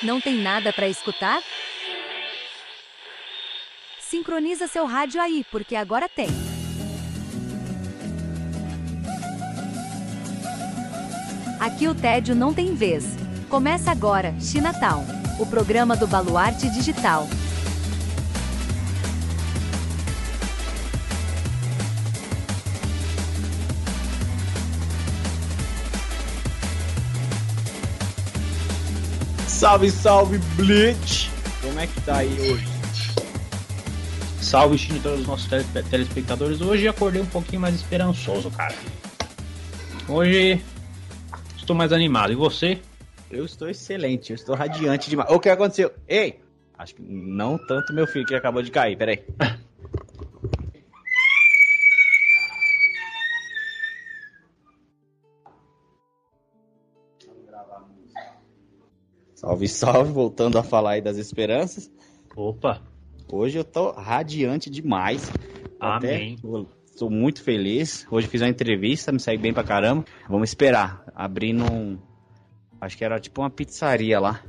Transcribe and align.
Não 0.00 0.20
tem 0.20 0.36
nada 0.36 0.72
para 0.72 0.88
escutar? 0.88 1.42
Sincroniza 3.98 4.68
seu 4.68 4.86
rádio 4.86 5.20
aí, 5.20 5.44
porque 5.50 5.74
agora 5.74 6.08
tem. 6.08 6.28
Aqui 11.58 11.88
o 11.88 11.94
tédio 11.94 12.36
não 12.36 12.54
tem 12.54 12.74
vez. 12.76 13.04
Começa 13.48 13.90
agora, 13.90 14.32
Chinatown, 14.40 15.04
o 15.40 15.46
programa 15.46 15.96
do 15.96 16.06
Baluarte 16.06 16.70
Digital. 16.70 17.26
Salve, 29.58 29.90
salve, 29.90 30.38
Blitz! 30.54 31.28
Como 31.60 31.80
é 31.80 31.88
que 31.88 32.00
tá 32.02 32.18
aí 32.18 32.28
hoje? 32.28 32.64
Salve, 34.40 34.78
Chine, 34.78 35.00
todos 35.00 35.22
os 35.22 35.26
nossos 35.26 35.48
telespectadores. 35.90 36.60
Hoje 36.60 36.86
acordei 36.86 37.20
um 37.20 37.26
pouquinho 37.26 37.62
mais 37.62 37.74
esperançoso, 37.74 38.52
cara. 38.52 38.72
Hoje 40.08 40.62
estou 41.56 41.74
mais 41.74 41.92
animado. 41.92 42.32
E 42.32 42.36
você? 42.36 42.78
Eu 43.28 43.44
estou 43.44 43.68
excelente, 43.68 44.30
eu 44.30 44.36
estou 44.36 44.54
radiante 44.54 45.10
demais. 45.10 45.28
O 45.28 45.40
que 45.40 45.48
aconteceu? 45.48 45.92
Ei! 46.06 46.38
Acho 46.78 46.94
que 46.94 47.02
não 47.02 47.58
tanto 47.58 47.92
meu 47.92 48.06
filho 48.06 48.24
que 48.24 48.36
acabou 48.36 48.62
de 48.62 48.70
cair, 48.70 48.96
peraí. 48.96 49.24
Salve, 59.38 59.68
salve, 59.68 60.10
voltando 60.10 60.58
a 60.58 60.64
falar 60.64 60.94
aí 60.94 61.00
das 61.00 61.16
esperanças. 61.16 61.88
Opa! 62.34 62.82
Hoje 63.30 63.56
eu 63.56 63.62
tô 63.62 63.92
radiante 63.92 64.68
demais. 64.68 65.30
Amém. 65.78 66.36
Estou 66.84 67.08
muito 67.08 67.44
feliz. 67.44 68.04
Hoje 68.10 68.26
fiz 68.26 68.42
uma 68.42 68.48
entrevista, 68.48 69.12
me 69.12 69.20
saí 69.20 69.38
bem 69.38 69.54
pra 69.54 69.62
caramba. 69.62 70.04
Vamos 70.28 70.50
esperar. 70.50 71.04
Abrindo 71.14 71.72
um. 71.72 71.96
Acho 72.80 72.98
que 72.98 73.04
era 73.04 73.20
tipo 73.20 73.40
uma 73.40 73.48
pizzaria 73.48 74.18
lá. 74.18 74.42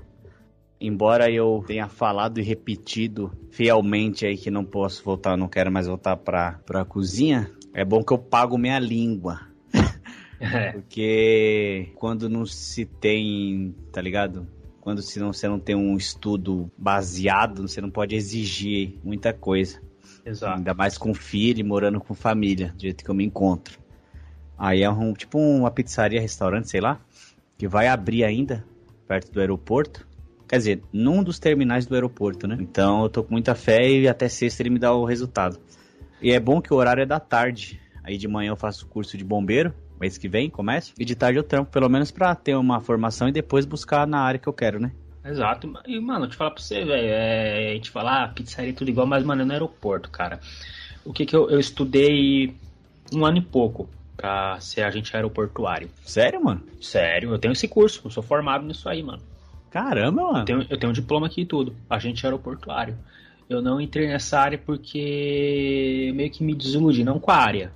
Embora 0.82 1.32
eu 1.32 1.64
tenha 1.68 1.88
falado 1.88 2.40
e 2.40 2.44
repetido 2.44 3.32
fielmente 3.52 4.26
aí 4.26 4.36
que 4.36 4.50
não 4.50 4.66
posso 4.66 5.04
voltar, 5.04 5.38
não 5.38 5.48
quero 5.48 5.72
mais 5.72 5.86
voltar 5.86 6.18
pra, 6.18 6.54
pra 6.66 6.84
cozinha, 6.84 7.52
é 7.76 7.86
bom 7.86 8.04
que 8.04 8.12
eu 8.12 8.18
pago 8.18 8.58
minha 8.58 8.80
língua. 8.80 9.40
É. 10.42 10.72
Porque 10.72 11.92
quando 11.96 12.30
não 12.30 12.46
se 12.46 12.86
tem, 12.86 13.76
tá 13.92 14.02
ligado? 14.02 14.48
Quando 14.82 15.02
se 15.02 15.20
não, 15.20 15.34
você 15.34 15.48
não 15.48 15.60
tem 15.60 15.76
um 15.76 15.98
estudo 15.98 16.72
baseado, 16.78 17.68
você 17.68 17.82
não 17.82 17.90
pode 17.90 18.16
exigir 18.16 18.98
muita 19.04 19.34
coisa. 19.34 19.82
Exato. 20.26 20.58
Ainda 20.58 20.74
mais 20.74 20.98
com 20.98 21.14
filho 21.14 21.60
e 21.60 21.64
morando 21.64 22.00
com 22.00 22.14
família, 22.14 22.74
do 22.76 22.82
jeito 22.82 23.04
que 23.04 23.10
eu 23.10 23.16
me 23.16 23.26
encontro. 23.26 23.80
Aí 24.58 24.84
é 24.84 24.90
um 24.90 25.14
tipo 25.14 25.38
uma 25.40 25.72
pizzaria, 25.72 26.20
restaurante, 26.20 26.70
sei 26.70 26.82
lá, 26.82 27.00
que 27.58 27.68
vai 27.68 27.88
abrir 27.88 28.24
ainda 28.24 28.66
perto 29.08 29.32
do 29.32 29.40
aeroporto. 29.40 30.08
Quer 30.48 30.58
dizer, 30.58 30.84
num 30.92 31.24
dos 31.24 31.40
terminais 31.40 31.86
do 31.86 31.94
aeroporto, 31.94 32.48
né? 32.48 32.58
Então 32.60 33.04
eu 33.04 33.10
tô 33.10 33.24
com 33.24 33.32
muita 33.32 33.56
fé 33.56 33.88
e 33.90 34.08
até 34.08 34.28
sexta 34.28 34.62
ele 34.64 34.72
me 34.72 34.80
dá 34.80 34.94
o 34.94 35.06
resultado. 35.06 35.60
E 36.22 36.32
é 36.32 36.40
bom 36.40 36.62
que 36.62 36.74
o 36.74 36.78
horário 36.78 37.04
é 37.04 37.06
da 37.06 37.20
tarde. 37.20 37.80
Aí 38.04 38.18
de 38.18 38.28
manhã 38.28 38.50
eu 38.50 38.56
faço 38.56 38.88
curso 38.88 39.18
de 39.18 39.24
bombeiro 39.24 39.74
mês 40.00 40.18
que 40.18 40.28
vem, 40.28 40.50
começo. 40.50 40.94
E 40.98 41.06
de 41.06 41.16
tarde 41.16 41.40
eu 41.40 41.44
trampo, 41.44 41.72
pelo 41.72 41.90
menos 41.90 42.12
para 42.12 42.34
ter 42.36 42.56
uma 42.56 42.80
formação 42.80 43.28
e 43.28 43.32
depois 43.32 43.66
buscar 43.66 44.08
na 44.08 44.20
área 44.20 44.40
que 44.40 44.48
eu 44.48 44.54
quero, 44.54 44.80
né? 44.80 44.92
Exato. 45.24 45.72
E, 45.86 46.00
mano, 46.00 46.28
te 46.28 46.36
falar 46.36 46.52
pra 46.52 46.62
você, 46.62 46.86
velho, 46.86 47.08
é, 47.08 47.72
a 47.72 47.74
gente 47.74 47.92
fala, 47.92 48.24
ah, 48.24 48.28
pizzaria 48.28 48.72
é 48.72 48.74
tudo 48.74 48.90
igual, 48.90 49.06
mas, 49.06 49.24
mano, 49.24 49.46
no 49.46 49.52
aeroporto, 49.52 50.10
cara. 50.10 50.40
O 51.06 51.14
que 51.14 51.26
que 51.26 51.36
eu, 51.36 51.50
eu 51.50 51.60
estudei 51.60 52.56
um 53.14 53.26
ano 53.26 53.38
e 53.38 53.42
pouco 53.42 53.90
pra 54.16 54.60
ser 54.60 54.84
agente 54.84 55.16
aeroportuário. 55.16 55.90
Sério, 56.04 56.44
mano? 56.44 56.62
Sério, 56.82 57.32
eu 57.32 57.40
tenho 57.40 57.54
esse 57.54 57.68
curso, 57.68 58.02
eu 58.06 58.12
sou 58.12 58.22
formado 58.22 58.66
nisso 58.66 58.90
aí, 58.90 59.02
mano. 59.02 59.22
Caramba, 59.70 60.24
mano. 60.24 60.40
Eu 60.40 60.46
tenho, 60.46 60.66
eu 60.70 60.78
tenho 60.78 60.90
um 60.90 60.94
diploma 60.94 61.28
aqui 61.28 61.42
e 61.42 61.46
tudo, 61.46 61.76
agente 61.90 62.26
aeroportuário. 62.26 62.98
Eu 63.50 63.62
não 63.62 63.80
entrei 63.80 64.08
nessa 64.08 64.40
área 64.40 64.58
porque 64.58 66.12
meio 66.14 66.30
que 66.30 66.44
me 66.44 66.54
desiludi, 66.54 67.04
não 67.04 67.20
com 67.20 67.32
a 67.32 67.36
área, 67.36 67.72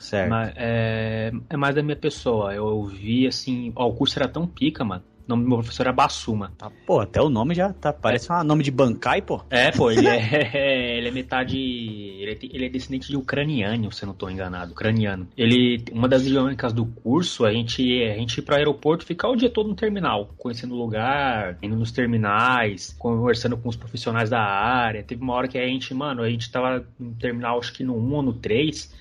Certo. 0.00 0.30
Mas, 0.30 0.52
é, 0.56 1.30
é 1.48 1.56
mais 1.56 1.74
da 1.74 1.82
minha 1.82 1.96
pessoa. 1.96 2.54
Eu 2.54 2.84
vi 2.86 3.26
assim, 3.26 3.70
ó, 3.76 3.86
o 3.86 3.94
curso 3.94 4.18
era 4.18 4.26
tão 4.26 4.46
pica, 4.46 4.82
mano. 4.82 5.04
O 5.26 5.30
nome 5.30 5.44
do 5.44 5.48
meu 5.48 5.58
professor 5.58 5.82
era 5.82 5.92
Bassuma. 5.92 6.52
Tá, 6.58 6.72
pô, 6.86 6.98
até 6.98 7.20
o 7.20 7.28
nome 7.28 7.54
já 7.54 7.72
tá. 7.72 7.92
Parece 7.92 8.32
é. 8.32 8.34
um 8.34 8.42
nome 8.42 8.64
de 8.64 8.70
Bankai, 8.70 9.22
pô. 9.22 9.44
É, 9.50 9.70
pô, 9.70 9.90
ele 9.90 10.08
é, 10.08 10.96
ele 10.96 11.08
é 11.08 11.10
metade. 11.10 11.56
Ele 11.56 12.32
é, 12.32 12.38
ele 12.42 12.64
é 12.64 12.68
descendente 12.68 13.08
de 13.08 13.16
ucraniano, 13.16 13.92
se 13.92 14.02
eu 14.02 14.08
não 14.08 14.14
tô 14.14 14.28
enganado. 14.28 14.72
Ucraniano. 14.72 15.28
Ele. 15.36 15.84
Uma 15.92 16.08
das 16.08 16.24
dinâmicas 16.24 16.72
do 16.72 16.86
curso, 16.86 17.44
a 17.44 17.52
gente, 17.52 17.82
a 18.02 18.14
gente 18.14 18.38
ir 18.38 18.42
pro 18.42 18.56
aeroporto 18.56 19.04
ficar 19.04 19.28
o 19.28 19.36
dia 19.36 19.50
todo 19.50 19.68
no 19.68 19.74
terminal, 19.76 20.30
conhecendo 20.38 20.74
o 20.74 20.78
lugar, 20.78 21.58
indo 21.62 21.76
nos 21.76 21.92
terminais, 21.92 22.96
conversando 22.98 23.56
com 23.56 23.68
os 23.68 23.76
profissionais 23.76 24.30
da 24.30 24.40
área. 24.40 25.04
Teve 25.04 25.22
uma 25.22 25.34
hora 25.34 25.46
que 25.46 25.58
a 25.58 25.66
gente, 25.66 25.92
mano, 25.94 26.22
a 26.22 26.30
gente 26.30 26.50
tava 26.50 26.84
no 26.98 27.14
terminal, 27.14 27.58
acho 27.58 27.74
que 27.74 27.84
no 27.84 27.96
1 27.96 28.14
ou 28.14 28.22
no 28.22 28.32
3 28.32 28.98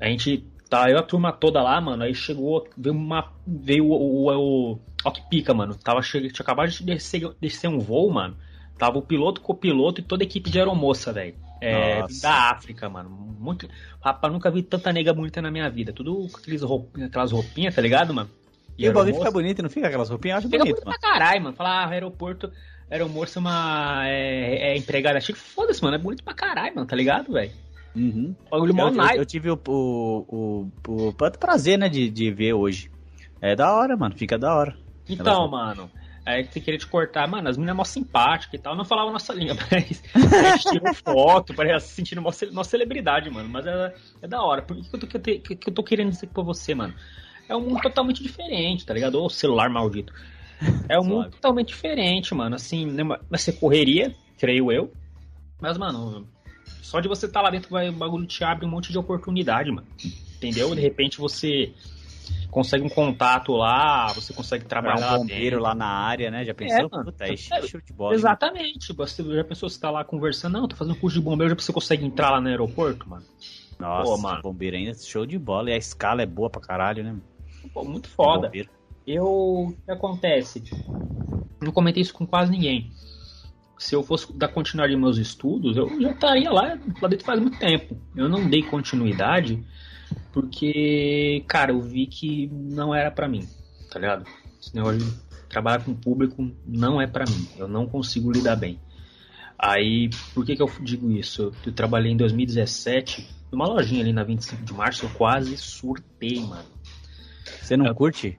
a 0.00 0.06
gente 0.06 0.44
tá, 0.68 0.90
eu 0.90 0.98
a 0.98 1.02
turma 1.02 1.32
toda 1.32 1.62
lá, 1.62 1.80
mano, 1.80 2.04
aí 2.04 2.14
chegou, 2.14 2.66
veio 2.76 2.94
uma, 2.94 3.32
veio 3.46 3.86
o, 3.86 4.28
o, 4.28 4.72
o 4.72 4.80
ó 5.04 5.10
que 5.10 5.22
pica, 5.28 5.52
mano, 5.52 5.74
tava, 5.74 6.00
tinha 6.00 6.30
acabado 6.40 6.70
de 6.70 6.84
descer, 6.84 7.28
descer 7.40 7.68
um 7.68 7.78
voo, 7.78 8.10
mano, 8.10 8.36
tava 8.78 8.98
o 8.98 9.02
piloto, 9.02 9.40
copiloto 9.40 10.00
e 10.00 10.04
toda 10.04 10.22
a 10.22 10.26
equipe 10.26 10.48
de 10.50 10.58
aeromoça, 10.58 11.12
velho. 11.12 11.34
É, 11.60 12.02
da 12.22 12.52
África, 12.52 12.88
mano. 12.88 13.10
Muito. 13.10 13.68
Rapaz, 14.02 14.32
nunca 14.32 14.50
vi 14.50 14.62
tanta 14.62 14.92
nega 14.92 15.12
bonita 15.12 15.42
na 15.42 15.50
minha 15.50 15.68
vida. 15.68 15.92
Tudo 15.92 16.26
aqueles 16.34 16.62
roupinha, 16.62 17.06
aquelas 17.06 17.32
roupinhas, 17.32 17.74
tá 17.74 17.82
ligado, 17.82 18.14
mano? 18.14 18.30
E, 18.78 18.86
e 18.86 18.88
o 18.88 18.92
bagulho 18.94 19.14
fica 19.14 19.30
bonito, 19.30 19.62
não 19.62 19.68
fica 19.68 19.86
aquelas 19.86 20.08
roupinhas? 20.08 20.38
Acho 20.38 20.48
fica 20.48 20.58
bonito, 20.58 20.82
bonito 20.82 20.98
pra 21.00 21.10
caralho, 21.10 21.42
mano. 21.42 21.56
Falar, 21.56 21.84
ah, 21.84 21.88
aeroporto, 21.90 22.50
aeromoça 22.90 23.38
é 23.38 23.40
uma. 23.40 24.08
É, 24.08 24.72
é 24.72 24.76
empregada 24.76 25.20
chique. 25.20 25.38
Foda-se, 25.38 25.82
mano. 25.82 25.96
É 25.96 25.98
bonito 25.98 26.24
pra 26.24 26.32
caralho, 26.32 26.74
mano, 26.74 26.86
tá 26.86 26.96
ligado, 26.96 27.30
velho? 27.32 27.52
Uhum. 27.94 28.34
eu, 28.52 28.66
eu, 28.66 29.16
eu, 29.16 29.26
tive 29.26 29.50
o, 29.50 29.60
o, 29.66 30.68
o, 30.86 31.08
o, 31.08 31.12
prazer, 31.12 31.78
né, 31.78 31.88
de, 31.88 32.08
de 32.08 32.30
ver 32.30 32.52
hoje. 32.52 32.90
É 33.40 33.56
da 33.56 33.74
hora, 33.74 33.96
mano. 33.96 34.14
Fica 34.16 34.38
da 34.38 34.54
hora. 34.54 34.76
Então, 35.08 35.48
mano. 35.48 35.90
É 36.24 36.42
que 36.42 36.60
queria 36.60 36.78
te 36.78 36.86
cortar, 36.86 37.26
mano, 37.26 37.48
as 37.48 37.56
meninas 37.56 37.76
mó 37.76 37.82
simpáticas 37.82 38.60
e 38.60 38.62
tal, 38.62 38.76
não 38.76 38.84
falava 38.84 39.10
nossa 39.10 39.32
língua, 39.32 39.56
mas 39.72 40.02
a 40.14 40.56
gente 40.56 40.70
tirou 40.70 40.94
foto, 40.94 41.54
parece 41.54 41.88
se 41.88 41.94
sentindo 41.94 42.20
uma, 42.20 42.30
uma 42.52 42.62
celebridade, 42.62 43.30
mano, 43.30 43.48
mas 43.48 43.66
é, 43.66 43.94
é 44.22 44.28
da 44.28 44.42
hora. 44.42 44.60
Por 44.60 44.76
que, 44.76 44.82
que, 44.82 44.94
eu 44.94 45.00
tô, 45.00 45.06
que, 45.06 45.38
que 45.56 45.70
eu 45.70 45.74
tô 45.74 45.82
querendo 45.82 46.10
dizer 46.10 46.26
pra 46.26 46.42
você, 46.42 46.74
mano? 46.74 46.94
É 47.48 47.56
um 47.56 47.62
mundo 47.62 47.80
totalmente 47.80 48.22
diferente, 48.22 48.84
tá 48.84 48.92
ligado? 48.92 49.20
Ô 49.20 49.30
celular 49.30 49.70
maldito. 49.70 50.12
É 50.88 51.00
um 51.00 51.04
mundo 51.04 51.30
totalmente 51.30 51.68
diferente, 51.68 52.34
mano, 52.34 52.54
assim, 52.54 52.84
né, 52.84 53.02
vai 53.02 53.40
ser 53.40 53.52
correria, 53.52 54.14
creio 54.38 54.70
eu, 54.70 54.92
mas, 55.60 55.76
mano, 55.76 56.26
só 56.82 57.00
de 57.00 57.08
você 57.08 57.26
estar 57.26 57.40
tá 57.40 57.44
lá 57.44 57.50
dentro, 57.50 57.70
vai, 57.70 57.88
o 57.88 57.92
bagulho 57.92 58.26
te 58.26 58.42
abre 58.44 58.66
um 58.66 58.68
monte 58.68 58.90
de 58.92 58.98
oportunidade, 58.98 59.70
mano. 59.70 59.86
Entendeu? 60.36 60.74
De 60.74 60.80
repente 60.80 61.18
você 61.18 61.72
consegue 62.50 62.84
um 62.84 62.88
contato 62.88 63.52
lá, 63.52 64.12
você 64.12 64.32
consegue 64.32 64.64
trabalhar 64.64 65.14
um 65.14 65.18
bombeiro 65.18 65.60
lá 65.60 65.74
na 65.74 65.86
área, 65.86 66.30
né? 66.30 66.44
Já 66.44 66.54
pensou? 66.54 66.86
É, 66.86 67.04
Puta, 67.04 67.24
é, 67.26 67.32
é, 67.32 67.60
de 67.60 67.92
bola, 67.92 68.14
exatamente. 68.14 68.90
Né? 68.90 68.96
Você 68.96 69.22
já 69.22 69.44
pensou, 69.44 69.68
você 69.68 69.80
tá 69.80 69.90
lá 69.90 70.04
conversando, 70.04 70.54
não, 70.54 70.68
tô 70.68 70.76
fazendo 70.76 70.96
curso 70.96 71.18
de 71.18 71.24
bombeiro, 71.24 71.54
já 71.54 71.60
você 71.60 71.72
consegue 71.72 72.04
entrar 72.04 72.30
lá 72.30 72.40
no 72.40 72.48
aeroporto, 72.48 73.08
mano? 73.08 73.24
Nossa, 73.78 74.10
Pô, 74.10 74.18
mano. 74.18 74.42
bombeiro 74.42 74.76
ainda, 74.76 74.94
show 74.94 75.24
de 75.24 75.38
bola. 75.38 75.70
E 75.70 75.72
a 75.72 75.76
escala 75.76 76.22
é 76.22 76.26
boa 76.26 76.50
pra 76.50 76.60
caralho, 76.60 77.02
né? 77.02 77.16
Pô, 77.72 77.84
muito 77.84 78.08
foda. 78.08 78.50
Eu, 79.06 79.26
o 79.26 79.74
que 79.84 79.90
acontece? 79.90 80.62
Não 81.62 81.72
comentei 81.72 82.02
isso 82.02 82.12
com 82.12 82.26
quase 82.26 82.50
ninguém 82.50 82.92
se 83.80 83.94
eu 83.94 84.02
fosse 84.02 84.30
dar 84.34 84.48
continuidade 84.48 84.92
aos 84.92 85.00
meus 85.00 85.16
estudos, 85.16 85.74
eu 85.74 85.88
já 86.02 86.10
estaria 86.10 86.50
lá, 86.50 86.78
lá 87.00 87.08
dentro 87.08 87.24
faz 87.24 87.40
muito 87.40 87.58
tempo. 87.58 87.96
Eu 88.14 88.28
não 88.28 88.46
dei 88.46 88.62
continuidade 88.62 89.64
porque, 90.30 91.42
cara, 91.48 91.72
eu 91.72 91.80
vi 91.80 92.06
que 92.06 92.46
não 92.52 92.94
era 92.94 93.10
para 93.10 93.26
mim, 93.26 93.48
tá 93.90 93.98
ligado? 93.98 94.26
Esse 94.60 94.76
negócio 94.76 94.98
de 94.98 95.10
trabalhar 95.48 95.82
com 95.82 95.92
o 95.92 95.96
público 95.96 96.46
não 96.66 97.00
é 97.00 97.06
para 97.06 97.24
mim. 97.24 97.48
Eu 97.56 97.66
não 97.66 97.86
consigo 97.86 98.30
lidar 98.30 98.54
bem. 98.54 98.78
Aí, 99.58 100.10
por 100.34 100.44
que 100.44 100.54
que 100.54 100.62
eu 100.62 100.70
digo 100.82 101.10
isso? 101.10 101.50
Eu, 101.64 101.72
trabalhei 101.72 102.12
em 102.12 102.16
2017 102.18 103.26
numa 103.50 103.66
lojinha 103.66 104.02
ali 104.02 104.12
na 104.12 104.22
25 104.22 104.62
de 104.62 104.74
março, 104.74 105.06
eu 105.06 105.10
quase 105.10 105.56
surtei, 105.56 106.38
mano. 106.40 106.68
Você 107.62 107.78
não 107.78 107.86
eu, 107.86 107.94
curte? 107.94 108.38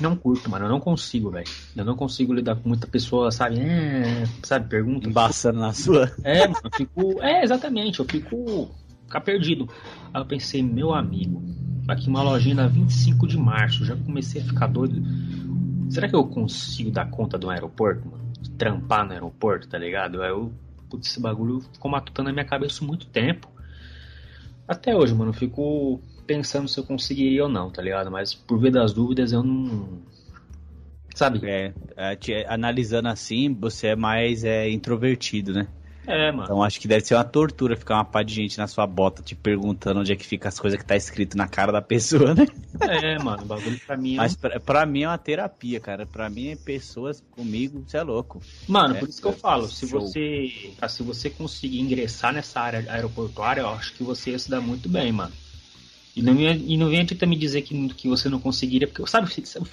Não 0.00 0.16
curto, 0.16 0.50
mano. 0.50 0.64
Eu 0.64 0.68
não 0.68 0.80
consigo, 0.80 1.30
velho. 1.30 1.46
Eu 1.76 1.84
não 1.84 1.94
consigo 1.94 2.32
lidar 2.32 2.56
com 2.56 2.68
muita 2.68 2.86
pessoa, 2.86 3.30
sabe? 3.30 3.60
É, 3.60 4.24
sabe, 4.42 4.68
pergunta. 4.68 5.08
Embaçando 5.08 5.60
na 5.60 5.72
sua? 5.72 6.10
É, 6.24 6.46
mano, 6.48 6.60
eu 6.64 6.70
fico. 6.74 7.22
É, 7.22 7.44
exatamente. 7.44 8.00
Eu 8.00 8.06
fico. 8.06 8.70
Ficar 9.04 9.20
perdido. 9.20 9.68
Aí 10.12 10.20
eu 10.20 10.26
pensei, 10.26 10.62
meu 10.62 10.92
amigo, 10.92 11.42
aqui 11.86 12.08
uma 12.08 12.22
lojinha 12.22 12.54
na 12.54 12.66
25 12.66 13.26
de 13.26 13.38
março. 13.38 13.84
Já 13.84 13.94
comecei 13.94 14.42
a 14.42 14.44
ficar 14.44 14.66
doido. 14.66 15.02
será 15.88 16.08
que 16.08 16.16
eu 16.16 16.24
consigo 16.24 16.90
dar 16.90 17.08
conta 17.10 17.38
do 17.38 17.50
aeroporto, 17.50 18.08
mano? 18.08 18.24
Trampar 18.58 19.06
no 19.06 19.12
aeroporto, 19.12 19.68
tá 19.68 19.78
ligado? 19.78 20.22
Aí 20.22 20.30
eu, 20.30 20.52
putz, 20.90 21.08
esse 21.08 21.20
bagulho 21.20 21.60
ficou 21.72 21.90
matutando 21.90 22.28
na 22.28 22.32
minha 22.32 22.44
cabeça 22.44 22.84
muito 22.84 23.06
tempo. 23.06 23.48
Até 24.66 24.96
hoje, 24.96 25.14
mano, 25.14 25.30
eu 25.30 25.34
fico 25.34 26.00
pensando 26.26 26.68
se 26.68 26.78
eu 26.78 26.84
conseguiria 26.84 27.44
ou 27.44 27.48
não, 27.48 27.70
tá 27.70 27.82
ligado? 27.82 28.10
Mas 28.10 28.34
por 28.34 28.58
ver 28.58 28.70
das 28.72 28.92
dúvidas 28.92 29.32
eu 29.32 29.42
não. 29.42 30.02
Sabe? 31.14 31.40
É, 31.42 31.74
é, 31.96 32.16
te- 32.16 32.44
analisando 32.48 33.08
assim, 33.08 33.52
você 33.54 33.88
é 33.88 33.96
mais 33.96 34.44
é, 34.44 34.68
introvertido, 34.70 35.52
né? 35.52 35.68
É, 36.06 36.30
mano. 36.32 36.54
Então 36.54 36.62
acho 36.62 36.80
que 36.80 36.88
deve 36.88 37.04
ser 37.06 37.14
uma 37.16 37.24
tortura 37.24 37.76
ficar 37.76 37.96
uma 37.96 38.04
pá 38.04 38.22
de 38.22 38.34
gente 38.34 38.58
na 38.58 38.66
sua 38.68 38.86
bota 38.86 39.22
te 39.22 39.34
perguntando 39.36 40.00
onde 40.00 40.12
é 40.12 40.16
que 40.16 40.26
fica 40.26 40.48
as 40.48 40.58
coisas 40.60 40.78
que 40.80 40.86
tá 40.86 40.96
escrito 40.96 41.36
na 41.36 41.48
cara 41.48 41.72
da 41.72 41.82
pessoa, 41.82 42.34
né? 42.34 42.46
É, 42.86 43.18
mano, 43.18 43.44
o 43.44 43.46
bagulho 43.46 43.78
pra 43.80 43.96
mim 43.96 44.18
é. 44.18 44.26
Mas 44.26 44.34
pra, 44.36 44.60
pra 44.60 44.86
mim 44.86 45.02
é 45.02 45.08
uma 45.08 45.18
terapia, 45.18 45.80
cara. 45.80 46.06
Pra 46.06 46.28
mim 46.30 46.48
é 46.48 46.56
pessoas 46.56 47.20
comigo, 47.30 47.84
você 47.86 47.96
é 47.98 48.02
louco. 48.02 48.42
Mano, 48.68 48.94
É, 48.94 48.98
por 48.98 49.08
isso 49.08 49.22
que 49.22 49.26
eu 49.26 49.32
falo, 49.32 49.70
se 49.70 49.86
show. 49.86 49.86
você, 49.86 50.50
ah, 50.78 50.86
se 50.88 51.02
você 51.02 51.30
conseguir 51.30 51.80
ingressar 51.80 52.30
nessa 52.32 52.60
área 52.60 52.90
aeroportuária, 52.92 53.62
eu 53.62 53.68
acho 53.70 53.94
que 53.94 54.02
você 54.02 54.32
ia 54.32 54.38
se 54.38 54.50
dar 54.50 54.60
muito 54.60 54.86
bem, 54.86 55.10
mano. 55.12 55.34
E 56.16 56.22
não, 56.22 56.34
e 56.40 56.76
não 56.76 56.88
venha 56.88 57.04
tentar 57.04 57.26
me 57.26 57.36
dizer 57.36 57.62
que, 57.62 57.88
que 57.94 58.08
você 58.08 58.28
não 58.28 58.38
conseguiria, 58.38 58.86
porque 58.86 59.04
sabe 59.10 59.26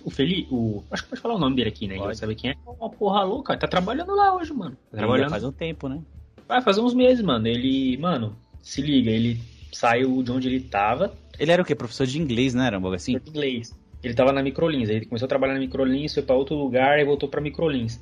o 0.03 0.09
Felipe, 0.09 0.47
o, 0.51 0.83
acho 0.89 1.03
que 1.03 1.09
pode 1.09 1.21
falar 1.21 1.35
o 1.35 1.39
nome 1.39 1.55
dele 1.55 1.69
aqui, 1.69 1.87
né? 1.87 1.97
Pode. 1.97 2.17
Sabe 2.17 2.33
quem 2.33 2.51
é? 2.51 2.55
Uma 2.65 2.89
porra 2.89 3.23
louca, 3.23 3.55
tá 3.55 3.67
trabalhando 3.67 4.15
lá 4.15 4.35
hoje, 4.35 4.51
mano. 4.51 4.75
Tá 4.89 4.97
trabalhando. 4.97 5.29
faz 5.29 5.43
um 5.43 5.51
tempo, 5.51 5.87
né? 5.87 6.01
Vai 6.47 6.61
fazer 6.61 6.81
uns 6.81 6.95
meses, 6.95 7.23
mano. 7.23 7.47
Ele, 7.47 7.95
mano, 7.97 8.35
se 8.61 8.81
liga, 8.81 9.11
ele 9.11 9.39
saiu 9.71 10.23
de 10.23 10.31
onde 10.31 10.47
ele 10.47 10.61
tava, 10.61 11.13
Ele 11.37 11.51
era 11.51 11.61
o 11.61 11.65
quê? 11.65 11.73
Professor 11.75 12.05
de 12.05 12.19
inglês, 12.19 12.53
né? 12.53 12.67
Era 12.67 12.79
um 12.79 12.87
assim? 12.91 13.17
de 13.17 13.29
inglês. 13.29 13.73
Ele 14.03 14.13
tava 14.13 14.31
na 14.31 14.41
Microlins, 14.41 14.89
aí 14.89 14.95
ele 14.95 15.05
começou 15.05 15.25
a 15.25 15.29
trabalhar 15.29 15.53
na 15.53 15.59
Microlins, 15.59 16.13
foi 16.13 16.23
pra 16.23 16.35
outro 16.35 16.55
lugar 16.55 16.99
e 16.99 17.05
voltou 17.05 17.29
pra 17.29 17.39
Microlins. 17.39 17.99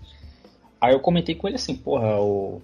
Aí 0.80 0.94
eu 0.94 1.00
comentei 1.00 1.36
com 1.36 1.47
ele 1.47 1.56
assim, 1.56 1.75
porra, 1.75 2.19
o. 2.19 2.62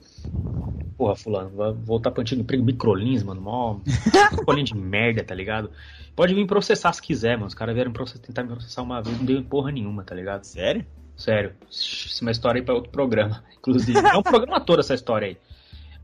Porra, 0.98 1.16
fulano, 1.16 1.50
vai 1.50 1.74
voltar 1.74 2.12
pro 2.12 2.22
antigo 2.22 2.42
emprego 2.42 2.64
Microlins, 2.64 3.22
mano, 3.22 3.42
mó. 3.42 3.80
Colinha 4.46 4.64
de 4.66 4.76
merda, 4.78 5.24
tá 5.24 5.36
ligado? 5.36 5.70
Pode 6.16 6.34
vir 6.34 6.48
processar 6.48 6.94
se 6.94 7.02
quiser, 7.02 7.36
mano. 7.36 7.48
Os 7.48 7.54
caras 7.54 7.76
vieram 7.76 7.92
process- 7.92 8.20
tentar 8.22 8.44
me 8.44 8.50
processar 8.50 8.82
uma 8.82 9.02
vez, 9.02 9.18
não 9.18 9.26
deu 9.26 9.44
porra 9.44 9.72
nenhuma, 9.72 10.04
tá 10.04 10.16
ligado? 10.16 10.44
Sério? 10.44 10.86
Sério. 11.18 11.54
Isso 11.70 12.18
é 12.22 12.26
uma 12.26 12.32
história 12.32 12.60
aí 12.60 12.66
pra 12.66 12.74
outro 12.76 12.92
programa, 12.92 13.44
inclusive. 13.58 14.00
É 14.00 14.18
um 14.18 14.24
programa 14.24 14.62
todo 14.62 14.80
essa 14.80 14.94
história 14.94 15.28
aí. 15.28 15.38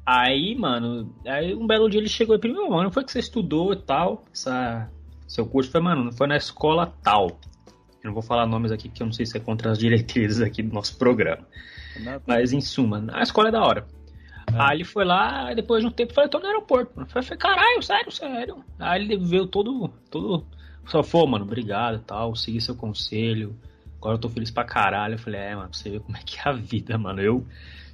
Aí, 0.06 0.56
mano, 0.56 1.14
aí 1.26 1.54
um 1.54 1.66
belo 1.68 1.90
dia 1.90 2.00
ele 2.00 2.10
chegou 2.10 2.36
e 2.36 2.40
falou, 2.40 2.70
mano, 2.70 2.84
não 2.84 2.92
foi 2.92 3.04
que 3.04 3.12
você 3.12 3.20
estudou 3.20 3.72
e 3.72 3.78
tal, 3.78 4.26
essa, 4.34 4.90
seu 5.28 5.46
curso? 5.46 5.72
Foi, 5.72 5.80
mano, 5.80 6.04
não 6.06 6.12
foi 6.12 6.28
na 6.28 6.36
escola 6.36 6.94
tal. 7.04 7.40
Eu 8.04 8.08
não 8.08 8.14
vou 8.14 8.24
falar 8.24 8.48
nomes 8.48 8.72
aqui, 8.72 8.90
porque 8.90 9.04
eu 9.04 9.06
não 9.06 9.14
sei 9.14 9.26
se 9.28 9.38
é 9.38 9.40
contra 9.40 9.72
as 9.72 9.78
diretrizes 9.78 10.42
aqui 10.42 10.64
do 10.64 10.74
nosso 10.74 10.98
programa. 10.98 11.48
Mas, 12.26 12.52
em 12.52 12.60
suma, 12.60 13.06
a 13.14 13.22
escola 13.22 13.50
é 13.50 13.52
da 13.52 13.62
hora. 13.64 13.86
Ah. 14.56 14.70
Aí 14.70 14.78
ele 14.78 14.84
foi 14.84 15.06
lá, 15.06 15.54
depois 15.54 15.82
de 15.82 15.88
um 15.88 15.92
tempo, 15.92 16.14
falei, 16.14 16.30
tô 16.30 16.40
no 16.40 16.46
aeroporto. 16.46 16.92
Mano. 16.96 17.08
Falei, 17.08 17.28
falei, 17.28 17.40
caralho, 17.40 17.84
sério, 17.84 18.12
sério. 18.12 18.64
Aí 18.80 19.02
ele 19.02 19.18
veio 19.18 19.46
todo, 19.46 19.88
todo, 20.10 20.46
só 20.86 21.04
foi, 21.04 21.26
mano, 21.28 21.46
obrigado 21.46 21.98
e 21.98 22.00
tal, 22.00 22.36
segui 22.36 22.60
seu 22.62 22.76
conselho. 22.76 23.56
Agora 23.98 24.16
eu 24.16 24.20
tô 24.20 24.30
feliz 24.30 24.50
pra 24.50 24.64
caralho. 24.64 25.14
Eu 25.14 25.20
falei, 25.20 25.40
é, 25.40 25.56
mano, 25.56 25.70
pra 25.70 25.78
você 25.78 25.90
ver 25.90 26.00
como 26.00 26.18
é 26.18 26.22
que 26.26 26.40
é 26.40 26.50
a 26.50 26.52
vida, 26.54 26.98
mano. 26.98 27.22
Eu 27.22 27.46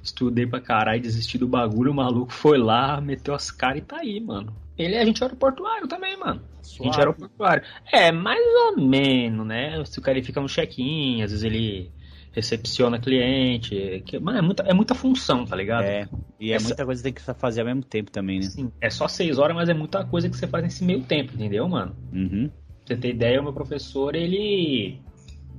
estudei 0.02 0.46
pra 0.46 0.60
caralho, 0.60 1.02
desisti 1.02 1.36
do 1.36 1.46
bagulho, 1.46 1.92
o 1.92 1.94
maluco 1.94 2.32
foi 2.32 2.56
lá, 2.56 3.00
meteu 3.00 3.34
as 3.34 3.50
caras 3.50 3.78
e 3.78 3.82
tá 3.82 3.98
aí, 3.98 4.18
mano. 4.18 4.56
Ele 4.76 4.94
é 4.94 5.02
agente 5.02 5.22
aeroportuário 5.22 5.86
também, 5.86 6.16
mano. 6.16 6.40
Agente 6.60 6.98
aeroportuário. 6.98 7.62
É, 7.92 8.10
mais 8.10 8.40
ou 8.40 8.80
menos, 8.80 9.46
né? 9.46 9.84
Se 9.84 9.98
o 9.98 10.02
cara 10.02 10.16
ele 10.16 10.26
fica 10.26 10.40
no 10.40 10.48
check-in, 10.48 11.22
às 11.22 11.30
vezes 11.30 11.44
ele 11.44 11.90
recepciona 12.32 12.98
cliente. 12.98 14.02
Que, 14.06 14.18
mano, 14.18 14.38
é 14.38 14.42
muita, 14.42 14.62
é 14.64 14.74
muita 14.74 14.94
função, 14.94 15.44
tá 15.44 15.56
ligado? 15.56 15.84
É, 15.84 16.08
e 16.38 16.52
é 16.52 16.56
Essa- 16.56 16.68
muita 16.68 16.84
coisa 16.84 17.02
que 17.02 17.04
tem 17.04 17.12
que 17.12 17.40
fazer 17.40 17.60
ao 17.60 17.66
mesmo 17.66 17.82
tempo 17.82 18.10
também, 18.10 18.38
né? 18.40 18.46
Sim, 18.46 18.70
é 18.80 18.90
só 18.90 19.08
seis 19.08 19.38
horas, 19.38 19.56
mas 19.56 19.68
é 19.68 19.74
muita 19.74 20.04
coisa 20.04 20.28
que 20.28 20.36
você 20.36 20.46
faz 20.46 20.62
nesse 20.64 20.84
meio 20.84 21.02
tempo, 21.02 21.34
entendeu, 21.34 21.68
mano? 21.68 21.96
Uhum. 22.12 22.48
Pra 22.84 22.94
você 22.94 22.96
ter 22.96 23.10
ideia, 23.10 23.40
o 23.40 23.44
meu 23.44 23.52
professor, 23.52 24.14
ele. 24.14 25.00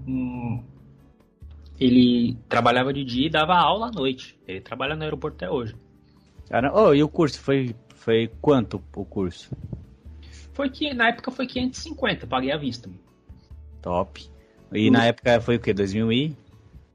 hum, 0.07 0.63
ele 1.79 2.37
trabalhava 2.49 2.91
de 2.93 3.03
dia 3.05 3.27
e 3.27 3.29
dava 3.29 3.55
aula 3.55 3.87
à 3.87 3.91
noite. 3.91 4.37
Ele 4.47 4.59
trabalha 4.59 4.95
no 4.95 5.03
aeroporto 5.03 5.37
até 5.37 5.49
hoje. 5.49 5.75
Cara, 6.49 6.71
oh, 6.73 6.93
e 6.93 7.01
o 7.01 7.07
curso 7.07 7.39
foi, 7.39 7.73
foi 7.95 8.29
quanto 8.41 8.83
o 8.95 9.05
curso? 9.05 9.49
Foi 10.51 10.69
que 10.69 10.93
na 10.93 11.07
época 11.09 11.31
foi 11.31 11.47
550, 11.47 12.27
paguei 12.27 12.51
à 12.51 12.57
vista. 12.57 12.89
Top. 13.81 14.21
E 14.73 14.91
na 14.91 15.05
época 15.05 15.39
foi 15.39 15.55
o 15.55 15.59
quê? 15.59 15.73
2000 15.73 16.11
e? 16.11 16.35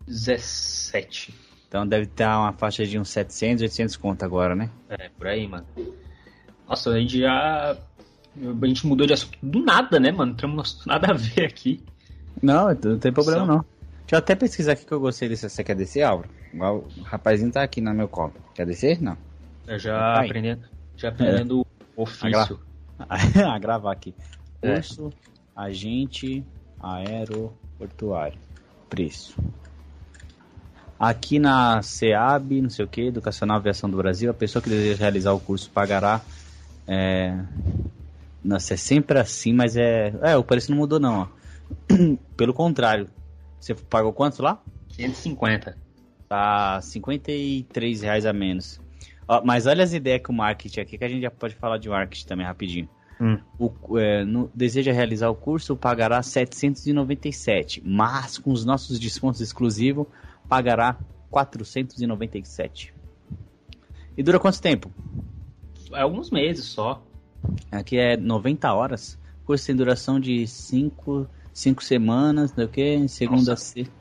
17. 0.07 1.35
Então 1.69 1.87
deve 1.87 2.05
estar 2.05 2.39
uma 2.39 2.53
faixa 2.53 2.87
de 2.87 2.99
uns 2.99 3.09
700, 3.09 3.63
800 3.63 3.97
conto 3.97 4.25
agora, 4.25 4.55
né? 4.55 4.71
É, 4.89 5.09
por 5.09 5.27
aí, 5.27 5.47
mano. 5.47 5.67
Nossa, 6.69 6.91
a 6.91 6.99
gente 6.99 7.19
já. 7.19 7.77
A 8.63 8.67
gente 8.67 8.87
mudou 8.87 9.07
de 9.07 9.13
assunto 9.13 9.39
do 9.43 9.61
nada, 9.61 9.99
né, 10.01 10.11
mano? 10.11 10.33
Não 10.33 10.37
temos 10.37 10.85
nada 10.87 11.11
a 11.11 11.15
ver 11.15 11.45
aqui. 11.47 11.83
Não, 12.43 12.69
não 12.69 12.99
tem 12.99 13.13
problema 13.13 13.47
não. 13.47 13.65
Deixa 14.01 14.17
eu 14.17 14.19
até 14.19 14.35
pesquisar 14.35 14.73
aqui 14.73 14.85
que 14.85 14.93
eu 14.93 15.01
gostei 15.01 15.29
desse. 15.29 15.49
Você 15.49 15.65
quer 15.65 15.75
descer, 15.75 16.03
Álvaro? 16.03 16.29
O 16.53 17.03
rapazinho 17.03 17.51
tá 17.51 17.63
aqui 17.63 17.81
no 17.81 17.93
meu 17.95 18.09
colo. 18.09 18.35
Quer 18.55 18.67
descer? 18.67 19.01
Não. 19.01 19.17
Eu 19.67 19.79
já 19.79 20.17
Vai. 20.17 20.27
aprendendo, 20.27 20.69
já 20.97 21.09
aprendendo 21.09 21.61
o 21.97 22.03
ofício. 22.03 22.61
a 22.99 23.59
gravar 23.59 23.93
aqui. 23.93 24.15
É. 24.63 24.75
Curso 24.75 25.11
agente 25.57 26.45
aeroportuário. 26.81 28.39
Preço. 28.89 29.37
Aqui 31.05 31.39
na 31.39 31.83
SEAB, 31.83 32.63
não 32.63 32.71
sei 32.71 32.83
o 32.83 32.89
que, 32.89 33.03
Educacional 33.03 33.59
Aviação 33.59 33.91
do 33.91 33.97
Brasil, 33.99 34.31
a 34.31 34.35
pessoa 34.35 34.63
que 34.63 34.71
deseja 34.71 34.99
realizar 34.99 35.33
o 35.35 35.41
curso 35.41 35.71
pagará. 35.71 36.23
É, 36.89 37.39
nossa, 38.43 38.73
é 38.73 38.77
sempre 38.79 39.19
assim, 39.19 39.53
mas 39.53 39.77
é. 39.77 40.15
É, 40.23 40.35
o 40.35 40.43
preço 40.43 40.71
não 40.71 40.79
mudou, 40.79 40.99
não. 40.99 41.21
Ó. 41.21 41.29
Pelo 42.39 42.55
contrário. 42.55 43.11
Você 43.61 43.75
pagou 43.75 44.15
quanto 44.15 44.43
lá? 44.43 44.63
550. 44.97 45.77
Tá 46.27 46.81
53 46.81 48.01
reais 48.01 48.25
a 48.25 48.33
menos. 48.33 48.81
Ó, 49.29 49.43
mas 49.45 49.67
olha 49.67 49.85
as 49.85 49.93
ideias 49.93 50.23
que 50.23 50.31
o 50.31 50.35
marketing 50.35 50.81
aqui, 50.81 50.97
que 50.97 51.05
a 51.05 51.09
gente 51.09 51.21
já 51.21 51.31
pode 51.31 51.55
falar 51.55 51.77
de 51.77 51.89
marketing 51.89 52.27
também 52.27 52.47
rapidinho. 52.47 52.89
Hum. 53.21 53.39
O, 53.59 53.99
é, 53.99 54.25
no- 54.25 54.51
deseja 54.55 54.91
realizar 54.91 55.29
o 55.29 55.35
curso, 55.35 55.77
pagará 55.77 56.23
797, 56.23 57.83
mas 57.85 58.39
com 58.39 58.51
os 58.51 58.65
nossos 58.65 58.99
descontos 58.99 59.43
exclusivos, 59.43 60.07
pagará 60.49 60.97
497. 61.31 62.95
E 64.17 64.23
dura 64.23 64.39
quanto 64.39 64.61
tempo? 64.61 64.91
É 65.93 66.01
alguns 66.03 66.31
meses 66.31 66.65
só. 66.67 67.05
Aqui 67.71 67.97
é 67.99 68.17
90 68.17 68.73
horas. 68.73 69.19
O 69.43 69.47
curso 69.47 69.67
tem 69.67 69.77
duração 69.77 70.19
de 70.19 70.47
5 70.47 71.29
semanas, 71.81 72.51
não 72.51 72.57
sei 72.57 72.65
o 72.65 72.69
que, 72.69 73.09
segunda 73.09 73.57
sexta. 73.57 73.93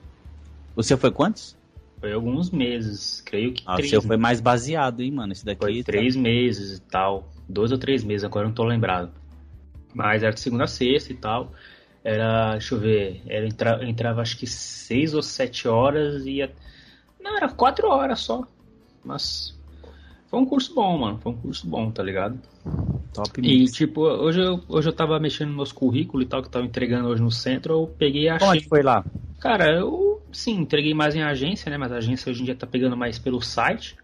O 0.75 0.81
seu 0.83 0.97
foi 0.97 1.11
quantos? 1.11 1.55
Foi 1.99 2.11
alguns 2.13 2.49
meses, 2.49 3.21
creio 3.21 3.53
que 3.53 3.63
Ah, 3.65 3.73
o 3.73 3.75
três. 3.77 3.89
seu 3.89 4.01
foi 4.01 4.17
mais 4.17 4.41
baseado, 4.41 5.01
hein, 5.01 5.11
mano? 5.11 5.31
Esse 5.33 5.45
daqui 5.45 5.61
Foi 5.61 5.77
tá- 5.83 5.91
três 5.91 6.15
meses 6.15 6.77
e 6.77 6.81
tal. 6.81 7.29
Dois 7.47 7.71
ou 7.71 7.77
três 7.77 8.03
meses, 8.03 8.23
agora 8.23 8.45
eu 8.45 8.49
não 8.49 8.55
tô 8.55 8.63
lembrado. 8.63 9.11
Mas 9.93 10.23
era 10.23 10.33
de 10.33 10.39
segunda 10.39 10.63
a 10.63 10.67
sexta 10.67 11.11
e 11.11 11.15
tal. 11.15 11.51
Era, 12.03 12.53
deixa 12.53 12.75
eu 12.75 12.79
ver, 12.79 13.23
era, 13.27 13.47
entra- 13.47 13.83
entrava 13.87 14.21
acho 14.21 14.37
que 14.37 14.47
seis 14.47 15.13
ou 15.13 15.21
sete 15.23 15.67
horas 15.67 16.25
e 16.25 16.31
ia... 16.37 16.53
Não, 17.19 17.37
era 17.37 17.49
quatro 17.51 17.87
horas 17.89 18.21
só. 18.21 18.47
Mas 19.03 19.57
foi 20.27 20.39
um 20.39 20.45
curso 20.45 20.73
bom, 20.75 20.97
mano. 20.99 21.19
Foi 21.19 21.31
um 21.33 21.37
curso 21.41 21.67
bom, 21.67 21.91
tá 21.91 22.03
ligado? 22.03 22.41
Top 23.13 23.37
E 23.41 23.69
mix. 23.69 23.69
tipo, 23.69 24.01
hoje 24.01 24.41
eu, 24.41 24.63
hoje 24.67 24.89
eu 24.89 24.93
tava 24.95 25.19
mexendo 25.19 25.49
nos 25.49 25.55
meus 25.57 25.71
currículos 25.71 26.25
e 26.25 26.29
tal, 26.29 26.41
que 26.41 26.47
eu 26.47 26.51
tava 26.51 26.65
entregando 26.65 27.07
hoje 27.09 27.21
no 27.21 27.31
centro, 27.31 27.73
eu 27.73 27.87
peguei 27.87 28.23
e 28.23 28.29
é 28.39 28.57
achei. 28.57 28.59
que 28.59 28.67
foi 28.67 28.83
lá? 28.83 29.05
Cara, 29.39 29.71
eu 29.73 30.21
sim, 30.33 30.53
entreguei 30.53 30.93
mais 30.93 31.15
em 31.15 31.23
agência, 31.23 31.69
né? 31.69 31.77
Mas 31.77 31.91
a 31.91 31.97
agência 31.97 32.31
hoje 32.31 32.41
em 32.41 32.45
dia 32.45 32.55
tá 32.55 32.67
pegando 32.67 32.97
mais 32.97 33.19
pelo 33.19 33.41
site. 33.41 33.97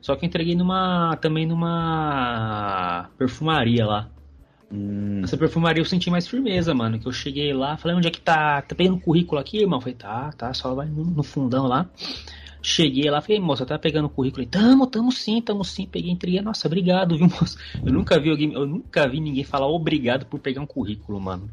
Só 0.00 0.16
que 0.16 0.26
entreguei 0.26 0.56
numa. 0.56 1.16
também 1.18 1.46
numa 1.46 3.10
perfumaria 3.18 3.86
lá. 3.86 4.10
Hum, 4.72 5.20
Nessa 5.20 5.36
perfumaria 5.36 5.80
eu 5.80 5.84
senti 5.84 6.10
mais 6.10 6.26
firmeza, 6.26 6.72
mano. 6.74 6.98
Que 6.98 7.06
eu 7.06 7.12
cheguei 7.12 7.52
lá, 7.52 7.76
falei, 7.76 7.96
onde 7.96 8.08
é 8.08 8.10
que 8.10 8.20
tá? 8.20 8.62
Tá 8.62 8.74
pegando 8.74 8.98
currículo 8.98 9.40
aqui, 9.40 9.58
irmão? 9.58 9.80
Falei, 9.80 9.94
tá, 9.94 10.32
tá, 10.32 10.54
só 10.54 10.74
vai 10.74 10.86
no, 10.88 11.22
fundão 11.22 11.66
lá. 11.66 11.88
Cheguei 12.62 13.10
lá, 13.10 13.20
falei, 13.20 13.40
moça, 13.40 13.66
tá 13.66 13.78
pegando 13.78 14.08
currículo? 14.08 14.42
Ele, 14.42 14.50
tamo, 14.50 14.86
tamo 14.86 15.12
sim, 15.12 15.42
tamo 15.42 15.64
sim. 15.64 15.86
Peguei, 15.86 16.10
entreguei, 16.10 16.40
nossa, 16.40 16.66
obrigado, 16.68 17.16
viu, 17.16 17.26
moça? 17.40 17.58
Eu 17.84 17.92
nunca 17.92 18.18
vi 18.18 18.30
alguém, 18.30 18.52
eu 18.52 18.66
nunca 18.66 19.06
vi 19.06 19.20
ninguém 19.20 19.44
falar 19.44 19.66
obrigado 19.66 20.24
por 20.26 20.40
pegar 20.40 20.60
um 20.60 20.66
currículo, 20.66 21.20
mano. 21.20 21.50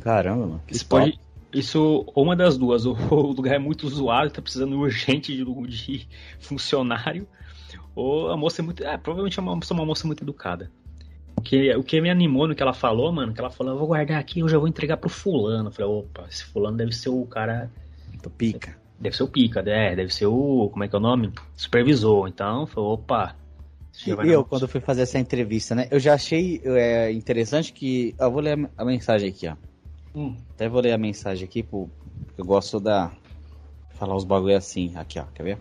caramba, 0.00 0.46
mano. 0.46 0.62
Isso 0.70 0.86
top. 0.86 1.02
pode. 1.02 1.20
Isso, 1.52 2.04
ou 2.14 2.24
uma 2.24 2.36
das 2.36 2.56
duas, 2.56 2.86
ou 2.86 2.96
o 3.10 3.32
lugar 3.32 3.56
é 3.56 3.58
muito 3.58 3.88
zoado, 3.88 4.30
tá 4.30 4.40
precisando 4.40 4.78
urgente 4.78 5.34
de, 5.34 5.44
de 5.66 6.08
funcionário, 6.38 7.26
ou 7.94 8.30
a 8.30 8.36
moça 8.36 8.62
é 8.62 8.64
muito. 8.64 8.84
É, 8.84 8.96
provavelmente 8.96 9.38
é 9.38 9.42
uma, 9.42 9.54
uma 9.54 9.84
moça 9.84 10.06
muito 10.06 10.22
educada. 10.22 10.70
O 11.40 11.42
que, 11.42 11.74
o 11.74 11.82
que 11.82 12.00
me 12.00 12.10
animou 12.10 12.46
no 12.46 12.54
que 12.54 12.62
ela 12.62 12.74
falou, 12.74 13.10
mano, 13.10 13.32
que 13.32 13.40
ela 13.40 13.50
falou, 13.50 13.72
eu 13.72 13.78
vou 13.78 13.88
guardar 13.88 14.20
aqui, 14.20 14.40
eu 14.40 14.48
já 14.48 14.58
vou 14.58 14.68
entregar 14.68 14.98
pro 14.98 15.08
fulano. 15.08 15.68
Eu 15.68 15.72
falei, 15.72 15.90
opa, 15.90 16.26
esse 16.28 16.44
fulano 16.44 16.76
deve 16.76 16.92
ser 16.92 17.08
o 17.08 17.24
cara 17.24 17.70
Tô 18.22 18.28
pica. 18.28 18.76
Deve 18.98 19.16
ser 19.16 19.22
o 19.22 19.28
pica, 19.28 19.60
é, 19.60 19.96
deve 19.96 20.12
ser 20.12 20.26
o. 20.26 20.68
Como 20.70 20.84
é 20.84 20.88
que 20.88 20.94
é 20.94 20.98
o 20.98 21.02
nome? 21.02 21.32
Supervisor. 21.56 22.28
Então, 22.28 22.66
falou, 22.66 22.92
opa. 22.92 23.34
E 24.06 24.10
eu, 24.10 24.44
quando 24.44 24.68
fui 24.68 24.80
fazer 24.80 25.02
essa 25.02 25.18
entrevista, 25.18 25.74
né? 25.74 25.88
Eu 25.90 25.98
já 25.98 26.14
achei 26.14 26.60
é, 26.64 27.10
interessante 27.10 27.72
que. 27.72 28.14
Eu 28.18 28.30
vou 28.30 28.42
ler 28.42 28.70
a 28.76 28.84
mensagem 28.84 29.30
aqui, 29.30 29.48
ó. 29.48 29.56
Hum. 30.14 30.36
Até 30.50 30.68
vou 30.68 30.82
ler 30.82 30.92
a 30.92 30.98
mensagem 30.98 31.44
aqui, 31.44 31.62
porque 31.62 31.90
eu 32.36 32.44
gosto 32.44 32.78
da. 32.78 33.10
Falar 33.94 34.14
os 34.14 34.24
bagulho 34.24 34.56
assim. 34.56 34.92
Aqui, 34.94 35.18
ó. 35.18 35.24
Quer 35.34 35.42
ver? 35.42 35.58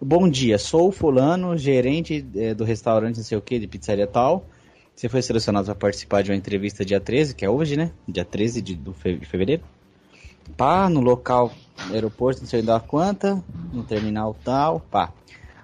Bom 0.00 0.28
dia, 0.28 0.58
sou 0.58 0.88
o 0.88 0.92
fulano, 0.92 1.56
gerente 1.56 2.26
é, 2.34 2.52
do 2.52 2.64
restaurante 2.64 3.16
não 3.16 3.24
sei 3.24 3.38
o 3.38 3.40
que, 3.40 3.58
de 3.58 3.66
pizzaria 3.66 4.06
tal. 4.06 4.44
Você 4.94 5.08
foi 5.08 5.22
selecionado 5.22 5.66
para 5.66 5.74
participar 5.74 6.22
de 6.22 6.30
uma 6.30 6.36
entrevista 6.36 6.84
dia 6.84 7.00
13, 7.00 7.34
que 7.34 7.44
é 7.44 7.50
hoje, 7.50 7.76
né? 7.76 7.90
Dia 8.06 8.24
13 8.24 8.62
de, 8.62 8.74
de 8.76 9.26
fevereiro. 9.26 9.62
Pá, 10.56 10.88
no 10.88 11.00
local, 11.00 11.52
aeroporto, 11.90 12.42
não 12.42 12.48
sei 12.48 12.62
da 12.62 12.78
quanta, 12.78 13.42
no 13.72 13.82
terminal 13.82 14.36
tal, 14.44 14.78
pá. 14.78 15.12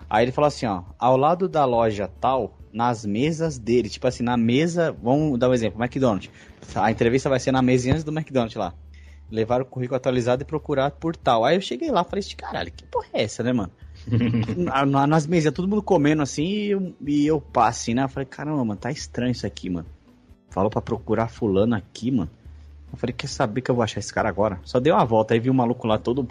Aí 0.09 0.25
ele 0.25 0.33
falou 0.33 0.49
assim, 0.49 0.67
ó, 0.67 0.83
ao 0.99 1.17
lado 1.17 1.49
da 1.49 1.65
loja 1.65 2.11
tal, 2.21 2.53
nas 2.73 3.07
mesas 3.07 3.57
dele, 3.57 3.89
tipo 3.89 4.07
assim, 4.09 4.25
na 4.25 4.37
mesa, 4.37 4.91
vamos 5.01 5.39
dar 5.39 5.49
um 5.49 5.55
exemplo, 5.55 5.81
McDonald's. 5.81 6.29
A 6.75 6.91
entrevista 6.91 7.29
vai 7.29 7.39
ser 7.39 7.53
na 7.53 7.63
mesa 7.63 7.93
antes 7.93 8.03
do 8.03 8.11
McDonald's 8.11 8.57
lá. 8.57 8.75
Levar 9.31 9.63
o 9.63 9.65
currículo 9.65 9.97
atualizado 9.97 10.43
e 10.43 10.45
procurar 10.45 10.91
por 10.91 11.15
tal. 11.15 11.45
Aí 11.45 11.57
eu 11.57 11.61
cheguei 11.61 11.91
lá, 11.93 12.03
falei, 12.03 12.25
caralho, 12.37 12.73
que 12.73 12.85
porra 12.85 13.07
é 13.13 13.23
essa, 13.23 13.45
né, 13.45 13.53
mano? 13.53 13.71
Nas 14.87 15.27
mesas, 15.27 15.53
todo 15.53 15.69
mundo 15.69 15.83
comendo 15.83 16.23
assim 16.23 16.45
e 16.45 16.71
eu, 16.71 16.95
e 17.07 17.27
eu 17.27 17.41
passo 17.41 17.81
assim, 17.81 17.95
né? 17.95 18.05
Eu 18.05 18.09
falei, 18.09 18.27
caramba, 18.27 18.65
mano, 18.65 18.81
tá 18.81 18.91
estranho 18.91 19.33
isso 19.33 19.47
aqui, 19.47 19.69
mano. 19.69 19.87
Falou 20.51 20.71
pra 20.71 20.83
procurar 20.83 21.29
fulano 21.29 21.75
aqui, 21.75 22.11
mano. 22.11 22.31
Eu 22.93 22.99
falei, 22.99 23.15
quer 23.15 23.29
saber 23.29 23.61
que 23.61 23.71
eu 23.71 23.75
vou 23.75 23.85
achar 23.85 24.01
esse 24.01 24.13
cara 24.13 24.29
agora? 24.29 24.59
Só 24.65 24.81
deu 24.81 24.95
uma 24.95 25.05
volta, 25.05 25.35
aí 25.35 25.41
vi 25.41 25.51
um 25.51 25.55
maluco 25.55 25.87
lá 25.87 25.99
todo 25.99 26.29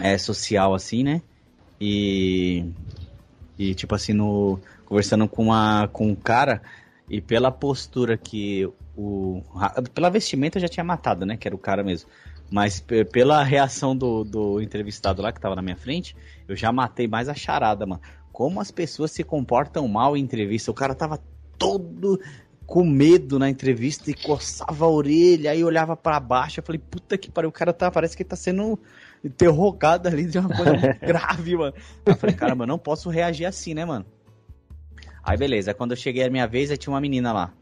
é, 0.00 0.16
social 0.16 0.74
assim, 0.74 1.02
né? 1.02 1.22
E. 1.80 2.64
E 3.58 3.74
tipo 3.74 3.94
assim, 3.94 4.12
no. 4.12 4.58
Conversando 4.86 5.26
com, 5.28 5.44
uma, 5.44 5.88
com 5.92 6.08
um 6.08 6.14
cara, 6.14 6.62
e 7.08 7.20
pela 7.20 7.50
postura 7.50 8.16
que 8.16 8.68
o. 8.96 9.42
Pela 9.92 10.10
vestimenta 10.10 10.58
eu 10.58 10.62
já 10.62 10.68
tinha 10.68 10.84
matado, 10.84 11.26
né? 11.26 11.36
Que 11.36 11.48
era 11.48 11.54
o 11.54 11.58
cara 11.58 11.82
mesmo. 11.82 12.08
Mas 12.54 12.78
pela 13.10 13.42
reação 13.42 13.96
do, 13.96 14.22
do 14.22 14.60
entrevistado 14.60 15.20
lá 15.20 15.32
que 15.32 15.40
tava 15.40 15.56
na 15.56 15.60
minha 15.60 15.76
frente, 15.76 16.14
eu 16.46 16.54
já 16.54 16.70
matei 16.70 17.08
mais 17.08 17.28
a 17.28 17.34
charada, 17.34 17.84
mano. 17.84 18.00
Como 18.30 18.60
as 18.60 18.70
pessoas 18.70 19.10
se 19.10 19.24
comportam 19.24 19.88
mal 19.88 20.16
em 20.16 20.20
entrevista. 20.22 20.70
O 20.70 20.74
cara 20.74 20.94
tava 20.94 21.18
todo 21.58 22.20
com 22.64 22.84
medo 22.84 23.40
na 23.40 23.50
entrevista 23.50 24.08
e 24.08 24.14
coçava 24.14 24.84
a 24.84 24.88
orelha, 24.88 25.50
aí 25.50 25.64
olhava 25.64 25.96
para 25.96 26.20
baixo. 26.20 26.60
Eu 26.60 26.64
falei, 26.64 26.80
puta 26.80 27.18
que 27.18 27.28
pariu, 27.28 27.50
o 27.50 27.52
cara 27.52 27.72
tá, 27.72 27.90
parece 27.90 28.16
que 28.16 28.22
tá 28.22 28.36
sendo 28.36 28.78
interrogado 29.24 30.06
ali 30.06 30.24
de 30.24 30.38
uma 30.38 30.48
coisa 30.48 30.76
grave, 31.04 31.56
mano. 31.56 31.74
Aí 32.06 32.12
eu 32.12 32.16
falei, 32.16 32.36
caramba, 32.36 32.62
eu 32.62 32.68
não 32.68 32.78
posso 32.78 33.10
reagir 33.10 33.46
assim, 33.46 33.74
né, 33.74 33.84
mano? 33.84 34.06
Aí 35.24 35.36
beleza, 35.36 35.74
quando 35.74 35.90
eu 35.90 35.96
cheguei 35.96 36.22
a 36.22 36.30
minha 36.30 36.46
vez, 36.46 36.70
aí 36.70 36.76
tinha 36.76 36.92
uma 36.92 37.00
menina 37.00 37.32
lá. 37.32 37.52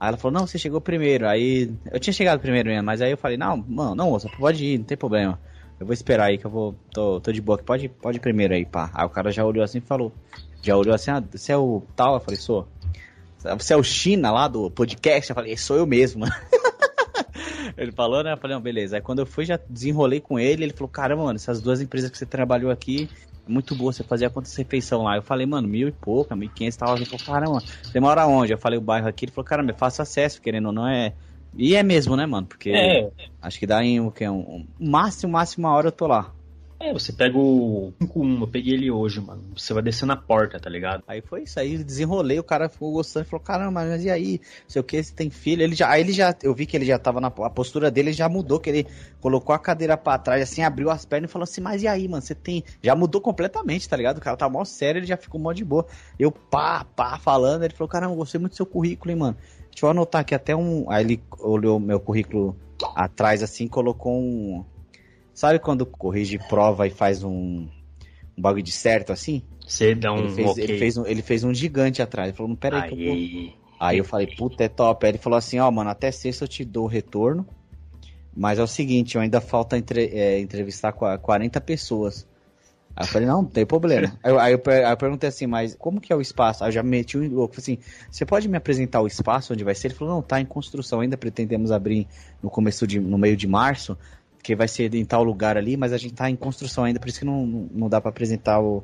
Aí 0.00 0.08
ela 0.08 0.16
falou, 0.16 0.40
não, 0.40 0.46
você 0.46 0.58
chegou 0.58 0.80
primeiro. 0.80 1.28
Aí 1.28 1.70
eu 1.92 2.00
tinha 2.00 2.14
chegado 2.14 2.40
primeiro 2.40 2.70
mesmo, 2.70 2.84
mas 2.84 3.02
aí 3.02 3.10
eu 3.10 3.18
falei, 3.18 3.36
não, 3.36 3.58
mano, 3.58 3.94
não, 3.94 4.08
moça, 4.08 4.30
pode 4.38 4.64
ir, 4.64 4.78
não 4.78 4.84
tem 4.86 4.96
problema. 4.96 5.38
Eu 5.78 5.84
vou 5.84 5.92
esperar 5.92 6.28
aí 6.28 6.38
que 6.38 6.46
eu 6.46 6.50
vou. 6.50 6.74
tô, 6.90 7.20
tô 7.20 7.30
de 7.30 7.40
boa 7.40 7.56
aqui, 7.56 7.64
pode, 7.64 7.88
pode 7.88 8.16
ir 8.16 8.20
primeiro 8.20 8.54
aí, 8.54 8.64
pá. 8.64 8.90
Aí 8.94 9.04
o 9.04 9.10
cara 9.10 9.30
já 9.30 9.44
olhou 9.44 9.62
assim 9.62 9.76
e 9.78 9.82
falou. 9.82 10.10
Já 10.62 10.74
olhou 10.74 10.94
assim, 10.94 11.10
ah, 11.10 11.22
você 11.30 11.52
é 11.52 11.56
o 11.56 11.82
tal? 11.94 12.14
Eu 12.14 12.20
falei, 12.20 12.40
sou. 12.40 12.66
Você 13.38 13.74
é 13.74 13.76
o 13.76 13.82
China 13.82 14.30
lá 14.30 14.48
do 14.48 14.70
podcast? 14.70 15.30
Eu 15.30 15.34
falei, 15.34 15.56
sou 15.56 15.76
eu 15.76 15.86
mesmo, 15.86 16.26
ele 17.76 17.92
falou, 17.92 18.22
né? 18.22 18.32
Eu 18.32 18.36
falei, 18.36 18.54
não, 18.54 18.62
beleza. 18.62 18.96
Aí 18.96 19.02
quando 19.02 19.20
eu 19.20 19.26
fui, 19.26 19.46
já 19.46 19.58
desenrolei 19.68 20.20
com 20.20 20.38
ele, 20.38 20.64
ele 20.64 20.72
falou, 20.72 20.88
caramba, 20.88 21.24
mano, 21.24 21.36
essas 21.36 21.60
duas 21.62 21.80
empresas 21.80 22.10
que 22.10 22.18
você 22.18 22.26
trabalhou 22.26 22.70
aqui, 22.70 23.08
muito 23.46 23.74
boa, 23.74 23.92
você 23.92 24.04
fazia 24.04 24.30
quantas 24.30 24.54
refeição 24.54 25.02
lá? 25.02 25.16
Eu 25.16 25.22
falei, 25.22 25.46
mano, 25.46 25.66
mil 25.66 25.88
e 25.88 25.92
pouca, 25.92 26.36
mil 26.36 26.48
e 26.48 26.52
quinhentos. 26.52 26.78
Ele 26.96 27.04
falou, 27.04 27.26
caramba, 27.26 27.62
você 27.82 28.00
mora 28.00 28.26
onde? 28.26 28.52
Eu 28.52 28.58
falei 28.58 28.78
o 28.78 28.82
bairro 28.82 29.08
aqui, 29.08 29.24
ele 29.24 29.32
falou, 29.32 29.46
caramba, 29.46 29.72
é 29.72 29.74
fácil 29.74 30.02
acesso, 30.02 30.40
querendo 30.40 30.66
ou 30.66 30.72
não 30.72 30.86
é... 30.86 31.14
E 31.56 31.74
é 31.74 31.82
mesmo, 31.82 32.16
né, 32.16 32.26
mano? 32.26 32.46
Porque 32.46 32.70
é. 32.70 33.10
acho 33.42 33.58
que 33.58 33.66
dá 33.66 33.82
em 33.84 34.00
o 34.00 34.10
que? 34.10 34.28
Um, 34.28 34.38
um, 34.38 34.66
máximo, 34.78 35.32
máximo 35.32 35.66
uma 35.66 35.74
hora 35.74 35.88
eu 35.88 35.92
tô 35.92 36.06
lá. 36.06 36.32
É, 36.82 36.94
você 36.94 37.12
pega 37.12 37.36
o 37.36 37.92
5-1, 38.00 38.40
eu 38.40 38.48
peguei 38.48 38.72
ele 38.72 38.90
hoje, 38.90 39.20
mano. 39.20 39.44
Você 39.54 39.74
vai 39.74 39.82
descer 39.82 40.06
na 40.06 40.16
porta, 40.16 40.58
tá 40.58 40.70
ligado? 40.70 41.04
Aí 41.06 41.20
foi 41.20 41.42
isso 41.42 41.60
aí, 41.60 41.76
desenrolei, 41.84 42.38
o 42.38 42.42
cara 42.42 42.70
ficou 42.70 42.90
gostando, 42.90 43.26
falou, 43.26 43.44
caramba, 43.44 43.70
mas 43.72 44.02
e 44.02 44.08
aí? 44.08 44.40
Sei 44.66 44.80
o 44.80 44.82
que, 44.82 45.02
você 45.02 45.12
tem 45.12 45.28
filho? 45.28 45.62
Ele 45.62 45.74
já, 45.74 45.90
aí 45.90 46.00
ele 46.00 46.10
já, 46.10 46.34
eu 46.42 46.54
vi 46.54 46.64
que 46.64 46.74
ele 46.74 46.86
já 46.86 46.98
tava 46.98 47.20
na, 47.20 47.26
a 47.26 47.50
postura 47.50 47.90
dele 47.90 48.14
já 48.14 48.30
mudou, 48.30 48.58
que 48.58 48.70
ele 48.70 48.86
colocou 49.20 49.54
a 49.54 49.58
cadeira 49.58 49.94
para 49.94 50.16
trás, 50.16 50.40
assim, 50.40 50.62
abriu 50.62 50.90
as 50.90 51.04
pernas 51.04 51.28
e 51.28 51.32
falou 51.32 51.44
assim, 51.44 51.60
mas 51.60 51.82
e 51.82 51.86
aí, 51.86 52.08
mano, 52.08 52.22
você 52.22 52.34
tem... 52.34 52.64
Já 52.82 52.96
mudou 52.96 53.20
completamente, 53.20 53.86
tá 53.86 53.94
ligado? 53.94 54.16
O 54.16 54.22
cara 54.22 54.38
tá 54.38 54.48
mó 54.48 54.64
sério, 54.64 55.00
ele 55.00 55.06
já 55.06 55.18
ficou 55.18 55.38
mó 55.38 55.52
de 55.52 55.66
boa. 55.66 55.84
Eu, 56.18 56.32
pá, 56.32 56.86
pá, 56.96 57.18
falando, 57.18 57.62
ele 57.62 57.74
falou, 57.74 57.90
caramba, 57.90 58.14
gostei 58.14 58.40
muito 58.40 58.52
do 58.52 58.56
seu 58.56 58.64
currículo, 58.64 59.10
hein, 59.10 59.18
mano. 59.18 59.36
Deixa 59.70 59.84
eu 59.84 59.90
anotar 59.90 60.22
aqui 60.22 60.34
até 60.34 60.56
um... 60.56 60.90
Aí 60.90 61.04
ele 61.04 61.22
olhou 61.40 61.78
meu 61.78 62.00
currículo 62.00 62.56
atrás, 62.94 63.42
assim, 63.42 63.68
colocou 63.68 64.18
um 64.18 64.64
Sabe 65.40 65.58
quando 65.58 65.86
corrige 65.86 66.38
prova 66.50 66.86
e 66.86 66.90
faz 66.90 67.24
um, 67.24 67.66
um 68.36 68.42
bagulho 68.42 68.62
de 68.62 68.72
certo 68.72 69.10
assim? 69.10 69.42
Você 69.66 69.94
dá 69.94 70.12
um. 70.12 70.18
Ele 70.18 70.34
fez, 70.34 70.50
okay. 70.50 70.64
ele, 70.64 70.78
fez 70.78 70.96
um, 70.98 71.06
ele 71.06 71.22
fez 71.22 71.44
um 71.44 71.54
gigante 71.54 72.02
atrás. 72.02 72.28
Ele 72.28 72.36
falou, 72.36 72.50
não, 72.50 72.56
pera 72.56 72.82
aí. 72.82 72.90
aí. 72.92 73.46
Eu 73.46 73.52
aí 73.80 73.96
eu 73.96 74.04
falei, 74.04 74.26
puta, 74.26 74.64
é 74.64 74.68
top. 74.68 75.06
Aí 75.06 75.12
ele 75.12 75.18
falou 75.18 75.38
assim, 75.38 75.58
ó, 75.58 75.66
oh, 75.66 75.72
mano, 75.72 75.88
até 75.88 76.10
sexta 76.10 76.44
eu 76.44 76.48
te 76.48 76.62
dou 76.62 76.84
o 76.84 76.86
retorno. 76.86 77.46
Mas 78.36 78.58
é 78.58 78.62
o 78.62 78.66
seguinte, 78.66 79.14
eu 79.14 79.22
ainda 79.22 79.40
falta 79.40 79.78
entre, 79.78 80.08
é, 80.12 80.38
entrevistar 80.38 80.92
40 80.92 81.58
pessoas. 81.62 82.28
Aí 82.94 83.06
eu 83.06 83.08
falei, 83.08 83.26
não, 83.26 83.40
não 83.40 83.48
tem 83.48 83.64
problema. 83.64 84.14
aí, 84.22 84.30
eu, 84.30 84.38
aí, 84.38 84.52
eu, 84.52 84.62
aí, 84.66 84.92
eu, 84.92 84.96
perguntei 84.98 85.30
assim, 85.30 85.46
mas 85.46 85.74
como 85.74 86.02
que 86.02 86.12
é 86.12 86.16
o 86.16 86.20
espaço? 86.20 86.64
Aí 86.64 86.68
eu 86.68 86.72
já 86.74 86.82
meti 86.82 87.16
um 87.16 87.26
louco. 87.26 87.54
Falei 87.54 87.78
assim, 87.78 87.90
você 88.10 88.26
pode 88.26 88.46
me 88.46 88.58
apresentar 88.58 89.00
o 89.00 89.06
espaço 89.06 89.54
onde 89.54 89.64
vai 89.64 89.74
ser? 89.74 89.86
Ele 89.86 89.94
falou, 89.94 90.16
não, 90.16 90.22
tá 90.22 90.38
em 90.38 90.44
construção, 90.44 91.00
ainda 91.00 91.16
pretendemos 91.16 91.72
abrir 91.72 92.06
no 92.42 92.50
começo 92.50 92.86
de, 92.86 93.00
no 93.00 93.16
meio 93.16 93.38
de 93.38 93.48
março 93.48 93.96
que 94.42 94.56
vai 94.56 94.68
ser 94.68 94.94
em 94.94 95.04
tal 95.04 95.22
lugar 95.22 95.56
ali, 95.56 95.76
mas 95.76 95.92
a 95.92 95.98
gente 95.98 96.14
tá 96.14 96.30
em 96.30 96.36
construção 96.36 96.84
ainda, 96.84 96.98
por 96.98 97.08
isso 97.08 97.18
que 97.18 97.24
não, 97.24 97.46
não 97.46 97.88
dá 97.88 98.00
para 98.00 98.10
apresentar 98.10 98.60
o, 98.60 98.82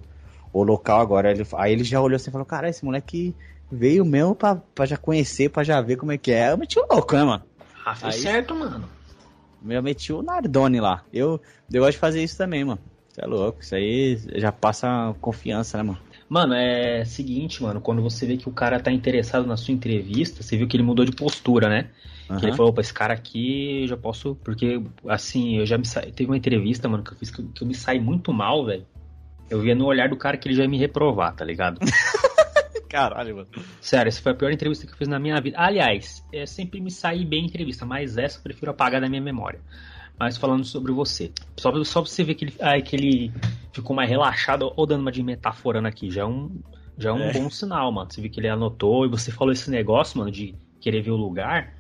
o 0.53 0.63
local 0.63 1.01
agora. 1.01 1.31
Ele, 1.31 1.47
aí 1.55 1.73
ele 1.73 1.85
já 1.85 2.01
olhou 2.01 2.17
assim 2.17 2.31
e 2.31 2.33
falou, 2.33 2.47
cara, 2.47 2.69
esse 2.69 2.85
moleque 2.85 3.35
veio 3.71 4.05
mesmo 4.05 4.35
pra, 4.35 4.57
pra 4.57 4.87
já 4.87 4.97
conhecer, 4.97 5.49
pra 5.49 5.65
já 5.65 5.81
ver 5.81 5.97
como 5.97 6.13
é 6.13 6.19
que 6.19 6.33
é. 6.33 6.53
Eu 6.53 6.59
meti 6.59 6.79
o 6.79 6.87
louco, 6.91 7.15
né, 7.15 7.25
mano? 7.25 7.45
Ah, 7.85 7.95
fez 7.95 8.15
aí, 8.15 8.21
certo, 8.21 8.55
mano. 8.55 8.89
Eu 9.67 9.83
meti 9.83 10.13
o 10.13 10.23
Nardone 10.23 10.81
lá. 10.81 11.05
Eu, 11.13 11.41
eu 11.73 11.81
gosto 11.83 11.93
de 11.93 11.99
fazer 11.99 12.23
isso 12.23 12.37
também, 12.37 12.65
mano. 12.65 12.81
Você 13.09 13.25
é 13.25 13.27
louco, 13.27 13.61
isso 13.63 13.75
aí 13.75 14.21
já 14.37 14.53
passa 14.53 15.15
confiança, 15.21 15.79
né, 15.79 15.83
mano? 15.83 15.99
Mano, 16.29 16.55
é 16.55 17.05
seguinte, 17.05 17.63
mano, 17.63 17.81
quando 17.81 18.03
você 18.03 18.27
vê 18.27 18.37
que 18.37 18.49
o 18.49 18.53
cara 18.53 18.81
tá 18.81 18.91
interessado 18.91 19.47
na 19.47 19.57
sua 19.57 19.73
entrevista, 19.73 20.43
você 20.43 20.57
viu 20.57 20.67
que 20.67 20.77
ele 20.77 20.83
mudou 20.83 21.05
de 21.05 21.13
postura, 21.13 21.69
né? 21.69 21.91
Uhum. 22.29 22.39
Que 22.39 22.47
ele 22.47 22.57
falou, 22.57 22.71
opa, 22.71 22.81
esse 22.81 22.93
cara 22.93 23.15
aqui 23.15 23.83
eu 23.83 23.89
já 23.89 23.97
posso. 23.97 24.35
Porque, 24.43 24.83
assim, 25.07 25.59
eu 25.59 25.67
já 25.67 25.79
me 25.79 25.87
sa... 25.87 26.01
Teve 26.01 26.27
uma 26.31 26.37
entrevista, 26.37 26.89
mano, 26.89 27.05
que 27.05 27.13
eu 27.13 27.17
fiz 27.17 27.31
que 27.31 27.41
eu, 27.41 27.47
que 27.55 27.63
eu 27.63 27.69
me 27.69 27.75
saí 27.75 28.01
muito 28.01 28.33
mal, 28.33 28.65
velho. 28.65 28.85
Eu 29.49 29.61
via 29.61 29.75
no 29.75 29.87
olhar 29.87 30.09
do 30.09 30.17
cara 30.17 30.37
que 30.37 30.49
ele 30.49 30.57
já 30.57 30.65
ia 30.65 30.69
me 30.69 30.79
reprovar, 30.79 31.35
tá 31.35 31.45
ligado? 31.45 31.79
Caralho, 32.91 33.37
mano. 33.37 33.49
Sério, 33.81 34.09
essa 34.09 34.21
foi 34.21 34.33
a 34.33 34.35
pior 34.35 34.51
entrevista 34.51 34.87
que 34.87 34.93
eu 34.93 34.97
fiz 34.97 35.07
na 35.07 35.19
minha 35.19 35.41
vida. 35.41 35.57
Aliás, 35.59 36.25
eu 36.33 36.47
sempre 36.47 36.81
me 36.81 36.91
saí 36.91 37.25
bem 37.25 37.43
em 37.43 37.47
entrevista, 37.47 37.87
mas 37.87 38.17
essa 38.17 38.39
eu 38.39 38.43
prefiro 38.43 38.71
apagar 38.71 39.01
da 39.01 39.09
minha 39.09 39.23
memória. 39.23 39.61
Mas 40.19 40.37
falando 40.37 40.65
sobre 40.65 40.93
você. 40.93 41.31
Só, 41.57 41.73
só 41.85 42.01
pra 42.03 42.11
você 42.11 42.25
ver 42.25 42.35
que 42.35 42.47
ele, 42.47 42.55
ai, 42.61 42.83
que 42.83 42.97
ele 42.97 43.33
ficou 43.73 43.95
mais 43.95 44.09
relaxado, 44.09 44.73
ou 44.77 44.87
dando 44.87 45.03
uma 45.03 45.13
de 45.13 45.23
metaforando 45.23 45.89
aqui, 45.89 46.11
já 46.11 46.23
é 46.23 46.27
um, 46.27 46.51
já 46.97 47.11
é 47.11 47.13
um 47.13 47.23
é. 47.23 47.33
bom 47.33 47.51
sinal, 47.51 47.93
mano. 47.93 48.11
Você 48.11 48.21
viu 48.21 48.31
que 48.31 48.41
ele 48.41 48.49
anotou 48.49 49.05
e 49.05 49.09
você 49.09 49.31
falou 49.31 49.53
esse 49.53 49.71
negócio, 49.71 50.19
mano, 50.19 50.31
de 50.31 50.55
querer 50.81 51.03
ver 51.03 51.11
o 51.11 51.17
lugar 51.17 51.77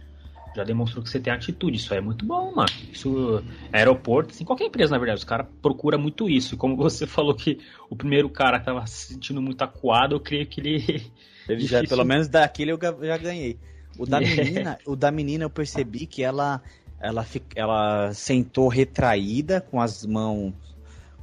já 0.56 0.64
demonstrou 0.64 1.04
que 1.04 1.10
você 1.10 1.20
tem 1.20 1.32
atitude. 1.32 1.76
Isso 1.76 1.92
é 1.92 2.00
muito 2.00 2.24
bom, 2.24 2.54
mano. 2.54 2.70
Isso, 2.90 3.44
aeroporto, 3.70 4.30
assim, 4.30 4.44
qualquer 4.44 4.64
empresa, 4.64 4.92
na 4.92 4.98
verdade, 4.98 5.18
os 5.18 5.24
caras 5.24 5.46
procuram 5.60 5.98
muito 5.98 6.30
isso. 6.30 6.54
E 6.54 6.58
como 6.58 6.76
você 6.76 7.04
falou 7.06 7.34
que 7.34 7.58
o 7.90 7.94
primeiro 7.94 8.30
cara 8.30 8.58
tava 8.58 8.86
se 8.86 9.12
sentindo 9.12 9.42
muito 9.42 9.60
acuado, 9.62 10.14
eu 10.14 10.20
creio 10.20 10.46
que 10.46 10.60
ele. 10.60 11.12
já, 11.60 11.84
pelo 11.84 12.04
menos 12.04 12.26
daquele 12.26 12.72
eu 12.72 12.78
já 13.02 13.18
ganhei. 13.18 13.58
O 13.98 14.06
da 14.06 14.20
menina, 14.20 14.78
o 14.86 14.96
da 14.96 15.10
menina 15.10 15.44
eu 15.44 15.50
percebi 15.50 16.06
que 16.06 16.22
ela, 16.22 16.62
ela, 17.00 17.26
ela 17.54 18.12
sentou 18.14 18.68
retraída 18.68 19.60
com 19.60 19.80
as 19.80 20.04
mãos 20.04 20.52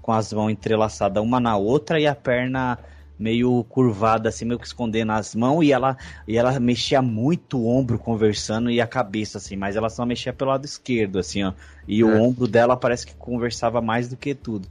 com 0.01 0.11
as 0.11 0.33
mãos 0.33 0.49
entrelaçadas 0.49 1.23
uma 1.23 1.39
na 1.39 1.55
outra 1.55 1.97
e 1.97 2.05
a 2.05 2.13
perna 2.13 2.77
meio 3.17 3.63
curvada, 3.69 4.27
assim, 4.27 4.43
meio 4.43 4.59
que 4.59 4.67
escondendo 4.67 5.13
as 5.13 5.33
mãos, 5.33 5.63
e 5.63 5.71
ela, 5.71 5.95
e 6.27 6.37
ela 6.37 6.59
mexia 6.59 7.01
muito 7.01 7.57
o 7.57 7.67
ombro 7.67 7.97
conversando 7.97 8.69
e 8.69 8.81
a 8.81 8.87
cabeça, 8.87 9.37
assim, 9.37 9.55
mas 9.55 9.77
ela 9.77 9.89
só 9.89 10.05
mexia 10.05 10.33
pelo 10.33 10.51
lado 10.51 10.65
esquerdo, 10.65 11.19
assim, 11.19 11.43
ó. 11.43 11.53
E 11.87 12.01
é. 12.01 12.03
o 12.03 12.21
ombro 12.21 12.47
dela 12.47 12.75
parece 12.75 13.07
que 13.07 13.15
conversava 13.15 13.81
mais 13.81 14.09
do 14.09 14.17
que 14.17 14.35
tudo. 14.35 14.67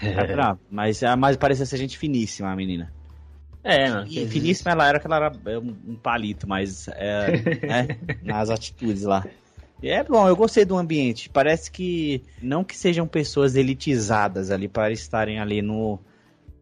É. 0.00 0.56
Mas, 0.68 1.00
é, 1.02 1.14
mas 1.14 1.36
parecia 1.36 1.64
ser 1.64 1.76
gente 1.76 1.96
finíssima, 1.96 2.50
a 2.50 2.56
menina. 2.56 2.92
É, 3.62 3.88
não, 3.88 4.04
e 4.04 4.26
finíssima 4.26 4.72
ela 4.72 4.88
era 4.88 4.98
que 4.98 5.06
ela 5.06 5.16
era 5.16 5.60
um 5.60 5.94
palito, 5.94 6.48
mas 6.48 6.88
é, 6.88 7.30
né, 7.64 7.98
nas 8.24 8.50
atitudes 8.50 9.04
lá. 9.04 9.24
É 9.82 10.04
bom, 10.04 10.28
eu 10.28 10.36
gostei 10.36 10.64
do 10.64 10.76
ambiente. 10.76 11.28
Parece 11.28 11.70
que 11.70 12.22
não 12.40 12.62
que 12.62 12.76
sejam 12.76 13.06
pessoas 13.06 13.56
elitizadas 13.56 14.50
ali 14.50 14.68
para 14.68 14.92
estarem 14.92 15.40
ali 15.40 15.60
no, 15.60 15.98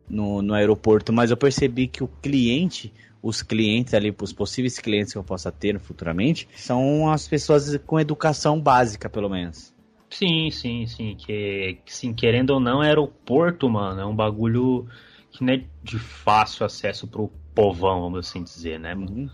no, 0.09 0.41
no 0.41 0.55
aeroporto, 0.55 1.12
mas 1.12 1.31
eu 1.31 1.37
percebi 1.37 1.87
que 1.87 2.03
o 2.03 2.09
cliente, 2.09 2.93
os 3.23 3.43
clientes 3.43 3.93
ali, 3.93 4.15
os 4.21 4.33
possíveis 4.33 4.79
clientes 4.79 5.12
que 5.12 5.19
eu 5.19 5.25
possa 5.25 5.53
ter 5.53 5.79
futuramente, 5.79 6.49
são 6.57 7.11
as 7.11 7.29
pessoas 7.29 7.77
com 7.87 8.00
educação 8.00 8.59
básica, 8.59 9.09
pelo 9.09 9.29
menos. 9.29 9.75
Sim, 10.09 10.50
sim, 10.50 10.87
sim. 10.87 11.15
Que, 11.17 11.79
sim, 11.87 12.12
querendo 12.12 12.50
ou 12.50 12.61
não, 12.61 12.81
aeroporto, 12.81 13.69
mano, 13.69 14.00
é 14.00 14.07
um 14.07 14.17
bagulho 14.17 14.87
que 15.31 15.45
não 15.45 15.53
é 15.53 15.62
de 15.83 15.99
fácil 15.99 16.67
acesso 16.67 17.07
pro 17.07 17.31
povão, 17.55 18.00
vamos 18.00 18.27
assim 18.27 18.43
dizer, 18.43 18.81
né? 18.81 18.95
Uhum. 18.95 19.29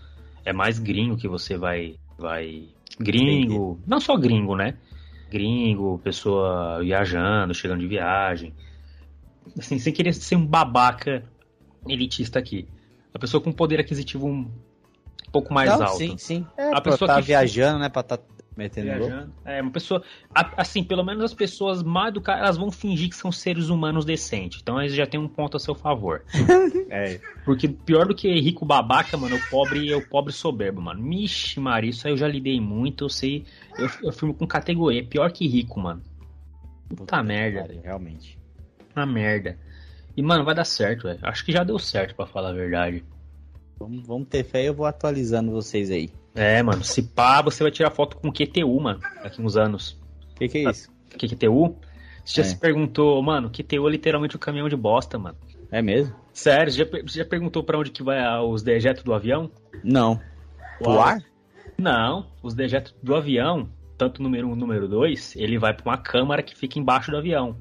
É 0.45 0.53
mais 0.53 0.77
gringo 0.77 1.17
que 1.17 1.27
você 1.27 1.57
vai, 1.57 1.95
vai 2.17 2.69
Gringo, 2.99 3.73
Entendi. 3.73 3.83
não 3.87 3.99
só 3.99 4.17
gringo, 4.17 4.55
né? 4.55 4.75
Gringo, 5.29 5.99
pessoa 6.03 6.79
viajando, 6.79 7.53
chegando 7.53 7.81
de 7.81 7.87
viagem. 7.87 8.53
Assim, 9.57 9.77
sem 9.79 9.93
querer 9.93 10.13
ser 10.13 10.35
um 10.35 10.45
babaca 10.45 11.23
elitista 11.87 12.39
aqui. 12.39 12.67
A 13.13 13.19
pessoa 13.19 13.41
com 13.41 13.51
poder 13.51 13.79
aquisitivo 13.79 14.27
um 14.27 14.49
pouco 15.31 15.53
mais 15.53 15.69
não, 15.69 15.85
alto. 15.85 15.97
Sim, 15.97 16.17
sim. 16.17 16.45
É, 16.57 16.71
a 16.73 16.81
pessoa 16.81 17.07
tá 17.07 17.15
que 17.19 17.27
viajando, 17.27 17.79
né? 17.79 17.89
Pra 17.89 18.03
tá 18.03 18.19
Metendo 18.57 18.87
Viajando. 18.87 19.33
É, 19.45 19.61
uma 19.61 19.69
pessoa. 19.71 20.03
Assim, 20.33 20.83
pelo 20.83 21.03
menos 21.03 21.23
as 21.23 21.33
pessoas 21.33 21.83
mal 21.83 22.07
educadas, 22.07 22.41
elas 22.41 22.57
vão 22.57 22.71
fingir 22.71 23.07
que 23.07 23.15
são 23.15 23.31
seres 23.31 23.69
humanos 23.69 24.03
decentes. 24.03 24.59
Então 24.61 24.81
eles 24.81 24.95
já 24.95 25.05
tem 25.05 25.19
um 25.19 25.27
ponto 25.27 25.55
a 25.55 25.59
seu 25.59 25.75
favor. 25.75 26.23
é. 26.89 27.19
Porque 27.45 27.67
pior 27.67 28.07
do 28.07 28.15
que 28.15 28.27
rico 28.39 28.65
babaca, 28.65 29.15
mano, 29.15 29.35
o 29.35 29.49
pobre 29.49 29.91
é 29.91 29.95
o 29.95 30.05
pobre 30.05 30.33
soberbo, 30.33 30.81
mano. 30.81 31.01
Mixe, 31.01 31.59
Maria, 31.59 31.91
isso 31.91 32.07
aí 32.07 32.13
eu 32.13 32.17
já 32.17 32.27
lidei 32.27 32.59
muito, 32.59 33.05
eu 33.05 33.09
sei. 33.09 33.45
Eu, 33.77 33.87
eu 34.03 34.11
filmo 34.11 34.33
com 34.33 34.47
categoria. 34.47 35.05
Pior 35.05 35.31
que 35.31 35.47
rico, 35.47 35.79
mano. 35.79 36.01
Puta, 36.89 36.95
Puta 36.95 37.23
merda. 37.23 37.61
Cara, 37.61 37.79
realmente. 37.83 38.39
Uma 38.95 39.05
merda. 39.05 39.59
E, 40.15 40.21
mano, 40.23 40.43
vai 40.43 40.55
dar 40.55 40.65
certo, 40.65 41.03
velho. 41.03 41.19
Acho 41.21 41.45
que 41.45 41.51
já 41.51 41.63
deu 41.63 41.77
certo, 41.77 42.15
para 42.15 42.25
falar 42.25 42.49
a 42.49 42.53
verdade. 42.53 43.03
Vamos, 43.77 44.07
vamos 44.07 44.27
ter 44.27 44.43
fé 44.43 44.63
e 44.63 44.65
eu 44.65 44.73
vou 44.73 44.87
atualizando 44.87 45.51
vocês 45.51 45.91
aí. 45.91 46.09
É, 46.37 46.61
mano, 46.61 46.83
se 46.83 47.01
pá, 47.01 47.41
você 47.41 47.63
vai 47.63 47.71
tirar 47.71 47.89
foto 47.89 48.15
com 48.15 48.31
QTU, 48.31 48.79
mano, 48.79 48.99
daqui 49.23 49.41
uns 49.41 49.57
anos. 49.57 49.99
O 50.33 50.35
que, 50.35 50.47
que 50.47 50.59
é 50.59 50.69
isso? 50.69 50.91
Que 51.17 51.27
QTU? 51.27 51.75
Você 52.23 52.41
já 52.41 52.43
é. 52.43 52.45
se 52.45 52.55
perguntou, 52.55 53.21
mano, 53.23 53.49
QTU 53.49 53.87
é 53.87 53.91
literalmente 53.91 54.35
o 54.35 54.37
um 54.37 54.39
caminhão 54.39 54.69
de 54.69 54.75
bosta, 54.75 55.17
mano. 55.17 55.35
É 55.71 55.81
mesmo? 55.81 56.15
Sério, 56.31 56.71
você 56.71 56.77
já, 56.77 56.85
você 56.85 57.19
já 57.19 57.25
perguntou 57.25 57.63
para 57.63 57.79
onde 57.79 57.89
que 57.89 58.03
vai 58.03 58.21
os 58.39 58.61
dejetos 58.61 59.03
do 59.03 59.15
avião? 59.15 59.49
Não. 59.83 60.21
O 60.79 60.91
ar? 60.99 61.23
Não, 61.75 62.27
os 62.43 62.53
dejetos 62.53 62.93
do 63.01 63.15
avião, 63.15 63.67
tanto 63.97 64.21
número 64.21 64.47
1 64.47 64.51
um, 64.51 64.55
número 64.55 64.87
2, 64.87 65.35
ele 65.37 65.57
vai 65.57 65.73
para 65.73 65.89
uma 65.89 65.97
câmara 65.97 66.43
que 66.43 66.55
fica 66.55 66.77
embaixo 66.77 67.09
do 67.09 67.17
avião. 67.17 67.57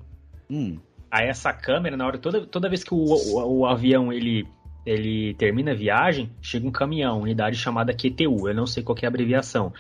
Hum. 0.51 0.79
Aí 1.11 1.29
essa 1.29 1.51
câmera, 1.51 1.97
na 1.97 2.07
hora 2.07 2.19
toda, 2.19 2.45
toda 2.47 2.69
vez 2.69 2.85
que 2.85 2.93
o, 2.93 2.99
o, 2.99 3.61
o 3.61 3.67
avião 3.67 4.13
ele 4.13 4.47
ele 4.87 5.35
termina 5.35 5.73
a 5.73 5.75
viagem, 5.75 6.31
chega 6.41 6.67
um 6.67 6.71
caminhão, 6.71 7.21
unidade 7.21 7.57
chamada 7.57 7.93
QTU, 7.93 8.49
eu 8.49 8.55
não 8.55 8.67
sei 8.67 8.85
qual 8.85 8.97
é 9.03 9.07
a 9.07 9.09
abreviação. 9.09 9.73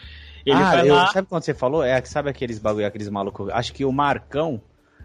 Ele 0.44 0.56
ah, 0.56 0.84
eu, 0.84 0.94
lá... 0.94 1.06
sabe 1.08 1.28
quando 1.28 1.44
você 1.44 1.54
falou? 1.54 1.82
É, 1.82 2.00
sabe 2.04 2.28
aqueles 2.28 2.58
bagulho, 2.58 2.86
aqueles 2.86 3.08
malucos? 3.08 3.48
Acho 3.50 3.72
que 3.72 3.84
o 3.84 3.92
Marcão, 3.92 4.60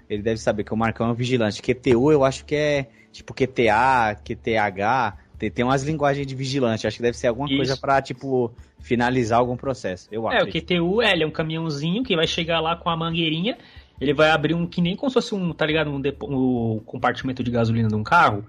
ele 0.10 0.24
deve 0.24 0.39
saber 0.39 0.63
que 0.63 0.74
o 0.74 0.77
Marcão 0.77 1.08
é 1.08 1.12
um 1.12 1.13
vigilante. 1.15 1.62
QTU 1.62 2.12
eu 2.12 2.24
acho 2.24 2.43
que 2.46 2.55
é 2.55 2.88
tipo 3.12 3.34
QTA, 3.34 4.15
QTH, 4.24 5.17
tem, 5.38 5.51
tem 5.51 5.65
umas 5.65 5.84
linguagens 5.84 6.25
de 6.25 6.36
vigilante, 6.36 6.88
acho 6.88 6.98
que 6.98 7.03
deve 7.03 7.17
ser 7.17 7.27
alguma 7.27 7.48
Isso. 7.48 7.58
coisa 7.58 7.77
para 7.77 8.01
tipo, 8.01 8.51
finalizar 8.79 9.39
algum 9.39 9.58
processo, 9.58 10.08
eu 10.12 10.27
acho. 10.27 10.38
É, 10.38 10.43
o 10.43 10.51
QTU, 10.51 11.01
é, 11.01 11.12
ele 11.12 11.24
é 11.24 11.27
um 11.27 11.31
caminhãozinho 11.31 12.03
que 12.03 12.15
vai 12.15 12.27
chegar 12.27 12.60
lá 12.60 12.75
com 12.75 12.89
a 12.89 12.98
mangueirinha, 12.98 13.58
ele 14.00 14.13
vai 14.13 14.29
abrir 14.31 14.53
um, 14.55 14.65
que 14.65 14.81
nem 14.81 14.96
como 14.96 15.10
se 15.10 15.15
fosse 15.15 15.36
um, 15.36 15.51
tá 15.53 15.65
ligado, 15.65 15.91
um, 15.91 16.00
depo, 16.00 16.27
um 16.27 16.79
compartimento 16.79 17.43
de 17.43 17.51
gasolina 17.51 17.88
de 17.88 17.96
um 17.96 18.03
carro, 18.03 18.46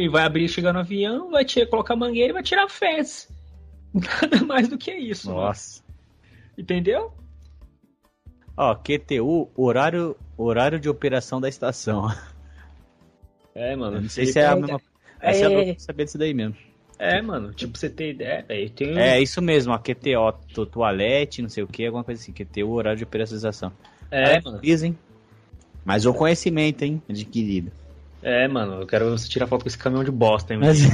ele 0.00 0.08
vai 0.08 0.24
abrir, 0.24 0.48
chegar 0.48 0.72
no 0.72 0.80
avião, 0.80 1.30
vai 1.30 1.44
tirar, 1.44 1.66
colocar 1.66 1.94
a 1.94 1.96
mangueira 1.96 2.30
e 2.30 2.32
vai 2.32 2.42
tirar 2.42 2.68
fezes. 2.68 3.28
Nada 3.92 4.44
mais 4.44 4.68
do 4.68 4.78
que 4.78 4.92
isso. 4.92 5.30
Nossa. 5.30 5.82
Mano. 5.82 5.94
Entendeu? 6.56 7.12
Ó, 8.56 8.74
QTU, 8.74 9.50
horário, 9.56 10.16
horário 10.36 10.78
de 10.78 10.88
operação 10.88 11.40
da 11.40 11.48
estação. 11.48 12.08
É, 13.54 13.74
mano. 13.76 13.96
Eu 13.96 14.02
não 14.02 14.08
sei 14.08 14.26
se 14.26 14.38
é 14.38 14.46
a 14.46 14.56
mesma. 14.56 14.80
É, 15.20 15.30
Essa 15.30 15.44
é, 15.46 15.70
é 15.70 15.78
saber 15.78 16.04
disso 16.04 16.18
daí 16.18 16.32
mesmo. 16.32 16.56
É, 16.98 17.22
mano, 17.22 17.52
tipo, 17.54 17.78
você 17.78 17.88
tem 17.88 18.10
ideia, 18.10 18.44
velho. 18.46 18.70
Tem... 18.70 18.98
É, 18.98 19.20
isso 19.20 19.40
mesmo, 19.40 19.72
a 19.72 19.78
QTO, 19.78 20.66
toalete, 20.66 21.40
não 21.40 21.48
sei 21.48 21.62
o 21.62 21.66
que, 21.66 21.86
alguma 21.86 22.04
coisa 22.04 22.20
assim, 22.20 22.32
QTU, 22.32 22.70
horário 22.70 22.98
de 22.98 23.04
operação 23.04 23.32
da 23.32 23.48
estação. 23.48 23.72
É, 24.10 24.36
Aí, 24.36 24.42
mano. 24.44 24.60
Dizem. 24.60 24.98
Mas 25.82 26.04
o 26.04 26.12
conhecimento, 26.12 26.82
hein, 26.82 27.02
adquirido. 27.08 27.72
É, 28.22 28.46
mano, 28.46 28.82
eu 28.82 28.86
quero 28.86 29.10
você 29.10 29.28
tirar 29.28 29.46
foto 29.46 29.62
com 29.62 29.68
esse 29.68 29.78
caminhão 29.78 30.04
de 30.04 30.10
bosta, 30.10 30.52
hein, 30.52 30.60
Mas... 30.60 30.80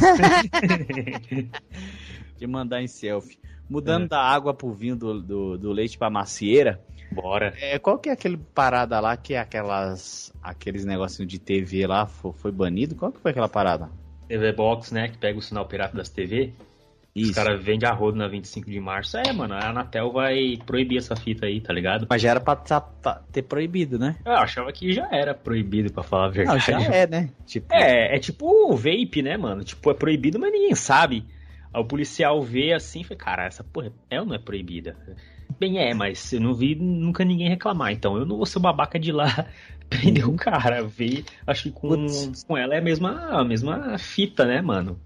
De 2.38 2.46
mandar 2.46 2.82
em 2.82 2.86
selfie. 2.86 3.38
Mudando 3.68 4.04
é. 4.04 4.08
da 4.08 4.20
água 4.20 4.54
pro 4.54 4.72
vinho 4.72 4.94
do, 4.94 5.20
do, 5.20 5.58
do, 5.58 5.72
leite 5.72 5.98
pra 5.98 6.08
macieira. 6.08 6.80
Bora. 7.10 7.54
É, 7.60 7.78
qual 7.78 7.98
que 7.98 8.08
é 8.08 8.12
aquele 8.12 8.36
parada 8.36 9.00
lá 9.00 9.16
que 9.16 9.34
é 9.34 9.38
aquelas. 9.38 10.32
aqueles 10.42 10.84
negocinhos 10.84 11.30
de 11.30 11.38
TV 11.38 11.86
lá 11.86 12.06
foi, 12.06 12.32
foi 12.32 12.52
banido? 12.52 12.94
Qual 12.94 13.10
que 13.10 13.20
foi 13.20 13.30
aquela 13.30 13.48
parada? 13.48 13.90
TV 14.28 14.52
Box, 14.52 14.92
né? 14.92 15.08
Que 15.08 15.18
pega 15.18 15.38
o 15.38 15.42
sinal 15.42 15.66
pirata 15.66 15.96
das 15.96 16.08
TV. 16.08 16.52
Isso. 17.16 17.30
Os 17.30 17.34
caras 17.34 17.64
vendem 17.64 17.88
a 17.88 17.92
rodo 17.94 18.18
na 18.18 18.28
25 18.28 18.70
de 18.70 18.78
março. 18.78 19.16
É, 19.16 19.32
mano, 19.32 19.54
a 19.54 19.70
Anatel 19.70 20.12
vai 20.12 20.58
proibir 20.66 20.98
essa 20.98 21.16
fita 21.16 21.46
aí, 21.46 21.62
tá 21.62 21.72
ligado? 21.72 22.06
Mas 22.10 22.20
já 22.20 22.30
era 22.30 22.40
pra, 22.40 22.54
tá, 22.54 22.78
pra 22.78 23.22
ter 23.32 23.40
proibido, 23.40 23.98
né? 23.98 24.16
Eu 24.22 24.32
achava 24.32 24.70
que 24.70 24.92
já 24.92 25.08
era 25.10 25.34
proibido, 25.34 25.90
pra 25.90 26.02
falar 26.02 26.26
a 26.26 26.28
verdade. 26.28 26.70
Não, 26.70 26.80
já 26.80 26.94
é, 26.94 27.06
né? 27.06 27.30
Tipo... 27.46 27.72
É, 27.72 28.16
é 28.16 28.18
tipo 28.18 28.46
o 28.46 28.76
vape, 28.76 29.22
né, 29.22 29.38
mano? 29.38 29.64
Tipo, 29.64 29.90
é 29.90 29.94
proibido, 29.94 30.38
mas 30.38 30.52
ninguém 30.52 30.74
sabe. 30.74 31.24
Aí 31.72 31.80
o 31.80 31.86
policial 31.86 32.42
vê 32.42 32.74
assim 32.74 33.00
e 33.00 33.04
fala, 33.04 33.18
cara, 33.18 33.46
essa 33.46 33.64
porra 33.64 33.90
é 34.10 34.20
ou 34.20 34.26
não 34.26 34.34
é 34.34 34.38
proibida? 34.38 34.94
Bem, 35.58 35.78
é, 35.78 35.94
mas 35.94 36.34
eu 36.34 36.40
não 36.40 36.52
vi 36.52 36.74
nunca 36.74 37.24
ninguém 37.24 37.48
reclamar, 37.48 37.92
então 37.92 38.18
eu 38.18 38.26
não 38.26 38.36
vou 38.36 38.44
ser 38.44 38.58
o 38.58 38.60
babaca 38.60 38.98
de 38.98 39.10
lá 39.10 39.46
prender 39.88 40.26
o 40.26 40.32
uhum. 40.32 40.36
cara. 40.36 40.84
Ver, 40.84 41.24
acho 41.46 41.62
que 41.62 41.70
com, 41.70 42.06
com 42.46 42.58
ela 42.58 42.74
é 42.74 42.78
a 42.78 42.82
mesma, 42.82 43.40
a 43.40 43.42
mesma 43.42 43.96
fita, 43.96 44.44
né, 44.44 44.60
mano? 44.60 45.00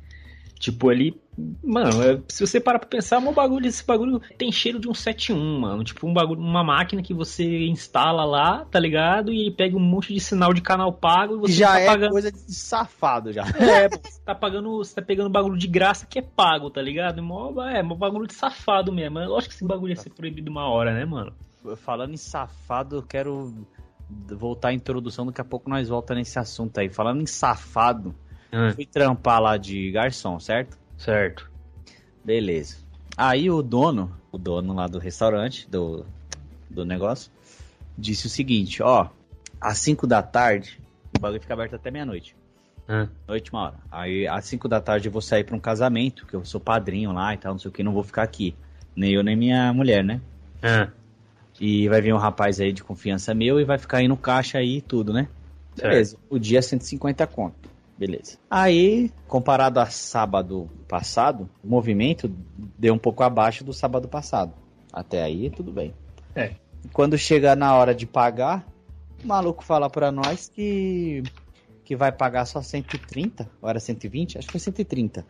Tipo, 0.61 0.91
ali. 0.91 1.19
Mano, 1.63 2.03
é, 2.03 2.21
se 2.29 2.47
você 2.47 2.61
parar 2.61 2.79
pra 2.79 2.89
pensar, 2.89 3.19
um 3.19 3.33
bagulho, 3.33 3.67
esse 3.67 3.85
bagulho 3.85 4.21
tem 4.37 4.51
cheiro 4.51 4.79
de 4.79 4.89
um 4.89 4.93
7.1, 4.93 5.61
mano. 5.61 5.85
Tipo, 5.85 6.07
um 6.07 6.13
bagulho, 6.13 6.41
uma 6.41 6.65
máquina 6.65 7.03
que 7.03 7.15
você 7.15 7.67
instala 7.67 8.25
lá, 8.25 8.65
tá 8.65 8.79
ligado? 8.79 9.33
E 9.33 9.41
ele 9.41 9.51
pega 9.51 9.77
um 9.77 9.81
monte 9.81 10.13
de 10.13 10.21
sinal 10.21 10.53
de 10.53 10.61
canal 10.61 10.93
pago 10.93 11.35
e 11.35 11.39
você 11.39 11.53
já 11.53 11.73
tá 11.73 11.81
é 11.81 11.87
pagando... 11.87 12.11
coisa 12.11 12.33
de 12.33 12.55
safado 12.55 13.33
já. 13.33 13.45
É, 13.71 13.89
você 13.89 14.21
tá 14.25 14.35
pagando, 14.35 14.79
você 14.79 14.95
tá 14.95 15.03
pegando 15.03 15.31
bagulho 15.31 15.57
de 15.57 15.67
graça 15.67 16.07
que 16.07 16.19
é 16.19 16.23
pago, 16.23 16.71
tá 16.71 16.83
ligado? 16.83 17.21
É, 17.73 17.83
um 17.83 17.95
bagulho 17.97 18.27
de 18.27 18.35
safado 18.35 18.93
mesmo. 18.93 19.19
Eu 19.19 19.37
acho 19.37 19.49
que 19.49 19.55
esse 19.55 19.65
bagulho 19.65 19.93
ia 19.93 19.97
ser 19.97 20.11
proibido 20.11 20.51
uma 20.51 20.69
hora, 20.69 20.93
né, 20.93 21.05
mano? 21.05 21.33
Falando 21.77 22.13
em 22.13 22.17
safado, 22.17 22.97
eu 22.97 23.03
quero 23.03 23.55
voltar 24.29 24.69
à 24.69 24.73
introdução, 24.73 25.27
daqui 25.27 25.41
a 25.41 25.45
pouco 25.45 25.71
nós 25.71 25.89
volta 25.89 26.15
nesse 26.15 26.39
assunto 26.39 26.79
aí. 26.79 26.89
Falando 26.89 27.21
em 27.21 27.27
safado, 27.27 28.15
ah. 28.53 28.73
Fui 28.75 28.85
trampar 28.85 29.41
lá 29.41 29.57
de 29.57 29.91
garçom, 29.91 30.39
certo? 30.41 30.79
Certo. 31.01 31.51
Beleza. 32.23 32.77
Aí 33.17 33.51
o 33.51 33.63
dono, 33.63 34.15
o 34.31 34.37
dono 34.37 34.75
lá 34.75 34.87
do 34.87 34.99
restaurante, 34.99 35.69
do, 35.69 36.05
do 36.69 36.85
negócio, 36.85 37.33
disse 37.97 38.27
o 38.27 38.31
seguinte, 38.31 38.83
ó, 38.83 39.09
às 39.59 39.79
5 39.79 40.07
da 40.07 40.23
tarde, 40.23 40.79
o 41.17 41.21
bagulho 41.21 41.41
fica 41.41 41.55
aberto 41.55 41.75
até 41.75 41.91
meia-noite. 41.91 42.37
Ah. 42.87 43.09
Noite, 43.27 43.51
uma 43.51 43.63
hora. 43.63 43.77
Aí 43.91 44.29
às 44.29 44.45
5 44.45 44.69
da 44.69 44.81
tarde 44.81 45.09
eu 45.09 45.13
vou 45.13 45.23
sair 45.23 45.45
pra 45.45 45.57
um 45.57 45.61
casamento, 45.61 46.27
que 46.27 46.35
eu 46.35 46.45
sou 46.45 46.61
padrinho 46.61 47.13
lá 47.13 47.33
e 47.33 47.39
tal, 47.39 47.53
não 47.53 47.59
sei 47.59 47.71
o 47.71 47.73
que, 47.73 47.83
não 47.83 47.95
vou 47.95 48.05
ficar 48.05 48.23
aqui. 48.23 48.55
Nem 48.95 49.13
eu, 49.13 49.23
nem 49.23 49.37
minha 49.37 49.73
mulher, 49.73 50.05
né? 50.05 50.21
E 51.59 51.89
vai 51.89 52.03
vir 52.03 52.13
um 52.13 52.19
rapaz 52.19 52.61
aí 52.61 52.73
de 52.73 52.85
confiança 52.85 53.33
meu 53.33 53.59
e 53.59 53.65
vai 53.65 53.79
ficar 53.79 53.99
aí 53.99 54.09
no 54.09 54.17
caixa 54.19 54.59
aí 54.59 54.79
e 54.79 54.83
tudo, 54.83 55.15
né? 55.15 55.29
Beleza. 55.77 56.19
O 56.29 56.39
dia 56.39 56.59
é 56.59 56.63
150 56.63 57.27
conto. 57.27 57.71
Beleza. 58.01 58.39
Aí, 58.51 59.13
comparado 59.29 59.79
a 59.79 59.85
sábado 59.85 60.71
passado, 60.89 61.51
o 61.63 61.69
movimento 61.69 62.35
deu 62.79 62.95
um 62.95 62.99
pouco 62.99 63.23
abaixo 63.23 63.63
do 63.63 63.75
sábado 63.75 64.09
passado. 64.09 64.55
Até 64.91 65.23
aí, 65.23 65.51
tudo 65.51 65.71
bem. 65.71 65.93
É. 66.35 66.55
Quando 66.95 67.19
chega 67.19 67.55
na 67.55 67.77
hora 67.77 67.95
de 67.95 68.07
pagar, 68.07 68.67
o 69.23 69.27
maluco 69.27 69.63
fala 69.63 69.91
para 69.91 70.11
nós 70.11 70.49
que 70.49 71.23
que 71.85 71.95
vai 71.95 72.11
pagar 72.11 72.47
só 72.47 72.63
130, 72.63 73.51
ou 73.61 73.69
era 73.69 73.81
120? 73.81 74.39
Acho 74.39 74.47
que 74.47 74.53
foi 74.53 74.61
130. 74.61 75.27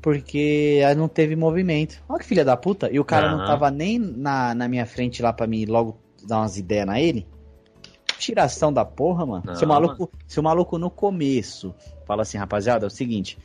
Porque 0.00 0.80
não 0.96 1.08
teve 1.08 1.34
movimento. 1.34 2.00
Olha 2.08 2.20
que 2.20 2.26
filha 2.26 2.44
da 2.44 2.56
puta. 2.56 2.88
E 2.92 3.00
o 3.00 3.04
cara 3.04 3.32
uhum. 3.32 3.38
não 3.38 3.46
tava 3.46 3.70
nem 3.70 3.98
na, 3.98 4.54
na 4.54 4.68
minha 4.68 4.86
frente 4.86 5.20
lá 5.20 5.32
para 5.32 5.48
mim 5.48 5.64
logo 5.64 5.98
dar 6.24 6.40
umas 6.40 6.58
ideias 6.58 6.86
na 6.86 7.00
ele 7.00 7.26
tiração 8.18 8.72
da 8.72 8.84
porra, 8.84 9.24
mano. 9.24 9.42
Não, 9.46 9.54
se, 9.54 9.64
o 9.64 9.68
maluco, 9.68 10.00
mano. 10.00 10.10
se 10.26 10.40
o 10.40 10.42
maluco 10.42 10.78
no 10.78 10.90
começo 10.90 11.74
fala 12.06 12.22
assim, 12.22 12.38
rapaziada, 12.38 12.86
é 12.86 12.88
o 12.88 12.90
seguinte, 12.90 13.38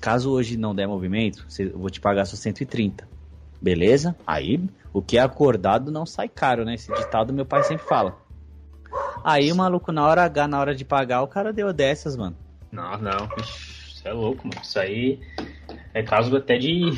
caso 0.00 0.30
hoje 0.30 0.56
não 0.56 0.74
der 0.74 0.86
movimento, 0.86 1.46
eu 1.58 1.78
vou 1.78 1.90
te 1.90 2.00
pagar 2.00 2.24
só 2.24 2.36
130. 2.36 3.08
Beleza? 3.60 4.16
Aí, 4.26 4.60
o 4.92 5.00
que 5.00 5.18
é 5.18 5.20
acordado 5.20 5.90
não 5.90 6.04
sai 6.04 6.28
caro, 6.28 6.64
né? 6.64 6.74
Esse 6.74 6.92
ditado 6.94 7.32
meu 7.32 7.46
pai 7.46 7.62
sempre 7.62 7.86
fala. 7.86 8.16
Aí 9.24 9.50
o 9.50 9.56
maluco, 9.56 9.90
na 9.92 10.06
hora 10.06 10.24
H, 10.24 10.48
na 10.48 10.60
hora 10.60 10.74
de 10.74 10.84
pagar, 10.84 11.22
o 11.22 11.28
cara 11.28 11.52
deu 11.52 11.72
dessas, 11.72 12.16
mano. 12.16 12.36
Não, 12.70 12.98
não. 12.98 13.28
Isso 13.38 14.06
é 14.06 14.12
louco, 14.12 14.46
mano. 14.46 14.60
Isso 14.62 14.78
aí 14.78 15.20
é 15.94 16.02
caso 16.02 16.36
até 16.36 16.58
de. 16.58 16.90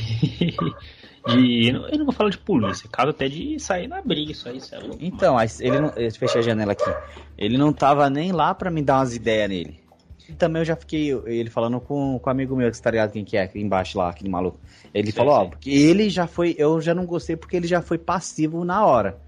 de. 1.26 1.68
Eu 1.68 1.98
não 1.98 2.04
vou 2.04 2.14
falar 2.14 2.30
de 2.30 2.38
polícia, 2.38 2.88
caso 2.90 3.10
até 3.10 3.28
de 3.28 3.58
sair 3.58 3.88
na 3.88 4.00
briga. 4.00 4.32
Isso 4.32 4.48
aí, 4.48 4.58
isso 4.58 4.74
é 4.74 4.78
louco. 4.78 4.98
Então, 5.00 5.34
mano. 5.34 5.50
ele 5.60 5.80
não. 5.80 5.88
Eu 5.90 6.12
fechei 6.12 6.40
a 6.40 6.44
janela 6.44 6.72
aqui. 6.72 6.90
Ele 7.36 7.56
não 7.56 7.72
tava 7.72 8.08
nem 8.08 8.32
lá 8.32 8.54
pra 8.54 8.70
me 8.70 8.82
dar 8.82 8.98
umas 8.98 9.14
ideias 9.14 9.48
nele. 9.48 9.80
E 10.28 10.32
também 10.34 10.60
eu 10.60 10.66
já 10.66 10.76
fiquei, 10.76 11.10
ele 11.24 11.48
falando 11.48 11.80
com, 11.80 12.18
com 12.18 12.28
um 12.28 12.30
amigo 12.30 12.54
meu, 12.54 12.68
que 12.68 12.76
está 12.76 12.90
ligado 12.90 13.12
quem 13.12 13.24
que 13.24 13.36
é, 13.36 13.42
aqui 13.44 13.58
embaixo 13.58 13.96
lá, 13.96 14.10
aquele 14.10 14.28
maluco. 14.28 14.60
Ele 14.92 15.10
sim, 15.10 15.16
falou, 15.16 15.34
sim. 15.34 15.40
ó, 15.40 15.44
porque 15.46 15.70
ele 15.70 16.10
já 16.10 16.26
foi, 16.26 16.54
eu 16.58 16.80
já 16.82 16.94
não 16.94 17.06
gostei 17.06 17.34
porque 17.34 17.56
ele 17.56 17.66
já 17.66 17.80
foi 17.80 17.96
passivo 17.96 18.62
na 18.62 18.84
hora. 18.84 19.18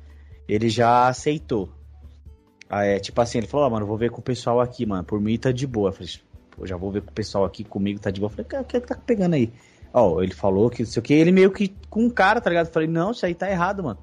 Ele 0.46 0.68
já 0.68 1.08
aceitou. 1.08 1.70
Ah, 2.68 2.84
é, 2.84 2.98
tipo 2.98 3.18
assim, 3.20 3.38
ele 3.38 3.46
falou, 3.46 3.66
ó, 3.66 3.70
mano, 3.70 3.86
vou 3.86 3.96
ver 3.96 4.10
com 4.10 4.20
o 4.20 4.22
pessoal 4.22 4.60
aqui, 4.60 4.84
mano, 4.84 5.02
por 5.02 5.20
mim 5.20 5.38
tá 5.38 5.50
de 5.50 5.66
boa. 5.66 5.88
Eu 5.88 5.92
falei, 5.94 6.08
já 6.64 6.76
vou 6.76 6.90
ver 6.90 7.02
com 7.02 7.10
o 7.10 7.14
pessoal 7.14 7.44
aqui 7.44 7.64
comigo, 7.64 7.98
tá 7.98 8.10
de 8.10 8.20
boa. 8.20 8.30
Eu 8.30 8.44
falei, 8.44 8.62
o 8.62 8.64
que, 8.64 8.80
que 8.80 8.86
tá 8.86 8.94
pegando 8.94 9.34
aí? 9.34 9.50
Ó, 9.92 10.22
ele 10.22 10.32
falou 10.32 10.70
que, 10.70 10.84
sei 10.86 11.00
o 11.00 11.02
que, 11.02 11.14
ele 11.14 11.32
meio 11.32 11.50
que 11.50 11.74
com 11.88 12.04
um 12.04 12.10
cara, 12.10 12.40
tá 12.40 12.48
ligado? 12.48 12.66
Eu 12.66 12.72
falei, 12.72 12.88
não, 12.88 13.10
isso 13.10 13.26
aí 13.26 13.34
tá 13.34 13.50
errado, 13.50 13.82
mano. 13.82 13.98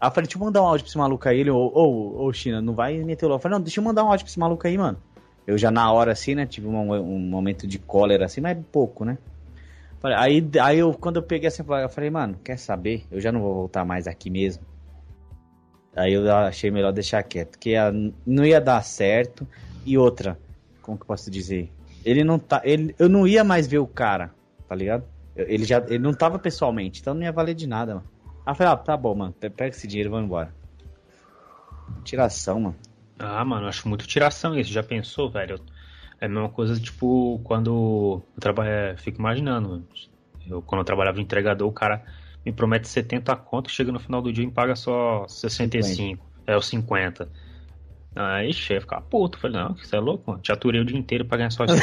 Aí 0.00 0.08
eu 0.08 0.12
falei, 0.12 0.26
deixa 0.26 0.38
eu 0.38 0.44
mandar 0.44 0.62
um 0.62 0.66
áudio 0.66 0.84
pra 0.84 0.88
esse 0.90 0.98
maluco 0.98 1.28
aí. 1.28 1.40
Ele, 1.40 1.50
ô, 1.50 2.24
ô, 2.24 2.32
China, 2.32 2.60
não 2.60 2.74
vai 2.74 2.98
meter 2.98 3.24
o 3.24 3.28
louco. 3.28 3.40
Eu 3.40 3.42
falei, 3.42 3.58
não, 3.58 3.62
deixa 3.62 3.80
eu 3.80 3.84
mandar 3.84 4.04
um 4.04 4.08
áudio 4.08 4.24
pra 4.24 4.30
esse 4.30 4.38
maluco 4.38 4.66
aí, 4.66 4.76
mano. 4.76 4.98
Eu 5.46 5.56
já 5.56 5.70
na 5.70 5.90
hora, 5.92 6.12
assim, 6.12 6.34
né, 6.34 6.46
tive 6.46 6.66
um, 6.66 6.92
um 6.92 7.18
momento 7.18 7.66
de 7.66 7.78
cólera, 7.78 8.26
assim, 8.26 8.40
mas 8.40 8.58
pouco, 8.70 9.04
né? 9.04 9.18
Aí, 10.02 10.44
aí 10.60 10.78
eu, 10.80 10.92
quando 10.92 11.16
eu 11.16 11.22
peguei 11.22 11.46
essa 11.46 11.62
eu 11.62 11.88
falei, 11.88 12.10
mano, 12.10 12.36
quer 12.42 12.58
saber? 12.58 13.06
Eu 13.10 13.20
já 13.20 13.30
não 13.30 13.40
vou 13.40 13.54
voltar 13.54 13.84
mais 13.84 14.08
aqui 14.08 14.28
mesmo. 14.28 14.64
Aí 15.94 16.12
eu 16.14 16.34
achei 16.34 16.70
melhor 16.70 16.92
deixar 16.92 17.22
quieto, 17.22 17.50
porque 17.50 17.74
não 18.26 18.44
ia 18.44 18.60
dar 18.60 18.82
certo. 18.82 19.46
E 19.84 19.96
outra, 19.96 20.38
como 20.80 20.96
que 20.96 21.02
eu 21.02 21.06
posso 21.06 21.30
dizer? 21.30 21.70
Ele 22.04 22.24
não 22.24 22.38
tá, 22.38 22.60
ele, 22.64 22.94
eu 22.98 23.08
não 23.08 23.26
ia 23.26 23.44
mais 23.44 23.66
ver 23.66 23.78
o 23.78 23.86
cara, 23.86 24.32
tá 24.68 24.74
ligado? 24.74 25.04
Ele 25.34 25.64
já, 25.64 25.78
ele 25.78 25.98
não 25.98 26.12
tava 26.12 26.38
pessoalmente, 26.38 27.00
então 27.00 27.14
não 27.14 27.22
ia 27.22 27.32
valer 27.32 27.54
de 27.54 27.66
nada, 27.66 27.94
mano. 27.94 28.06
Aí 28.44 28.52
eu 28.52 28.54
falei, 28.54 28.72
ah, 28.72 28.76
tá 28.76 28.96
bom, 28.96 29.14
mano, 29.14 29.32
pega 29.32 29.68
esse 29.68 29.86
dinheiro 29.86 30.08
e 30.08 30.10
vamos 30.10 30.26
embora. 30.26 30.54
Tiração, 32.04 32.60
mano. 32.60 32.76
Ah, 33.18 33.44
mano, 33.44 33.66
acho 33.66 33.88
muito 33.88 34.06
tiração 34.06 34.58
isso. 34.58 34.72
Já 34.72 34.82
pensou, 34.82 35.30
velho? 35.30 35.60
É 36.20 36.26
a 36.26 36.28
mesma 36.28 36.48
coisa, 36.48 36.78
tipo, 36.78 37.40
quando 37.44 38.22
eu 38.34 38.40
trabalho, 38.40 38.68
é, 38.68 38.96
fico 38.96 39.18
imaginando. 39.18 39.86
Eu, 40.46 40.60
quando 40.60 40.80
eu 40.80 40.84
trabalhava 40.84 41.16
de 41.16 41.22
entregador, 41.22 41.68
o 41.68 41.72
cara 41.72 42.04
me 42.44 42.52
promete 42.52 42.88
70 42.88 43.34
conto, 43.36 43.70
chega 43.70 43.92
no 43.92 44.00
final 44.00 44.20
do 44.20 44.32
dia 44.32 44.44
e 44.44 44.46
me 44.46 44.52
paga 44.52 44.74
só 44.74 45.26
65. 45.28 45.96
50. 45.96 46.22
É, 46.46 46.56
os 46.56 46.66
50. 46.66 47.28
Aí, 48.14 48.52
chefe, 48.52 48.80
ficar 48.80 49.00
puto. 49.02 49.38
Falei, 49.38 49.60
não, 49.60 49.74
você 49.76 49.96
é 49.96 50.00
louco, 50.00 50.30
mano. 50.30 50.42
Te 50.42 50.52
aturei 50.52 50.80
o 50.80 50.84
dia 50.84 50.98
inteiro 50.98 51.24
pra 51.24 51.38
ganhar 51.38 51.50
só 51.50 51.64
isso 51.66 51.76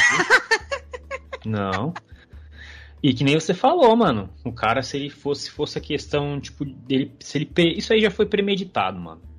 Não. 1.46 1.94
E 3.02 3.14
que 3.14 3.24
nem 3.24 3.40
você 3.40 3.54
falou, 3.54 3.96
mano. 3.96 4.30
O 4.44 4.52
cara, 4.52 4.82
se 4.82 4.98
ele 4.98 5.10
fosse, 5.10 5.50
fosse 5.50 5.78
a 5.78 5.82
questão, 5.82 6.40
tipo, 6.40 6.66
dele. 6.66 7.14
Se 7.20 7.38
ele, 7.38 7.50
isso 7.78 7.94
aí 7.94 8.02
já 8.02 8.12
foi 8.12 8.26
premeditado, 8.26 9.00
mano 9.00 9.30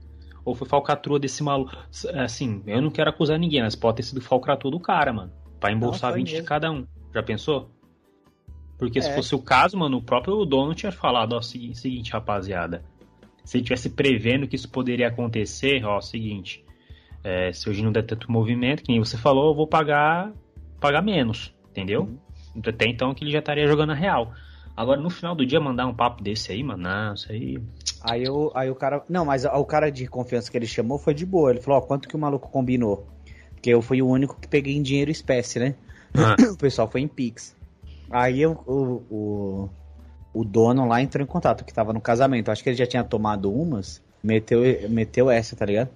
ou 0.44 0.54
foi 0.54 0.66
falcatrua 0.66 1.18
desse 1.18 1.42
maluco. 1.42 1.72
Assim, 2.14 2.62
eu 2.66 2.80
não 2.80 2.90
quero 2.90 3.10
acusar 3.10 3.38
ninguém, 3.38 3.62
mas 3.62 3.76
pode 3.76 3.98
ter 3.98 4.02
sido 4.02 4.20
falcatrua 4.20 4.70
do 4.70 4.80
cara, 4.80 5.12
mano. 5.12 5.32
Pra 5.58 5.72
embolsar 5.72 6.10
não, 6.10 6.18
20 6.18 6.26
mesmo. 6.26 6.42
de 6.42 6.48
cada 6.48 6.70
um. 6.70 6.86
Já 7.14 7.22
pensou? 7.22 7.70
Porque 8.78 8.98
é. 8.98 9.02
se 9.02 9.14
fosse 9.14 9.34
o 9.34 9.42
caso, 9.42 9.76
mano, 9.76 9.98
o 9.98 10.02
próprio 10.02 10.44
dono 10.44 10.74
tinha 10.74 10.90
falado, 10.90 11.34
ó, 11.34 11.42
seguinte, 11.42 11.78
seguinte, 11.78 12.12
rapaziada. 12.12 12.82
Se 13.44 13.58
ele 13.58 13.64
tivesse 13.64 13.90
prevendo 13.90 14.48
que 14.48 14.56
isso 14.56 14.70
poderia 14.70 15.08
acontecer, 15.08 15.84
ó, 15.84 16.00
seguinte. 16.00 16.64
É, 17.22 17.52
se 17.52 17.68
hoje 17.68 17.82
não 17.82 17.92
der 17.92 18.04
tanto 18.04 18.32
movimento, 18.32 18.82
que 18.82 18.90
nem 18.90 18.98
você 18.98 19.18
falou, 19.18 19.50
eu 19.50 19.54
vou 19.54 19.66
pagar 19.66 20.32
pagar 20.80 21.02
menos, 21.02 21.54
entendeu? 21.70 22.04
Uhum. 22.04 22.18
Até 22.56 22.86
então 22.86 23.14
que 23.14 23.24
ele 23.24 23.30
já 23.30 23.38
estaria 23.38 23.66
jogando 23.66 23.90
a 23.90 23.94
real. 23.94 24.32
Agora, 24.76 25.00
no 25.00 25.10
final 25.10 25.34
do 25.34 25.44
dia, 25.44 25.60
mandar 25.60 25.86
um 25.86 25.94
papo 25.94 26.22
desse 26.22 26.52
aí, 26.52 26.62
mano, 26.62 26.84
não, 26.84 27.14
isso 27.14 27.30
aí. 27.30 27.58
Aí, 28.02 28.24
eu, 28.24 28.50
aí 28.54 28.70
o 28.70 28.74
cara. 28.74 29.02
Não, 29.08 29.24
mas 29.24 29.44
o 29.44 29.64
cara 29.64 29.90
de 29.90 30.06
confiança 30.06 30.50
que 30.50 30.56
ele 30.56 30.66
chamou 30.66 30.98
foi 30.98 31.12
de 31.12 31.26
boa. 31.26 31.50
Ele 31.50 31.60
falou: 31.60 31.78
Ó, 31.78 31.82
quanto 31.82 32.08
que 32.08 32.16
o 32.16 32.18
maluco 32.18 32.48
combinou? 32.48 33.06
Porque 33.52 33.70
eu 33.70 33.82
fui 33.82 34.00
o 34.00 34.08
único 34.08 34.40
que 34.40 34.48
peguei 34.48 34.74
em 34.74 34.82
dinheiro 34.82 35.10
espécie, 35.10 35.58
né? 35.58 35.74
Ah. 36.14 36.34
o 36.50 36.56
pessoal 36.56 36.88
foi 36.88 37.02
em 37.02 37.08
Pix. 37.08 37.54
Aí 38.10 38.40
eu, 38.40 38.52
o, 38.66 39.02
o, 39.10 39.70
o 40.32 40.44
dono 40.44 40.88
lá 40.88 41.02
entrou 41.02 41.22
em 41.22 41.26
contato, 41.26 41.64
que 41.64 41.74
tava 41.74 41.92
no 41.92 42.00
casamento. 42.00 42.50
Acho 42.50 42.62
que 42.62 42.70
ele 42.70 42.76
já 42.76 42.86
tinha 42.86 43.04
tomado 43.04 43.52
umas, 43.52 44.02
meteu, 44.22 44.62
meteu 44.88 45.30
essa, 45.30 45.54
tá 45.54 45.66
ligado? 45.66 45.90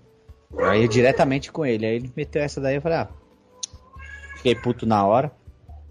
Aí 0.59 0.87
diretamente 0.87 1.51
com 1.51 1.65
ele. 1.65 1.87
Aí 1.87 1.97
ele 1.97 2.13
meteu 2.15 2.43
essa 2.43 2.61
daí, 2.61 2.77
eu 2.77 2.83
falei, 2.83 2.99
ah. 2.99 3.09
Fiquei 4.37 4.55
puto 4.55 4.85
na 4.85 5.05
hora. 5.07 5.33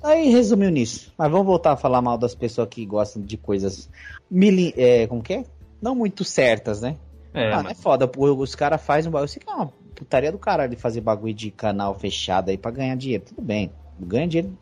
Aí 0.04 0.30
resumiu 0.30 0.70
nisso. 0.70 1.14
Mas 1.18 1.32
vamos 1.32 1.48
voltar 1.48 1.72
a 1.72 1.78
falar 1.78 2.02
mal 2.02 2.18
das 2.18 2.36
pessoas 2.36 2.68
que 2.70 2.86
gostam 2.86 3.24
de 3.24 3.38
coisas. 3.38 3.90
Mili, 4.30 4.74
é, 4.76 5.08
como 5.08 5.24
que 5.24 5.34
é? 5.34 5.46
Não 5.82 5.96
muito 5.96 6.24
certas, 6.24 6.82
né? 6.82 6.98
É, 7.34 7.54
ah, 7.54 7.64
mas... 7.64 7.72
é 7.72 7.82
foda. 7.82 8.10
Os 8.18 8.54
caras 8.54 8.82
fazem 8.82 9.10
um 9.10 9.12
bagulho. 9.12 9.26
Eu 9.26 9.30
sei 9.30 9.42
que 9.42 9.50
é 9.50 9.54
uma 9.54 9.68
putaria 9.96 10.32
do 10.32 10.38
caralho 10.38 10.70
de 10.70 10.76
fazer 10.76 11.02
bagulho 11.02 11.34
de 11.34 11.50
canal 11.50 11.96
fechado 11.96 12.50
aí 12.50 12.58
pra 12.58 12.72
ganhar 12.72 12.96
dinheiro. 12.96 13.24
Tudo 13.26 13.42
bem. 13.42 13.72
Ganha 14.00 14.28
dinheiro 14.28 14.58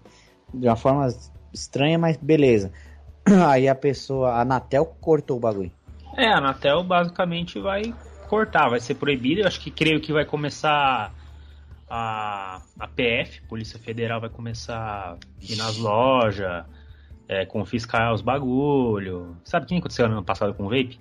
de 0.53 0.67
uma 0.67 0.75
forma 0.75 1.07
estranha, 1.53 1.97
mas 1.97 2.17
beleza. 2.17 2.71
Aí 3.47 3.67
a 3.67 3.75
pessoa, 3.75 4.31
a 4.31 4.41
Anatel 4.41 4.85
cortou 4.99 5.37
o 5.37 5.39
bagulho. 5.39 5.71
É, 6.17 6.27
a 6.27 6.37
Anatel 6.37 6.83
basicamente 6.83 7.59
vai 7.59 7.93
cortar, 8.27 8.69
vai 8.69 8.79
ser 8.79 8.95
proibido. 8.95 9.41
Eu 9.41 9.47
acho 9.47 9.59
que 9.59 9.71
creio 9.71 10.01
que 10.01 10.11
vai 10.11 10.25
começar 10.25 11.13
a, 11.93 12.61
a 12.79 12.87
PF, 12.87 13.41
Polícia 13.49 13.77
Federal, 13.77 14.21
vai 14.21 14.29
começar 14.29 14.77
a 14.77 15.17
ir 15.41 15.57
nas 15.57 15.77
lojas, 15.77 16.63
é, 17.27 17.45
confiscar 17.45 18.13
os 18.13 18.21
bagulho. 18.21 19.35
Sabe 19.43 19.65
o 19.65 19.67
que 19.67 19.75
aconteceu 19.75 20.05
ano 20.05 20.23
passado 20.23 20.53
com 20.53 20.63
o 20.63 20.69
vape? 20.69 20.97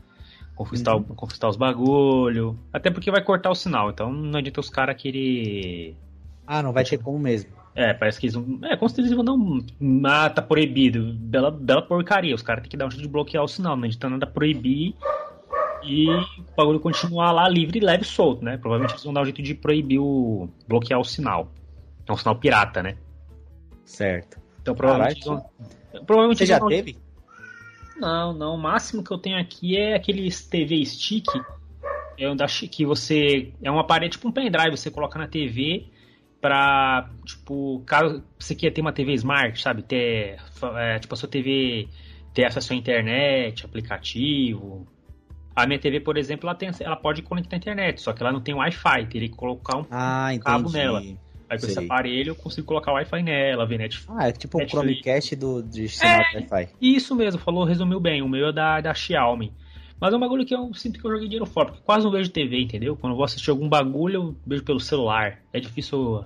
Confiscar, 0.57 0.97
uhum. 0.97 1.05
confiscar 1.05 1.49
os 1.49 1.57
bagulho. 1.57 2.59
Até 2.73 2.91
porque 2.91 3.09
vai 3.09 3.23
cortar 3.23 3.51
o 3.51 3.55
sinal, 3.55 3.91
então 3.91 4.13
não 4.13 4.41
adianta 4.41 4.59
os 4.59 4.69
caras 4.69 5.01
querer. 5.01 5.97
Ah, 6.45 6.61
não 6.61 6.73
vai 6.73 6.83
ter 6.83 6.99
como 6.99 7.21
mesmo. 7.21 7.53
É, 7.73 7.95
parece 7.95 8.19
que 8.19 8.27
eles 8.27 8.35
vão. 8.35 8.59
É, 8.65 8.77
como 8.77 8.89
se 8.89 9.01
eles 9.01 9.13
vão 9.13 9.25
dar 9.25 9.33
um. 9.33 9.65
Ah, 10.05 10.29
tá 10.29 10.43
proibido. 10.43 11.15
Bela, 11.15 11.53
bela 11.53 11.83
porcaria. 11.83 12.35
Os 12.35 12.43
caras 12.43 12.63
têm 12.63 12.71
que 12.71 12.77
dar 12.77 12.87
um 12.87 12.91
jeito 12.91 13.05
de 13.05 13.09
bloquear 13.09 13.45
o 13.45 13.49
sinal, 13.49 13.77
não 13.77 13.85
adianta 13.85 14.11
nada 14.11 14.27
proibir 14.27 14.97
e 15.83 16.09
o 16.09 16.57
bagulho 16.57 16.81
continuar 16.81 17.33
lá 17.33 17.49
livre, 17.49 17.81
leve 17.81 18.03
e 18.03 18.07
solto, 18.07 18.45
né? 18.45 18.57
Provavelmente 18.57 18.93
eles 18.93 19.05
vão 19.05 19.13
dar 19.13 19.23
um 19.23 19.25
jeito 19.25 19.43
de 19.43 19.55
proibir 19.55 19.99
o. 19.99 20.49
bloquear 20.69 21.01
o 21.01 21.05
sinal. 21.05 21.51
É 22.07 22.13
um 22.13 22.17
sinal 22.17 22.37
pirata, 22.37 22.83
né? 22.83 22.97
Certo. 23.85 24.41
Então 24.61 24.75
provavelmente. 24.75 25.25
Vão... 25.25 25.45
provavelmente 26.07 26.39
Você 26.39 26.47
já 26.47 26.59
vão... 26.59 26.69
teve? 26.69 26.99
Não, 27.97 28.33
não. 28.33 28.55
O 28.55 28.59
máximo 28.59 29.03
que 29.03 29.11
eu 29.11 29.19
tenho 29.19 29.39
aqui 29.39 29.77
é 29.77 29.95
aqueles 29.95 30.47
TV 30.47 30.85
stick. 30.85 31.27
É 32.19 32.29
um 32.29 32.37
da 32.37 32.47
que 32.47 32.85
você. 32.85 33.53
É 33.63 33.71
uma 33.71 33.87
parede 33.87 34.13
tipo 34.13 34.29
um 34.29 34.33
pendrive, 34.33 34.77
você 34.77 34.91
coloca 34.91 35.19
na 35.19 35.27
TV 35.27 35.87
pra. 36.41 37.11
Tipo, 37.25 37.83
caso 37.87 38.23
você 38.39 38.55
queira 38.55 38.75
ter 38.75 38.81
uma 38.81 38.93
TV 38.93 39.13
smart, 39.15 39.61
sabe? 39.61 39.83
Ter. 39.83 40.39
É, 40.77 40.99
tipo, 40.99 41.15
a 41.15 41.17
sua 41.17 41.29
TV 41.29 41.89
ter 42.33 42.45
acesso 42.45 42.73
à 42.73 42.77
internet, 42.77 43.65
aplicativo, 43.65 44.87
a 45.63 45.67
minha 45.67 45.79
TV, 45.79 46.01
por 46.01 46.17
exemplo, 46.17 46.49
ela, 46.49 46.57
tem, 46.57 46.71
ela 46.81 46.97
pode 46.97 47.23
conectar 47.23 47.57
à 47.57 47.59
internet, 47.59 48.01
só 48.01 48.13
que 48.13 48.23
ela 48.23 48.33
não 48.33 48.41
tem 48.41 48.55
Wi-Fi, 48.55 49.07
teria 49.07 49.29
que 49.29 49.37
colocar 49.37 49.79
um, 49.79 49.85
ah, 49.91 50.31
cabo 50.41 50.71
nela. 50.71 51.01
Aí 51.51 51.59
com 51.59 51.67
Sei. 51.67 51.71
esse 51.71 51.79
aparelho 51.81 52.31
eu 52.31 52.35
consigo 52.37 52.67
colocar 52.67 52.93
Wi-Fi 52.93 53.23
nela, 53.23 53.67
ver 53.67 53.79
Netflix. 53.79 54.17
Ah, 54.17 54.29
é 54.29 54.33
tipo 54.33 54.63
o 54.63 54.69
Chromecast 54.69 55.35
do, 55.35 55.63
de 55.63 55.89
sinal 55.89 56.21
é, 56.33 56.37
Wi-Fi. 56.37 56.69
Isso 56.81 57.15
mesmo, 57.17 57.41
falou, 57.41 57.65
resumiu 57.65 57.99
bem. 57.99 58.23
O 58.23 58.29
meu 58.29 58.49
é 58.49 58.53
da, 58.53 58.81
da 58.81 58.95
Xiaomi. 58.95 59.53
Mas 60.01 60.15
é 60.15 60.17
um 60.17 60.21
bagulho 60.21 60.47
que 60.47 60.55
eu 60.55 60.73
sinto 60.73 60.99
que 60.99 61.07
eu 61.07 61.11
joguei 61.11 61.27
dinheiro 61.27 61.45
fora, 61.45 61.67
porque 61.67 61.83
quase 61.85 62.05
não 62.05 62.13
vejo 62.13 62.31
TV, 62.31 62.63
entendeu? 62.63 62.97
Quando 62.97 63.13
eu 63.13 63.17
vou 63.17 63.25
assistir 63.25 63.51
algum 63.51 63.69
bagulho, 63.69 64.15
eu 64.15 64.37
vejo 64.47 64.63
pelo 64.63 64.81
celular. 64.81 65.41
É 65.53 65.59
difícil 65.59 66.25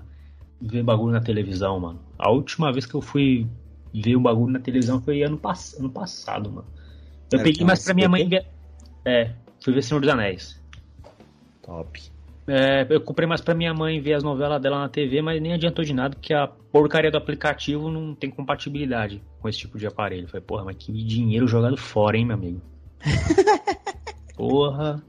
ver 0.61 0.83
bagulho 0.83 1.13
na 1.13 1.21
televisão, 1.21 1.81
mano. 1.81 2.01
A 2.19 2.31
última 2.31 2.71
vez 2.71 2.87
que 2.87 2.95
eu 2.95 3.01
fui 3.01 3.47
ver 3.93 4.17
um 4.17 4.23
bagulho 4.23 4.53
na 4.53 4.61
televisão 4.61 5.01
foi 5.01 5.23
ano, 5.23 5.39
pass 5.39 5.75
ano 5.79 5.91
passado, 5.91 6.51
mano. 6.51 6.69
Eu 7.33 7.41
é, 7.41 7.43
peguei 7.43 7.67
mais 7.67 7.83
pra 7.85 7.95
minha 7.95 8.09
mãe 8.09 8.29
ver. 8.29 8.47
É, 9.05 9.31
fui 9.63 9.73
ver 9.73 9.83
Senhor 9.83 10.01
dos 10.01 10.09
Anéis. 10.09 10.63
Top. 11.63 12.01
É, 12.47 12.87
eu 12.91 13.01
comprei 13.01 13.27
mais 13.27 13.41
pra 13.41 13.55
minha 13.55 13.73
mãe 13.73 14.01
ver 14.01 14.15
as 14.15 14.23
novelas 14.23 14.61
dela 14.61 14.81
na 14.81 14.89
TV, 14.89 15.23
mas 15.23 15.41
nem 15.41 15.55
adiantou 15.55 15.85
de 15.85 15.95
nada, 15.95 16.15
porque 16.15 16.35
a 16.35 16.47
porcaria 16.47 17.11
do 17.11 17.17
aplicativo 17.17 17.91
não 17.91 18.15
tem 18.15 18.31
compatibilidade 18.31 19.23
com 19.41 19.49
esse 19.49 19.59
tipo 19.59 19.79
de 19.79 19.87
aparelho. 19.87 20.29
Falei, 20.29 20.45
porra, 20.47 20.65
mas 20.65 20.77
que 20.77 20.93
dinheiro 20.93 21.49
jogado 21.49 21.77
fora, 21.77 22.17
hein, 22.17 22.27
meu 22.27 22.37
amigo? 22.37 22.61
porra. 24.37 25.03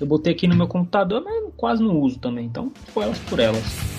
Eu 0.00 0.06
botei 0.08 0.32
aqui 0.32 0.48
no 0.48 0.56
meu 0.56 0.66
computador, 0.66 1.22
mas 1.24 1.52
quase 1.56 1.82
não 1.82 2.00
uso 2.00 2.18
também, 2.18 2.46
então 2.46 2.72
foi 2.88 3.04
elas 3.04 3.18
por 3.20 3.38
elas. 3.38 3.93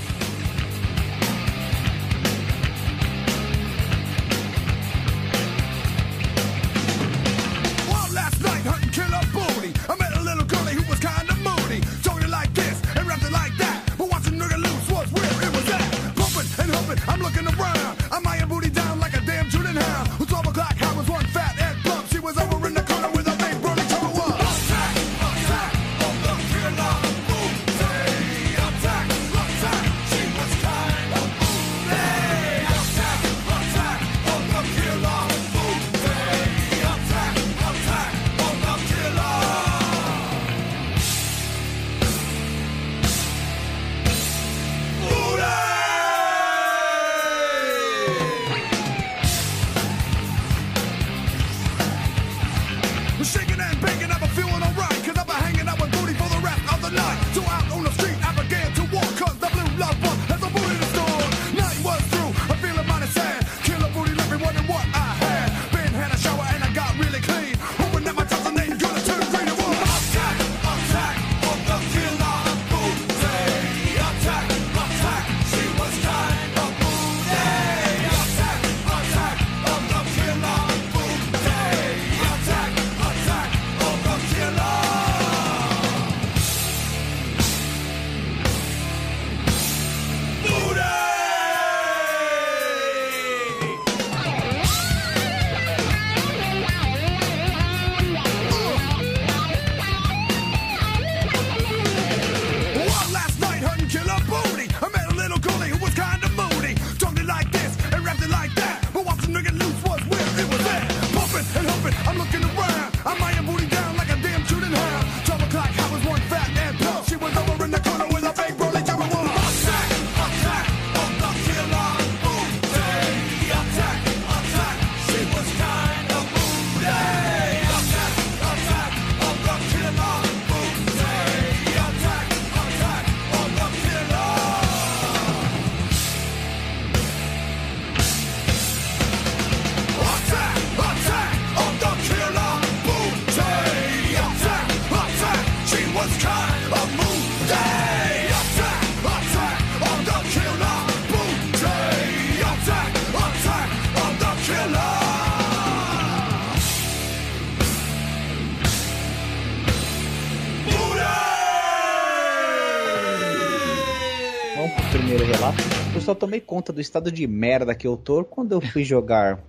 Conta 166.45 166.71
do 166.71 166.79
estado 166.79 167.11
de 167.11 167.27
merda 167.27 167.75
que 167.75 167.87
eu 167.87 167.97
tô 167.97 168.23
quando 168.23 168.53
eu 168.53 168.61
fui 168.61 168.83
jogar 168.83 169.43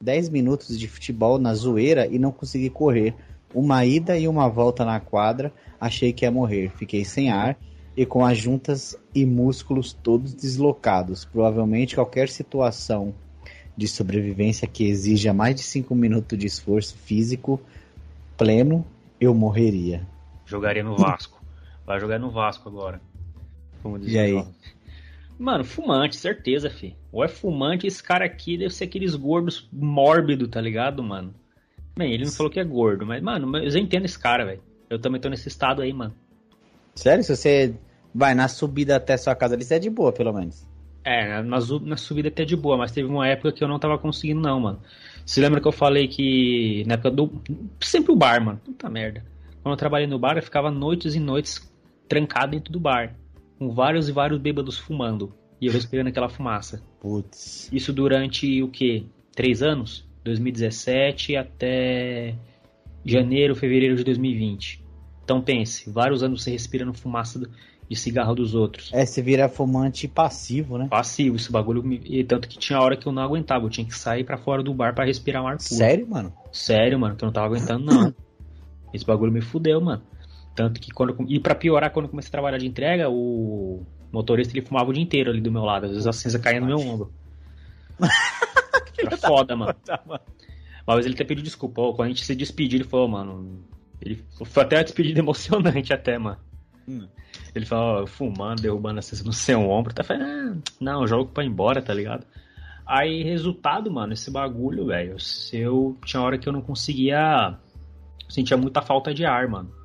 10 0.00 0.28
minutos 0.28 0.78
de 0.78 0.88
futebol 0.88 1.38
na 1.38 1.54
zoeira 1.54 2.06
e 2.06 2.18
não 2.18 2.32
consegui 2.32 2.70
correr. 2.70 3.14
Uma 3.54 3.84
ida 3.84 4.18
e 4.18 4.28
uma 4.28 4.48
volta 4.48 4.84
na 4.84 5.00
quadra, 5.00 5.52
achei 5.80 6.12
que 6.12 6.24
ia 6.24 6.30
morrer. 6.30 6.70
Fiquei 6.76 7.04
sem 7.04 7.30
ar 7.30 7.56
e 7.96 8.04
com 8.04 8.24
as 8.24 8.36
juntas 8.36 8.96
e 9.14 9.24
músculos 9.24 9.92
todos 9.92 10.34
deslocados. 10.34 11.24
Provavelmente 11.24 11.94
qualquer 11.94 12.28
situação 12.28 13.14
de 13.76 13.88
sobrevivência 13.88 14.66
que 14.66 14.86
exija 14.86 15.32
mais 15.32 15.54
de 15.54 15.62
5 15.62 15.94
minutos 15.94 16.38
de 16.38 16.46
esforço 16.46 16.96
físico 16.96 17.60
pleno, 18.36 18.84
eu 19.20 19.34
morreria. 19.34 20.06
Jogaria 20.44 20.82
no 20.82 20.96
Vasco. 20.96 21.40
Vai 21.86 22.00
jogar 22.00 22.18
no 22.18 22.30
Vasco 22.30 22.68
agora. 22.68 23.00
E 24.02 24.18
aí? 24.18 24.44
Mano, 25.38 25.64
fumante, 25.64 26.16
certeza, 26.16 26.70
fi. 26.70 26.96
Ou 27.12 27.22
é 27.22 27.28
fumante, 27.28 27.86
esse 27.86 28.02
cara 28.02 28.24
aqui 28.24 28.56
deve 28.56 28.72
ser 28.72 28.84
aqueles 28.84 29.14
gordos 29.14 29.68
mórbido, 29.72 30.48
tá 30.48 30.60
ligado, 30.60 31.02
mano? 31.02 31.34
Bem, 31.96 32.12
ele 32.12 32.24
não 32.24 32.32
falou 32.32 32.50
que 32.50 32.60
é 32.60 32.64
gordo, 32.64 33.06
mas, 33.06 33.22
mano, 33.22 33.56
eu 33.58 33.78
entendo 33.78 34.04
esse 34.04 34.18
cara, 34.18 34.44
velho. 34.44 34.62
Eu 34.88 34.98
também 34.98 35.20
tô 35.20 35.28
nesse 35.28 35.48
estado 35.48 35.82
aí, 35.82 35.92
mano. 35.92 36.14
Sério? 36.94 37.22
Se 37.22 37.34
você 37.34 37.74
vai 38.14 38.34
na 38.34 38.48
subida 38.48 38.96
até 38.96 39.16
sua 39.16 39.34
casa 39.34 39.54
ali, 39.54 39.64
você 39.64 39.74
é 39.74 39.78
de 39.78 39.90
boa, 39.90 40.12
pelo 40.12 40.32
menos. 40.32 40.66
É, 41.04 41.42
na, 41.42 41.58
na 41.82 41.96
subida 41.96 42.28
até 42.28 42.44
de 42.44 42.56
boa, 42.56 42.76
mas 42.76 42.92
teve 42.92 43.08
uma 43.08 43.28
época 43.28 43.52
que 43.52 43.62
eu 43.62 43.68
não 43.68 43.78
tava 43.78 43.98
conseguindo, 43.98 44.40
não, 44.40 44.58
mano. 44.58 44.80
Você 45.24 45.40
lembra 45.40 45.60
que 45.60 45.68
eu 45.68 45.72
falei 45.72 46.08
que 46.08 46.84
na 46.86 46.94
época 46.94 47.10
do. 47.10 47.42
Sempre 47.80 48.12
o 48.12 48.16
bar, 48.16 48.42
mano. 48.42 48.60
Puta 48.64 48.88
merda. 48.88 49.24
Quando 49.62 49.72
eu 49.72 49.78
trabalhei 49.78 50.06
no 50.06 50.18
bar, 50.18 50.36
eu 50.36 50.42
ficava 50.42 50.70
noites 50.70 51.14
e 51.14 51.20
noites 51.20 51.72
trancado 52.08 52.52
dentro 52.52 52.72
do 52.72 52.80
bar. 52.80 53.14
Com 53.58 53.70
vários 53.70 54.08
e 54.08 54.12
vários 54.12 54.40
bêbados 54.40 54.78
fumando. 54.78 55.34
E 55.60 55.66
eu 55.66 55.72
respirando 55.72 56.08
aquela 56.08 56.28
fumaça. 56.28 56.82
Putz. 57.00 57.70
Isso 57.72 57.92
durante 57.92 58.62
o 58.62 58.68
quê? 58.68 59.04
Três 59.34 59.62
anos? 59.62 60.06
2017 60.24 61.36
até 61.36 62.34
janeiro, 63.04 63.54
fevereiro 63.54 63.96
de 63.96 64.04
2020. 64.04 64.84
Então 65.24 65.40
pense, 65.40 65.88
vários 65.90 66.22
anos 66.22 66.42
você 66.42 66.50
respirando 66.50 66.92
fumaça 66.92 67.40
de 67.88 67.96
cigarro 67.96 68.34
dos 68.34 68.54
outros. 68.54 68.92
É, 68.92 69.06
você 69.06 69.22
vira 69.22 69.48
fumante 69.48 70.08
passivo, 70.08 70.76
né? 70.76 70.88
Passivo, 70.88 71.36
esse 71.36 71.50
bagulho. 71.50 71.84
E 72.04 72.24
tanto 72.24 72.48
que 72.48 72.58
tinha 72.58 72.80
hora 72.80 72.96
que 72.96 73.06
eu 73.06 73.12
não 73.12 73.22
aguentava, 73.22 73.64
eu 73.64 73.70
tinha 73.70 73.86
que 73.86 73.96
sair 73.96 74.24
para 74.24 74.36
fora 74.36 74.62
do 74.62 74.74
bar 74.74 74.94
para 74.94 75.04
respirar 75.04 75.42
um 75.42 75.46
ar 75.46 75.56
puro. 75.56 75.68
Sério, 75.68 76.06
mano? 76.06 76.32
Sério, 76.52 76.98
mano, 76.98 77.16
que 77.16 77.24
eu 77.24 77.26
não 77.26 77.32
tava 77.32 77.46
aguentando, 77.46 77.84
não. 77.84 78.14
esse 78.92 79.04
bagulho 79.04 79.32
me 79.32 79.40
fudeu, 79.40 79.80
mano. 79.80 80.02
Tanto 80.56 80.80
que 80.80 80.90
quando. 80.90 81.14
E 81.28 81.38
para 81.38 81.54
piorar, 81.54 81.92
quando 81.92 82.06
eu 82.06 82.10
comecei 82.10 82.28
a 82.28 82.32
trabalhar 82.32 82.56
de 82.56 82.66
entrega, 82.66 83.10
o 83.10 83.84
motorista 84.10 84.56
ele 84.56 84.64
fumava 84.64 84.88
o 84.88 84.92
dia 84.92 85.02
inteiro 85.02 85.30
ali 85.30 85.40
do 85.40 85.52
meu 85.52 85.62
lado. 85.62 85.84
Às 85.84 85.92
vezes 85.92 86.06
a 86.06 86.12
cinza 86.12 86.38
caía 86.38 86.60
no 86.60 86.66
meu 86.66 86.78
ombro. 86.78 87.12
Era 88.98 89.16
foda, 89.18 89.54
mano. 89.54 89.74
Mas 90.86 91.04
ele 91.04 91.14
até 91.14 91.24
pediu 91.24 91.44
desculpa. 91.44 91.82
Quando 91.92 92.06
a 92.06 92.08
gente 92.08 92.24
se 92.24 92.34
despediu, 92.34 92.78
ele 92.78 92.88
falou, 92.88 93.06
mano. 93.06 93.62
Ele 94.00 94.24
foi 94.46 94.62
até 94.62 94.78
uma 94.78 94.84
despedida 94.84 95.20
emocionante, 95.20 95.92
até, 95.92 96.18
mano. 96.18 96.38
Hum. 96.88 97.06
Ele 97.54 97.66
falou, 97.66 98.06
fumando, 98.06 98.62
derrubando 98.62 98.98
a 98.98 99.02
cinza 99.02 99.24
no 99.24 99.34
seu 99.34 99.60
ombro. 99.68 99.92
Tá 99.92 100.02
falando, 100.02 100.24
ah, 100.24 100.72
não, 100.80 101.06
jogo 101.06 101.30
pra 101.32 101.44
ir 101.44 101.48
embora, 101.48 101.82
tá 101.82 101.92
ligado? 101.92 102.24
Aí, 102.86 103.22
resultado, 103.22 103.90
mano, 103.90 104.14
esse 104.14 104.30
bagulho, 104.30 104.86
velho. 104.86 105.16
Eu 105.52 105.98
tinha 106.04 106.22
hora 106.22 106.38
que 106.38 106.48
eu 106.48 106.52
não 106.52 106.62
conseguia. 106.62 107.58
Sentia 108.26 108.56
muita 108.56 108.80
falta 108.80 109.12
de 109.12 109.26
ar, 109.26 109.46
mano. 109.48 109.75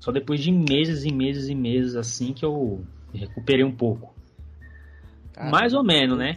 Só 0.00 0.12
depois 0.12 0.40
de 0.40 0.52
meses 0.52 1.04
e 1.04 1.12
meses 1.12 1.48
e 1.48 1.54
meses 1.54 1.96
assim 1.96 2.32
que 2.32 2.44
eu 2.44 2.84
recuperei 3.12 3.64
um 3.64 3.74
pouco. 3.74 4.14
Caramba, 5.32 5.56
Mais 5.56 5.74
ou 5.74 5.82
menos, 5.82 6.18
né? 6.18 6.34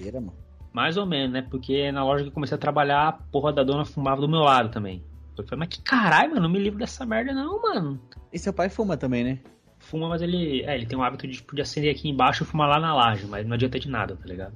Mais 0.74 0.98
ou 0.98 1.06
menos, 1.06 1.32
né? 1.32 1.42
Porque 1.42 1.92
na 1.92 2.04
loja 2.04 2.24
que 2.24 2.30
eu 2.30 2.34
comecei 2.34 2.56
a 2.56 2.60
trabalhar, 2.60 3.08
a 3.08 3.12
porra 3.12 3.52
da 3.52 3.64
dona 3.64 3.86
fumava 3.86 4.22
do 4.22 4.30
meu 4.30 4.40
lado 4.40 4.70
também. 4.70 5.04
Eu 5.38 5.44
falei, 5.44 5.60
mas 5.60 5.70
que 5.70 5.82
caralho, 5.82 6.30
mano, 6.30 6.44
não 6.44 6.50
me 6.50 6.60
livro 6.60 6.80
dessa 6.80 7.06
merda 7.06 7.34
não, 7.34 7.62
mano. 7.62 8.00
E 8.32 8.38
seu 8.38 8.54
pai 8.54 8.70
fuma 8.70 8.96
também, 8.96 9.24
né? 9.24 9.40
Fuma, 9.80 10.08
mas 10.08 10.22
ele, 10.22 10.62
é, 10.64 10.76
ele 10.76 10.86
tem 10.86 10.98
o 10.98 11.02
hábito 11.02 11.28
de, 11.28 11.44
de 11.54 11.62
acender 11.62 11.94
aqui 11.94 12.08
embaixo 12.08 12.44
e 12.44 12.46
fumar 12.46 12.70
lá 12.70 12.80
na 12.80 12.94
laje, 12.94 13.26
mas 13.26 13.46
não 13.46 13.56
adianta 13.56 13.80
de 13.80 13.90
nada, 13.90 14.16
tá 14.16 14.26
ligado? 14.26 14.54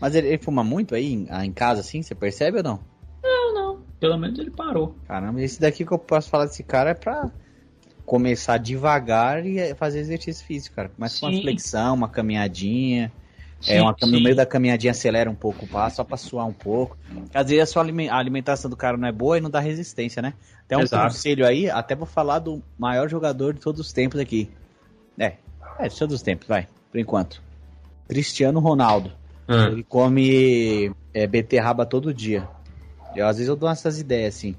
Mas 0.00 0.14
ele, 0.14 0.28
ele 0.28 0.38
fuma 0.38 0.64
muito 0.64 0.94
aí 0.94 1.12
em, 1.12 1.28
em 1.44 1.52
casa, 1.52 1.80
assim? 1.80 2.02
Você 2.02 2.14
percebe 2.14 2.58
ou 2.58 2.62
não? 2.64 2.80
Não, 3.22 3.54
não. 3.54 3.82
Pelo 4.00 4.18
menos 4.18 4.38
ele 4.38 4.50
parou. 4.50 4.96
Caramba, 5.06 5.40
esse 5.40 5.60
daqui 5.60 5.84
que 5.84 5.92
eu 5.92 5.98
posso 5.98 6.28
falar 6.28 6.46
desse 6.46 6.64
cara 6.64 6.90
é 6.90 6.94
pra 6.94 7.30
começar 8.10 8.58
devagar 8.58 9.46
e 9.46 9.72
fazer 9.76 10.00
exercício 10.00 10.44
físico, 10.44 10.74
cara. 10.74 10.88
Começa 10.88 11.20
com 11.20 11.26
uma 11.28 11.40
flexão, 11.42 11.94
uma 11.94 12.08
caminhadinha. 12.08 13.12
Sim, 13.60 13.74
é, 13.74 13.80
uma, 13.80 13.94
no 14.02 14.20
meio 14.20 14.34
da 14.34 14.44
caminhadinha 14.44 14.90
acelera 14.90 15.30
um 15.30 15.34
pouco 15.34 15.64
o 15.64 15.68
passo, 15.68 15.96
só 15.96 16.02
pra 16.02 16.16
suar 16.16 16.44
um 16.44 16.52
pouco. 16.52 16.98
Às 17.32 17.46
vezes 17.46 17.62
a 17.62 17.66
sua 17.66 17.84
alimentação 17.84 18.68
do 18.68 18.76
cara 18.76 18.96
não 18.96 19.06
é 19.06 19.12
boa 19.12 19.38
e 19.38 19.40
não 19.40 19.48
dá 19.48 19.60
resistência, 19.60 20.20
né? 20.20 20.34
Tem 20.66 20.76
um 20.76 20.80
Exato. 20.80 21.04
conselho 21.04 21.46
aí, 21.46 21.70
até 21.70 21.94
vou 21.94 22.04
falar 22.04 22.40
do 22.40 22.60
maior 22.76 23.08
jogador 23.08 23.54
de 23.54 23.60
todos 23.60 23.80
os 23.80 23.92
tempos 23.92 24.18
aqui. 24.18 24.50
É, 25.16 25.34
é, 25.78 25.86
de 25.86 25.96
todos 25.96 26.16
os 26.16 26.22
tempos, 26.22 26.48
vai, 26.48 26.66
por 26.90 26.98
enquanto. 26.98 27.40
Cristiano 28.08 28.58
Ronaldo. 28.58 29.12
Hum. 29.48 29.66
Ele 29.68 29.84
come 29.84 30.92
é, 31.14 31.28
beterraba 31.28 31.86
todo 31.86 32.12
dia. 32.12 32.48
Eu, 33.14 33.28
às 33.28 33.36
vezes 33.36 33.48
eu 33.48 33.54
dou 33.54 33.68
essas 33.70 34.00
ideias 34.00 34.34
assim. 34.34 34.56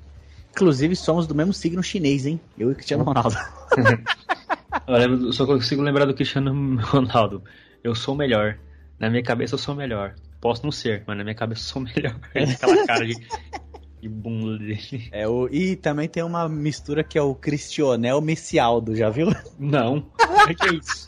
Inclusive, 0.52 0.96
somos 0.96 1.28
do 1.28 1.36
mesmo 1.36 1.54
signo 1.54 1.82
chinês, 1.82 2.26
hein? 2.26 2.40
Eu 2.58 2.72
e 2.72 2.76
Cristiano 2.76 3.04
Ronaldo. 3.04 3.36
eu 4.88 4.94
lembro, 4.94 5.34
só 5.34 5.46
consigo 5.46 5.82
lembrar 5.82 6.06
do 6.06 6.14
Cristiano 6.14 6.80
Ronaldo. 6.82 7.44
Eu 7.84 7.96
sou 7.96 8.14
o 8.14 8.18
melhor. 8.18 8.58
Na 9.00 9.10
minha 9.10 9.24
cabeça 9.24 9.56
eu 9.56 9.60
sou 9.60 9.74
o 9.74 9.78
melhor. 9.78 10.14
Posso 10.40 10.64
não 10.64 10.72
ser, 10.72 11.04
mas 11.08 11.18
na 11.18 11.24
minha 11.24 11.36
cabeça 11.36 11.62
eu 11.62 11.66
sou 11.66 11.82
o 11.82 11.86
melhor. 11.86 12.16
Aquela 12.36 12.86
cara 12.86 13.06
de, 13.06 13.16
de 14.02 14.10
bunda 14.10 14.58
dele. 14.58 15.10
É, 15.12 15.28
o, 15.28 15.48
e 15.48 15.76
também 15.76 16.10
tem 16.10 16.24
uma 16.24 16.50
mistura 16.50 17.04
que 17.04 17.18
é 17.18 17.22
o 17.22 17.36
Cristionel 17.36 18.20
Messialdo, 18.20 18.96
já 18.96 19.10
viu? 19.10 19.28
Não. 19.60 19.98
O 19.98 20.48
que 20.56 20.70
é 20.70 20.74
isso? 20.74 21.06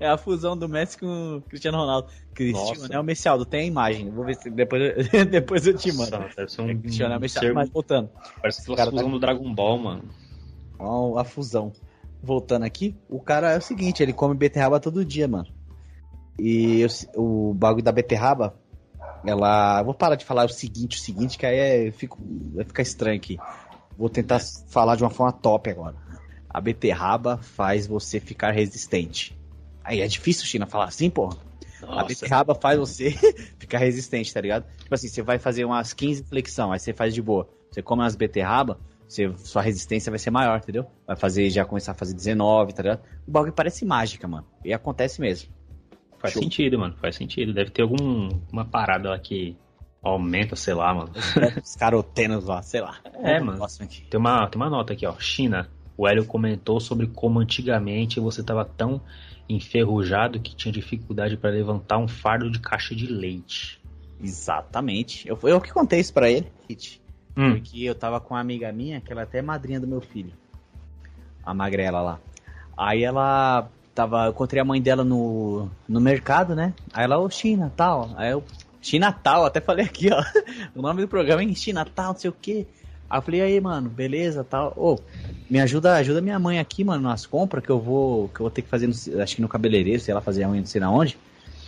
é 0.00 0.08
a 0.08 0.16
fusão 0.16 0.56
do 0.56 0.66
Messi 0.66 0.98
com 0.98 1.36
o 1.36 1.42
Cristiano 1.42 1.76
Ronaldo. 1.76 2.08
Cristionel 2.34 3.02
Messialdo, 3.02 3.44
tem 3.44 3.60
a 3.60 3.64
imagem. 3.64 4.10
Vou 4.10 4.24
ver 4.24 4.34
se 4.36 4.48
depois, 4.48 4.82
depois 5.30 5.66
eu 5.66 5.76
te 5.76 5.92
mando. 5.92 6.18
Nossa, 6.18 6.36
deve 6.36 6.50
ser 6.50 6.62
um, 6.62 6.70
é 6.70 6.74
Cristionel 6.74 7.20
Messialdo, 7.20 7.48
ser... 7.48 7.54
mas 7.54 7.68
voltando. 7.68 8.08
Parece 8.40 8.72
aquela 8.72 8.90
fusão 8.90 9.04
tá... 9.04 9.10
do 9.10 9.20
Dragon 9.20 9.54
Ball, 9.54 9.78
mano. 9.78 10.04
Ó, 10.78 11.18
a 11.18 11.24
fusão. 11.24 11.72
Voltando 12.22 12.64
aqui, 12.64 12.96
o 13.08 13.20
cara 13.20 13.52
é 13.52 13.58
o 13.58 13.62
seguinte, 13.62 14.02
ele 14.02 14.12
come 14.12 14.34
beterraba 14.34 14.80
todo 14.80 15.04
dia, 15.04 15.28
mano. 15.28 15.48
E 16.38 16.86
o 17.14 17.52
bagulho 17.54 17.84
da 17.84 17.92
beterraba, 17.92 18.54
ela. 19.24 19.82
Vou 19.82 19.94
parar 19.94 20.14
de 20.14 20.24
falar 20.24 20.46
o 20.46 20.52
seguinte, 20.52 20.98
o 20.98 21.00
seguinte, 21.00 21.38
que 21.38 21.46
aí 21.46 21.58
é, 21.88 21.90
fico, 21.90 22.18
vai 22.54 22.64
ficar 22.64 22.82
estranho 22.82 23.16
aqui. 23.16 23.38
Vou 23.96 24.08
tentar 24.08 24.40
falar 24.68 24.96
de 24.96 25.02
uma 25.02 25.10
forma 25.10 25.32
top 25.32 25.70
agora. 25.70 25.96
A 26.48 26.60
beterraba 26.60 27.38
faz 27.38 27.86
você 27.86 28.18
ficar 28.18 28.50
resistente. 28.50 29.38
Aí 29.84 30.00
é 30.00 30.06
difícil, 30.06 30.46
China, 30.46 30.66
falar 30.66 30.86
assim, 30.86 31.10
porra. 31.10 31.36
Nossa. 31.80 32.00
A 32.00 32.04
beterraba 32.04 32.54
faz 32.54 32.78
você 32.78 33.10
ficar 33.58 33.78
resistente, 33.78 34.32
tá 34.32 34.40
ligado? 34.40 34.64
Tipo 34.78 34.94
assim, 34.94 35.08
você 35.08 35.22
vai 35.22 35.38
fazer 35.38 35.64
umas 35.64 35.92
15 35.92 36.24
flexão, 36.24 36.72
aí 36.72 36.78
você 36.78 36.92
faz 36.92 37.14
de 37.14 37.22
boa. 37.22 37.48
Você 37.70 37.82
come 37.82 38.02
umas 38.02 38.16
beterraba, 38.16 38.78
você, 39.06 39.32
sua 39.38 39.62
resistência 39.62 40.10
vai 40.10 40.18
ser 40.18 40.30
maior, 40.30 40.58
entendeu? 40.58 40.86
Vai 41.06 41.16
fazer, 41.16 41.50
já 41.50 41.64
começar 41.64 41.92
a 41.92 41.94
fazer 41.94 42.14
19, 42.14 42.72
tá 42.72 42.82
ligado? 42.82 43.00
O 43.26 43.30
bagulho 43.30 43.52
parece 43.52 43.84
mágica, 43.84 44.28
mano. 44.28 44.46
E 44.64 44.72
acontece 44.72 45.20
mesmo. 45.20 45.50
Faz 46.20 46.34
Show. 46.34 46.42
sentido, 46.42 46.78
mano. 46.78 46.94
Faz 47.00 47.16
sentido. 47.16 47.52
Deve 47.52 47.70
ter 47.70 47.82
alguma 47.82 48.64
parada 48.64 49.10
lá 49.10 49.18
que 49.18 49.56
aumenta, 50.02 50.54
sei 50.54 50.74
lá, 50.74 50.94
mano. 50.94 51.10
Os 51.64 51.74
carotenos 51.76 52.44
lá, 52.44 52.62
sei 52.62 52.82
lá. 52.82 52.98
É, 53.14 53.40
mano. 53.40 53.58
Tem 54.10 54.20
uma, 54.20 54.46
tem 54.46 54.60
uma 54.60 54.70
nota 54.70 54.92
aqui, 54.92 55.06
ó. 55.06 55.14
China. 55.18 55.68
O 55.96 56.06
Hélio 56.06 56.24
comentou 56.24 56.80
sobre 56.80 57.06
como 57.06 57.40
antigamente 57.40 58.20
você 58.20 58.42
tava 58.42 58.64
tão 58.64 59.00
enferrujado 59.48 60.40
que 60.40 60.54
tinha 60.54 60.72
dificuldade 60.72 61.36
para 61.36 61.50
levantar 61.50 61.98
um 61.98 62.08
fardo 62.08 62.50
de 62.50 62.60
caixa 62.60 62.94
de 62.94 63.06
leite. 63.06 63.80
Exatamente. 64.22 65.28
Eu, 65.28 65.38
eu 65.42 65.60
que 65.60 65.72
contei 65.72 66.00
isso 66.00 66.12
pra 66.12 66.30
ele. 66.30 66.50
Hum. 67.36 67.52
Porque 67.52 67.82
eu 67.82 67.94
tava 67.94 68.20
com 68.20 68.34
uma 68.34 68.40
amiga 68.40 68.70
minha, 68.72 69.00
que 69.00 69.10
ela 69.10 69.22
é 69.22 69.24
até 69.24 69.42
madrinha 69.42 69.80
do 69.80 69.86
meu 69.86 70.00
filho. 70.00 70.32
A 71.44 71.52
magrela 71.52 72.00
lá. 72.00 72.20
Aí 72.76 73.02
ela 73.02 73.68
tava, 73.94 74.26
eu 74.26 74.30
encontrei 74.30 74.60
a 74.60 74.64
mãe 74.64 74.80
dela 74.80 75.04
no, 75.04 75.68
no 75.88 76.00
mercado, 76.00 76.54
né? 76.54 76.74
Aí 76.92 77.04
ela, 77.04 77.18
ô 77.18 77.28
China, 77.28 77.72
tal. 77.76 78.10
Aí 78.16 78.30
eu, 78.30 78.42
China 78.80 79.12
tal, 79.12 79.44
até 79.44 79.60
falei 79.60 79.84
aqui, 79.84 80.10
ó. 80.12 80.22
O 80.74 80.82
nome 80.82 81.02
do 81.02 81.08
programa 81.08 81.42
é 81.42 81.54
China 81.54 81.84
tal, 81.84 82.12
não 82.12 82.20
sei 82.20 82.30
o 82.30 82.34
que. 82.34 82.66
Aí 83.08 83.18
eu 83.18 83.22
falei, 83.22 83.40
aí, 83.40 83.60
mano, 83.60 83.88
beleza, 83.88 84.44
tal. 84.44 84.72
Ô, 84.76 84.98
me 85.50 85.60
ajuda, 85.60 85.96
ajuda 85.96 86.20
minha 86.20 86.38
mãe 86.38 86.58
aqui, 86.58 86.84
mano, 86.84 87.02
nas 87.08 87.26
compras 87.26 87.64
que 87.64 87.70
eu 87.70 87.80
vou, 87.80 88.28
que 88.28 88.40
eu 88.40 88.44
vou 88.44 88.50
ter 88.50 88.62
que 88.62 88.68
fazer, 88.68 88.86
no, 88.86 89.22
acho 89.22 89.36
que 89.36 89.42
no 89.42 89.48
cabeleireiro, 89.48 90.00
sei 90.00 90.14
lá, 90.14 90.20
fazer 90.20 90.44
a 90.44 90.48
unha, 90.48 90.60
não 90.60 90.66
sei 90.66 90.80
na 90.80 90.90
onde. 90.90 91.18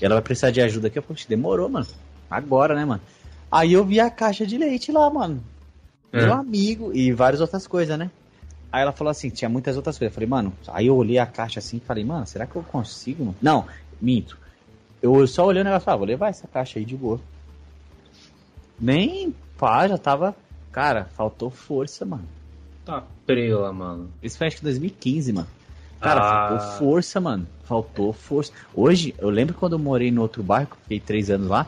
E 0.00 0.04
ela 0.04 0.14
vai 0.14 0.22
precisar 0.22 0.50
de 0.50 0.60
ajuda 0.60 0.86
aqui. 0.86 0.98
Eu 0.98 1.02
falei, 1.02 1.22
demorou, 1.28 1.68
mano. 1.68 1.86
Agora, 2.30 2.74
né, 2.74 2.84
mano? 2.84 3.02
Aí 3.50 3.72
eu 3.72 3.84
vi 3.84 4.00
a 4.00 4.08
caixa 4.08 4.46
de 4.46 4.56
leite 4.56 4.90
lá, 4.90 5.10
mano. 5.10 5.42
É. 6.12 6.22
Meu 6.22 6.32
amigo, 6.32 6.92
e 6.94 7.12
várias 7.12 7.40
outras 7.40 7.66
coisas, 7.66 7.98
né? 7.98 8.10
Aí 8.72 8.80
ela 8.82 8.92
falou 8.92 9.10
assim, 9.10 9.28
tinha 9.28 9.48
muitas 9.50 9.76
outras 9.76 9.98
coisas. 9.98 10.10
Eu 10.10 10.14
falei, 10.14 10.28
mano, 10.28 10.52
aí 10.68 10.86
eu 10.86 10.96
olhei 10.96 11.18
a 11.18 11.26
caixa 11.26 11.58
assim 11.60 11.76
e 11.76 11.80
falei, 11.80 12.02
mano, 12.04 12.26
será 12.26 12.46
que 12.46 12.56
eu 12.56 12.62
consigo? 12.62 13.26
Mano? 13.26 13.36
Não, 13.42 13.66
minto. 14.00 14.38
Eu 15.02 15.26
só 15.26 15.44
olhei 15.44 15.60
o 15.60 15.64
negócio 15.64 15.82
e 15.82 15.84
falei, 15.84 15.94
ah, 15.94 15.98
vou 15.98 16.06
levar 16.06 16.28
essa 16.30 16.48
caixa 16.48 16.78
aí 16.78 16.84
de 16.84 16.96
boa. 16.96 17.20
Nem 18.80 19.34
pá, 19.58 19.86
já 19.86 19.98
tava. 19.98 20.34
Cara, 20.70 21.04
faltou 21.16 21.50
força, 21.50 22.04
mano. 22.04 22.24
Tá 22.84 23.04
prela, 23.26 23.72
mano. 23.72 24.10
Isso 24.22 24.38
foi 24.38 24.46
acho 24.46 24.56
que 24.56 24.62
2015, 24.62 25.32
mano. 25.32 25.48
Cara, 26.00 26.20
Ah. 26.20 26.48
faltou 26.48 26.78
força, 26.78 27.20
mano. 27.20 27.46
Faltou 27.64 28.12
força. 28.12 28.52
Hoje, 28.74 29.14
eu 29.18 29.28
lembro 29.30 29.54
quando 29.54 29.74
eu 29.74 29.78
morei 29.78 30.10
no 30.10 30.22
outro 30.22 30.42
bairro, 30.42 30.70
fiquei 30.82 30.98
três 30.98 31.30
anos 31.30 31.48
lá. 31.48 31.66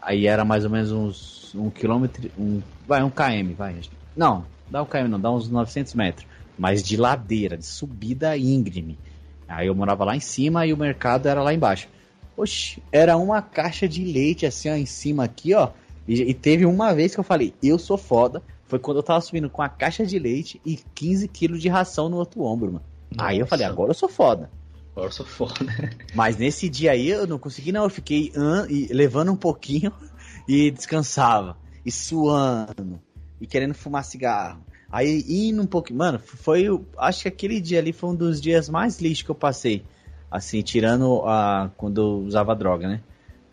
Aí 0.00 0.26
era 0.26 0.44
mais 0.44 0.64
ou 0.64 0.70
menos 0.70 0.90
uns 0.90 1.54
um 1.54 1.70
quilômetro, 1.70 2.30
um, 2.38 2.60
vai, 2.86 3.02
um 3.02 3.10
km, 3.10 3.54
vai. 3.56 3.76
Não, 4.16 4.44
dá 4.70 4.82
um 4.82 4.86
km 4.86 5.08
não, 5.08 5.20
dá 5.20 5.30
uns 5.30 5.48
900 5.48 5.94
metros. 5.94 6.26
Mas 6.58 6.82
de 6.82 6.96
ladeira, 6.96 7.56
de 7.56 7.64
subida 7.64 8.36
íngreme. 8.36 8.98
Aí 9.46 9.68
eu 9.68 9.74
morava 9.74 10.04
lá 10.04 10.16
em 10.16 10.20
cima 10.20 10.66
e 10.66 10.72
o 10.72 10.76
mercado 10.76 11.26
era 11.28 11.42
lá 11.42 11.54
embaixo. 11.54 11.88
Oxi, 12.36 12.82
era 12.92 13.16
uma 13.16 13.40
caixa 13.40 13.88
de 13.88 14.04
leite 14.04 14.44
assim, 14.44 14.68
ó, 14.68 14.74
em 14.74 14.86
cima 14.86 15.24
aqui, 15.24 15.54
ó. 15.54 15.70
E, 16.06 16.22
e 16.22 16.34
teve 16.34 16.66
uma 16.66 16.92
vez 16.94 17.14
que 17.14 17.20
eu 17.20 17.24
falei, 17.24 17.54
eu 17.62 17.78
sou 17.78 17.96
foda. 17.96 18.42
Foi 18.66 18.78
quando 18.78 18.98
eu 18.98 19.02
tava 19.02 19.20
subindo 19.20 19.48
com 19.48 19.62
a 19.62 19.68
caixa 19.68 20.04
de 20.04 20.18
leite 20.18 20.60
e 20.64 20.76
15 20.94 21.26
quilos 21.28 21.62
de 21.62 21.68
ração 21.68 22.08
no 22.08 22.16
outro 22.16 22.42
ombro, 22.42 22.72
mano. 22.72 22.84
Aí 23.16 23.38
eu 23.38 23.46
falei, 23.46 23.64
Nossa. 23.64 23.72
agora 23.72 23.90
eu 23.90 23.94
sou 23.94 24.08
foda. 24.08 24.50
Agora 24.92 25.08
eu 25.08 25.12
sou 25.12 25.24
foda. 25.24 25.54
Mas 26.14 26.36
nesse 26.36 26.68
dia 26.68 26.92
aí 26.92 27.08
eu 27.08 27.26
não 27.26 27.38
consegui, 27.38 27.72
não. 27.72 27.84
Eu 27.84 27.90
fiquei 27.90 28.30
an- 28.36 28.66
levando 28.90 29.32
um 29.32 29.36
pouquinho 29.36 29.90
e 30.46 30.70
descansava. 30.70 31.56
E 31.84 31.90
suando. 31.90 33.00
E 33.40 33.46
querendo 33.46 33.72
fumar 33.74 34.04
cigarro. 34.04 34.60
Aí 34.90 35.24
indo 35.28 35.62
um 35.62 35.66
pouquinho. 35.66 35.98
Mano, 35.98 36.18
foi. 36.18 36.66
Acho 36.96 37.22
que 37.22 37.28
aquele 37.28 37.60
dia 37.60 37.78
ali 37.78 37.92
foi 37.92 38.10
um 38.10 38.14
dos 38.14 38.40
dias 38.40 38.68
mais 38.68 39.00
lixos 39.00 39.22
que 39.22 39.30
eu 39.30 39.34
passei. 39.34 39.84
Assim, 40.30 40.62
tirando 40.62 41.22
a. 41.26 41.70
Quando 41.76 42.00
eu 42.00 42.26
usava 42.26 42.54
droga, 42.54 42.88
né? 42.88 43.00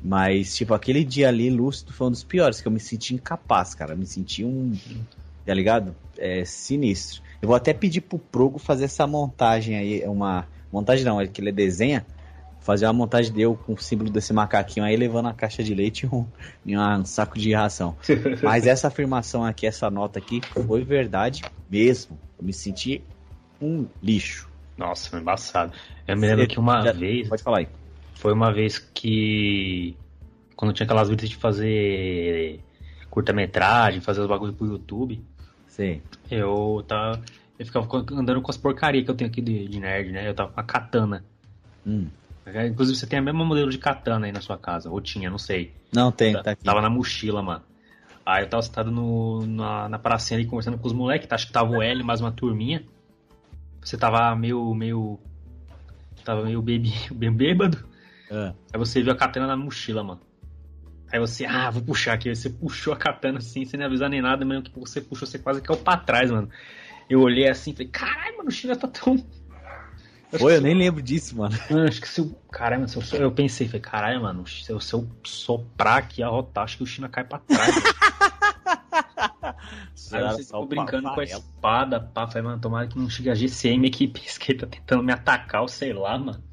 Mas, 0.02 0.56
tipo, 0.56 0.74
aquele 0.74 1.04
dia 1.04 1.30
ali, 1.30 1.50
lúcido, 1.50 1.91
foi 1.91 2.08
um 2.08 2.12
dos 2.12 2.24
piores, 2.24 2.62
que 2.62 2.67
eu 2.67 2.71
me 2.71 2.80
senti 2.80 3.15
incapaz, 3.15 3.74
cara. 3.74 3.93
Eu 3.93 3.98
me 3.98 4.06
senti 4.06 4.43
um. 4.43 4.74
Tá 5.45 5.54
ligado? 5.54 5.95
É 6.17 6.45
sinistro. 6.45 7.21
Eu 7.41 7.48
vou 7.48 7.56
até 7.56 7.74
pedir 7.74 8.02
pro 8.02 8.17
Progo 8.17 8.58
fazer 8.58 8.86
essa 8.86 9.06
montagem 9.06 9.76
aí, 9.76 10.04
uma. 10.06 10.48
Montagem 10.71 11.06
não, 11.06 11.19
é 11.19 11.28
que 11.28 11.41
ele 11.41 11.52
desenha. 11.52 12.06
Fazer 12.65 12.88
uma 12.88 12.93
montagem 12.93 13.32
dele 13.32 13.56
com 13.63 13.73
o 13.73 13.78
símbolo 13.78 14.10
desse 14.10 14.34
macaquinho 14.34 14.84
aí, 14.84 14.95
levando 14.95 15.28
a 15.28 15.34
caixa 15.36 15.63
de 15.63 15.75
leite 15.75 16.08
e 16.08 16.10
um, 16.10 16.25
e 16.65 16.75
um 16.75 17.06
saco 17.06 17.38
de 17.38 17.54
ração. 17.54 17.95
Mas 18.41 18.65
essa 18.65 18.88
afirmação 18.88 19.45
aqui, 19.45 19.67
essa 19.67 19.88
nota 19.91 20.17
aqui, 20.17 20.41
foi 20.65 20.84
verdade 20.84 21.43
mesmo. 21.69 22.19
Eu 22.39 22.43
me 22.43 22.51
senti 22.51 23.04
um 23.62 23.86
lixo. 24.01 24.49
Nossa, 24.75 25.12
foi 25.12 25.19
embaçado. 25.19 25.73
Eu 26.08 26.17
me 26.17 26.25
lembro 26.25 26.47
que 26.47 26.60
uma 26.60 26.82
Já- 26.82 26.91
vez. 26.91 27.30
Pode 27.30 27.43
falar 27.43 27.60
aí. 27.60 27.67
Foi 28.15 28.34
uma 28.34 28.51
vez 28.51 28.80
que. 28.80 29.95
Quando 30.56 30.73
tinha 30.73 30.86
aquelas 30.86 31.08
vidas 31.08 31.30
de 31.30 31.36
fazer 31.36 32.60
curta-metragem, 33.12 34.01
fazer 34.01 34.21
os 34.21 34.28
bagulhos 34.28 34.56
pro 34.56 34.65
YouTube, 34.65 35.23
Sim. 35.67 36.01
eu 36.32 36.84
tava. 36.88 37.22
Eu 37.59 37.66
ficava 37.68 37.88
andando 38.11 38.41
com 38.41 38.49
as 38.49 38.57
porcarias 38.57 39.05
que 39.05 39.11
eu 39.11 39.16
tenho 39.16 39.30
aqui 39.30 39.39
de, 39.39 39.68
de 39.68 39.80
nerd, 39.80 40.11
né? 40.11 40.28
Eu 40.28 40.34
tava 40.34 40.51
com 40.51 40.59
a 40.59 40.63
katana. 40.63 41.24
Hum. 41.86 42.07
Inclusive, 42.68 42.98
você 42.98 43.08
tem 43.08 43.20
a 43.20 43.22
mesma 43.22 43.43
modelo 43.43 43.72
de 43.72 43.78
katana 43.78 44.28
aí 44.28 44.32
na 44.32 44.41
sua 44.41 44.58
casa. 44.58 44.89
Ou 44.89 45.02
tinha, 45.02 45.30
não 45.30 45.38
sei. 45.38 45.74
Não 45.93 46.12
tem, 46.12 46.34
Tá- 46.34 46.43
tá 46.43 46.52
aqui. 46.52 46.64
Tava 46.64 46.82
na 46.82 46.89
mochila, 46.89 47.41
mano. 47.41 47.64
Aí 48.26 48.43
eu 48.43 48.50
tava 48.50 48.62
sentado 48.64 48.91
no, 48.91 49.46
na, 49.46 49.89
na 49.89 50.00
pracinha 50.00 50.39
ali 50.39 50.48
conversando 50.48 50.78
com 50.78 50.88
os 50.88 50.93
moleques, 50.93 51.28
tá? 51.28 51.36
acho 51.36 51.48
que 51.48 51.54
tava 51.54 51.72
o 51.72 51.82
L 51.82 52.04
mais 52.04 52.22
uma 52.22 52.32
turminha. 52.32 52.84
Você 53.82 53.98
tava 53.98 54.36
meio, 54.36 54.74
meio. 54.74 55.20
Tava 56.24 56.43
meio 56.43 56.62
bebi, 56.62 56.93
bem 57.14 57.32
bêbado. 57.32 57.88
Ah. 58.32 58.54
Aí 58.74 58.80
você 58.80 59.02
viu 59.02 59.12
a 59.12 59.16
katana 59.16 59.46
na 59.48 59.56
mochila, 59.56 60.04
mano. 60.04 60.22
Aí 61.12 61.20
você, 61.20 61.46
ah, 61.46 61.70
vou 61.70 61.84
puxar 61.84 62.14
aqui. 62.14 62.30
Aí 62.30 62.36
você 62.36 62.50
puxou 62.50 62.93
a 62.93 62.98
katana 62.98 63.38
assim, 63.38 63.64
sem 63.64 63.78
nem 63.78 63.86
avisar 63.86 64.10
nem 64.10 64.22
nada, 64.22 64.43
mesmo 64.43 64.64
que 64.64 64.80
você 64.80 65.00
puxou, 65.00 65.28
você 65.28 65.38
quase 65.38 65.62
caiu 65.62 65.78
pra 65.80 65.98
trás, 65.98 66.32
mano. 66.32 66.50
Eu 67.08 67.22
olhei 67.22 67.48
assim 67.48 67.72
e 67.72 67.74
falei, 67.74 67.88
caralho, 67.89 68.38
mano, 68.38 68.50
o 68.50 68.52
China 68.52 68.76
tá 68.76 68.88
tão. 68.88 69.24
Pô, 70.38 70.49
eu 70.49 70.61
nem 70.61 70.73
lembro 70.73 71.01
disso, 71.01 71.38
mano. 71.38 71.57
Mano, 71.69 71.88
acho 71.88 72.01
que 72.01 72.09
se 72.09 72.19
eu. 72.19 72.36
Caralho, 72.51 72.82
mano, 72.82 73.01
se 73.01 73.15
eu, 73.15 73.21
eu 73.21 73.32
pensei, 73.32 73.67
falei, 73.67 73.82
caralho, 73.82 74.21
mano, 74.21 74.47
se 74.47 74.71
eu, 74.71 74.80
se 74.80 74.93
eu 74.93 75.07
soprar 75.23 75.97
aqui 75.97 76.23
a 76.23 76.28
rotar, 76.28 76.63
acho 76.63 76.78
que 76.78 76.84
o 76.84 76.88
China 76.88 77.07
cai 77.07 77.23
pra 77.23 77.39
trás. 77.39 77.76
Aí 80.11 80.21
você 80.23 80.43
ficou 80.43 80.67
brincando 80.67 81.09
com 81.13 81.19
a 81.19 81.23
espada, 81.23 81.99
pá, 81.99 82.28
falei, 82.28 82.43
mano, 82.43 82.61
tomara 82.61 82.88
que 82.88 82.97
não 82.97 83.09
chegue 83.09 83.30
a 83.30 83.36
GCM 83.36 83.88
aqui, 83.88 84.07
que 84.09 84.51
ele 84.51 84.59
tá 84.59 84.67
tentando 84.67 85.03
me 85.03 85.13
atacar, 85.13 85.61
ou 85.61 85.67
sei 85.67 85.93
lá, 85.93 86.17
mano. 86.17 86.43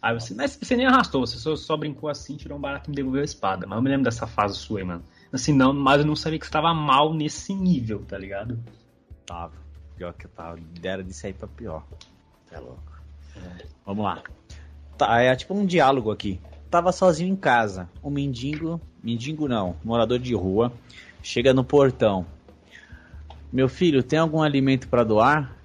Aí 0.00 0.14
você, 0.14 0.32
mas 0.34 0.56
você 0.56 0.76
nem 0.76 0.86
arrastou, 0.86 1.26
você 1.26 1.38
só, 1.38 1.56
só 1.56 1.76
brincou 1.76 2.08
assim, 2.08 2.36
tirou 2.36 2.56
um 2.56 2.60
barato 2.60 2.88
e 2.88 2.90
me 2.90 2.96
devolveu 2.96 3.22
a 3.22 3.24
espada. 3.24 3.66
Mas 3.66 3.76
eu 3.76 3.82
me 3.82 3.90
lembro 3.90 4.04
dessa 4.04 4.26
fase 4.26 4.56
sua 4.56 4.78
aí, 4.78 4.84
mano. 4.84 5.02
Assim, 5.32 5.52
não, 5.52 5.72
mas 5.72 6.00
eu 6.00 6.06
não 6.06 6.14
sabia 6.16 6.38
que 6.38 6.46
você 6.46 6.52
tava 6.52 6.72
mal 6.72 7.12
nesse 7.12 7.52
nível, 7.52 8.04
tá 8.06 8.16
ligado? 8.16 8.58
Tava. 9.26 9.54
Pior 9.96 10.14
que 10.14 10.26
eu 10.26 10.30
tava. 10.30 10.58
Era 10.82 11.02
disso 11.02 11.26
aí 11.26 11.32
pra 11.32 11.48
pior. 11.48 11.84
É 12.50 12.58
louco. 12.58 13.02
Vamos 13.84 14.04
lá. 14.04 14.22
Tá, 14.96 15.20
é 15.20 15.34
tipo 15.34 15.54
um 15.54 15.64
diálogo 15.64 16.10
aqui. 16.10 16.40
Tava 16.70 16.92
sozinho 16.92 17.32
em 17.32 17.36
casa. 17.36 17.88
Um 18.02 18.10
mendigo. 18.10 18.80
Mendigo 19.02 19.48
não. 19.48 19.76
Morador 19.84 20.18
de 20.18 20.34
rua. 20.34 20.72
Chega 21.22 21.54
no 21.54 21.64
portão. 21.64 22.26
Meu 23.52 23.68
filho, 23.68 24.02
tem 24.02 24.18
algum 24.18 24.42
alimento 24.42 24.88
pra 24.88 25.04
doar? 25.04 25.56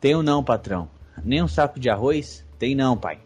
Tenho 0.00 0.22
não, 0.22 0.44
patrão. 0.44 0.88
Nem 1.24 1.42
um 1.42 1.48
saco 1.48 1.80
de 1.80 1.90
arroz? 1.90 2.44
Tem 2.58 2.74
não, 2.74 2.96
pai. 2.96 3.18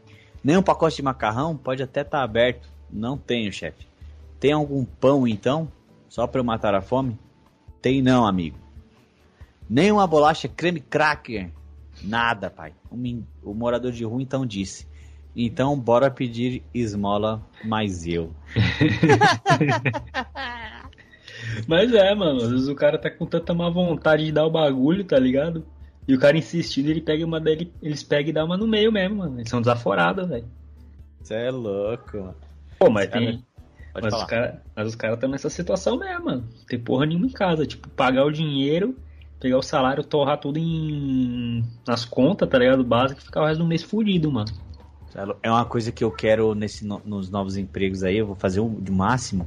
Nem 0.43 0.57
um 0.57 0.63
pacote 0.63 0.97
de 0.97 1.03
macarrão? 1.03 1.57
Pode 1.57 1.83
até 1.83 2.01
estar 2.01 2.23
aberto. 2.23 2.69
Não 2.91 3.19
tenho, 3.19 3.53
chefe. 3.53 3.87
Tem 4.39 4.53
algum 4.53 4.85
pão 4.85 5.29
então? 5.29 5.71
Só 6.09 6.27
pra 6.27 6.41
eu 6.41 6.45
matar 6.45 6.75
a 6.75 6.81
fome? 6.81 7.19
Tem 7.83 8.01
não, 8.01 8.27
amigo. 8.27 8.59
Nem 9.69 9.93
uma 9.93 10.07
bolacha 10.07 10.49
creme 10.49 10.81
cracker. 10.81 11.51
Nada, 12.03 12.51
pai. 12.51 12.73
O, 13.43 13.55
morador 13.55 13.93
de 13.93 14.05
rua 14.05 14.23
então 14.23 14.47
disse. 14.47 14.87
Então 15.35 15.79
bora 15.79 16.11
pedir 16.11 16.63
esmola, 16.75 17.43
mais 17.65 18.07
eu. 18.07 18.33
Mas 21.67 21.93
é, 21.93 22.15
mano, 22.15 22.43
às 22.43 22.51
vezes 22.51 22.69
o 22.69 22.75
cara 22.75 22.99
tá 22.99 23.11
com 23.11 23.27
tanta 23.27 23.55
má 23.55 23.69
vontade 23.69 24.25
de 24.25 24.33
dar 24.33 24.47
o 24.47 24.51
bagulho, 24.51 25.05
tá 25.05 25.19
ligado? 25.19 25.65
E 26.07 26.15
o 26.15 26.19
cara 26.19 26.37
insistindo, 26.37 26.89
ele 26.89 27.01
pega 27.01 27.25
uma 27.25 27.41
dele, 27.41 27.73
eles 27.83 28.03
pegam 28.03 28.31
e 28.31 28.33
dá 28.33 28.45
uma 28.45 28.57
no 28.57 28.67
meio 28.67 28.91
mesmo, 28.91 29.17
mano. 29.17 29.39
Eles 29.39 29.49
são 29.49 29.61
desaforados, 29.61 30.29
velho. 30.29 30.47
Você 31.21 31.35
é 31.35 31.51
louco, 31.51 32.17
mano. 32.17 32.37
Pô, 32.79 32.91
mas 32.91 33.09
Cara, 33.09 33.25
tem. 33.25 33.45
Pode 33.93 34.05
Mas 34.05 34.13
falar. 34.13 34.25
os 34.25 34.31
caras 34.31 34.55
mas 34.77 34.89
os 34.89 34.95
cara 34.95 35.15
estão 35.15 35.29
nessa 35.29 35.51
situação 35.51 35.99
mesmo, 35.99 36.25
mano. 36.25 36.43
Não 36.43 36.67
Tem 36.67 36.79
porra 36.79 37.07
nenhuma 37.07 37.27
em 37.27 37.33
casa. 37.33 37.67
Tipo, 37.67 37.89
pagar 37.91 38.25
o 38.25 38.31
dinheiro, 38.31 38.97
pegar 39.41 39.59
o 39.59 39.63
salário, 39.63 40.05
torrar 40.05 40.39
tudo 40.39 40.59
em. 40.59 41.65
nas 41.87 42.05
contas, 42.05 42.49
tá 42.49 42.59
ligado? 42.59 42.85
Básico 42.85 43.21
e 43.21 43.25
ficar 43.25 43.43
o 43.43 43.47
resto 43.47 43.61
do 43.61 43.67
mês 43.67 43.83
fudido, 43.83 44.31
mano. 44.31 44.53
É 45.43 45.51
uma 45.51 45.65
coisa 45.65 45.91
que 45.91 46.05
eu 46.05 46.11
quero 46.11 46.55
nesse, 46.55 46.85
no- 46.85 47.03
nos 47.05 47.31
novos 47.31 47.57
empregos 47.57 48.05
aí, 48.05 48.19
eu 48.19 48.27
vou 48.27 48.37
fazer 48.37 48.61
o 48.61 48.71
máximo, 48.93 49.47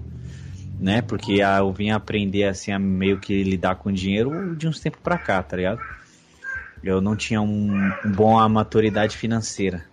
né? 0.79 1.01
Porque 1.01 1.41
ah, 1.41 1.59
eu 1.59 1.71
vim 1.71 1.91
aprender 1.91 2.45
assim 2.45 2.71
a 2.71 2.79
meio 2.79 3.17
que 3.19 3.43
lidar 3.43 3.75
com 3.75 3.91
dinheiro 3.91 4.55
de 4.57 4.67
uns 4.67 4.79
tempos 4.79 4.99
pra 5.01 5.17
cá, 5.17 5.41
tá 5.41 5.55
ligado? 5.55 5.79
Eu 6.83 6.99
não 6.99 7.15
tinha 7.15 7.41
um, 7.41 7.93
um 8.03 8.11
bom 8.11 8.47
maturidade 8.49 9.15
financeira. 9.15 9.85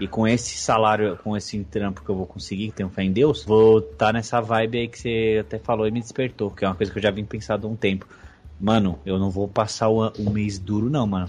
E 0.00 0.08
com 0.08 0.26
esse 0.26 0.56
salário, 0.56 1.16
com 1.18 1.36
esse 1.36 1.62
trampo 1.64 2.02
que 2.02 2.08
eu 2.08 2.16
vou 2.16 2.26
conseguir, 2.26 2.68
que 2.68 2.72
tenho 2.72 2.88
fé 2.90 3.04
em 3.04 3.12
Deus, 3.12 3.44
vou 3.44 3.78
estar 3.78 4.12
nessa 4.12 4.40
vibe 4.40 4.78
aí 4.78 4.88
que 4.88 4.98
você 4.98 5.38
até 5.40 5.58
falou 5.58 5.86
e 5.86 5.92
me 5.92 6.00
despertou, 6.00 6.50
que 6.50 6.64
é 6.64 6.68
uma 6.68 6.74
coisa 6.74 6.90
que 6.90 6.98
eu 6.98 7.02
já 7.02 7.10
vim 7.12 7.24
pensando 7.24 7.68
há 7.68 7.70
um 7.70 7.76
tempo. 7.76 8.06
Mano, 8.62 8.96
eu 9.04 9.18
não 9.18 9.28
vou 9.28 9.48
passar 9.48 9.88
o, 9.88 10.06
o 10.10 10.30
mês 10.30 10.56
duro, 10.56 10.88
não, 10.88 11.04
mano. 11.04 11.28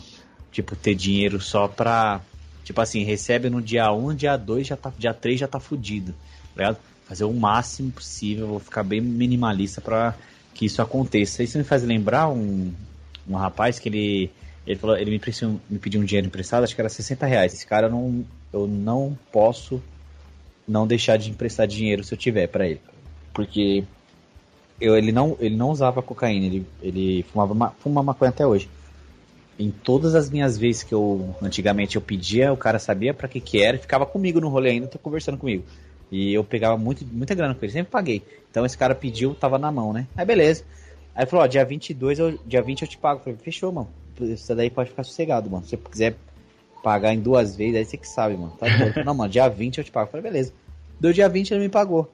Tipo, 0.52 0.76
ter 0.76 0.94
dinheiro 0.94 1.42
só 1.42 1.68
pra. 1.68 2.22
Tipo 2.64 2.80
assim, 2.80 3.04
recebe 3.04 3.50
no 3.50 3.60
dia 3.60 3.92
1, 3.92 4.14
dia 4.14 4.38
2, 4.38 4.68
já 4.68 4.78
tá, 4.78 4.94
dia 4.96 5.16
3 5.16 5.40
já 5.40 5.48
tá 5.48 5.60
fudido. 5.60 6.14
Tá 6.54 6.62
ligado? 6.62 6.78
Fazer 7.08 7.24
o 7.24 7.34
máximo 7.34 7.92
possível, 7.92 8.48
vou 8.48 8.60
ficar 8.60 8.84
bem 8.84 9.02
minimalista 9.02 9.82
pra 9.82 10.14
que 10.54 10.66
isso 10.66 10.80
aconteça. 10.80 11.42
Isso 11.42 11.58
me 11.58 11.64
faz 11.64 11.82
lembrar 11.84 12.30
um, 12.30 12.72
um 13.28 13.34
rapaz 13.36 13.80
que 13.80 13.90
ele. 13.90 14.32
Ele, 14.66 14.80
falou, 14.80 14.96
ele 14.96 15.10
me, 15.10 15.18
emprestou- 15.18 15.60
me 15.68 15.80
pediu 15.80 16.00
um 16.00 16.06
dinheiro 16.06 16.28
emprestado, 16.28 16.64
acho 16.64 16.76
que 16.76 16.80
era 16.82 16.88
60 16.88 17.26
reais. 17.26 17.52
Esse 17.54 17.66
cara 17.66 17.90
não, 17.90 18.24
eu 18.54 18.68
não 18.68 19.18
posso 19.32 19.82
não 20.68 20.86
deixar 20.86 21.18
de 21.18 21.32
emprestar 21.32 21.68
dinheiro 21.68 22.04
se 22.04 22.14
eu 22.14 22.18
tiver 22.18 22.48
pra 22.48 22.68
ele. 22.68 22.80
Porque 23.34 23.84
eu, 24.80 24.98
ele, 24.98 25.12
não, 25.12 25.38
ele 25.40 25.56
não 25.56 25.70
usava 25.70 26.02
cocaína, 26.02 26.46
ele, 26.46 26.66
ele 26.82 27.24
fumava 27.24 27.54
ma- 27.54 27.72
fuma 27.80 28.04
maconha 28.04 28.30
até 28.30 28.46
hoje. 28.46 28.70
Em 29.58 29.70
todas 29.72 30.16
as 30.16 30.30
minhas 30.30 30.58
vezes 30.58 30.84
que 30.84 30.94
eu 30.94 31.36
antigamente 31.42 31.96
eu 31.96 32.02
pedia, 32.02 32.52
o 32.52 32.58
cara 32.58 32.80
sabia 32.80 33.14
pra 33.14 33.28
que 33.28 33.40
que 33.40 33.62
era 33.62 33.78
ficava 33.78 34.06
comigo 34.06 34.42
no 34.42 34.50
rolê 34.50 34.72
ainda, 34.72 34.88
tô 34.88 34.98
conversando 34.98 35.38
comigo. 35.38 35.64
E 36.12 36.34
eu 36.34 36.44
pegava 36.44 36.78
muito, 36.78 37.06
muita 37.06 37.36
grana 37.36 37.54
com 37.56 37.64
ele, 37.64 37.72
sempre 37.72 37.92
paguei. 37.92 38.24
Então 38.50 38.66
esse 38.66 38.78
cara 38.78 38.94
pediu, 38.96 39.36
tava 39.36 39.58
na 39.58 39.72
mão, 39.72 39.94
né? 39.94 40.08
Aí 40.18 40.26
beleza. 40.26 40.64
Aí 41.16 41.26
falou, 41.26 41.46
ó, 41.46 41.48
dia 41.48 41.64
22, 41.64 42.20
eu, 42.20 42.38
dia 42.46 42.62
20 42.62 42.82
eu 42.82 42.88
te 42.88 42.98
pago. 42.98 43.20
Eu 43.20 43.24
falei, 43.24 43.40
fechou, 43.42 43.72
mano. 43.72 43.88
isso 44.20 44.54
daí 44.56 44.70
pode 44.70 44.90
ficar 44.90 45.04
sossegado, 45.04 45.50
mano. 45.50 45.64
Se 45.64 45.72
você 45.72 45.78
quiser 45.78 46.16
pagar 46.84 47.14
em 47.14 47.20
duas 47.20 47.56
vezes, 47.56 47.76
aí 47.76 47.86
você 47.86 47.98
que 47.98 48.08
sabe, 48.08 48.36
mano. 48.36 48.54
Tá 48.60 48.68
não, 49.06 49.14
mano, 49.14 49.30
dia 49.32 49.48
20 49.48 49.78
eu 49.78 49.84
te 49.84 49.92
pago. 49.92 50.08
Eu 50.08 50.12
falei, 50.12 50.24
beleza. 50.24 50.52
Deu 51.00 51.14
dia 51.14 51.30
20, 51.30 51.52
ele 51.52 51.62
me 51.64 51.70
pagou. 51.70 52.12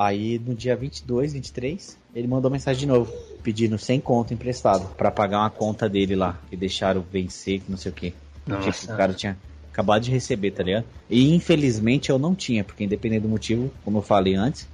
Aí 0.00 0.38
no 0.38 0.54
dia 0.54 0.74
22, 0.74 1.34
23, 1.34 1.98
ele 2.14 2.26
mandou 2.26 2.50
mensagem 2.50 2.80
de 2.80 2.86
novo, 2.86 3.12
pedindo 3.42 3.76
100 3.76 4.00
conto 4.00 4.32
emprestado 4.32 4.88
para 4.94 5.10
pagar 5.10 5.40
uma 5.40 5.50
conta 5.50 5.90
dele 5.90 6.16
lá, 6.16 6.40
que 6.48 6.56
deixaram 6.56 7.02
vencer, 7.02 7.60
que 7.60 7.70
não 7.70 7.76
sei 7.76 7.92
o 7.92 7.94
que. 7.94 8.14
Tipo, 8.46 8.94
o 8.94 8.96
cara 8.96 9.12
tinha 9.12 9.36
acabado 9.70 10.02
de 10.02 10.10
receber, 10.10 10.52
tá 10.52 10.62
ligado? 10.62 10.86
E 11.10 11.34
infelizmente 11.34 12.08
eu 12.08 12.18
não 12.18 12.34
tinha, 12.34 12.64
porque 12.64 12.82
independente 12.82 13.20
do 13.20 13.28
motivo, 13.28 13.70
como 13.84 13.98
eu 13.98 14.02
falei 14.02 14.36
antes, 14.36 14.66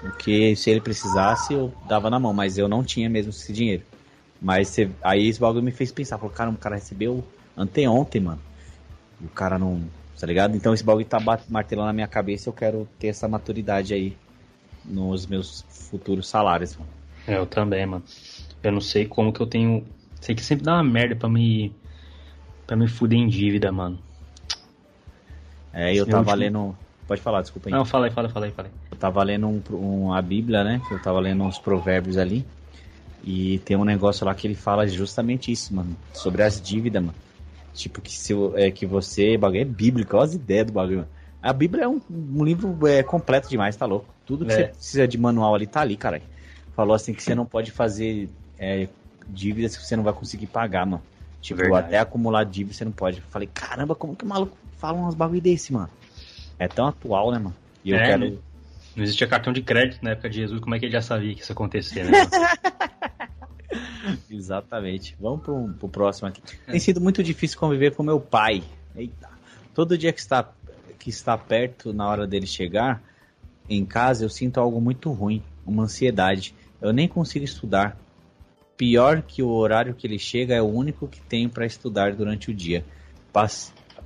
porque 0.00 0.54
se 0.54 0.70
ele 0.70 0.80
precisasse 0.80 1.52
eu 1.52 1.72
dava 1.88 2.08
na 2.08 2.20
mão, 2.20 2.32
mas 2.32 2.56
eu 2.56 2.68
não 2.68 2.84
tinha 2.84 3.10
mesmo 3.10 3.30
esse 3.30 3.52
dinheiro. 3.52 3.82
Mas 4.40 4.68
cê, 4.68 4.88
aí 5.02 5.26
esse 5.26 5.40
bagulho 5.40 5.64
me 5.64 5.72
fez 5.72 5.90
pensar, 5.90 6.18
falou, 6.18 6.32
cara, 6.32 6.50
o 6.50 6.56
cara 6.56 6.76
recebeu 6.76 7.24
anteontem, 7.56 8.20
mano. 8.20 8.40
O 9.20 9.28
cara 9.28 9.58
não. 9.58 9.82
Tá 10.20 10.24
ligado? 10.24 10.56
Então 10.56 10.72
esse 10.72 10.84
bagulho 10.84 11.04
tá 11.04 11.18
martelando 11.48 11.88
na 11.88 11.92
minha 11.92 12.06
cabeça 12.06 12.48
eu 12.48 12.52
quero 12.52 12.88
ter 12.96 13.08
essa 13.08 13.26
maturidade 13.26 13.92
aí 13.92 14.16
nos 14.88 15.26
meus 15.26 15.64
futuros 15.90 16.28
salários, 16.28 16.76
mano. 16.76 16.90
Eu 17.26 17.46
também, 17.46 17.84
mano. 17.86 18.02
Eu 18.62 18.72
não 18.72 18.80
sei 18.80 19.06
como 19.06 19.32
que 19.32 19.40
eu 19.40 19.46
tenho. 19.46 19.86
Sei 20.20 20.34
que 20.34 20.42
sempre 20.42 20.64
dá 20.64 20.74
uma 20.74 20.84
merda 20.84 21.14
pra 21.14 21.28
me. 21.28 21.72
pra 22.66 22.76
me 22.76 22.88
fuder 22.88 23.18
em 23.18 23.28
dívida, 23.28 23.70
mano. 23.70 23.98
É, 25.72 25.94
eu 25.94 26.06
tava 26.06 26.34
lendo. 26.34 26.76
Pode 27.06 27.20
falar, 27.20 27.42
desculpa 27.42 27.68
aí. 27.68 27.72
Não, 27.72 27.84
fala 27.84 28.06
aí, 28.06 28.12
fala, 28.12 28.28
fala 28.28 28.46
aí, 28.46 28.52
fala 28.52 28.68
aí. 28.68 28.74
Eu 28.90 28.98
tava 28.98 29.22
lendo 29.22 29.46
um, 29.46 29.62
um, 29.70 30.12
a 30.12 30.20
Bíblia, 30.20 30.64
né? 30.64 30.82
Eu 30.90 31.00
tava 31.00 31.20
lendo 31.20 31.42
uns 31.44 31.58
provérbios 31.58 32.18
ali. 32.18 32.44
E 33.24 33.58
tem 33.60 33.76
um 33.76 33.84
negócio 33.84 34.26
lá 34.26 34.34
que 34.34 34.46
ele 34.46 34.54
fala 34.54 34.86
justamente 34.86 35.50
isso, 35.50 35.74
mano. 35.74 35.96
Sobre 36.12 36.42
as 36.42 36.60
dívidas, 36.60 37.02
mano. 37.02 37.14
Tipo, 37.74 38.00
que, 38.00 38.12
se, 38.12 38.34
é, 38.56 38.70
que 38.70 38.84
você. 38.86 39.38
bagulho 39.38 39.60
é 39.60 39.64
bíblico, 39.64 40.16
olha 40.16 40.24
as 40.24 40.34
ideias 40.34 40.66
do 40.66 40.72
bagulho, 40.72 40.98
mano. 40.98 41.17
A 41.42 41.52
Bíblia 41.52 41.84
é 41.84 41.88
um, 41.88 42.00
um 42.10 42.44
livro 42.44 42.86
é, 42.86 43.02
completo 43.02 43.48
demais, 43.48 43.76
tá 43.76 43.86
louco? 43.86 44.06
Tudo 44.26 44.44
que 44.44 44.52
é. 44.52 44.56
você 44.56 44.64
precisa 44.64 45.08
de 45.08 45.16
manual 45.16 45.54
ali 45.54 45.66
tá 45.66 45.80
ali, 45.80 45.96
cara. 45.96 46.20
Falou 46.74 46.94
assim 46.94 47.14
que 47.14 47.22
você 47.22 47.34
não 47.34 47.46
pode 47.46 47.70
fazer 47.70 48.28
é, 48.58 48.88
dívidas 49.28 49.76
que 49.76 49.84
você 49.84 49.96
não 49.96 50.02
vai 50.02 50.12
conseguir 50.12 50.46
pagar, 50.46 50.86
mano. 50.86 51.02
Tipo, 51.40 51.60
Verdade. 51.60 51.86
até 51.86 51.98
acumular 51.98 52.44
dívida 52.44 52.74
você 52.74 52.84
não 52.84 52.92
pode. 52.92 53.20
falei, 53.22 53.48
caramba, 53.52 53.94
como 53.94 54.16
que 54.16 54.24
o 54.24 54.28
maluco 54.28 54.56
fala 54.76 54.98
uns 54.98 55.14
bagulho 55.14 55.40
desse, 55.40 55.72
mano? 55.72 55.88
É 56.58 56.66
tão 56.66 56.86
atual, 56.86 57.30
né, 57.30 57.38
mano? 57.38 57.54
E 57.84 57.90
eu 57.90 57.96
é, 57.96 58.06
quero. 58.06 58.30
Não, 58.30 58.38
não 58.96 59.04
existia 59.04 59.26
cartão 59.26 59.52
de 59.52 59.62
crédito 59.62 60.02
na 60.02 60.10
época 60.10 60.28
de 60.28 60.36
Jesus, 60.36 60.60
como 60.60 60.74
é 60.74 60.78
que 60.78 60.86
ele 60.86 60.92
já 60.92 61.02
sabia 61.02 61.34
que 61.34 61.42
isso 61.42 61.52
ia 61.52 61.54
acontecer, 61.54 62.04
né? 62.04 62.18
Exatamente. 64.30 65.16
Vamos 65.20 65.42
pro, 65.42 65.68
pro 65.74 65.88
próximo 65.88 66.28
aqui. 66.28 66.42
Tem 66.66 66.80
sido 66.80 67.00
muito 67.00 67.22
difícil 67.22 67.58
conviver 67.58 67.94
com 67.94 68.02
meu 68.02 68.20
pai. 68.20 68.62
Eita. 68.96 69.28
Todo 69.74 69.96
dia 69.96 70.12
que 70.12 70.20
está, 70.20 70.50
que 71.08 71.10
está 71.10 71.38
perto 71.38 71.90
na 71.90 72.06
hora 72.06 72.26
dele 72.26 72.46
chegar 72.46 73.02
em 73.66 73.82
casa, 73.82 74.26
eu 74.26 74.28
sinto 74.28 74.60
algo 74.60 74.78
muito 74.78 75.10
ruim, 75.10 75.42
uma 75.66 75.84
ansiedade. 75.84 76.54
Eu 76.82 76.92
nem 76.92 77.08
consigo 77.08 77.46
estudar. 77.46 77.98
Pior 78.76 79.22
que 79.22 79.42
o 79.42 79.48
horário 79.48 79.94
que 79.94 80.06
ele 80.06 80.18
chega 80.18 80.54
é 80.54 80.60
o 80.60 80.66
único 80.66 81.08
que 81.08 81.20
tenho 81.22 81.48
para 81.48 81.64
estudar 81.64 82.14
durante 82.14 82.50
o 82.50 82.54
dia. 82.54 82.84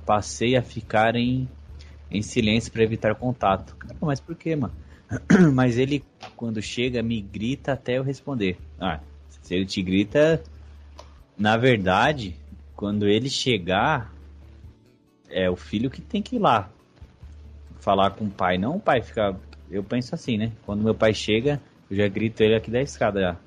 passei 0.05 0.55
a 0.55 0.61
ficar 0.61 1.15
em, 1.17 1.47
em 2.09 2.21
silêncio 2.21 2.71
para 2.71 2.83
evitar 2.83 3.15
contato. 3.15 3.75
mas 3.99 4.21
por 4.21 4.35
que, 4.35 4.55
mano? 4.55 4.73
mas 5.53 5.77
ele, 5.77 6.05
quando 6.37 6.61
chega, 6.61 7.03
me 7.03 7.21
grita 7.21 7.73
até 7.73 7.97
eu 7.97 8.03
responder. 8.03 8.57
Ah, 8.79 9.01
se 9.41 9.53
ele 9.53 9.65
te 9.65 9.81
grita, 9.81 10.41
na 11.37 11.57
verdade, 11.57 12.33
quando 12.77 13.09
ele 13.09 13.29
chegar, 13.29 14.13
é 15.29 15.49
o 15.49 15.57
filho 15.57 15.89
que 15.89 16.01
tem 16.01 16.21
que 16.21 16.37
ir 16.37 16.39
lá 16.39 16.72
falar 17.83 18.11
com 18.11 18.25
o 18.25 18.29
pai, 18.29 18.57
não 18.57 18.77
o 18.77 18.79
pai 18.79 19.01
ficar. 19.01 19.35
Eu 19.69 19.83
penso 19.83 20.15
assim, 20.15 20.37
né? 20.37 20.51
Quando 20.65 20.83
meu 20.83 20.95
pai 20.95 21.13
chega, 21.13 21.61
eu 21.91 21.97
já 21.97 22.07
grito 22.07 22.41
ele 22.41 22.55
aqui 22.55 22.71
da 22.71 22.81
escada 22.81 23.19
já. 23.19 23.37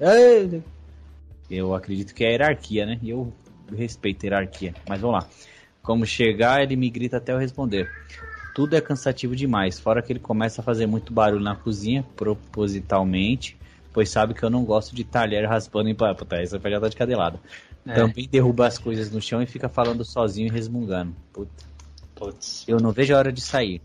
Eu 1.51 1.75
acredito 1.75 2.15
que 2.15 2.25
é 2.25 2.29
a 2.29 2.31
hierarquia, 2.31 2.85
né? 2.85 2.99
E 3.03 3.11
eu 3.11 3.33
respeito 3.75 4.25
a 4.25 4.27
hierarquia. 4.27 4.75
Mas 4.89 5.01
vamos 5.01 5.23
lá. 5.23 5.29
Como 5.83 6.05
chegar, 6.05 6.63
ele 6.63 6.77
me 6.77 6.91
grita 6.91 7.17
até 7.17 7.33
eu 7.33 7.39
responder. 7.39 7.91
Tudo 8.55 8.75
é 8.75 8.81
cansativo 8.81 9.37
demais, 9.37 9.79
fora 9.79 10.03
que 10.03 10.13
ele 10.13 10.19
começa 10.19 10.61
a 10.61 10.65
fazer 10.65 10.87
muito 10.87 11.13
barulho 11.13 11.43
na 11.43 11.55
cozinha, 11.55 12.05
propositalmente, 12.17 13.57
pois 13.93 14.09
sabe 14.09 14.35
que 14.35 14.43
eu 14.43 14.51
não 14.51 14.65
gosto 14.65 14.97
de 14.97 15.05
talher 15.05 15.47
raspando 15.47 15.89
em 15.89 15.95
puta, 15.95 16.37
essa 16.37 16.59
já 16.59 16.81
tá 16.81 16.89
de 16.89 16.97
cadelada. 16.97 17.39
É. 17.87 17.95
Também 17.95 18.27
derruba 18.27 18.67
as 18.67 18.79
coisas 18.79 19.11
no 19.11 19.21
chão 19.21 19.43
e 19.43 19.47
fica 19.47 19.69
falando 19.69 20.05
sozinho 20.05 20.49
e 20.49 20.51
resmungando. 20.51 21.15
Puta. 21.33 21.65
Putz. 22.15 22.65
Eu 22.67 22.81
não 22.81 22.93
vejo 22.93 23.15
a 23.15 23.19
hora 23.19 23.31
de 23.31 23.43
sair, 23.43 23.83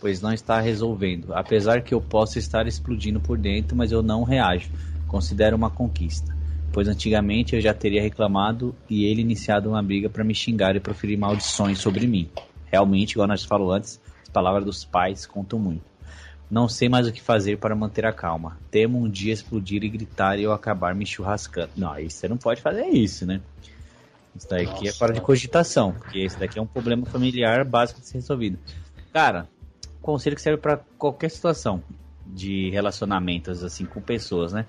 pois 0.00 0.20
não 0.20 0.32
está 0.32 0.60
resolvendo. 0.60 1.32
Apesar 1.34 1.82
que 1.82 1.92
eu 1.92 2.00
possa 2.00 2.38
estar 2.38 2.66
explodindo 2.66 3.20
por 3.20 3.36
dentro, 3.36 3.76
mas 3.76 3.92
eu 3.92 4.02
não 4.02 4.24
reajo. 4.24 4.70
Considero 5.06 5.56
uma 5.56 5.70
conquista. 5.70 6.34
Pois 6.72 6.88
antigamente 6.88 7.54
eu 7.54 7.60
já 7.60 7.74
teria 7.74 8.00
reclamado 8.00 8.74
e 8.88 9.04
ele 9.04 9.20
iniciado 9.20 9.68
uma 9.68 9.82
briga 9.82 10.08
para 10.08 10.24
me 10.24 10.34
xingar 10.34 10.74
e 10.74 10.80
proferir 10.80 11.18
maldições 11.18 11.78
sobre 11.78 12.06
mim. 12.06 12.30
Realmente, 12.66 13.12
igual 13.12 13.28
nós 13.28 13.44
falamos 13.44 13.74
antes, 13.74 14.00
as 14.22 14.28
palavras 14.28 14.64
dos 14.64 14.84
pais 14.84 15.26
contam 15.26 15.58
muito. 15.58 15.90
Não 16.50 16.68
sei 16.68 16.88
mais 16.88 17.06
o 17.06 17.12
que 17.12 17.20
fazer 17.20 17.58
para 17.58 17.76
manter 17.76 18.06
a 18.06 18.12
calma. 18.12 18.56
Temo 18.70 18.98
um 18.98 19.08
dia 19.08 19.32
explodir 19.32 19.84
e 19.84 19.88
gritar 19.88 20.38
e 20.38 20.44
eu 20.44 20.52
acabar 20.52 20.94
me 20.94 21.06
churrascando. 21.06 21.70
Não, 21.76 21.92
aí 21.92 22.10
você 22.10 22.26
não 22.26 22.36
pode 22.36 22.60
fazer 22.60 22.86
isso, 22.86 23.26
né? 23.26 23.40
Isso 24.34 24.48
daqui 24.48 24.88
é 24.88 24.92
fora 24.92 25.12
de 25.12 25.20
cogitação, 25.20 25.92
porque 25.92 26.20
esse 26.20 26.38
daqui 26.38 26.58
é 26.58 26.62
um 26.62 26.66
problema 26.66 27.04
familiar 27.06 27.64
básico 27.64 28.00
de 28.00 28.06
ser 28.06 28.18
resolvido. 28.18 28.58
Cara, 29.12 29.48
conselho 30.00 30.36
que 30.36 30.42
serve 30.42 30.60
para 30.60 30.78
qualquer 30.98 31.30
situação 31.30 31.82
de 32.26 32.70
relacionamentos 32.70 33.62
assim 33.64 33.84
com 33.84 34.00
pessoas, 34.00 34.52
né? 34.52 34.66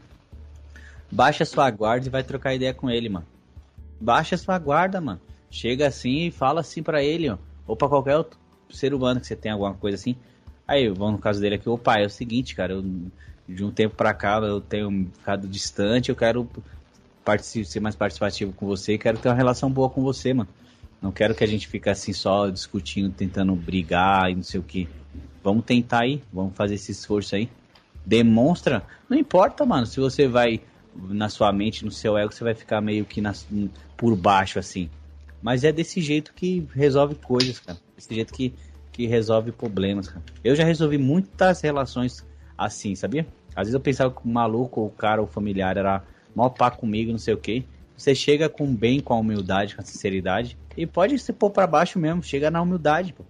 Baixa 1.12 1.46
sua 1.46 1.70
guarda 1.70 2.08
e 2.08 2.10
vai 2.10 2.24
trocar 2.24 2.56
ideia 2.56 2.74
com 2.74 2.90
ele, 2.90 3.10
mano. 3.10 3.26
Baixa 4.00 4.38
sua 4.38 4.58
guarda, 4.58 5.02
mano. 5.02 5.20
Chega 5.50 5.88
assim 5.88 6.28
e 6.28 6.32
fala 6.32 6.62
assim 6.62 6.82
para 6.82 7.04
ele, 7.04 7.30
ó, 7.30 7.38
ou 7.68 7.76
para 7.76 7.90
qualquer 7.90 8.18
outro 8.18 8.40
ser 8.70 8.94
humano 8.94 9.20
que 9.20 9.28
você 9.28 9.36
tem 9.36 9.52
alguma 9.52 9.74
coisa 9.74 9.96
assim. 9.96 10.16
Aí, 10.68 10.88
vamos 10.88 11.14
no 11.14 11.18
caso 11.18 11.42
dele 11.42 11.56
aqui, 11.56 11.68
o 11.68 11.78
pai, 11.78 12.04
é 12.04 12.08
o 12.08 12.10
seguinte, 12.10 12.56
cara, 12.56 12.74
eu, 12.74 12.84
de 13.48 13.64
um 13.64 13.70
tempo 13.70 13.96
pra 13.96 14.14
cá 14.14 14.40
eu 14.40 14.62
tenho 14.62 15.10
ficado 15.18 15.48
distante, 15.48 16.10
eu 16.10 16.16
quero 16.16 16.50
ser 17.42 17.80
mais 17.82 17.96
participativo 17.96 18.54
com 18.54 18.66
você, 18.66 18.98
quero 18.98 19.18
ter 19.18 19.28
uma 19.28 19.36
relação 19.36 19.70
boa 19.70 19.90
com 19.90 20.02
você, 20.02 20.34
mano. 20.34 20.50
Não 21.02 21.12
quero 21.12 21.36
que 21.36 21.44
a 21.44 21.48
gente 21.48 21.68
fique 21.68 21.90
assim 21.90 22.14
só 22.14 22.50
discutindo, 22.50 23.14
tentando 23.14 23.54
brigar 23.56 24.32
e 24.32 24.36
não 24.36 24.44
sei 24.44 24.60
o 24.60 24.64
que. 24.64 24.88
Vamos 25.44 25.66
tentar 25.66 26.02
aí, 26.02 26.22
vamos 26.32 26.56
fazer 26.56 26.76
esse 26.76 26.92
esforço 26.92 27.36
aí. 27.36 27.50
Demonstra, 28.06 28.84
não 29.10 29.18
importa, 29.18 29.66
mano, 29.66 29.86
se 29.86 30.00
você 30.00 30.28
vai 30.28 30.62
na 30.96 31.30
sua 31.30 31.52
mente, 31.52 31.86
no 31.86 31.92
seu 31.92 32.18
ego, 32.18 32.34
você 32.34 32.44
vai 32.44 32.54
ficar 32.54 32.82
meio 32.82 33.06
que 33.06 33.22
na, 33.22 33.34
por 33.96 34.16
baixo 34.16 34.60
assim. 34.60 34.90
Mas 35.42 35.64
é 35.64 35.72
desse 35.72 36.02
jeito 36.02 36.34
que 36.34 36.68
resolve 36.74 37.16
coisas, 37.16 37.60
cara. 37.60 37.80
Desse 37.96 38.14
jeito 38.14 38.34
que 38.34 38.54
que 38.92 39.08
resolve 39.08 39.52
problemas, 39.52 40.08
cara. 40.10 40.24
Eu 40.44 40.56
já 40.56 40.64
resolvi 40.64 40.98
muitas 40.98 41.62
relações 41.62 42.26
assim, 42.58 42.94
sabia? 42.96 43.26
Às 43.56 43.64
vezes 43.64 43.74
eu 43.74 43.80
pensava 43.80 44.12
que 44.14 44.24
o 44.24 44.28
maluco, 44.28 44.82
o 44.82 44.90
cara, 44.90 45.22
o 45.22 45.28
familiar 45.28 45.78
era 45.78 46.04
mal 46.36 46.52
pá 46.52 46.70
comigo, 46.70 47.12
não 47.12 47.18
sei 47.18 47.34
o 47.34 47.38
que. 47.38 47.66
Você 47.98 48.14
chega 48.14 48.50
com 48.50 48.74
bem, 48.74 49.00
com 49.00 49.14
a 49.14 49.18
humildade, 49.18 49.76
com 49.76 49.82
a 49.82 49.86
sinceridade, 49.86 50.58
e 50.76 50.86
pode 50.86 51.18
se 51.20 51.32
pôr 51.32 51.52
para 51.52 51.68
baixo 51.68 52.00
mesmo, 52.00 52.24
chega 52.24 52.50
na 52.50 52.62
humildade, 52.62 53.14
pô. 53.14 53.24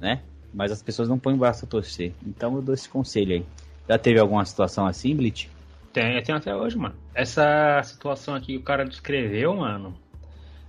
Né? 0.00 0.22
Mas 0.54 0.70
as 0.70 0.82
pessoas 0.82 1.08
não 1.08 1.18
põem 1.18 1.34
o 1.34 1.38
braço 1.38 1.64
a 1.64 1.68
torcer. 1.68 2.12
Então 2.24 2.54
eu 2.54 2.62
dou 2.62 2.74
esse 2.74 2.88
conselho 2.88 3.34
aí. 3.34 3.44
Já 3.88 3.98
teve 3.98 4.20
alguma 4.20 4.44
situação 4.44 4.86
assim, 4.86 5.14
Blitz? 5.14 5.48
Tem, 5.92 6.22
tem 6.22 6.34
até 6.34 6.54
hoje, 6.54 6.76
mano. 6.76 6.94
Essa 7.14 7.82
situação 7.82 8.34
aqui 8.34 8.46
que 8.46 8.56
o 8.56 8.62
cara 8.62 8.84
descreveu, 8.84 9.54
mano, 9.54 9.94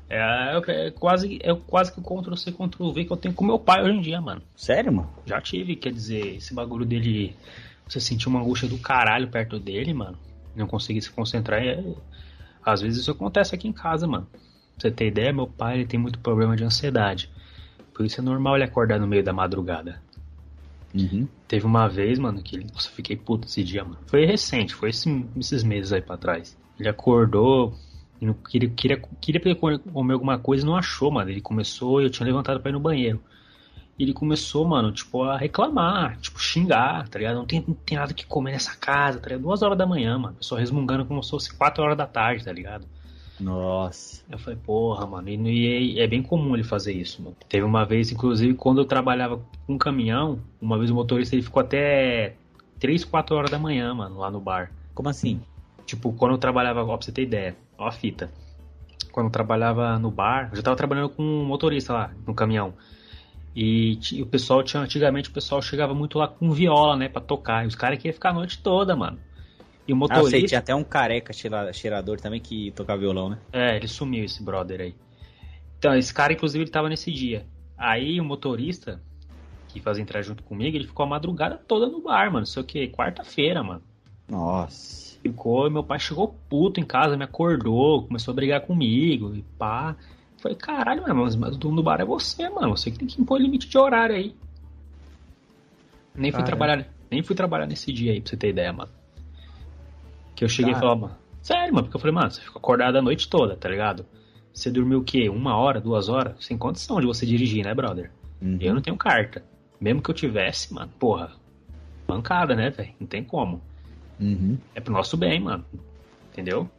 é, 0.09 0.61
é, 0.67 0.91
quase, 0.91 1.39
é 1.41 1.53
quase 1.55 1.91
que 1.91 1.99
o 1.99 2.03
Ctrl-C, 2.03 2.51
Ctrl-V 2.51 3.05
que 3.05 3.11
eu 3.11 3.17
tenho 3.17 3.33
com 3.33 3.43
meu 3.43 3.57
pai 3.57 3.83
hoje 3.83 3.97
em 3.97 4.01
dia, 4.01 4.21
mano. 4.21 4.41
Sério, 4.55 4.93
mano? 4.93 5.09
Já 5.25 5.41
tive, 5.41 5.75
quer 5.75 5.91
dizer, 5.91 6.36
esse 6.36 6.53
bagulho 6.53 6.86
dele. 6.86 7.36
Você 7.88 7.99
sentir 7.99 8.27
uma 8.27 8.39
angústia 8.39 8.67
do 8.67 8.77
caralho 8.77 9.27
perto 9.27 9.59
dele, 9.59 9.93
mano. 9.93 10.17
Não 10.55 10.67
conseguir 10.67 11.01
se 11.01 11.11
concentrar. 11.11 11.63
É... 11.63 11.83
Às 12.63 12.81
vezes 12.81 13.01
isso 13.01 13.11
acontece 13.11 13.53
aqui 13.53 13.67
em 13.67 13.73
casa, 13.73 14.07
mano. 14.07 14.27
Pra 14.31 14.41
você 14.77 14.91
ter 14.91 15.07
ideia, 15.07 15.33
meu 15.33 15.47
pai 15.47 15.75
ele 15.75 15.86
tem 15.86 15.99
muito 15.99 16.19
problema 16.19 16.55
de 16.55 16.63
ansiedade. 16.63 17.29
Por 17.95 18.05
isso 18.05 18.19
é 18.19 18.23
normal 18.23 18.55
ele 18.55 18.65
acordar 18.65 18.99
no 18.99 19.07
meio 19.07 19.23
da 19.23 19.31
madrugada. 19.31 20.01
Uhum. 20.93 21.27
Teve 21.47 21.65
uma 21.65 21.87
vez, 21.87 22.19
mano, 22.19 22.43
que 22.43 22.57
ele. 22.57 22.67
Nossa, 22.73 22.89
eu 22.89 22.93
fiquei 22.93 23.15
puto 23.15 23.47
esse 23.47 23.63
dia, 23.63 23.83
mano. 23.85 23.97
Foi 24.05 24.25
recente, 24.25 24.75
foi 24.75 24.89
esse, 24.89 25.25
esses 25.37 25.63
meses 25.63 25.93
aí 25.93 26.01
pra 26.01 26.17
trás. 26.17 26.57
Ele 26.77 26.89
acordou, 26.89 27.73
ele 28.21 28.33
queria, 28.49 28.69
queria, 28.69 29.01
queria 29.21 29.55
comer 29.55 30.13
alguma 30.13 30.37
coisa 30.37 30.63
e 30.63 30.67
não 30.67 30.75
achou, 30.75 31.09
mano. 31.09 31.29
Ele 31.29 31.39
começou, 31.39 32.01
eu 32.01 32.09
tinha 32.09 32.25
levantado 32.27 32.59
pra 32.59 32.69
ir 32.69 32.73
no 32.73 32.81
banheiro. 32.81 33.21
E 33.97 34.03
ele 34.03 34.13
começou, 34.13 34.67
mano, 34.67 34.91
tipo, 34.91 35.23
a 35.23 35.37
reclamar, 35.37 36.17
tipo, 36.17 36.37
xingar, 36.37 37.07
tá 37.07 37.17
ligado? 37.17 37.35
Não 37.35 37.45
tem, 37.45 37.63
não 37.65 37.73
tem 37.73 37.97
nada 37.97 38.13
que 38.13 38.25
comer 38.25 38.51
nessa 38.51 38.75
casa, 38.75 39.19
tá 39.19 39.29
ligado? 39.29 39.43
Duas 39.43 39.61
horas 39.61 39.77
da 39.77 39.85
manhã, 39.85 40.17
mano. 40.17 40.35
Só 40.41 40.55
resmungando 40.55 41.05
como 41.05 41.23
se 41.23 41.29
fosse 41.29 41.55
quatro 41.55 41.81
horas 41.81 41.97
da 41.97 42.05
tarde, 42.05 42.43
tá 42.43 42.51
ligado? 42.51 42.85
Nossa. 43.39 44.23
Eu 44.29 44.38
falei, 44.38 44.57
porra, 44.57 45.05
mano, 45.05 45.29
e, 45.29 45.95
e 45.95 45.99
é 45.99 46.07
bem 46.07 46.21
comum 46.21 46.55
ele 46.55 46.63
fazer 46.63 46.93
isso, 46.93 47.21
mano. 47.21 47.36
Teve 47.49 47.65
uma 47.65 47.86
vez, 47.86 48.11
inclusive, 48.11 48.53
quando 48.53 48.81
eu 48.81 48.86
trabalhava 48.86 49.38
com 49.65 49.73
um 49.73 49.77
caminhão, 49.77 50.39
uma 50.61 50.77
vez 50.77 50.89
o 50.89 50.95
motorista 50.95 51.36
ele 51.36 51.41
ficou 51.41 51.61
até 51.61 52.36
3, 52.79 53.03
4 53.03 53.36
horas 53.36 53.51
da 53.51 53.59
manhã, 53.59 53.93
mano, 53.93 54.17
lá 54.17 54.31
no 54.31 54.39
bar. 54.39 54.71
Como 54.93 55.09
assim? 55.09 55.41
Tipo, 55.86 56.13
quando 56.13 56.31
eu 56.33 56.38
trabalhava, 56.38 56.83
ó, 56.83 56.97
pra 56.97 57.05
você 57.05 57.11
ter 57.11 57.23
ideia, 57.23 57.55
ó 57.77 57.88
a 57.88 57.91
fita. 57.91 58.31
Quando 59.11 59.27
eu 59.27 59.31
trabalhava 59.31 59.99
no 59.99 60.09
bar, 60.09 60.49
eu 60.51 60.57
já 60.57 60.63
tava 60.63 60.75
trabalhando 60.75 61.09
com 61.09 61.23
um 61.23 61.45
motorista 61.45 61.93
lá, 61.93 62.11
no 62.25 62.33
caminhão. 62.33 62.73
E 63.55 63.97
o 64.21 64.25
pessoal 64.25 64.61
tinha, 64.63 64.83
antigamente 64.83 65.29
o 65.29 65.33
pessoal 65.33 65.61
chegava 65.61 65.93
muito 65.93 66.17
lá 66.17 66.27
com 66.27 66.51
viola, 66.51 66.97
né, 66.97 67.07
pra 67.07 67.21
tocar. 67.21 67.63
E 67.63 67.67
os 67.67 67.75
caras 67.75 67.97
queriam 67.97 68.13
ficar 68.13 68.31
a 68.31 68.33
noite 68.33 68.61
toda, 68.61 68.95
mano. 68.95 69.17
E 69.88 69.93
o 69.93 69.95
Ah, 69.95 69.97
eu 69.97 69.99
motorista. 69.99 70.31
sei, 70.31 70.47
tinha 70.47 70.59
até 70.59 70.73
um 70.73 70.83
careca 70.83 71.31
cheira- 71.31 71.71
cheirador 71.71 72.19
também 72.19 72.39
que 72.39 72.71
tocava 72.71 72.99
violão, 72.99 73.29
né? 73.29 73.39
É, 73.51 73.75
ele 73.75 73.88
sumiu, 73.88 74.23
esse 74.23 74.43
brother 74.43 74.81
aí. 74.81 74.95
Então, 75.77 75.95
esse 75.95 76.13
cara, 76.13 76.33
inclusive, 76.33 76.63
ele 76.63 76.71
tava 76.71 76.89
nesse 76.89 77.11
dia. 77.11 77.45
Aí 77.77 78.19
o 78.19 78.23
motorista, 78.25 78.99
que 79.67 79.79
fazia 79.79 80.01
entrar 80.01 80.21
junto 80.21 80.41
comigo, 80.43 80.75
ele 80.75 80.88
ficou 80.88 81.05
a 81.05 81.09
madrugada 81.09 81.57
toda 81.57 81.88
no 81.88 82.01
bar, 82.01 82.31
mano. 82.31 82.45
Sei 82.45 82.61
o 82.61 82.65
que, 82.65 82.88
quarta-feira, 82.88 83.61
mano. 83.61 83.83
Nossa. 84.27 85.19
Ficou, 85.21 85.69
meu 85.69 85.83
pai 85.83 85.99
chegou 85.99 86.27
puto 86.49 86.79
em 86.79 86.86
casa, 86.86 87.17
me 87.17 87.23
acordou, 87.23 88.07
começou 88.07 88.31
a 88.31 88.36
brigar 88.36 88.61
comigo 88.61 89.36
e 89.36 89.41
pá. 89.57 89.95
Falei, 90.38 90.57
caralho, 90.57 91.01
mano, 91.01 91.23
mas, 91.23 91.36
mas 91.36 91.55
o 91.55 91.59
dono 91.59 91.77
do 91.77 91.83
bar 91.83 91.99
é 92.01 92.05
você, 92.05 92.47
mano. 92.49 92.69
Você 92.77 92.91
que 92.91 92.97
tem 92.99 93.07
que 93.07 93.21
impor 93.21 93.39
limite 93.39 93.67
de 93.67 93.77
horário 93.77 94.15
aí. 94.15 94.36
Nem 96.15 96.31
fui 96.31 96.43
trabalhar, 96.43 96.88
nem 97.11 97.23
fui 97.23 97.36
trabalhar 97.36 97.65
nesse 97.65 97.91
dia 97.91 98.11
aí, 98.11 98.21
pra 98.21 98.29
você 98.29 98.38
ter 98.38 98.49
ideia, 98.49 98.71
mano. 98.71 98.91
Que 100.36 100.43
eu 100.43 100.49
cheguei 100.49 100.73
e 100.73 100.75
falei, 100.75 100.95
mano, 100.95 101.15
sério, 101.41 101.73
mano, 101.73 101.86
porque 101.86 101.95
eu 101.95 102.01
falei, 102.01 102.13
mano, 102.15 102.31
você 102.31 102.41
ficou 102.41 102.59
acordado 102.59 102.97
a 102.97 103.01
noite 103.01 103.29
toda, 103.29 103.55
tá 103.55 103.69
ligado? 103.69 104.05
Você 104.53 104.69
dormiu 104.71 104.99
o 104.99 105.03
quê? 105.03 105.29
Uma 105.29 105.57
hora, 105.57 105.81
duas 105.81 106.07
horas? 106.09 106.45
Sem 106.45 106.57
condição 106.57 106.99
de 106.99 107.05
você 107.05 107.25
dirigir, 107.25 107.63
né, 107.63 107.73
brother? 107.73 108.11
Uhum. 108.41 108.57
Eu 108.59 108.73
não 108.73 108.81
tenho 108.81 108.97
carta. 108.97 109.43
Mesmo 109.79 110.01
que 110.01 110.09
eu 110.09 110.15
tivesse, 110.15 110.73
mano, 110.73 110.91
porra, 110.99 111.31
bancada, 112.07 112.55
né, 112.55 112.69
velho? 112.69 112.93
Não 112.99 113.07
tem 113.07 113.23
como. 113.23 113.61
Uhum. 114.19 114.57
É 114.73 114.79
pro 114.79 114.93
nosso 114.93 115.17
bem, 115.17 115.39
mano. 115.41 115.65
Entendeu? 116.31 116.69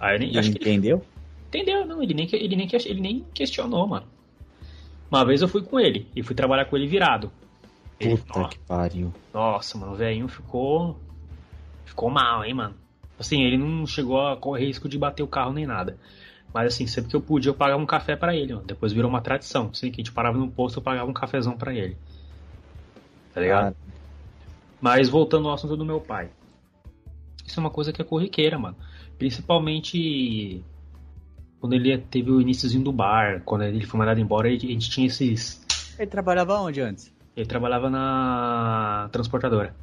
Aí 0.00 0.16
eu 0.16 0.20
nem, 0.20 0.28
ele 0.36 0.48
entendeu? 0.48 1.04
entendeu, 1.48 1.86
não. 1.86 2.02
Ele 2.02 2.14
nem, 2.14 2.28
ele, 2.32 2.56
nem, 2.56 2.68
ele 2.86 3.00
nem 3.00 3.26
questionou, 3.34 3.86
mano. 3.86 4.06
Uma 5.10 5.24
vez 5.24 5.42
eu 5.42 5.48
fui 5.48 5.62
com 5.62 5.78
ele 5.78 6.08
e 6.16 6.22
fui 6.22 6.34
trabalhar 6.34 6.64
com 6.64 6.76
ele 6.76 6.86
virado. 6.86 7.30
Ele, 8.00 8.16
Puta 8.16 8.40
nó- 8.40 8.48
que 8.48 8.58
pariu. 8.60 9.12
nossa, 9.32 9.76
mano, 9.76 9.92
o 9.92 9.96
velhinho 9.96 10.28
ficou. 10.28 10.98
Ficou 11.84 12.08
mal, 12.08 12.42
hein, 12.42 12.54
mano. 12.54 12.74
Assim, 13.18 13.42
ele 13.42 13.56
não 13.56 13.86
chegou 13.86 14.20
a 14.20 14.36
correr 14.36 14.66
risco 14.66 14.88
de 14.88 14.98
bater 14.98 15.22
o 15.22 15.28
carro 15.28 15.52
nem 15.52 15.66
nada. 15.66 15.98
Mas 16.52 16.74
assim, 16.74 16.86
sempre 16.86 17.10
que 17.10 17.16
eu 17.16 17.20
podia, 17.20 17.50
eu 17.50 17.54
pagava 17.54 17.82
um 17.82 17.86
café 17.86 18.14
pra 18.14 18.36
ele, 18.36 18.54
mano. 18.54 18.66
Depois 18.66 18.92
virou 18.92 19.08
uma 19.08 19.20
tradição. 19.20 19.70
Assim, 19.72 19.90
que 19.90 20.00
a 20.00 20.04
gente 20.04 20.12
parava 20.12 20.36
no 20.36 20.50
posto, 20.50 20.78
eu 20.78 20.82
pagava 20.82 21.08
um 21.10 21.14
cafezão 21.14 21.56
pra 21.56 21.72
ele. 21.72 21.96
Tá 23.32 23.40
ligado? 23.40 23.74
Cara, 23.74 23.76
Mas 24.80 25.08
voltando 25.08 25.48
ao 25.48 25.54
assunto 25.54 25.76
do 25.76 25.84
meu 25.84 26.00
pai. 26.00 26.30
Isso 27.46 27.58
é 27.58 27.62
uma 27.62 27.70
coisa 27.70 27.92
que 27.92 28.02
é 28.02 28.04
corriqueira, 28.04 28.58
mano. 28.58 28.76
Principalmente 29.18 30.62
quando 31.62 31.74
ele 31.74 31.96
teve 31.96 32.28
o 32.30 32.40
iníciozinho 32.40 32.82
do 32.82 32.92
bar, 32.92 33.40
quando 33.44 33.62
ele 33.62 33.86
foi 33.86 33.96
mandado 33.96 34.18
embora, 34.20 34.48
a 34.48 34.50
gente 34.50 34.90
tinha 34.90 35.06
esses. 35.06 35.64
Ele 35.96 36.10
trabalhava 36.10 36.58
onde 36.60 36.80
antes? 36.80 37.14
Ele 37.36 37.46
trabalhava 37.46 37.88
na 37.88 39.08
transportadora. 39.12 39.74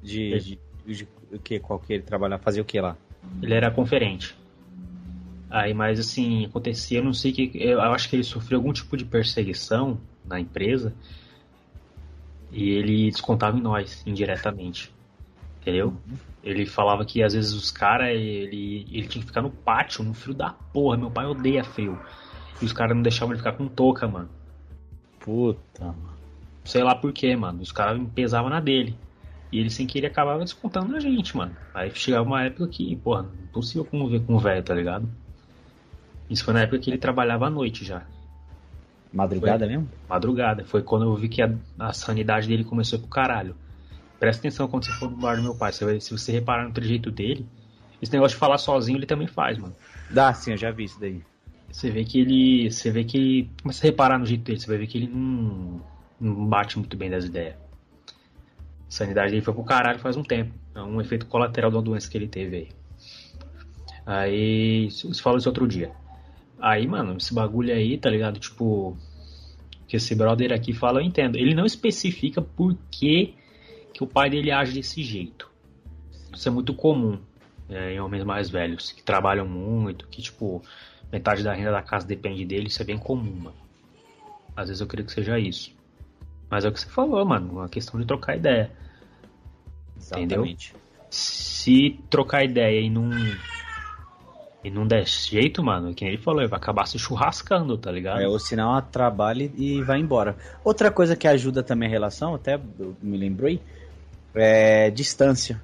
De, 0.00 0.38
de, 0.38 0.58
de 0.86 1.08
o 1.32 1.38
que? 1.38 1.58
Qual 1.58 1.78
que 1.78 1.94
ele 1.94 2.02
trabalhava? 2.02 2.42
Fazia 2.42 2.62
o 2.62 2.64
que 2.64 2.80
lá? 2.80 2.96
Ele 3.42 3.54
era 3.54 3.70
conferente. 3.70 4.36
Aí, 5.50 5.74
mas 5.74 6.00
assim, 6.00 6.46
acontecia, 6.46 6.98
eu 6.98 7.04
não 7.04 7.12
sei 7.12 7.32
que. 7.32 7.50
Eu 7.54 7.80
acho 7.80 8.08
que 8.08 8.16
ele 8.16 8.24
sofreu 8.24 8.58
algum 8.58 8.72
tipo 8.72 8.96
de 8.96 9.04
perseguição 9.04 9.98
na 10.24 10.40
empresa. 10.40 10.94
E 12.50 12.70
ele 12.70 13.10
descontava 13.10 13.56
em 13.56 13.60
nós, 13.60 14.02
indiretamente. 14.06 14.92
Entendeu? 15.60 15.94
Ele 16.42 16.66
falava 16.66 17.04
que 17.04 17.22
às 17.22 17.34
vezes 17.34 17.52
os 17.52 17.70
caras, 17.70 18.08
ele, 18.08 18.86
ele 18.90 19.06
tinha 19.06 19.22
que 19.22 19.28
ficar 19.28 19.42
no 19.42 19.50
pátio, 19.50 20.02
no 20.02 20.12
frio 20.12 20.34
da 20.34 20.50
porra. 20.50 20.96
Meu 20.96 21.10
pai 21.10 21.26
odeia 21.26 21.62
frio. 21.62 21.98
E 22.60 22.64
os 22.64 22.72
caras 22.72 22.94
não 22.96 23.02
deixavam 23.02 23.32
ele 23.32 23.38
ficar 23.38 23.52
com 23.52 23.68
touca, 23.68 24.08
mano. 24.08 24.28
Puta, 25.20 25.84
mano. 25.84 26.12
Sei 26.64 26.82
lá 26.82 26.94
por 26.94 27.12
quê, 27.12 27.36
mano. 27.36 27.60
Os 27.60 27.72
caras 27.72 28.00
pesavam 28.14 28.50
na 28.50 28.60
dele. 28.60 28.96
E 29.52 29.58
ele 29.58 29.68
sem 29.68 29.86
querer 29.86 30.06
acabava 30.06 30.40
descontando 30.42 30.88
na 30.88 30.98
gente, 30.98 31.36
mano. 31.36 31.54
Aí 31.74 31.94
chegava 31.94 32.26
uma 32.26 32.42
época 32.42 32.66
que, 32.68 32.96
porra, 32.96 33.28
impossível 33.44 33.84
conviver 33.84 34.24
com 34.24 34.34
o 34.34 34.38
velho, 34.38 34.62
tá 34.62 34.74
ligado? 34.74 35.06
Isso 36.30 36.42
foi 36.42 36.54
na 36.54 36.62
época 36.62 36.78
que 36.78 36.88
ele 36.90 36.96
trabalhava 36.96 37.46
à 37.46 37.50
noite 37.50 37.84
já. 37.84 38.02
Madrugada 39.12 39.66
mesmo? 39.66 39.88
Madrugada. 40.08 40.64
Foi 40.64 40.82
quando 40.82 41.04
eu 41.04 41.14
vi 41.14 41.28
que 41.28 41.42
a, 41.42 41.52
a 41.78 41.92
sanidade 41.92 42.48
dele 42.48 42.64
começou 42.64 42.98
pro 42.98 43.08
caralho. 43.08 43.54
Presta 44.18 44.40
atenção 44.40 44.66
quando 44.68 44.86
você 44.86 44.92
for 44.92 45.10
no 45.10 45.16
bar 45.18 45.36
do 45.36 45.42
meu 45.42 45.54
pai. 45.54 45.70
Você 45.72 45.84
vai- 45.84 46.00
se 46.00 46.10
você 46.10 46.32
reparar 46.32 46.66
no 46.66 46.72
trejeito 46.72 47.10
dele, 47.10 47.46
esse 48.00 48.10
negócio 48.12 48.34
de 48.36 48.40
falar 48.40 48.56
sozinho 48.56 48.96
ele 48.96 49.04
também 49.06 49.26
faz, 49.26 49.58
mano. 49.58 49.74
Dá 50.10 50.32
sim, 50.32 50.52
eu 50.52 50.56
já 50.56 50.70
vi 50.70 50.84
isso 50.84 50.98
daí. 50.98 51.20
Você 51.70 51.90
vê 51.90 52.04
que 52.04 52.20
ele. 52.20 52.70
Você 52.70 52.90
vê 52.90 53.04
que 53.04 53.18
ele. 53.18 53.50
Começa 53.60 53.84
a 53.84 53.88
reparar 53.90 54.18
no 54.18 54.24
jeito 54.24 54.44
dele, 54.44 54.58
você 54.60 54.66
vai 54.66 54.78
ver 54.78 54.86
que 54.86 54.96
ele 54.96 55.08
não, 55.08 55.80
não 56.18 56.46
bate 56.46 56.78
muito 56.78 56.96
bem 56.96 57.10
das 57.10 57.24
ideias. 57.26 57.61
Sanidade 58.92 59.30
dele 59.30 59.40
foi 59.40 59.54
pro 59.54 59.64
caralho 59.64 59.98
faz 59.98 60.18
um 60.18 60.22
tempo. 60.22 60.52
É 60.74 60.82
um 60.82 61.00
efeito 61.00 61.24
colateral 61.24 61.70
de 61.70 61.78
uma 61.78 61.82
doença 61.82 62.10
que 62.10 62.18
ele 62.18 62.28
teve 62.28 62.56
aí. 62.56 62.68
Aí. 64.04 64.90
Você 64.90 65.22
fala 65.22 65.38
isso 65.38 65.48
outro 65.48 65.66
dia. 65.66 65.90
Aí, 66.60 66.86
mano, 66.86 67.16
esse 67.16 67.32
bagulho 67.32 67.72
aí, 67.72 67.96
tá 67.96 68.10
ligado? 68.10 68.38
Tipo. 68.38 68.94
Que 69.88 69.96
esse 69.96 70.14
brother 70.14 70.52
aqui 70.52 70.74
fala, 70.74 71.00
eu 71.00 71.06
entendo. 71.06 71.36
Ele 71.36 71.54
não 71.54 71.64
especifica 71.64 72.42
por 72.42 72.76
que, 72.90 73.34
que 73.94 74.04
o 74.04 74.06
pai 74.06 74.28
dele 74.28 74.50
age 74.50 74.74
desse 74.74 75.02
jeito. 75.02 75.50
Isso 76.30 76.46
é 76.46 76.52
muito 76.52 76.74
comum 76.74 77.18
é, 77.70 77.94
em 77.94 78.00
homens 78.00 78.24
mais 78.24 78.50
velhos, 78.50 78.92
que 78.92 79.02
trabalham 79.02 79.48
muito, 79.48 80.06
que, 80.08 80.20
tipo, 80.20 80.62
metade 81.10 81.42
da 81.42 81.54
renda 81.54 81.72
da 81.72 81.82
casa 81.82 82.06
depende 82.06 82.44
dele, 82.44 82.66
isso 82.66 82.82
é 82.82 82.84
bem 82.84 82.98
comum, 82.98 83.36
mano. 83.36 83.56
Às 84.54 84.68
vezes 84.68 84.82
eu 84.82 84.86
queria 84.86 85.04
que 85.04 85.12
seja 85.12 85.38
isso. 85.38 85.74
Mas 86.52 86.66
é 86.66 86.68
o 86.68 86.72
que 86.72 86.80
você 86.80 86.88
falou, 86.90 87.24
mano, 87.24 87.50
uma 87.50 87.66
questão 87.66 87.98
de 87.98 88.04
trocar 88.04 88.36
ideia. 88.36 88.70
Entendeu? 89.96 90.44
Exatamente. 90.44 90.74
Se 91.08 91.98
trocar 92.10 92.44
ideia 92.44 92.78
e 92.78 92.90
não. 92.90 93.10
E 94.62 94.70
não 94.70 94.86
der 94.86 95.06
jeito, 95.08 95.64
mano, 95.64 95.94
que 95.94 96.04
nem 96.04 96.12
ele 96.12 96.22
falou, 96.22 96.42
ele 96.42 96.50
vai 96.50 96.58
acabar 96.58 96.86
se 96.86 96.98
churrascando, 96.98 97.78
tá 97.78 97.90
ligado? 97.90 98.20
É, 98.20 98.28
ou 98.28 98.38
senão 98.38 98.70
ela 98.70 98.82
trabalha 98.82 99.50
e 99.56 99.80
vai 99.80 99.98
embora. 99.98 100.36
Outra 100.62 100.90
coisa 100.90 101.16
que 101.16 101.26
ajuda 101.26 101.62
também 101.62 101.88
a 101.88 101.90
relação, 101.90 102.34
até 102.34 102.60
me 103.00 103.16
lembrei, 103.16 103.58
é 104.34 104.90
distância. 104.90 105.58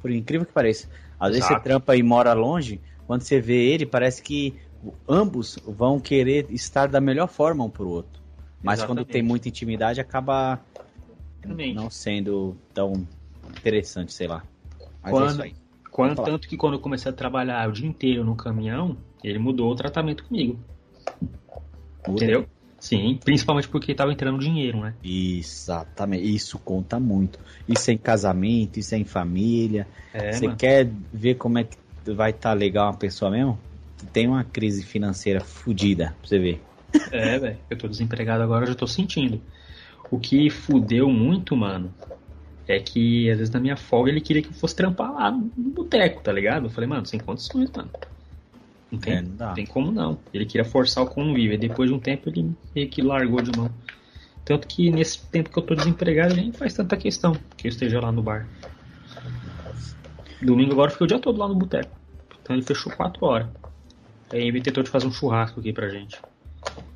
Por 0.00 0.10
incrível 0.10 0.44
que 0.44 0.52
pareça. 0.52 0.88
Às 1.20 1.28
vezes 1.28 1.44
Exato. 1.44 1.62
você 1.62 1.68
trampa 1.68 1.94
e 1.94 2.02
mora 2.02 2.32
longe, 2.32 2.80
quando 3.06 3.22
você 3.22 3.40
vê 3.40 3.68
ele, 3.68 3.86
parece 3.86 4.20
que 4.20 4.56
ambos 5.08 5.56
vão 5.64 6.00
querer 6.00 6.46
estar 6.50 6.88
da 6.88 7.00
melhor 7.00 7.28
forma 7.28 7.64
um 7.64 7.70
pro 7.70 7.88
outro. 7.88 8.21
Mas 8.62 8.80
quando 8.80 8.98
Exatamente. 8.98 9.12
tem 9.12 9.22
muita 9.22 9.48
intimidade, 9.48 10.00
acaba 10.00 10.60
Exatamente. 11.42 11.74
não 11.74 11.90
sendo 11.90 12.56
tão 12.72 13.06
interessante, 13.48 14.12
sei 14.12 14.28
lá. 14.28 14.44
Mas 15.02 15.10
Quando- 15.12 15.24
é 15.24 15.30
isso 15.32 15.42
aí. 15.42 15.54
Quando, 15.90 16.22
tanto 16.24 16.48
que 16.48 16.56
quando 16.56 16.74
eu 16.74 16.80
comecei 16.80 17.10
a 17.10 17.14
trabalhar 17.14 17.68
o 17.68 17.72
dia 17.72 17.86
inteiro 17.86 18.24
no 18.24 18.34
caminhão, 18.34 18.96
ele 19.22 19.38
mudou 19.38 19.70
o 19.70 19.74
tratamento 19.76 20.24
comigo. 20.24 20.58
Muda. 22.06 22.24
Entendeu? 22.24 22.46
Sim, 22.80 23.18
principalmente 23.22 23.68
porque 23.68 23.94
tava 23.94 24.10
entrando 24.12 24.38
dinheiro, 24.40 24.80
né? 24.80 24.94
Exatamente. 25.04 26.24
Isso 26.34 26.58
conta 26.58 26.98
muito. 26.98 27.38
Isso 27.68 27.90
é 27.90 27.94
em 27.94 27.98
casamento, 27.98 28.78
isso 28.80 28.94
é 28.94 28.98
em 28.98 29.04
família. 29.04 29.86
É, 30.14 30.32
Você 30.32 30.46
mano. 30.46 30.56
quer 30.58 30.90
ver 31.12 31.34
como 31.36 31.58
é 31.58 31.64
que 31.64 31.76
vai 32.10 32.30
estar 32.30 32.54
legal 32.54 32.86
uma 32.90 32.96
pessoa 32.96 33.30
mesmo? 33.30 33.58
Tem 34.12 34.26
uma 34.26 34.42
crise 34.42 34.82
financeira 34.82 35.40
fodida, 35.40 36.14
pra 36.18 36.28
você 36.28 36.38
ver. 36.38 36.60
É, 37.12 37.38
velho. 37.38 37.58
Eu 37.68 37.76
tô 37.76 37.88
desempregado 37.88 38.42
agora, 38.42 38.64
eu 38.64 38.68
já 38.68 38.74
tô 38.74 38.86
sentindo. 38.86 39.40
O 40.10 40.18
que 40.18 40.48
fudeu 40.50 41.10
muito, 41.10 41.56
mano, 41.56 41.92
é 42.66 42.78
que 42.78 43.30
às 43.30 43.38
vezes 43.38 43.52
na 43.52 43.60
minha 43.60 43.76
folga 43.76 44.10
ele 44.10 44.20
queria 44.20 44.42
que 44.42 44.48
eu 44.48 44.54
fosse 44.54 44.74
trampar 44.74 45.12
lá 45.12 45.30
no 45.30 45.70
boteco, 45.70 46.22
tá 46.22 46.32
ligado? 46.32 46.66
Eu 46.66 46.70
falei, 46.70 46.88
mano, 46.88 47.06
sem 47.06 47.20
condições, 47.20 47.70
mano. 47.70 47.90
Não 48.90 48.98
tem, 48.98 49.14
É, 49.14 49.22
não 49.22 49.54
tem 49.54 49.66
como 49.66 49.90
não. 49.90 50.18
Ele 50.32 50.44
queria 50.44 50.64
forçar 50.64 51.02
o 51.02 51.06
convívio. 51.06 51.54
E 51.54 51.58
depois 51.58 51.88
de 51.88 51.94
um 51.94 51.98
tempo 51.98 52.28
ele 52.28 52.54
meio 52.74 52.88
que 52.88 53.00
largou 53.00 53.40
de 53.40 53.56
mão. 53.56 53.70
Tanto 54.44 54.66
que 54.66 54.90
nesse 54.90 55.18
tempo 55.28 55.50
que 55.50 55.58
eu 55.58 55.62
tô 55.62 55.74
desempregado, 55.74 56.34
ele 56.34 56.42
nem 56.42 56.52
faz 56.52 56.74
tanta 56.74 56.96
questão 56.96 57.32
que 57.56 57.66
eu 57.66 57.70
esteja 57.70 58.00
lá 58.00 58.12
no 58.12 58.22
bar. 58.22 58.46
Domingo 60.42 60.72
agora 60.72 60.88
eu 60.88 60.92
fiquei 60.92 61.04
o 61.04 61.08
dia 61.08 61.18
todo 61.18 61.38
lá 61.38 61.48
no 61.48 61.54
boteco. 61.54 61.90
Então 62.42 62.54
ele 62.54 62.64
fechou 62.64 62.92
4 62.92 63.24
horas. 63.24 63.48
Aí 64.30 64.48
ele 64.48 64.60
tentou 64.60 64.82
de 64.82 64.90
fazer 64.90 65.06
um 65.06 65.12
churrasco 65.12 65.60
aqui 65.60 65.72
pra 65.72 65.88
gente. 65.88 66.18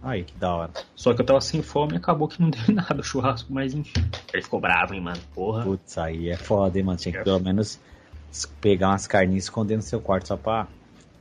Aí, 0.02 0.24
que 0.24 0.36
da 0.36 0.54
hora. 0.54 0.70
Só 0.94 1.12
que 1.12 1.20
eu 1.20 1.26
tava 1.26 1.40
sem 1.40 1.62
fome 1.62 1.94
e 1.94 1.96
acabou 1.96 2.28
que 2.28 2.40
não 2.40 2.48
deu 2.50 2.60
nada 2.74 3.00
o 3.00 3.02
churrasco, 3.02 3.52
mas 3.52 3.74
enfim. 3.74 4.04
Ele 4.32 4.42
ficou 4.42 4.60
bravo, 4.60 4.94
hein, 4.94 5.00
mano. 5.00 5.20
Porra. 5.34 5.64
Putz, 5.64 5.98
aí 5.98 6.28
é 6.28 6.36
foda, 6.36 6.78
hein, 6.78 6.84
mano. 6.84 6.98
Tinha 6.98 7.16
que 7.18 7.24
pelo 7.24 7.40
menos 7.40 7.80
pegar 8.60 8.90
umas 8.90 9.06
carninhas 9.06 9.44
e 9.44 9.46
esconder 9.46 9.76
no 9.76 9.82
seu 9.82 10.00
quarto 10.00 10.28
só 10.28 10.36
pra 10.36 10.66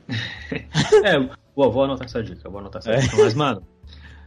é, 1.04 1.18
vou, 1.54 1.72
vou 1.72 1.84
anotar 1.84 2.06
essa 2.06 2.22
dica, 2.22 2.48
vou 2.48 2.60
anotar 2.60 2.80
essa 2.80 2.92
é. 2.92 2.98
dica. 2.98 3.16
Mas, 3.16 3.34
mano, 3.34 3.62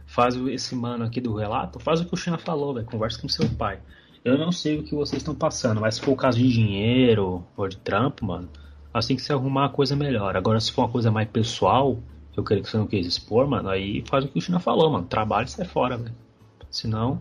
faz 0.06 0.36
esse 0.36 0.74
mano 0.74 1.04
aqui 1.04 1.20
do 1.20 1.34
relato, 1.34 1.78
faz 1.78 2.00
o 2.00 2.04
que 2.04 2.14
o 2.14 2.16
China 2.16 2.38
falou, 2.38 2.74
velho. 2.74 2.86
Conversa 2.86 3.20
com 3.20 3.28
seu 3.28 3.48
pai. 3.48 3.80
Eu 4.24 4.36
não 4.36 4.52
sei 4.52 4.78
o 4.78 4.82
que 4.82 4.94
vocês 4.94 5.22
estão 5.22 5.34
passando, 5.34 5.80
mas 5.80 5.94
se 5.94 6.02
for 6.02 6.12
o 6.12 6.16
caso 6.16 6.38
de 6.38 6.48
dinheiro 6.48 7.44
ou 7.56 7.68
de 7.68 7.78
trampo, 7.78 8.26
mano, 8.26 8.48
assim 8.92 9.16
que 9.16 9.22
você 9.22 9.32
arrumar 9.32 9.66
a 9.66 9.68
coisa 9.70 9.96
melhor. 9.96 10.36
Agora, 10.36 10.60
se 10.60 10.70
for 10.72 10.82
uma 10.82 10.90
coisa 10.90 11.10
mais 11.10 11.28
pessoal, 11.28 11.98
eu 12.36 12.44
creio 12.44 12.62
que 12.62 12.70
você 12.70 12.76
não 12.76 12.86
quis 12.86 13.06
expor, 13.06 13.46
mano, 13.46 13.68
aí 13.68 14.04
faz 14.08 14.24
o 14.24 14.28
que 14.28 14.38
o 14.38 14.42
China 14.42 14.60
falou, 14.60 14.90
mano. 14.90 15.06
Trabalha 15.06 15.46
e 15.46 15.50
sai 15.50 15.66
fora, 15.66 15.96
velho. 15.96 16.14
Senão. 16.70 17.20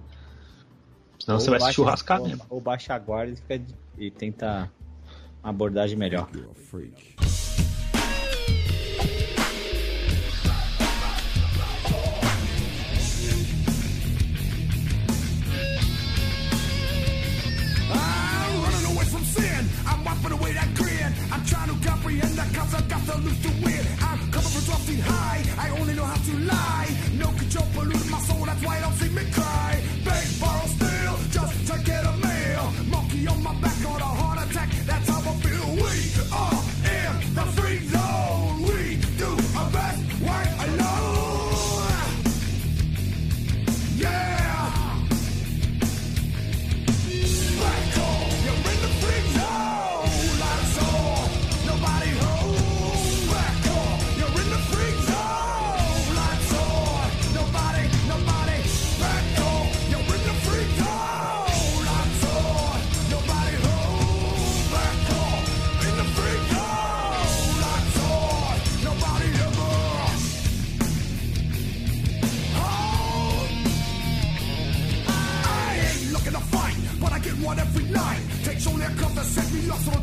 Senão 1.20 1.38
ou 1.38 1.42
você 1.42 1.50
vai 1.50 1.60
se 1.60 1.74
churrascar 1.74 2.22
mesmo. 2.22 2.46
Ou 2.50 2.62
baixa 2.62 2.94
a 2.94 3.00
guarda 3.00 3.34
e, 3.34 3.36
fica, 3.36 3.62
e 3.98 4.12
tenta 4.12 4.72
uma 5.44 5.50
abordagem 5.50 5.98
melhor. 5.98 6.30
comprehend 22.00 22.36
that 22.38 22.54
cause 22.54 22.74
I 22.74 22.82
got 22.82 23.06
the 23.06 23.18
loose 23.18 23.42
to 23.44 23.50
win. 23.64 23.69
High, 24.98 25.44
I 25.58 25.70
only 25.80 25.94
know 25.94 26.06
how 26.06 26.16
to 26.16 26.38
lie. 26.46 26.90
No 27.18 27.28
control 27.28 27.66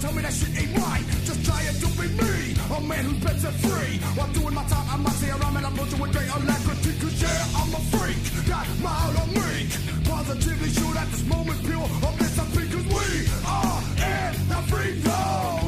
tell 0.06 0.14
me 0.14 0.22
that 0.22 0.32
shit 0.32 0.54
ain't 0.56 0.78
right. 0.78 1.04
Just 1.26 1.44
trying 1.44 1.78
to 1.82 1.88
be 1.98 2.06
me, 2.22 2.34
a 2.76 2.80
man 2.80 3.04
who's 3.06 3.22
been 3.24 3.38
set 3.40 3.54
free. 3.66 3.98
While 4.14 4.30
doing 4.32 4.54
my 4.54 4.64
time, 4.70 4.86
I 4.94 4.96
might 4.96 5.18
say 5.20 5.30
around 5.30 5.56
and 5.56 5.66
I'm 5.66 5.72
approaching 5.74 6.00
with 6.00 6.12
great 6.12 6.30
alacrity. 6.30 6.92
Cause 7.00 7.16
yeah, 7.22 7.58
I'm 7.60 7.74
a 7.74 7.82
freak, 7.90 8.18
got 8.46 8.66
my 8.84 8.90
out 9.02 9.16
on 9.22 9.28
me. 9.34 9.52
Positively 10.06 10.70
sure 10.70 10.94
that 10.94 11.08
this 11.10 11.24
moment 11.26 11.60
pure 11.64 11.88
of 12.06 12.14
this 12.20 12.38
I 12.38 12.44
speak, 12.52 12.70
cause 12.70 12.86
we 12.96 13.06
are 13.56 13.78
in 14.14 14.32
the 14.52 14.60
free 14.70 14.94
zone. 15.00 15.65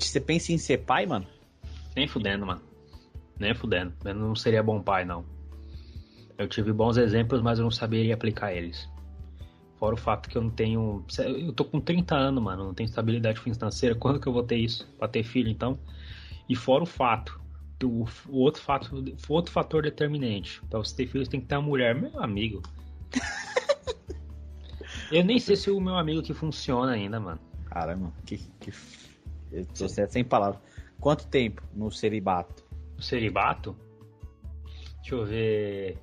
Você 0.00 0.20
pensa 0.20 0.52
em 0.52 0.58
ser 0.58 0.78
pai, 0.78 1.06
mano? 1.06 1.26
Nem 1.94 2.08
fudendo, 2.08 2.46
mano. 2.46 2.62
Nem 3.38 3.54
fudendo. 3.54 3.92
Eu 4.04 4.14
não 4.14 4.34
seria 4.34 4.62
bom 4.62 4.80
pai, 4.80 5.04
não. 5.04 5.24
Eu 6.38 6.48
tive 6.48 6.72
bons 6.72 6.96
exemplos, 6.96 7.42
mas 7.42 7.58
eu 7.58 7.64
não 7.64 7.70
saberia 7.70 8.14
aplicar 8.14 8.52
eles. 8.52 8.88
Fora 9.78 9.94
o 9.94 9.98
fato 9.98 10.28
que 10.28 10.38
eu 10.38 10.42
não 10.42 10.50
tenho. 10.50 11.04
Eu 11.18 11.52
tô 11.52 11.64
com 11.64 11.80
30 11.80 12.14
anos, 12.14 12.42
mano. 12.42 12.64
Não 12.64 12.74
tenho 12.74 12.86
estabilidade 12.86 13.40
financeira. 13.40 13.94
Quando 13.94 14.20
que 14.20 14.26
eu 14.26 14.32
vou 14.32 14.42
ter 14.42 14.56
isso? 14.56 14.88
Pra 14.98 15.08
ter 15.08 15.24
filho, 15.24 15.48
então? 15.48 15.78
E 16.48 16.54
fora 16.54 16.84
o 16.84 16.86
fato. 16.86 17.40
O, 17.82 18.06
o 18.28 18.38
outro 18.38 18.62
fato. 18.62 19.04
O 19.28 19.32
outro 19.32 19.52
fator 19.52 19.82
determinante. 19.82 20.62
Pra 20.70 20.78
você 20.78 20.94
ter 20.94 21.06
filho, 21.08 21.24
você 21.24 21.32
tem 21.32 21.40
que 21.40 21.46
ter 21.46 21.56
uma 21.56 21.66
mulher. 21.66 21.94
Meu 21.94 22.22
amigo. 22.22 22.62
eu 25.10 25.24
nem 25.24 25.40
sei 25.40 25.56
se 25.56 25.70
o 25.70 25.80
meu 25.80 25.96
amigo 25.96 26.22
que 26.22 26.32
funciona 26.32 26.92
ainda, 26.92 27.18
mano. 27.18 27.40
Caramba, 27.66 28.12
que. 28.24 28.38
que... 28.60 28.72
Eu 29.52 29.66
tô 29.66 29.88
sem 29.88 30.24
palavras. 30.24 30.60
Quanto 31.00 31.26
tempo 31.26 31.62
no 31.74 31.90
celibato? 31.90 32.64
no 33.02 33.02
celibato? 33.02 33.76
Deixa 35.00 35.14
eu 35.16 35.26
ver. 35.26 35.98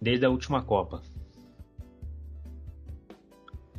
Desde 0.00 0.24
a 0.24 0.30
última 0.30 0.62
Copa. 0.62 1.02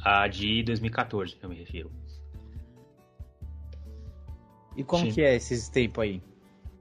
A 0.03 0.27
de 0.27 0.61
2014, 0.63 1.37
eu 1.41 1.49
me 1.49 1.55
refiro. 1.55 1.89
E 4.75 4.83
como 4.83 5.05
Sim. 5.05 5.11
que 5.11 5.21
é 5.21 5.35
esses 5.35 5.69
tempos 5.69 6.03
aí? 6.03 6.21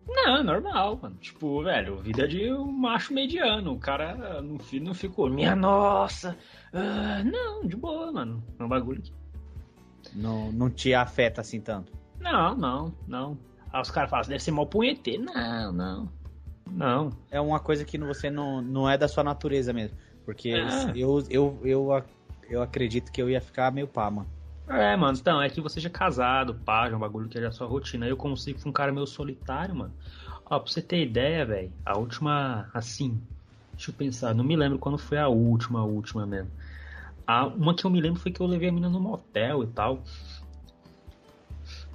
Não, 0.08 0.38
é 0.38 0.42
normal, 0.42 0.98
mano. 1.00 1.16
Tipo, 1.16 1.62
velho, 1.62 1.98
vida 1.98 2.26
de 2.26 2.52
um 2.52 2.72
macho 2.72 3.14
mediano. 3.14 3.72
O 3.72 3.78
cara 3.78 4.42
não, 4.42 4.58
não 4.80 4.94
ficou, 4.94 5.30
minha 5.30 5.54
nossa. 5.54 6.36
ah, 6.72 7.22
não, 7.22 7.64
de 7.64 7.76
boa, 7.76 8.10
mano. 8.10 8.42
É 8.58 8.64
um 8.64 8.68
bagulho 8.68 9.00
que. 9.00 9.12
Não, 10.14 10.52
não 10.52 10.70
te 10.70 10.94
afeta 10.94 11.40
assim 11.40 11.60
tanto? 11.60 11.92
Não, 12.20 12.54
não, 12.56 12.94
não. 13.06 13.38
Aí 13.72 13.80
os 13.80 13.90
caras 13.90 14.10
falam, 14.10 14.28
deve 14.28 14.42
ser 14.42 14.50
mal 14.50 14.66
punheteiro. 14.66 15.24
Não, 15.24 15.72
não. 15.72 16.08
Não. 16.70 17.10
É 17.30 17.40
uma 17.40 17.58
coisa 17.58 17.84
que 17.84 17.98
você 17.98 18.30
não, 18.30 18.60
não 18.62 18.88
é 18.88 18.96
da 18.96 19.08
sua 19.08 19.24
natureza 19.24 19.72
mesmo. 19.72 19.96
Porque 20.24 20.52
Ah. 20.54 20.92
eu, 20.94 21.24
eu, 21.28 21.60
eu, 21.64 22.04
eu 22.48 22.62
acredito 22.62 23.10
que 23.10 23.20
eu 23.20 23.28
ia 23.28 23.40
ficar 23.40 23.72
meio 23.72 23.88
pá, 23.88 24.10
mano. 24.10 24.28
É, 24.68 24.96
mano, 24.96 25.18
então, 25.18 25.42
é 25.42 25.50
que 25.50 25.60
você 25.60 25.80
já 25.80 25.88
é 25.88 25.92
casado, 25.92 26.54
pá, 26.54 26.86
já 26.86 26.94
é 26.94 26.96
um 26.96 27.00
bagulho 27.00 27.28
que 27.28 27.38
é 27.38 27.46
a 27.46 27.52
sua 27.52 27.66
rotina. 27.66 28.06
Eu, 28.06 28.16
como 28.16 28.36
sempre 28.36 28.62
fui 28.62 28.70
um 28.70 28.72
cara 28.72 28.92
meio 28.92 29.06
solitário, 29.06 29.74
mano. 29.74 29.92
Ó, 30.46 30.58
pra 30.58 30.70
você 30.70 30.80
ter 30.80 31.02
ideia, 31.02 31.44
velho, 31.44 31.72
a 31.84 31.98
última, 31.98 32.70
assim, 32.72 33.20
deixa 33.72 33.90
eu 33.90 33.94
pensar, 33.94 34.34
não 34.34 34.44
me 34.44 34.54
lembro 34.56 34.78
quando 34.78 34.98
foi 34.98 35.18
a 35.18 35.28
última, 35.28 35.80
a 35.80 35.84
última 35.84 36.24
mesmo. 36.26 36.50
Uma 37.56 37.74
que 37.74 37.84
eu 37.84 37.90
me 37.90 38.00
lembro 38.00 38.20
foi 38.20 38.32
que 38.32 38.40
eu 38.40 38.46
levei 38.46 38.68
a 38.68 38.72
menina 38.72 38.90
no 38.90 39.00
motel 39.00 39.62
e 39.62 39.66
tal. 39.68 40.02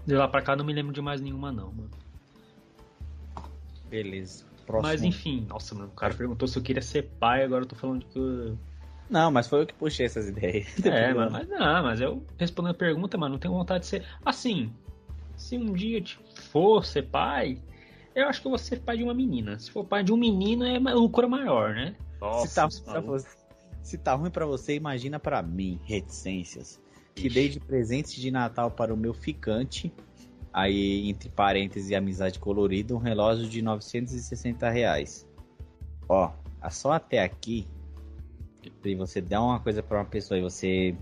De 0.05 0.15
lá 0.15 0.27
pra 0.27 0.41
cá 0.41 0.55
não 0.55 0.63
me 0.63 0.73
lembro 0.73 0.93
de 0.93 1.01
mais 1.01 1.19
nenhuma, 1.19 1.51
não, 1.51 1.71
mano. 1.71 1.91
Beleza. 3.89 4.45
Próximo. 4.65 4.91
Mas 4.91 5.03
enfim, 5.03 5.45
nossa, 5.47 5.73
mano, 5.75 5.87
o 5.87 5.95
cara 5.95 6.13
perguntou 6.13 6.47
se 6.47 6.57
eu 6.57 6.63
queria 6.63 6.81
ser 6.81 7.03
pai, 7.19 7.43
agora 7.43 7.63
eu 7.63 7.67
tô 7.67 7.75
falando 7.75 8.05
que 8.05 8.17
eu. 8.19 8.57
Não, 9.09 9.31
mas 9.31 9.47
foi 9.47 9.61
eu 9.61 9.65
que 9.65 9.73
puxei 9.73 10.05
essas 10.05 10.27
ideias. 10.27 10.75
É, 10.83 11.13
mano, 11.13 11.31
mas 11.31 11.47
não, 11.47 11.83
mas 11.83 12.01
eu 12.01 12.25
respondendo 12.37 12.71
a 12.71 12.77
pergunta, 12.77 13.17
mano, 13.17 13.33
não 13.33 13.39
tenho 13.39 13.53
vontade 13.53 13.81
de 13.81 13.87
ser. 13.87 14.05
Assim, 14.25 14.73
se 15.37 15.57
um 15.57 15.71
dia 15.73 16.01
tipo, 16.01 16.23
for 16.51 16.85
ser 16.85 17.03
pai, 17.03 17.61
eu 18.13 18.27
acho 18.27 18.41
que 18.41 18.47
eu 18.47 18.51
vou 18.51 18.57
ser 18.57 18.79
pai 18.79 18.97
de 18.97 19.03
uma 19.03 19.13
menina. 19.13 19.57
Se 19.57 19.71
for 19.71 19.85
pai 19.85 20.03
de 20.03 20.11
um 20.11 20.17
menino, 20.17 20.65
é 20.65 20.79
loucura 20.93 21.27
maior, 21.27 21.73
né? 21.73 21.95
se, 22.45 22.55
tá, 22.55 22.63
Nossa, 22.63 22.69
se, 22.69 22.83
tá. 22.83 23.03
Se 23.87 23.97
tá 23.97 24.13
ruim 24.13 24.29
pra 24.29 24.45
você, 24.45 24.75
imagina 24.75 25.17
pra 25.17 25.41
mim, 25.41 25.79
reticências. 25.85 26.77
Que 27.15 27.29
dei 27.29 27.47
de 27.47 27.57
presente 27.59 28.19
de 28.19 28.29
Natal 28.29 28.69
para 28.69 28.93
o 28.93 28.97
meu 28.97 29.13
ficante, 29.13 29.93
aí 30.51 31.09
entre 31.09 31.29
parênteses 31.29 31.89
e 31.89 31.95
amizade 31.95 32.37
colorida, 32.37 32.93
um 32.93 32.97
relógio 32.97 33.47
de 33.47 33.61
960 33.61 34.69
reais. 34.69 35.25
Ó, 36.09 36.31
só 36.69 36.91
até 36.91 37.23
aqui, 37.23 37.65
se 38.83 38.93
você 38.95 39.21
der 39.21 39.39
uma 39.39 39.59
coisa 39.61 39.81
pra 39.81 39.99
uma 39.99 40.05
pessoa 40.05 40.37
e 40.37 40.41
você 40.41 40.93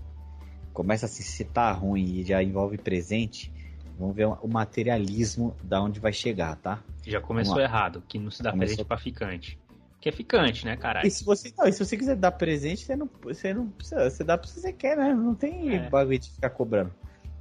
começa 0.72 1.06
a 1.06 1.08
se 1.08 1.24
se 1.24 1.44
tá 1.44 1.72
ruim 1.72 2.04
e 2.20 2.22
já 2.24 2.40
envolve 2.40 2.78
presente, 2.78 3.52
vamos 3.98 4.14
ver 4.14 4.26
o 4.26 4.46
materialismo 4.46 5.56
da 5.60 5.82
onde 5.82 5.98
vai 5.98 6.12
chegar, 6.12 6.54
tá? 6.56 6.84
Já 7.04 7.20
começou 7.20 7.60
errado, 7.60 8.00
que 8.06 8.16
não 8.16 8.30
se 8.30 8.44
dá 8.44 8.52
Começou- 8.52 8.68
presente 8.76 8.86
pra 8.86 8.96
ficante. 8.96 9.58
Que 10.06 10.10
é 10.10 10.12
ficante, 10.12 10.64
né, 10.64 10.76
caralho? 10.76 11.08
E 11.08 11.10
se 11.10 11.24
você, 11.24 11.52
não, 11.58 11.72
se 11.72 11.84
você 11.84 11.96
quiser 11.96 12.14
dar 12.14 12.30
presente, 12.30 12.86
você 12.86 12.94
não, 12.94 13.10
você 13.20 13.52
não 13.52 13.68
precisa, 13.70 14.08
você 14.08 14.22
dá 14.22 14.38
pra 14.38 14.48
você 14.48 14.72
quer, 14.72 14.96
né? 14.96 15.12
Não 15.12 15.34
tem 15.34 15.74
É. 15.74 15.90
bagulho 15.90 16.16
de 16.16 16.30
ficar 16.30 16.50
cobrando. 16.50 16.94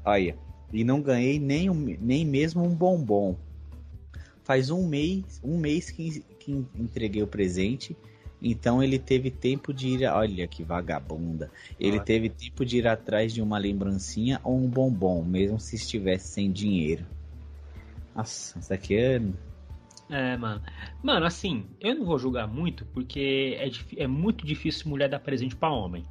Aí, 0.04 0.34
e 0.74 0.84
não 0.84 1.00
ganhei 1.00 1.38
nem, 1.38 1.70
um, 1.70 1.76
nem 1.76 2.26
mesmo 2.26 2.64
um 2.64 2.74
bombom. 2.74 3.36
Faz 4.44 4.72
um 4.72 4.88
mês, 4.88 5.40
um 5.44 5.60
mês 5.60 5.92
que, 5.92 6.22
que 6.40 6.66
entreguei 6.76 7.22
o 7.22 7.28
presente, 7.28 7.96
então 8.42 8.82
ele 8.82 8.98
teve 8.98 9.30
tempo 9.30 9.72
de 9.72 9.90
ir, 9.90 10.06
olha 10.08 10.48
que 10.48 10.64
vagabunda. 10.64 11.52
Ele 11.80 11.98
Olha. 11.98 12.04
teve 12.04 12.30
tempo 12.30 12.66
de 12.66 12.80
ir 12.80 12.88
atrás 12.88 13.32
de 13.32 13.44
uma 13.44 13.60
lembrancinha 13.60 14.42
ou 14.44 14.58
um 14.58 14.68
bombom, 14.68 15.24
mesmo 15.24 15.60
se 15.60 15.76
estivesse 15.76 16.30
sem 16.30 16.52
dinheiro. 16.52 17.06
Nossa, 18.16 18.58
isso 18.58 18.74
aqui 18.74 18.96
é 18.96 19.22
É, 20.10 20.38
mano. 20.38 20.62
Mano, 21.02 21.26
assim, 21.26 21.66
eu 21.80 21.96
não 21.96 22.06
vou 22.06 22.20
julgar 22.20 22.48
muito, 22.48 22.86
porque 22.86 23.58
é, 23.60 24.04
é 24.04 24.08
muito 24.08 24.46
difícil 24.46 24.90
mulher 24.90 25.10
dar 25.10 25.20
presente 25.20 25.56
pra 25.56 25.70
homem. 25.72 26.06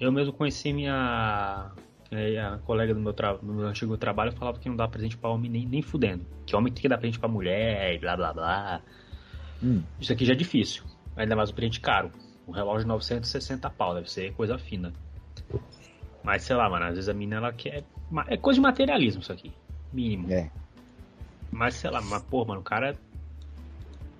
Eu 0.00 0.10
mesmo 0.12 0.32
conheci 0.32 0.72
minha. 0.72 1.70
é, 2.10 2.38
A 2.40 2.58
colega 2.58 2.94
do 2.94 3.00
meu, 3.00 3.12
do 3.12 3.52
meu 3.52 3.66
antigo 3.66 3.96
trabalho 3.96 4.32
falava 4.32 4.58
que 4.58 4.68
não 4.68 4.76
dá 4.76 4.86
presente 4.88 5.16
pra 5.16 5.30
homem 5.30 5.50
nem, 5.50 5.66
nem 5.66 5.82
fudendo. 5.82 6.24
Que 6.46 6.56
homem 6.56 6.72
tem 6.72 6.80
que 6.82 6.88
dar 6.88 6.98
presente 6.98 7.18
pra 7.18 7.28
mulher 7.28 7.94
e 7.94 7.98
blá 7.98 8.16
blá 8.16 8.32
blá. 8.32 8.80
Hum. 9.62 9.82
Isso 10.00 10.12
aqui 10.12 10.24
já 10.24 10.32
é 10.32 10.36
difícil. 10.36 10.84
Ainda 11.16 11.34
mais 11.34 11.50
um 11.50 11.54
presente 11.54 11.80
caro. 11.80 12.10
Um 12.46 12.52
relógio 12.52 12.82
de 12.82 12.88
960 12.88 13.68
pau, 13.70 13.94
deve 13.94 14.10
ser 14.10 14.32
coisa 14.32 14.56
fina. 14.56 14.92
Mas 16.22 16.42
sei 16.42 16.56
lá, 16.56 16.70
mano, 16.70 16.86
às 16.86 16.94
vezes 16.94 17.08
a 17.08 17.14
mina 17.14 17.36
ela 17.36 17.52
quer. 17.52 17.84
É 18.28 18.36
coisa 18.36 18.58
de 18.58 18.62
materialismo 18.62 19.20
isso 19.20 19.32
aqui. 19.32 19.52
Mínimo. 19.92 20.32
É. 20.32 20.50
Mas 21.50 21.74
sei 21.74 21.90
lá, 21.90 22.00
mas 22.00 22.22
pô, 22.22 22.44
mano, 22.44 22.60
o 22.60 22.64
cara. 22.64 22.96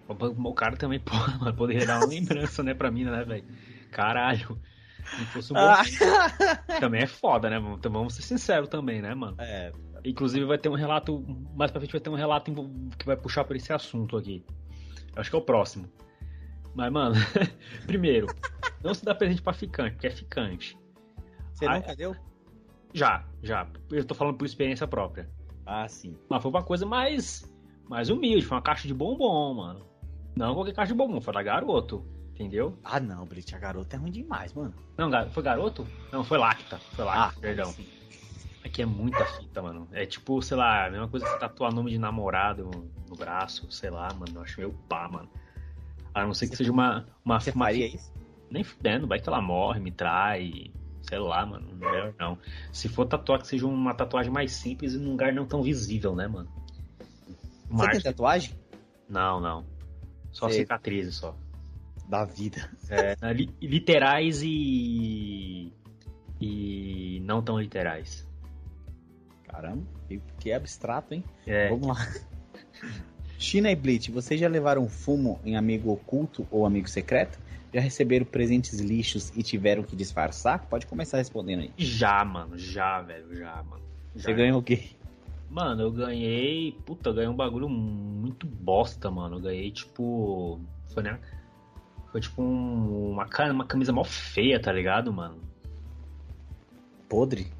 O, 0.08 0.54
cara 0.54 0.76
também, 0.76 0.98
pô, 1.00 1.14
mano, 1.38 1.54
poderia 1.54 1.86
dar 1.86 1.98
uma 1.98 2.06
lembrança, 2.06 2.62
né, 2.62 2.74
pra 2.74 2.90
mina, 2.90 3.10
né, 3.10 3.24
velho? 3.24 3.44
Caralho. 3.90 4.58
Se 5.04 5.24
fosse 5.26 5.52
um 5.52 5.56
bom. 5.56 5.60
Ah. 5.62 6.80
Também 6.80 7.02
é 7.02 7.06
foda, 7.06 7.48
né? 7.48 7.58
Então 7.74 7.90
vamos 7.90 8.14
ser 8.14 8.22
sinceros 8.22 8.68
também, 8.68 9.00
né, 9.00 9.14
mano? 9.14 9.36
É, 9.38 9.72
Inclusive 10.04 10.44
vai 10.44 10.58
ter 10.58 10.68
um 10.68 10.74
relato. 10.74 11.24
Mais 11.54 11.70
pra 11.70 11.80
frente 11.80 11.92
vai 11.92 12.00
ter 12.00 12.10
um 12.10 12.14
relato 12.14 12.52
que 12.98 13.06
vai 13.06 13.16
puxar 13.16 13.44
por 13.44 13.56
esse 13.56 13.72
assunto 13.72 14.16
aqui. 14.16 14.44
Eu 15.14 15.20
acho 15.20 15.30
que 15.30 15.36
é 15.36 15.38
o 15.38 15.42
próximo. 15.42 15.90
Mas, 16.74 16.92
mano, 16.92 17.14
primeiro, 17.86 18.26
não 18.82 18.94
se 18.94 19.04
dá 19.04 19.14
presente 19.14 19.42
pra 19.42 19.52
ficante, 19.52 19.92
porque 19.92 20.06
é 20.06 20.10
ficante. 20.10 20.78
você 21.52 21.66
Ah, 21.66 21.74
nunca 21.74 21.96
deu? 21.96 22.14
Já, 22.94 23.24
já. 23.42 23.66
Eu 23.90 24.04
tô 24.04 24.14
falando 24.14 24.36
por 24.36 24.44
experiência 24.44 24.86
própria. 24.86 25.28
Ah, 25.66 25.88
sim. 25.88 26.16
Mas 26.28 26.42
foi 26.42 26.50
uma 26.50 26.62
coisa 26.62 26.86
mais, 26.86 27.44
mais 27.88 28.08
humilde, 28.08 28.44
foi 28.44 28.56
uma 28.56 28.62
caixa 28.62 28.86
de 28.86 28.94
bombom, 28.94 29.54
mano. 29.54 29.86
Não 30.38 30.54
qualquer 30.54 30.72
caixa 30.72 30.92
de 30.92 30.96
bombom, 30.96 31.20
foi 31.20 31.34
da 31.34 31.42
garoto, 31.42 32.04
entendeu? 32.32 32.78
Ah, 32.84 33.00
não, 33.00 33.26
Brit, 33.26 33.52
a 33.56 33.58
garota 33.58 33.96
é 33.96 33.98
ruim 33.98 34.12
demais, 34.12 34.52
mano. 34.54 34.72
Não, 34.96 35.10
foi 35.32 35.42
garoto? 35.42 35.84
Não, 36.12 36.22
foi 36.22 36.38
lacta. 36.38 36.78
Foi 36.94 37.04
lacta, 37.04 37.36
Ah, 37.36 37.40
perdão. 37.40 37.72
sim. 37.72 37.84
Aqui 38.64 38.82
é 38.82 38.86
muita 38.86 39.24
fita, 39.26 39.60
mano. 39.60 39.88
É 39.90 40.06
tipo, 40.06 40.40
sei 40.40 40.56
lá, 40.56 40.86
a 40.86 40.90
mesma 40.90 41.08
coisa 41.08 41.26
que 41.26 41.32
você 41.32 41.38
tatuar 41.40 41.72
nome 41.74 41.90
de 41.90 41.98
namorado 41.98 42.70
no 43.08 43.16
braço, 43.16 43.68
sei 43.72 43.90
lá, 43.90 44.12
mano. 44.14 44.32
Eu 44.36 44.42
acho 44.42 44.60
meio 44.60 44.72
pá, 44.88 45.08
mano. 45.08 45.28
A 46.14 46.24
não 46.24 46.32
ser 46.32 46.48
que 46.48 46.56
seja 46.56 46.70
uma. 46.70 47.04
uma 47.24 47.40
Você 47.40 47.50
uma- 47.50 47.64
faria 47.64 47.86
isso? 47.88 48.12
Nem 48.48 48.62
fudendo, 48.62 49.08
vai 49.08 49.18
que 49.18 49.28
ela 49.28 49.40
morre, 49.40 49.80
me 49.80 49.90
trai. 49.90 50.70
Sei 51.02 51.18
lá, 51.18 51.44
mano. 51.44 51.74
Melhor 51.74 52.14
não. 52.16 52.38
Se 52.72 52.88
for 52.88 53.06
tatuar, 53.06 53.40
que 53.40 53.46
seja 53.48 53.66
uma 53.66 53.92
tatuagem 53.92 54.30
mais 54.30 54.52
simples 54.52 54.94
e 54.94 54.98
num 54.98 55.10
lugar 55.10 55.32
não 55.32 55.46
tão 55.46 55.62
visível, 55.64 56.14
né, 56.14 56.28
mano? 56.28 56.48
Uma 57.68 57.84
Você 57.86 57.90
tem 57.90 58.00
tatuagem? 58.02 58.54
Não, 59.08 59.40
não. 59.40 59.77
Só 60.38 60.48
Sei. 60.48 60.60
cicatrizes 60.60 61.16
só. 61.16 61.36
Da 62.08 62.24
vida. 62.24 62.70
É, 62.88 63.16
li- 63.32 63.50
literais 63.60 64.40
e. 64.42 65.72
E 66.40 67.20
não 67.24 67.42
tão 67.42 67.60
literais. 67.60 68.24
Caramba, 69.48 69.82
que, 70.38 70.52
abstrato, 70.52 71.12
hein? 71.12 71.24
É, 71.44 71.68
Vamos 71.68 71.88
lá. 71.88 71.96
China 73.36 73.68
e 73.70 73.74
Blitz, 73.76 74.06
vocês 74.08 74.38
já 74.40 74.48
levaram 74.48 74.88
fumo 74.88 75.40
em 75.44 75.56
amigo 75.56 75.90
oculto 75.90 76.46
ou 76.50 76.64
amigo 76.64 76.88
secreto? 76.88 77.38
Já 77.74 77.80
receberam 77.80 78.24
presentes 78.24 78.78
lixos 78.78 79.32
e 79.36 79.42
tiveram 79.42 79.82
que 79.82 79.96
disfarçar? 79.96 80.66
Pode 80.66 80.86
começar 80.86 81.18
respondendo 81.18 81.60
aí. 81.62 81.72
já, 81.76 82.24
mano, 82.24 82.56
já, 82.56 83.02
velho, 83.02 83.34
já, 83.36 83.60
mano. 83.64 83.82
Você 84.14 84.30
Já. 84.30 84.36
ganhou 84.36 84.60
o 84.60 84.62
quê? 84.62 84.90
Mano, 85.50 85.82
eu 85.82 85.90
ganhei. 85.90 86.72
Puta, 86.84 87.08
eu 87.10 87.14
ganhei 87.14 87.28
um 87.28 87.36
bagulho 87.36 87.68
muito 87.68 88.46
bosta, 88.46 89.10
mano. 89.10 89.36
Eu 89.36 89.40
ganhei, 89.40 89.70
tipo. 89.70 90.60
Foi, 90.92 91.02
né? 91.02 91.18
Foi 92.12 92.20
tipo 92.20 92.42
um- 92.42 93.12
uma, 93.12 93.26
uma 93.50 93.64
camisa 93.64 93.92
mó 93.92 94.04
feia, 94.04 94.60
tá 94.60 94.72
ligado, 94.72 95.12
mano? 95.12 95.38
Podre? 97.08 97.52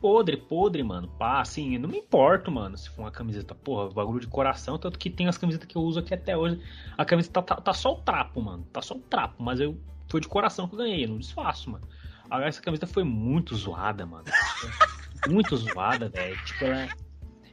Podre, 0.00 0.36
podre, 0.38 0.82
mano. 0.82 1.08
Pá, 1.08 1.40
assim, 1.40 1.76
não 1.76 1.88
me 1.88 1.98
importo, 1.98 2.50
mano, 2.50 2.76
se 2.76 2.88
for 2.88 3.02
uma 3.02 3.10
camiseta, 3.10 3.54
porra, 3.54 3.90
bagulho 3.92 4.20
de 4.20 4.26
coração, 4.26 4.78
tanto 4.78 4.98
que 4.98 5.10
tem 5.10 5.28
as 5.28 5.36
camisetas 5.36 5.66
que 5.68 5.76
eu 5.76 5.82
uso 5.82 5.98
aqui 6.00 6.14
até 6.14 6.34
hoje. 6.36 6.58
A 6.96 7.04
camiseta 7.04 7.42
tá, 7.42 7.56
tá, 7.56 7.60
tá 7.60 7.74
só 7.74 7.92
o 7.92 7.96
trapo, 7.96 8.40
mano. 8.40 8.64
Tá 8.72 8.80
só 8.80 8.94
o 8.94 8.98
trapo, 9.00 9.42
mas 9.42 9.60
eu 9.60 9.76
foi 10.08 10.20
de 10.20 10.28
coração 10.28 10.66
que 10.66 10.74
eu 10.74 10.78
ganhei, 10.78 11.06
não 11.06 11.18
desfaço, 11.18 11.70
mano. 11.70 11.86
Agora 12.30 12.48
essa 12.48 12.62
camiseta 12.62 12.86
foi 12.86 13.04
muito 13.04 13.54
zoada, 13.54 14.06
mano. 14.06 14.24
muito 15.28 15.54
zoada, 15.56 16.08
velho. 16.08 16.36
Tipo, 16.44 16.64
ela 16.64 16.88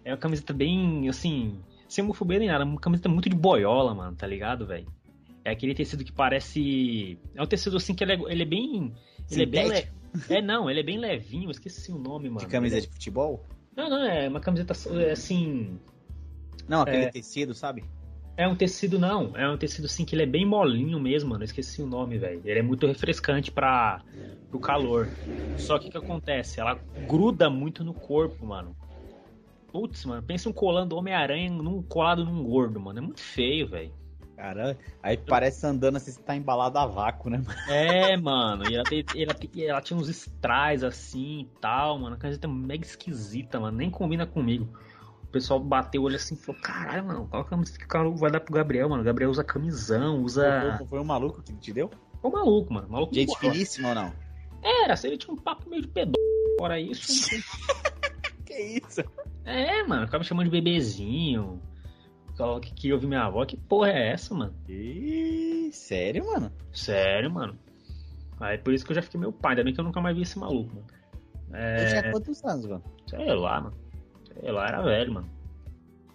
é 0.07 0.11
uma 0.11 0.17
camiseta 0.17 0.53
bem, 0.53 1.09
assim, 1.09 1.59
sem 1.87 2.01
homofobia 2.03 2.39
nem 2.39 2.47
nada, 2.47 2.63
uma 2.63 2.79
camiseta 2.79 3.09
muito 3.09 3.29
de 3.29 3.35
boiola, 3.35 3.93
mano, 3.93 4.15
tá 4.15 4.25
ligado, 4.25 4.65
velho? 4.65 4.87
É 5.43 5.51
aquele 5.51 5.73
tecido 5.75 6.03
que 6.03 6.11
parece. 6.11 7.19
É 7.35 7.41
um 7.41 7.45
tecido 7.45 7.75
assim 7.75 7.93
que 7.93 8.03
ele 8.03 8.13
é, 8.13 8.19
ele 8.29 8.43
é 8.43 8.45
bem. 8.45 8.93
Ele 9.29 9.43
é 9.43 9.45
bem. 9.45 9.67
Le... 9.67 9.87
É, 10.29 10.41
não, 10.41 10.69
ele 10.69 10.79
é 10.79 10.83
bem 10.83 10.97
levinho, 10.97 11.47
eu 11.47 11.51
esqueci 11.51 11.91
o 11.91 11.97
nome, 11.97 12.29
mano. 12.29 12.39
De 12.39 12.47
camisa 12.47 12.77
Ele 12.77 12.85
de 12.87 12.91
futebol? 12.93 13.45
é- 13.75 13.81
Não, 13.81 13.89
não, 13.89 14.03
é 14.03 14.27
uma 14.29 14.39
camiseta 14.39 14.73
é, 15.01 15.11
assim. 15.11 15.77
Não, 16.67 16.81
aquele 16.81 17.05
É. 17.05 17.11
tecido, 17.11 17.53
sabe? 17.53 17.83
É 18.37 18.47
um 18.47 18.55
tecido, 18.55 18.97
não. 18.97 19.35
É 19.35 19.49
um 19.49 19.57
tecido 19.57 19.85
assim 19.85 20.05
que 20.05 20.15
ele 20.15 20.23
é 20.23 20.25
bem 20.25 20.45
molinho 20.45 20.99
mesmo, 20.99 21.31
mano. 21.31 21.43
Eu 21.43 21.45
esqueci 21.45 21.81
o 21.81 21.87
nome, 21.87 22.17
velho. 22.17 22.41
Ele 22.45 22.59
é 22.59 22.63
muito 22.63 22.87
refrescante 22.87 23.51
para 23.51 24.03
pro 24.49 24.59
calor. 24.59 25.09
Só 25.57 25.77
que 25.79 25.89
o 25.89 25.91
que 25.91 25.97
acontece? 25.97 26.59
Ela 26.59 26.79
gruda 27.05 27.49
muito 27.49 27.83
no 27.83 27.93
corpo, 27.93 28.45
mano. 28.45 28.75
Putz, 29.71 30.05
mano, 30.05 30.23
pensa 30.23 30.49
um 30.49 30.53
colando 30.53 30.95
Homem-Aranha 30.95 31.49
num, 31.51 31.81
colado 31.83 32.23
num 32.25 32.43
gordo, 32.43 32.79
mano. 32.79 32.99
É 32.99 33.01
muito 33.01 33.21
feio, 33.21 33.67
velho. 33.67 33.91
Caramba. 34.35 34.77
Aí 35.01 35.17
parece 35.17 35.65
andando 35.65 35.97
assim, 35.97 36.11
você 36.11 36.21
tá 36.21 36.35
embalado 36.35 36.77
a 36.77 36.85
vácuo, 36.85 37.29
né? 37.29 37.37
mano? 37.45 37.59
É, 37.69 38.15
mano. 38.17 38.65
E 38.65 38.75
ela, 38.75 38.83
tem- 38.85 39.03
ela, 39.15 39.33
tem- 39.33 39.63
ela 39.65 39.81
tinha 39.81 39.97
uns 39.99 40.07
strass 40.09 40.83
assim 40.83 41.41
e 41.41 41.49
tal, 41.59 41.97
mano. 41.99 42.15
A 42.15 42.19
camiseta 42.19 42.47
mega 42.47 42.85
esquisita, 42.85 43.59
mano. 43.59 43.75
Nem 43.77 43.89
combina 43.89 44.25
comigo. 44.27 44.67
O 45.23 45.27
pessoal 45.27 45.59
bateu 45.59 46.01
o 46.03 46.05
olho 46.05 46.15
assim 46.15 46.35
e 46.35 46.37
falou: 46.37 46.61
caralho, 46.61 47.05
mano, 47.05 47.27
qual 47.27 47.43
camiseta 47.43 47.79
que 47.79 47.85
o 47.85 47.87
cara 47.87 48.09
vai 48.11 48.31
dar 48.31 48.39
pro 48.39 48.53
Gabriel, 48.53 48.87
mano? 48.87 49.01
O 49.01 49.05
Gabriel 49.05 49.29
usa 49.31 49.43
camisão, 49.43 50.21
usa. 50.23 50.75
Foi, 50.77 50.87
foi 50.87 50.99
um 50.99 51.03
maluco 51.03 51.41
que 51.41 51.53
te 51.53 51.73
deu? 51.73 51.89
Ô 52.21 52.29
maluco, 52.29 52.73
mano. 52.73 52.87
Maluco 52.89 53.13
Gente 53.13 53.27
boa. 53.27 53.39
finíssima 53.39 53.89
ou 53.89 53.95
não? 53.95 54.13
Era, 54.63 54.95
se 54.95 55.07
ele 55.07 55.17
tinha 55.17 55.33
um 55.33 55.37
papo 55.37 55.69
meio 55.69 55.81
de 55.81 55.87
pedó. 55.87 56.13
Fora 56.59 56.79
isso. 56.79 57.27
Que 58.57 58.81
isso? 58.83 59.03
é, 59.45 59.83
mano, 59.83 60.05
ficava 60.05 60.23
me 60.23 60.27
chamando 60.27 60.45
de 60.45 60.51
bebezinho. 60.51 61.61
Que 62.61 62.73
queria 62.73 62.95
ouvir 62.95 63.07
minha 63.07 63.23
avó. 63.23 63.45
Que 63.45 63.55
porra 63.55 63.91
é 63.91 64.09
essa, 64.09 64.33
mano? 64.33 64.53
Ih, 64.67 65.71
sério, 65.71 66.25
mano? 66.25 66.51
Sério, 66.71 67.31
mano. 67.31 67.57
Aí 68.39 68.57
por 68.57 68.73
isso 68.73 68.85
que 68.85 68.91
eu 68.91 68.95
já 68.95 69.01
fiquei 69.01 69.19
meu 69.19 69.31
pai. 69.31 69.51
Ainda 69.51 69.63
bem 69.63 69.73
que 69.73 69.79
eu 69.79 69.83
nunca 69.83 70.01
mais 70.01 70.15
vi 70.15 70.23
esse 70.23 70.37
maluco, 70.37 70.75
mano. 70.75 70.87
Ele 71.51 71.87
tinha 71.87 72.11
quantos 72.11 72.43
anos, 72.43 72.65
mano? 72.65 72.83
Sei 73.07 73.33
lá, 73.33 73.61
mano. 73.61 73.77
Sei 74.39 74.51
lá, 74.51 74.67
era 74.67 74.81
velho, 74.81 75.13
mano. 75.13 75.29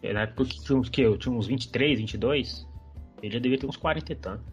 Na 0.02 0.22
época 0.22 0.44
que 0.44 0.60
tinha 0.60 0.78
uns, 0.78 0.88
que, 0.88 1.00
eu 1.00 1.16
tinha 1.16 1.34
uns 1.34 1.46
23, 1.46 1.98
22. 1.98 2.68
Ele 3.22 3.34
já 3.34 3.40
devia 3.40 3.58
ter 3.58 3.66
uns 3.66 3.76
40 3.76 4.12
e 4.12 4.16
tanto. 4.16 4.44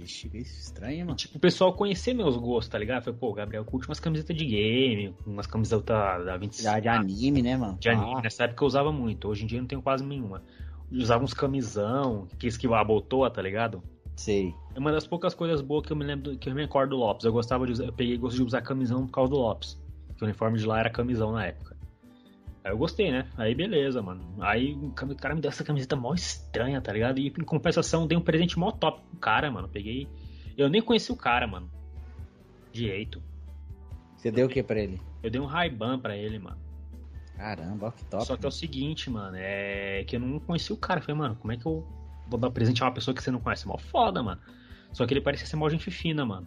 Vixe, 0.00 0.28
que 0.28 0.38
estranho, 0.38 0.98
E, 1.00 1.04
mano. 1.04 1.16
tipo, 1.16 1.36
o 1.36 1.40
pessoal 1.40 1.72
conhecer 1.72 2.14
meus 2.14 2.36
gostos, 2.36 2.68
tá 2.68 2.78
ligado? 2.78 3.02
Foi, 3.04 3.12
pô, 3.12 3.30
o 3.30 3.34
Gabriel 3.34 3.64
curte 3.64 3.88
umas 3.88 4.00
camisetas 4.00 4.36
de 4.36 4.44
game, 4.46 5.14
umas 5.26 5.46
camisetas 5.46 6.24
da 6.24 6.36
25. 6.36 6.62
Já 6.62 6.80
de 6.80 6.88
anime, 6.88 7.42
né, 7.42 7.56
mano? 7.56 7.76
de 7.78 7.88
anime. 7.88 8.14
Ah, 8.16 8.22
Nessa 8.22 8.44
época 8.44 8.64
eu 8.64 8.66
usava 8.68 8.90
muito. 8.92 9.28
Hoje 9.28 9.44
em 9.44 9.46
dia 9.46 9.58
eu 9.58 9.62
não 9.62 9.68
tenho 9.68 9.82
quase 9.82 10.04
nenhuma. 10.04 10.42
Eu 10.90 10.98
usava 10.98 11.22
uns 11.22 11.32
camisão, 11.34 12.26
que 12.38 12.46
esquivar 12.46 12.80
a 12.80 12.84
botoa, 12.84 13.30
tá 13.30 13.40
ligado? 13.42 13.82
sei. 14.16 14.54
É 14.74 14.78
uma 14.78 14.92
das 14.92 15.06
poucas 15.06 15.34
coisas 15.34 15.62
boas 15.62 15.86
que 15.86 15.92
eu 15.92 15.96
me 15.96 16.04
lembro, 16.04 16.36
que 16.36 16.48
eu 16.48 16.54
me 16.54 16.60
recordo 16.60 16.90
do 16.90 16.96
Lopes. 16.96 17.24
Eu 17.24 17.32
gostava 17.32 17.64
de 17.64 17.72
usar, 17.72 17.84
eu 17.84 17.92
peguei 17.92 18.18
gosto 18.18 18.36
de 18.36 18.42
usar 18.42 18.60
camisão 18.60 19.06
por 19.06 19.12
causa 19.12 19.30
do 19.30 19.38
Lopes. 19.38 19.80
Que 20.16 20.22
o 20.22 20.26
uniforme 20.26 20.58
de 20.58 20.66
lá 20.66 20.78
era 20.80 20.90
camisão 20.90 21.32
na 21.32 21.46
época. 21.46 21.69
Aí 22.62 22.72
eu 22.72 22.78
gostei, 22.78 23.10
né? 23.10 23.28
Aí 23.36 23.54
beleza, 23.54 24.02
mano. 24.02 24.22
Aí 24.40 24.74
o 24.74 24.92
cara 24.92 25.34
me 25.34 25.40
deu 25.40 25.48
essa 25.48 25.64
camiseta 25.64 25.96
mó 25.96 26.12
estranha, 26.14 26.80
tá 26.80 26.92
ligado? 26.92 27.18
E 27.18 27.28
em 27.28 27.44
compensação 27.44 28.06
dei 28.06 28.16
um 28.16 28.22
presente 28.22 28.58
mó 28.58 28.70
top 28.70 29.00
pro 29.08 29.18
cara, 29.18 29.50
mano. 29.50 29.68
Peguei. 29.68 30.08
Eu 30.56 30.68
nem 30.68 30.82
conheci 30.82 31.10
o 31.10 31.16
cara, 31.16 31.46
mano. 31.46 31.70
Direito. 32.72 33.22
Você 34.16 34.30
deu 34.30 34.46
o 34.46 34.48
que 34.50 34.62
pra 34.62 34.78
ele? 34.78 35.00
Eu 35.22 35.30
dei 35.30 35.40
um 35.40 35.46
Ray-Ban 35.46 35.98
pra 35.98 36.16
ele, 36.16 36.38
mano. 36.38 36.58
Caramba, 37.36 37.86
ó, 37.86 37.90
que 37.90 38.04
top. 38.04 38.26
Só 38.26 38.36
que 38.36 38.44
é 38.44 38.48
o 38.48 38.52
seguinte, 38.52 39.08
mano, 39.08 39.34
é 39.38 40.04
que 40.06 40.16
eu 40.16 40.20
não 40.20 40.38
conheci 40.38 40.74
o 40.74 40.76
cara. 40.76 41.00
Eu 41.00 41.04
falei, 41.04 41.18
mano, 41.18 41.36
como 41.36 41.52
é 41.52 41.56
que 41.56 41.64
eu 41.64 41.86
vou 42.28 42.38
dar 42.38 42.50
presente 42.50 42.82
a 42.82 42.86
uma 42.86 42.92
pessoa 42.92 43.14
que 43.14 43.22
você 43.22 43.30
não 43.30 43.40
conhece? 43.40 43.66
Mó 43.66 43.78
foda, 43.78 44.22
mano. 44.22 44.40
Só 44.92 45.06
que 45.06 45.14
ele 45.14 45.22
parecia 45.22 45.46
ser 45.46 45.56
mó 45.56 45.66
gente 45.70 45.90
fina, 45.90 46.26
mano. 46.26 46.46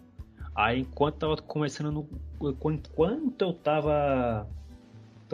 Aí 0.54 0.80
enquanto 0.80 1.16
tava 1.16 1.36
conversando 1.36 1.90
no. 1.90 2.08
Enquanto 2.40 3.42
eu 3.42 3.52
tava 3.52 4.48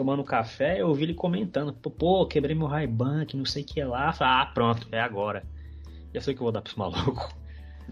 tomando 0.01 0.23
café, 0.23 0.81
eu 0.81 0.87
ouvi 0.87 1.03
ele 1.03 1.13
comentando, 1.13 1.71
pô, 1.73 2.25
quebrei 2.25 2.55
meu 2.55 2.65
Ray-Ban, 2.65 3.23
que 3.23 3.37
não 3.37 3.45
sei 3.45 3.61
o 3.61 3.65
que 3.65 3.83
lá. 3.83 4.07
Eu 4.07 4.13
Falei, 4.13 4.33
ah, 4.33 4.45
pronto, 4.47 4.87
é 4.91 4.99
agora. 4.99 5.43
Já 6.11 6.21
sei 6.21 6.33
o 6.33 6.35
que 6.35 6.41
eu 6.41 6.45
vou 6.45 6.51
dar 6.51 6.59
pra 6.63 6.71
esse 6.71 6.79
maluco. 6.79 7.31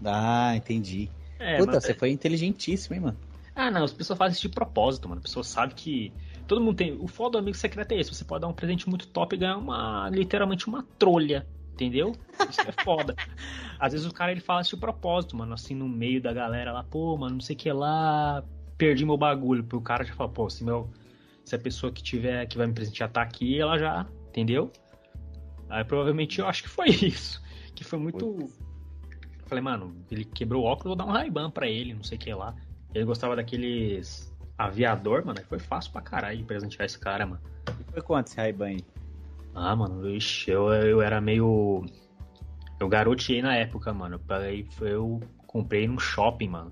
Ah, 0.04 0.56
entendi. 0.56 1.08
É, 1.38 1.58
Puta, 1.58 1.72
mas- 1.72 1.84
você 1.84 1.94
foi 1.94 2.10
inteligentíssimo, 2.10 2.96
hein, 2.96 3.00
mano? 3.00 3.18
Ah, 3.54 3.70
não, 3.70 3.84
as 3.84 3.92
pessoas 3.92 4.18
fazem 4.18 4.32
isso 4.32 4.48
de 4.48 4.54
propósito, 4.54 5.08
mano. 5.08 5.20
A 5.20 5.22
pessoa 5.22 5.44
sabe 5.44 5.74
que. 5.74 6.12
Todo 6.48 6.60
mundo 6.60 6.76
tem. 6.76 6.96
O 7.00 7.06
foda 7.06 7.32
do 7.32 7.38
amigo 7.38 7.56
secreto 7.56 7.92
é 7.92 8.00
esse. 8.00 8.12
Você 8.12 8.24
pode 8.24 8.40
dar 8.40 8.48
um 8.48 8.52
presente 8.52 8.88
muito 8.88 9.06
top 9.06 9.36
e 9.36 9.38
ganhar 9.38 9.56
uma. 9.56 10.08
literalmente 10.10 10.66
uma 10.66 10.82
trolha. 10.98 11.46
Entendeu? 11.74 12.12
Isso 12.48 12.60
é 12.62 12.72
foda. 12.72 13.14
Às 13.78 13.92
vezes 13.92 14.06
o 14.06 14.12
cara 14.12 14.32
ele 14.32 14.40
fala 14.40 14.62
isso 14.62 14.74
de 14.74 14.80
propósito, 14.80 15.36
mano, 15.36 15.54
assim, 15.54 15.74
no 15.74 15.88
meio 15.88 16.20
da 16.20 16.32
galera 16.32 16.72
lá, 16.72 16.82
pô, 16.82 17.16
mano, 17.16 17.34
não 17.34 17.40
sei 17.40 17.54
o 17.54 17.58
que 17.58 17.72
lá, 17.72 18.42
perdi 18.76 19.04
meu 19.04 19.16
bagulho. 19.16 19.62
Pro 19.64 19.80
cara 19.80 20.04
já 20.04 20.12
fala, 20.14 20.28
pô, 20.30 20.48
se 20.50 20.64
meu. 20.64 20.90
Se 21.50 21.56
a 21.56 21.58
pessoa 21.58 21.92
que 21.92 22.00
tiver, 22.00 22.46
que 22.46 22.56
vai 22.56 22.68
me 22.68 22.72
presentear 22.72 23.10
tá 23.10 23.22
aqui, 23.22 23.60
ela 23.60 23.76
já. 23.76 24.06
Entendeu? 24.28 24.70
Aí 25.68 25.82
provavelmente 25.82 26.38
eu 26.38 26.46
acho 26.46 26.62
que 26.62 26.68
foi 26.68 26.90
isso. 27.02 27.42
Que 27.74 27.82
foi 27.82 27.98
muito. 27.98 28.24
Eu 28.24 28.52
Falei, 29.46 29.60
mano, 29.64 29.96
ele 30.12 30.24
quebrou 30.24 30.62
o 30.62 30.66
óculos, 30.66 30.90
vou 30.90 30.94
dar 30.94 31.06
um 31.06 31.10
Ray-Ban 31.10 31.50
pra 31.50 31.66
ele, 31.66 31.92
não 31.92 32.04
sei 32.04 32.16
o 32.16 32.20
que 32.20 32.32
lá. 32.32 32.54
Ele 32.94 33.04
gostava 33.04 33.34
daqueles 33.34 34.32
aviador, 34.56 35.26
mano. 35.26 35.40
Foi 35.48 35.58
fácil 35.58 35.90
pra 35.90 36.00
caralho 36.00 36.44
presentear 36.44 36.86
esse 36.86 36.96
cara, 37.00 37.26
mano. 37.26 37.42
E 37.80 37.92
foi 37.94 38.00
quanto 38.00 38.28
esse 38.28 38.36
Ray-Ban 38.36 38.66
aí? 38.66 38.84
Ah, 39.52 39.74
mano, 39.74 40.08
ixi, 40.08 40.52
eu, 40.52 40.72
eu 40.72 41.02
era 41.02 41.20
meio. 41.20 41.84
Eu 42.78 42.88
garoteei 42.88 43.42
na 43.42 43.56
época, 43.56 43.92
mano. 43.92 44.20
Eu, 44.80 44.86
eu 44.86 45.20
comprei 45.48 45.88
num 45.88 45.98
shopping, 45.98 46.50
mano. 46.50 46.70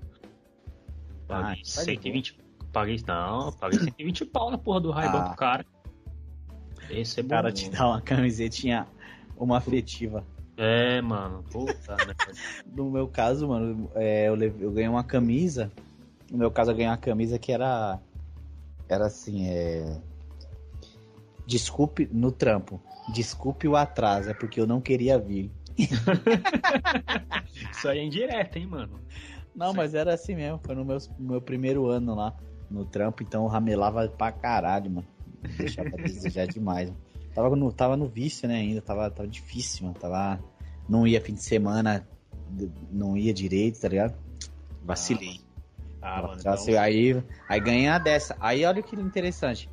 Ah, 1.27 1.41
Paguei 1.41 1.55
tá 1.55 1.61
de 1.63 1.69
120. 1.69 2.48
Paguei. 2.71 3.01
Não, 3.07 3.51
paguei 3.53 3.79
120 3.79 4.25
pau 4.25 4.51
na 4.51 4.57
porra 4.57 4.79
do 4.81 4.91
Ray-Ban 4.91 5.19
Ah. 5.19 5.27
pro 5.29 5.37
cara. 5.37 5.65
Esse 6.89 7.19
é 7.19 7.23
O 7.23 7.25
bom. 7.25 7.29
cara 7.29 7.51
te 7.51 7.69
dá 7.69 7.87
uma 7.87 8.01
camisetinha, 8.01 8.87
uma 9.37 9.57
afetiva. 9.57 10.23
É, 10.57 11.01
mano. 11.01 11.43
Puta, 11.51 11.95
né? 12.07 12.13
No 12.75 12.89
meu 12.91 13.07
caso, 13.07 13.47
mano, 13.47 13.89
é, 13.95 14.27
eu, 14.27 14.35
levei- 14.35 14.65
eu 14.67 14.71
ganhei 14.71 14.89
uma 14.89 15.03
camisa. 15.03 15.71
No 16.31 16.37
meu 16.37 16.51
caso, 16.51 16.71
eu 16.71 16.75
ganhei 16.75 16.89
uma 16.89 16.97
camisa 16.97 17.39
que 17.39 17.51
era. 17.51 17.99
Era 18.87 19.05
assim, 19.05 19.47
é. 19.47 19.99
Desculpe 21.45 22.07
no 22.11 22.31
trampo. 22.31 22.81
Desculpe 23.13 23.67
o 23.67 23.75
atraso, 23.75 24.29
é 24.29 24.33
porque 24.33 24.59
eu 24.59 24.67
não 24.67 24.79
queria 24.81 25.17
vir. 25.17 25.49
Isso 27.71 27.87
aí 27.87 27.99
é 27.99 28.03
indireto, 28.03 28.57
hein, 28.57 28.67
mano. 28.67 28.99
Não, 29.55 29.73
mas 29.73 29.93
era 29.93 30.13
assim 30.13 30.35
mesmo. 30.35 30.59
Foi 30.63 30.75
no 30.75 30.85
meu, 30.85 30.97
no 31.17 31.29
meu 31.31 31.41
primeiro 31.41 31.87
ano 31.87 32.13
lá 32.15 32.35
no 32.69 32.85
trampo, 32.85 33.23
então 33.23 33.47
ramelava 33.47 34.07
pra 34.07 34.31
caralho, 34.31 34.91
mano. 34.91 35.07
Deixava 35.57 35.89
desejar 35.97 36.47
demais. 36.49 36.89
Mano. 36.89 37.01
Tava 37.33 37.55
no, 37.55 37.71
tava 37.71 37.95
no 37.97 38.07
vício, 38.07 38.47
né, 38.47 38.55
ainda. 38.55 38.81
Tava, 38.81 39.09
tava 39.09 39.27
difícil, 39.27 39.85
mano. 39.85 39.97
Tava. 39.99 40.39
Não 40.87 41.07
ia 41.07 41.21
fim 41.21 41.33
de 41.33 41.43
semana, 41.43 42.07
não 42.91 43.15
ia 43.15 43.33
direito, 43.33 43.79
tá 43.79 43.87
ligado? 43.87 44.15
Vacilei. 44.83 45.39
Ah, 46.01 46.21
mano. 46.21 46.41
Vacilei. 46.41 46.75
Então, 46.75 46.83
Aí, 46.83 47.23
aí 47.47 47.59
ganhei 47.59 47.87
a 47.87 47.97
dessa. 47.99 48.35
Aí 48.39 48.65
olha 48.65 48.81
que 48.81 48.95
interessante. 48.95 49.69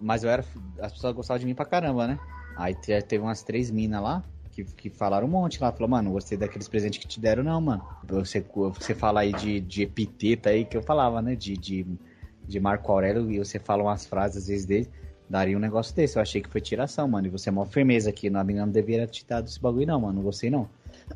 Mas 0.00 0.22
eu 0.22 0.30
era. 0.30 0.44
As 0.80 0.92
pessoas 0.92 1.14
gostavam 1.14 1.40
de 1.40 1.46
mim 1.46 1.54
pra 1.54 1.64
caramba, 1.64 2.06
né? 2.06 2.18
Aí 2.56 2.74
te- 2.74 3.00
teve 3.02 3.22
umas 3.22 3.42
três 3.42 3.70
minas 3.70 4.02
lá 4.02 4.24
que, 4.64 4.74
que 4.74 4.90
falaram 4.90 5.26
um 5.26 5.30
monte 5.30 5.60
lá. 5.60 5.70
Falou, 5.72 5.88
mano, 5.88 6.12
gostei 6.12 6.36
daqueles 6.36 6.68
presentes 6.68 6.98
que 6.98 7.06
te 7.06 7.20
deram, 7.20 7.42
não, 7.42 7.60
mano. 7.60 7.84
Você, 8.06 8.40
você 8.40 8.94
fala 8.94 9.20
aí 9.20 9.32
de, 9.32 9.60
de 9.60 9.82
epiteto 9.82 10.48
aí 10.48 10.64
que 10.64 10.76
eu 10.76 10.82
falava, 10.82 11.22
né? 11.22 11.34
De, 11.34 11.56
de, 11.56 11.86
de 12.46 12.60
Marco 12.60 12.90
Aurélio 12.90 13.30
e 13.30 13.38
você 13.38 13.58
fala 13.58 13.82
umas 13.82 14.06
frases 14.06 14.38
às 14.38 14.48
vezes 14.48 14.66
dele. 14.66 14.88
Daria 15.28 15.56
um 15.56 15.60
negócio 15.60 15.94
desse. 15.94 16.16
Eu 16.16 16.22
achei 16.22 16.40
que 16.40 16.48
foi 16.48 16.60
tiração, 16.60 17.06
mano. 17.06 17.26
E 17.26 17.30
você 17.30 17.50
é 17.50 17.52
mó 17.52 17.64
firmeza 17.64 18.10
aqui. 18.10 18.28
A 18.28 18.44
mina 18.44 18.64
não 18.64 18.72
deveria 18.72 19.06
te 19.06 19.26
dar 19.26 19.44
esse 19.44 19.60
bagulho, 19.60 19.86
não, 19.86 20.00
mano. 20.00 20.14
Não 20.14 20.22
gostei, 20.22 20.50
não. 20.50 20.68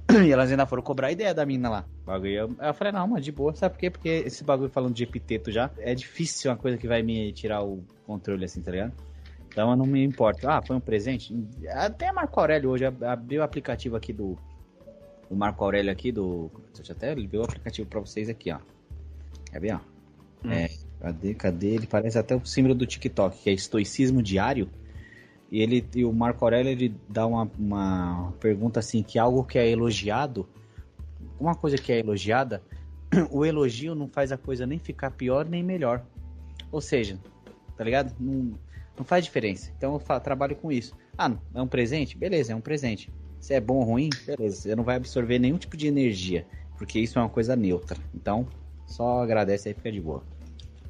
E 0.24 0.30
elas 0.30 0.50
ainda 0.50 0.66
foram 0.66 0.82
cobrar 0.82 1.08
a 1.08 1.12
ideia 1.12 1.34
da 1.34 1.46
mina 1.46 1.70
lá. 1.70 1.84
Bagulho. 2.04 2.32
Eu, 2.32 2.56
eu 2.60 2.74
falei, 2.74 2.92
não, 2.92 3.06
mano, 3.08 3.20
de 3.20 3.32
boa. 3.32 3.54
Sabe 3.54 3.74
por 3.74 3.80
quê? 3.80 3.90
Porque 3.90 4.08
esse 4.08 4.44
bagulho 4.44 4.70
falando 4.70 4.94
de 4.94 5.02
epiteto 5.02 5.50
já 5.50 5.70
é 5.78 5.94
difícil 5.94 6.50
uma 6.50 6.56
coisa 6.56 6.76
que 6.76 6.86
vai 6.86 7.02
me 7.02 7.32
tirar 7.32 7.62
o 7.64 7.82
controle 8.06 8.44
assim, 8.44 8.60
tá 8.60 8.70
ligado? 8.70 8.92
Então 9.52 9.70
eu 9.70 9.76
não 9.76 9.86
me 9.86 10.02
importo. 10.02 10.48
Ah, 10.48 10.62
foi 10.62 10.74
um 10.76 10.80
presente? 10.80 11.34
Até 11.70 12.10
Marco 12.10 12.40
Aurélio 12.40 12.70
hoje. 12.70 12.86
ab- 12.86 13.04
Abri 13.04 13.38
o 13.38 13.42
aplicativo 13.42 13.94
aqui 13.96 14.12
do. 14.12 14.36
Do 15.28 15.36
Marco 15.36 15.62
Aurélio 15.62 15.92
aqui 15.92 16.10
do. 16.10 16.50
Deixa 16.74 16.92
eu 16.92 16.96
até 16.96 17.14
ver 17.14 17.36
o 17.38 17.42
aplicativo 17.44 17.88
pra 17.88 18.00
vocês 18.00 18.28
aqui, 18.28 18.50
ó. 18.50 18.58
Quer 19.50 19.60
ver, 19.60 19.74
ó? 19.74 19.80
Hum. 20.44 20.50
É, 20.50 20.70
cadê, 21.00 21.34
cadê? 21.34 21.68
Ele 21.74 21.86
parece 21.86 22.18
até 22.18 22.34
o 22.34 22.44
símbolo 22.44 22.74
do 22.74 22.86
TikTok, 22.86 23.38
que 23.42 23.50
é 23.50 23.52
estoicismo 23.52 24.22
diário. 24.22 24.68
E 25.50 25.60
ele 25.60 25.86
e 25.94 26.02
o 26.04 26.12
Marco 26.12 26.44
Aurélio 26.44 26.70
ele 26.72 26.94
dá 27.08 27.26
uma, 27.26 27.48
uma 27.58 28.32
pergunta 28.40 28.80
assim 28.80 29.02
que 29.02 29.18
algo 29.18 29.44
que 29.44 29.58
é 29.58 29.68
elogiado, 29.68 30.48
uma 31.38 31.54
coisa 31.54 31.76
que 31.76 31.92
é 31.92 31.98
elogiada, 31.98 32.62
o 33.30 33.44
elogio 33.44 33.94
não 33.94 34.08
faz 34.08 34.32
a 34.32 34.38
coisa 34.38 34.64
nem 34.66 34.78
ficar 34.78 35.10
pior 35.10 35.44
nem 35.46 35.62
melhor. 35.62 36.02
Ou 36.70 36.80
seja, 36.80 37.18
tá 37.76 37.84
ligado? 37.84 38.14
Não, 38.18 38.52
não 38.96 39.04
faz 39.04 39.24
diferença. 39.24 39.70
Então 39.76 39.94
eu 39.94 39.98
fa- 39.98 40.20
trabalho 40.20 40.56
com 40.56 40.70
isso. 40.70 40.94
Ah, 41.16 41.32
é 41.54 41.60
um 41.62 41.66
presente? 41.66 42.16
Beleza, 42.16 42.52
é 42.52 42.56
um 42.56 42.60
presente. 42.60 43.10
Se 43.40 43.54
é 43.54 43.60
bom 43.60 43.76
ou 43.76 43.82
ruim, 43.84 44.10
beleza. 44.26 44.56
Você 44.56 44.76
não 44.76 44.84
vai 44.84 44.96
absorver 44.96 45.38
nenhum 45.38 45.58
tipo 45.58 45.76
de 45.76 45.86
energia, 45.88 46.46
porque 46.78 46.98
isso 47.00 47.18
é 47.18 47.22
uma 47.22 47.28
coisa 47.28 47.56
neutra. 47.56 47.98
Então, 48.14 48.46
só 48.86 49.22
agradece 49.22 49.68
aí 49.68 49.72
e 49.72 49.76
fica 49.76 49.90
de 49.90 50.00
boa. 50.00 50.22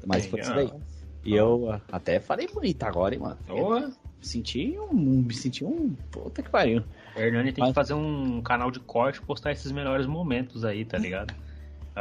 Mas 0.07 0.26
foi 0.26 0.40
isso 0.40 0.50
daí. 0.50 0.64
Legal. 0.66 0.80
E 1.24 1.34
eu 1.36 1.70
ah, 1.70 1.80
até 1.92 2.18
falei 2.18 2.48
bonito 2.48 2.82
agora, 2.82 3.14
hein, 3.14 3.20
mano. 3.20 3.38
Porra, 3.46 3.92
senti 4.20 4.76
um. 4.90 4.92
Me 5.22 5.32
senti 5.32 5.64
um. 5.64 5.94
Puta 6.11 6.42
que 6.42 6.50
pariu. 6.50 6.82
O 7.16 7.20
Hernani 7.20 7.53
tem 7.53 7.62
Mas- 7.62 7.70
que 7.70 7.74
fazer 7.74 7.94
um 7.94 8.42
canal 8.42 8.70
de 8.70 8.80
corte 8.80 9.18
e 9.18 9.22
postar 9.22 9.53
esses 9.53 9.70
melhores 9.70 10.07
momentos 10.07 10.64
aí, 10.64 10.84
tá 10.84 10.98
ligado? 10.98 11.32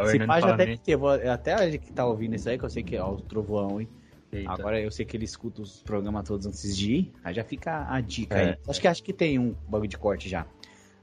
Se 0.10 0.26
fala, 0.26 0.56
deve 0.56 0.72
né? 0.72 0.80
ter. 0.84 0.98
Até 1.30 1.54
a 1.54 1.70
gente 1.70 1.80
que 1.80 1.92
tá 1.92 2.06
ouvindo 2.06 2.34
isso 2.36 2.50
aí, 2.50 2.58
que 2.58 2.64
eu 2.64 2.70
sei 2.70 2.82
que 2.82 2.96
é 2.96 3.04
o 3.04 3.18
trovão, 3.18 3.80
hein? 3.82 3.88
Eita. 4.32 4.52
Agora 4.52 4.80
eu 4.80 4.90
sei 4.90 5.06
que 5.06 5.18
ele 5.18 5.26
escuta 5.26 5.62
os 5.62 5.82
programas 5.84 6.26
todos 6.28 6.46
antes 6.46 6.76
de 6.78 6.94
ir. 6.94 7.14
Aí 7.24 7.34
já 7.34 7.44
fica 7.44 7.86
a 7.92 8.00
dica 8.00 8.38
É. 8.38 8.50
aí. 8.52 8.58
Acho 8.68 8.80
que 8.82 8.88
acho 8.88 9.04
que 9.04 9.12
tem 9.14 9.38
um 9.38 9.54
bagulho 9.68 9.90
de 9.90 9.98
corte 9.98 10.30
já. 10.30 10.46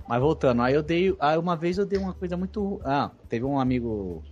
Mas 0.08 0.20
voltando, 0.20 0.62
aí 0.62 0.74
eu 0.74 0.82
dei. 0.82 1.14
Aí 1.20 1.36
uma 1.36 1.54
vez 1.54 1.76
eu 1.76 1.84
dei 1.84 1.98
uma 1.98 2.14
coisa 2.14 2.36
muito. 2.36 2.80
Ah, 2.84 3.10
teve 3.28 3.44
um 3.44 3.58
amigo. 3.60 4.22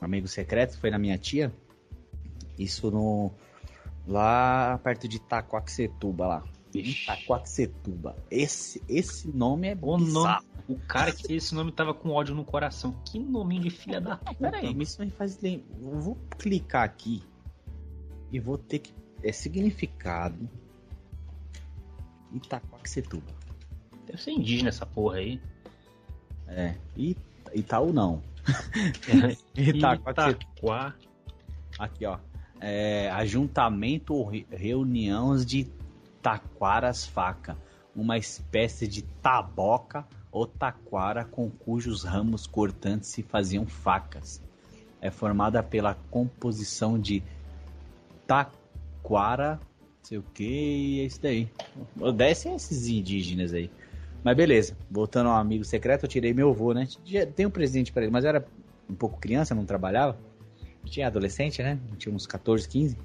Um 0.00 0.04
amigo 0.04 0.28
secreto, 0.28 0.78
foi 0.78 0.90
na 0.90 0.98
minha 0.98 1.16
tia. 1.16 1.50
Isso 2.58 2.90
no. 2.90 3.30
Lá 4.06 4.78
perto 4.84 5.08
de 5.08 5.16
Itacoaxetuba 5.16 6.26
lá. 6.26 6.44
Itacoaxetuba. 6.74 8.14
Esse, 8.30 8.82
esse 8.88 9.28
nome 9.28 9.68
é 9.68 9.78
O 9.80 9.96
bizarro. 9.98 10.44
nome, 10.68 10.80
o 10.80 10.86
cara 10.86 11.12
que 11.12 11.32
esse 11.34 11.54
nome 11.54 11.72
tava 11.72 11.94
com 11.94 12.10
ódio 12.10 12.34
no 12.34 12.44
coração. 12.44 12.94
Que 13.04 13.18
nominho 13.18 13.62
de 13.62 13.70
filha 13.70 14.00
da 14.00 14.16
puta. 14.16 14.34
Peraí, 14.34 14.74
mas 14.74 14.90
isso 14.90 15.00
me 15.02 15.10
faz 15.10 15.40
lembrar. 15.40 15.66
Eu 15.80 16.00
vou 16.00 16.18
clicar 16.38 16.84
aqui 16.84 17.22
e 18.32 18.38
vou 18.40 18.56
ter 18.58 18.80
que. 18.80 18.92
É 19.22 19.32
significado. 19.32 20.48
Itacoaxetuba. 22.32 23.32
Deve 24.06 24.22
ser 24.22 24.30
indígena 24.32 24.68
essa 24.68 24.86
porra 24.86 25.16
aí. 25.16 25.40
É. 26.46 26.74
Ita- 26.96 27.22
Itaú 27.54 27.92
não. 27.92 28.22
Itaquá. 29.56 30.94
Aqui, 31.78 32.06
ó. 32.06 32.18
É, 32.60 33.10
ajuntamento 33.10 34.14
ou 34.14 34.24
re- 34.26 34.46
reuniões 34.50 35.44
de 35.44 35.64
taquaras 36.22 37.06
faca. 37.06 37.56
Uma 37.94 38.16
espécie 38.16 38.86
de 38.86 39.02
taboca 39.02 40.06
ou 40.30 40.46
taquara 40.46 41.24
com 41.24 41.50
cujos 41.50 42.04
ramos 42.04 42.46
cortantes 42.46 43.08
se 43.08 43.22
faziam 43.22 43.66
facas. 43.66 44.42
É 45.00 45.10
formada 45.10 45.62
pela 45.62 45.94
composição 46.10 46.98
de 46.98 47.22
taquara, 48.28 49.58
sei 50.02 50.18
o 50.18 50.22
que, 50.22 51.00
é 51.00 51.04
isso 51.04 51.20
daí. 51.20 51.48
Desce 52.14 52.48
esses 52.50 52.86
indígenas 52.86 53.54
aí. 53.54 53.70
Mas 54.22 54.36
beleza, 54.36 54.76
voltando 54.90 55.30
ao 55.30 55.36
amigo 55.36 55.64
secreto, 55.64 56.04
eu 56.04 56.08
tirei 56.08 56.34
meu 56.34 56.50
avô, 56.50 56.74
né? 56.74 56.86
Já 57.04 57.24
Dei 57.24 57.46
um 57.46 57.50
presente 57.50 57.90
pra 57.90 58.02
ele, 58.02 58.12
mas 58.12 58.24
eu 58.24 58.28
era 58.30 58.44
um 58.88 58.94
pouco 58.94 59.18
criança, 59.18 59.54
não 59.54 59.64
trabalhava. 59.64 60.18
Tinha 60.84 61.06
adolescente, 61.06 61.62
né? 61.62 61.78
Tinha 61.96 62.14
uns 62.14 62.26
14, 62.26 62.68
15. 62.68 62.96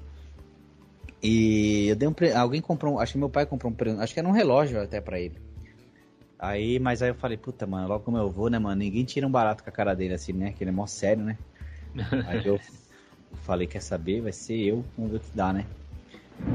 E 1.22 1.86
eu 1.88 1.96
dei 1.96 2.06
um 2.08 2.12
pre... 2.12 2.32
alguém 2.32 2.60
comprou, 2.60 2.94
um- 2.94 2.98
acho 2.98 3.12
que 3.12 3.18
meu 3.18 3.30
pai 3.30 3.46
comprou 3.46 3.72
um 3.72 3.74
presente, 3.74 4.02
acho 4.02 4.12
que 4.12 4.20
era 4.20 4.28
um 4.28 4.32
relógio 4.32 4.80
até 4.82 5.00
pra 5.00 5.18
ele. 5.18 5.40
Aí, 6.38 6.78
mas 6.78 7.00
aí 7.00 7.10
eu 7.10 7.14
falei, 7.14 7.38
puta, 7.38 7.66
mano, 7.66 7.88
logo 7.88 8.04
como 8.04 8.18
eu 8.18 8.30
vou, 8.30 8.50
né, 8.50 8.58
mano? 8.58 8.76
Ninguém 8.76 9.04
tira 9.04 9.26
um 9.26 9.30
barato 9.30 9.62
com 9.62 9.70
a 9.70 9.72
cara 9.72 9.94
dele 9.94 10.14
assim, 10.14 10.32
né? 10.32 10.52
Que 10.52 10.62
ele 10.64 10.70
é 10.70 10.72
mó 10.72 10.86
sério, 10.86 11.24
né? 11.24 11.38
Aí 12.26 12.42
eu 12.44 12.58
falei, 13.36 13.66
quer 13.66 13.80
saber? 13.80 14.20
Vai 14.20 14.32
ser 14.32 14.58
eu, 14.58 14.84
vamos 14.96 15.12
ver 15.12 15.18
o 15.18 15.20
que 15.20 15.36
dá, 15.36 15.52
né? 15.52 15.66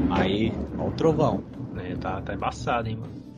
Aí, 0.10 0.52
ó 0.78 0.88
o 0.88 0.92
trovão. 0.92 1.44
É, 1.78 1.96
tá, 1.96 2.22
tá 2.22 2.34
embaçado, 2.34 2.90
hein, 2.90 2.98
mano. 2.98 3.30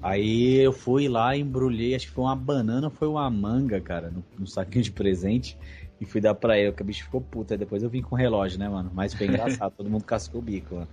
Aí 0.00 0.56
eu 0.56 0.72
fui 0.72 1.08
lá, 1.08 1.36
embrulhei, 1.36 1.94
acho 1.94 2.06
que 2.06 2.12
foi 2.12 2.24
uma 2.24 2.36
banana 2.36 2.88
foi 2.88 3.08
uma 3.08 3.28
manga, 3.28 3.80
cara, 3.80 4.10
no, 4.10 4.24
no 4.38 4.46
saquinho 4.46 4.84
de 4.84 4.92
presente. 4.92 5.56
E 6.00 6.04
fui 6.04 6.20
dar 6.20 6.34
pra 6.34 6.56
ele, 6.56 6.70
que 6.72 6.82
o 6.82 6.84
bicho 6.84 7.04
ficou 7.04 7.20
puta. 7.20 7.54
Aí 7.54 7.58
depois 7.58 7.82
eu 7.82 7.90
vim 7.90 8.00
com 8.00 8.14
o 8.14 8.18
relógio, 8.18 8.58
né, 8.58 8.68
mano? 8.68 8.90
Mas 8.94 9.12
foi 9.12 9.26
engraçado, 9.26 9.72
todo 9.76 9.90
mundo 9.90 10.04
cascou 10.04 10.40
o 10.40 10.44
bico, 10.44 10.76
mano. 10.76 10.88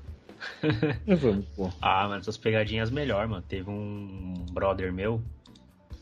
Foi 1.20 1.34
muito 1.34 1.50
bom. 1.56 1.72
Ah, 1.82 2.08
mas 2.08 2.22
essas 2.22 2.38
pegadinhas 2.38 2.92
melhor, 2.92 3.28
mano. 3.28 3.44
Teve 3.48 3.70
um 3.70 4.34
brother 4.52 4.92
meu, 4.92 5.22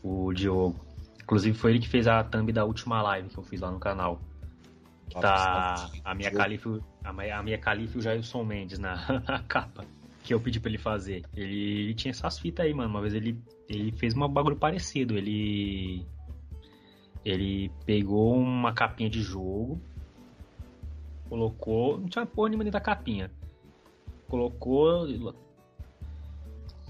o 0.02 0.32
Diogo. 0.32 0.84
Inclusive 1.22 1.56
foi 1.56 1.70
ele 1.70 1.80
que 1.80 1.88
fez 1.88 2.06
a 2.06 2.22
thumb 2.22 2.52
da 2.52 2.64
última 2.64 3.00
live 3.00 3.28
que 3.28 3.38
eu 3.38 3.42
fiz 3.42 3.60
lá 3.60 3.70
no 3.70 3.78
canal. 3.78 4.20
Que 5.08 5.20
tá 5.20 5.90
a 6.04 6.14
minha 6.14 6.30
Calife, 6.30 6.80
a 7.04 7.12
minha, 7.12 7.38
a 7.38 7.42
minha 7.42 7.58
Calife 7.58 7.96
e 7.96 7.98
o 7.98 8.02
Jailson 8.02 8.44
Mendes 8.44 8.78
na, 8.78 8.96
na 9.26 9.42
capa. 9.42 9.84
Que 10.22 10.32
eu 10.32 10.40
pedi 10.40 10.58
pra 10.58 10.70
ele 10.70 10.78
fazer. 10.78 11.22
Ele, 11.36 11.82
ele 11.82 11.94
tinha 11.94 12.10
essas 12.10 12.38
fitas 12.38 12.64
aí, 12.64 12.72
mano. 12.72 12.88
Uma 12.88 13.00
vez 13.00 13.12
ele, 13.14 13.38
ele 13.68 13.92
fez 13.92 14.16
um 14.16 14.26
bagulho 14.28 14.56
parecido. 14.56 15.16
Ele. 15.16 16.06
Ele 17.24 17.70
pegou 17.84 18.34
uma 18.34 18.72
capinha 18.72 19.10
de 19.10 19.20
jogo. 19.20 19.80
Colocou. 21.28 21.98
Não 21.98 22.08
tinha 22.08 22.24
porra 22.24 22.48
nenhuma 22.48 22.64
dentro 22.64 22.78
da 22.78 22.84
capinha. 22.84 23.30
Colocou. 24.28 25.06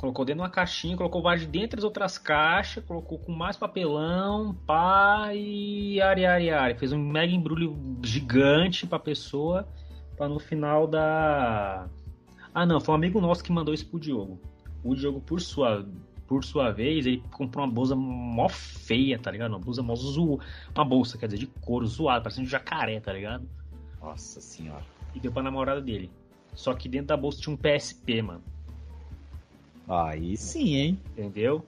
Colocou 0.05 0.23
dentro 0.23 0.41
de 0.41 0.43
uma 0.43 0.51
caixinha, 0.51 0.99
colocou 0.99 1.23
vários 1.23 1.47
dentro 1.47 1.77
das 1.77 1.85
outras 1.85 2.19
caixas, 2.19 2.85
colocou 2.85 3.19
com 3.19 3.33
mais 3.33 3.57
papelão, 3.57 4.55
pá, 4.67 5.31
e 5.33 5.99
ari, 5.99 6.27
ari, 6.27 6.51
ari. 6.51 6.75
Fez 6.75 6.93
um 6.93 6.99
mega 6.99 7.33
embrulho 7.33 7.75
gigante 8.03 8.87
pra 8.87 8.99
pessoa, 8.99 9.67
pra 10.15 10.29
no 10.29 10.39
final 10.39 10.87
da. 10.87 11.89
Ah, 12.55 12.67
não, 12.67 12.83
foi 12.83 12.93
um 12.93 12.99
amigo 12.99 13.19
nosso 13.19 13.43
que 13.43 13.51
mandou 13.51 13.73
isso 13.73 13.87
pro 13.87 13.99
Diogo. 13.99 14.39
O 14.85 14.95
Diogo, 14.95 15.23
por 15.23 15.41
sua, 15.41 15.89
por 16.27 16.45
sua 16.45 16.71
vez, 16.71 17.07
ele 17.07 17.25
comprou 17.33 17.65
uma 17.65 17.73
blusa 17.73 17.97
mó 17.97 18.47
feia, 18.51 19.19
tá 19.19 19.31
ligado? 19.31 19.53
Uma 19.53 19.59
blusa 19.59 19.83
mó 19.83 19.97
zo... 19.97 20.39
Uma 20.75 20.85
bolsa, 20.85 21.17
quer 21.17 21.29
dizer, 21.29 21.39
de 21.39 21.47
couro 21.47 21.87
zoada, 21.87 22.25
parecendo 22.25 22.47
um 22.47 22.51
jacaré, 22.51 23.01
tá 23.01 23.11
ligado? 23.11 23.49
Nossa 24.03 24.39
senhora. 24.39 24.85
E 25.15 25.19
deu 25.19 25.33
pra 25.33 25.43
namorada 25.43 25.81
dele. 25.81 26.11
Só 26.53 26.75
que 26.75 26.91
dentro 26.91 27.07
da 27.07 27.17
bolsa 27.17 27.41
tinha 27.41 27.55
um 27.55 27.57
PSP, 27.57 28.21
mano. 28.21 28.43
Aí 29.89 30.37
sim, 30.37 30.75
hein? 30.77 31.01
Entendeu? 31.11 31.67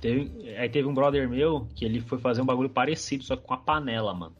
Teve- 0.00 0.56
aí 0.56 0.68
teve 0.68 0.88
um 0.88 0.94
brother 0.94 1.28
meu 1.28 1.66
que 1.74 1.84
ele 1.84 2.00
foi 2.00 2.18
fazer 2.18 2.42
um 2.42 2.46
bagulho 2.46 2.68
parecido, 2.68 3.24
só 3.24 3.36
que 3.36 3.42
com 3.42 3.54
a 3.54 3.58
panela, 3.58 4.12
mano. 4.12 4.34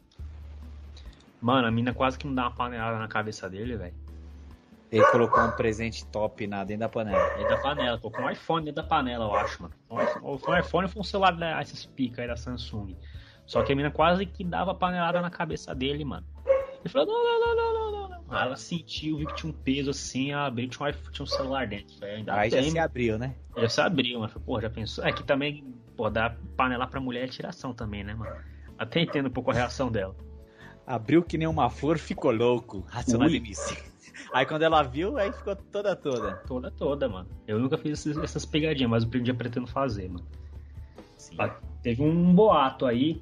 Mano, 1.41 1.67
a 1.67 1.71
mina 1.71 1.93
quase 1.93 2.17
que 2.17 2.25
não 2.27 2.33
dá 2.33 2.43
uma 2.43 2.51
panelada 2.51 2.97
na 2.97 3.07
cabeça 3.07 3.49
dele, 3.49 3.75
velho. 3.75 3.93
Ele 4.91 5.03
colocou 5.07 5.41
um 5.43 5.51
presente 5.51 6.05
top 6.05 6.45
na 6.45 6.63
dentro 6.63 6.81
da 6.81 6.89
panela. 6.89 7.29
Dentro 7.35 7.49
da 7.49 7.57
panela. 7.57 7.97
Com 7.97 8.09
um 8.09 8.29
iPhone 8.29 8.65
dentro 8.65 8.81
da 8.83 8.87
panela, 8.87 9.25
eu 9.25 9.33
acho, 9.33 9.63
mano. 9.63 9.73
Ou 10.21 10.37
Foi 10.37 10.55
um 10.55 10.59
iPhone 10.59 10.83
ou 10.85 10.89
foi 10.89 10.99
um 11.01 11.03
celular 11.03 11.31
da 11.35 11.61
esses 11.61 11.85
pica 11.85 12.21
aí 12.21 12.27
da 12.27 12.37
Samsung. 12.37 12.95
Só 13.45 13.63
que 13.63 13.73
a 13.73 13.75
mina 13.75 13.89
quase 13.89 14.25
que 14.25 14.43
dava 14.43 14.73
panelada 14.75 15.19
na 15.19 15.31
cabeça 15.31 15.73
dele, 15.73 16.05
mano. 16.05 16.25
Ele 16.79 16.89
falou, 16.89 17.07
não, 17.07 17.23
não, 17.23 17.39
não, 17.39 17.55
não, 17.55 17.73
não, 17.73 17.91
não, 17.91 18.09
não. 18.09 18.22
Aí 18.33 18.47
ela 18.47 18.55
sentiu, 18.55 19.17
viu 19.17 19.27
que 19.27 19.35
tinha 19.35 19.51
um 19.51 19.55
peso 19.55 19.91
assim, 19.91 20.31
ela 20.31 20.47
abriu, 20.47 20.67
tinha 20.67 20.85
um, 20.85 20.89
iPhone, 20.89 21.13
tinha 21.13 21.23
um 21.23 21.27
celular 21.27 21.67
dentro. 21.67 21.95
Aí, 22.03 22.15
ainda 22.15 22.33
Aí 22.33 22.49
já 22.49 22.63
se 22.63 22.79
abriu, 22.79 23.19
né? 23.19 23.35
Já 23.55 23.69
se 23.69 23.81
abriu, 23.81 24.19
mas 24.19 24.33
pô, 24.33 24.59
já 24.59 24.69
pensou. 24.69 25.05
É 25.05 25.11
que 25.11 25.23
também, 25.23 25.63
pô, 25.95 26.09
dar 26.09 26.37
panelar 26.57 26.89
pra 26.89 26.99
mulher 26.99 27.25
é 27.25 27.27
tiração 27.27 27.73
também, 27.73 28.03
né, 28.03 28.13
mano? 28.15 28.35
Até 28.77 29.01
entendo 29.01 29.27
um 29.27 29.31
pouco 29.31 29.51
a 29.51 29.53
reação 29.53 29.91
dela. 29.91 30.15
Abriu 30.85 31.23
que 31.23 31.37
nem 31.37 31.47
uma 31.47 31.69
flor, 31.69 31.97
ficou 31.97 32.31
louco. 32.31 32.83
Racionalimice. 32.89 33.77
Aí 34.33 34.45
quando 34.45 34.63
ela 34.63 34.81
viu, 34.83 35.17
aí 35.17 35.31
ficou 35.31 35.55
toda 35.55 35.95
toda. 35.95 36.33
Toda, 36.47 36.71
toda, 36.71 37.09
mano. 37.09 37.27
Eu 37.47 37.59
nunca 37.59 37.77
fiz 37.77 38.05
essas 38.05 38.45
pegadinhas, 38.45 38.89
mas 38.89 39.03
um 39.03 39.09
dia 39.09 39.33
pretendo 39.33 39.67
fazer, 39.67 40.09
mano. 40.09 40.25
Sim. 41.17 41.37
Teve 41.81 42.01
um 42.01 42.33
boato 42.33 42.85
aí, 42.85 43.21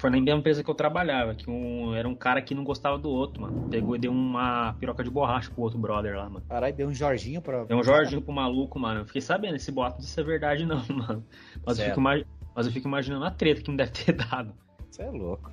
foi 0.00 0.10
na 0.10 0.20
mesma 0.20 0.40
empresa 0.40 0.62
que 0.62 0.70
eu 0.70 0.74
trabalhava, 0.74 1.34
que 1.34 1.48
um, 1.48 1.94
era 1.94 2.08
um 2.08 2.14
cara 2.14 2.40
que 2.42 2.54
não 2.54 2.64
gostava 2.64 2.98
do 2.98 3.08
outro, 3.08 3.42
mano. 3.42 3.68
Pegou 3.68 3.96
e 3.96 3.98
deu 3.98 4.12
uma 4.12 4.74
piroca 4.74 5.02
de 5.02 5.10
borracha 5.10 5.50
pro 5.50 5.62
outro 5.62 5.78
brother 5.78 6.16
lá, 6.16 6.28
mano. 6.28 6.44
Caralho, 6.48 6.74
deu 6.74 6.88
um 6.88 6.94
Jorginho 6.94 7.40
pra. 7.40 7.64
Deu 7.64 7.78
um 7.78 7.82
Jorginho 7.82 8.22
pro 8.22 8.32
maluco, 8.32 8.78
mano. 8.78 9.00
Eu 9.00 9.06
fiquei 9.06 9.20
sabendo, 9.20 9.56
esse 9.56 9.70
boato 9.70 10.00
disso 10.00 10.18
é 10.18 10.22
verdade 10.22 10.64
não, 10.64 10.82
mano. 10.88 11.24
Mas 11.64 11.78
eu, 11.78 11.86
fico, 11.86 12.00
mas 12.00 12.24
eu 12.56 12.72
fico 12.72 12.88
imaginando 12.88 13.24
a 13.24 13.30
treta 13.30 13.62
que 13.62 13.68
não 13.68 13.76
deve 13.76 13.92
ter 13.92 14.12
dado. 14.16 14.54
Você 14.90 15.02
é 15.02 15.10
louco. 15.10 15.50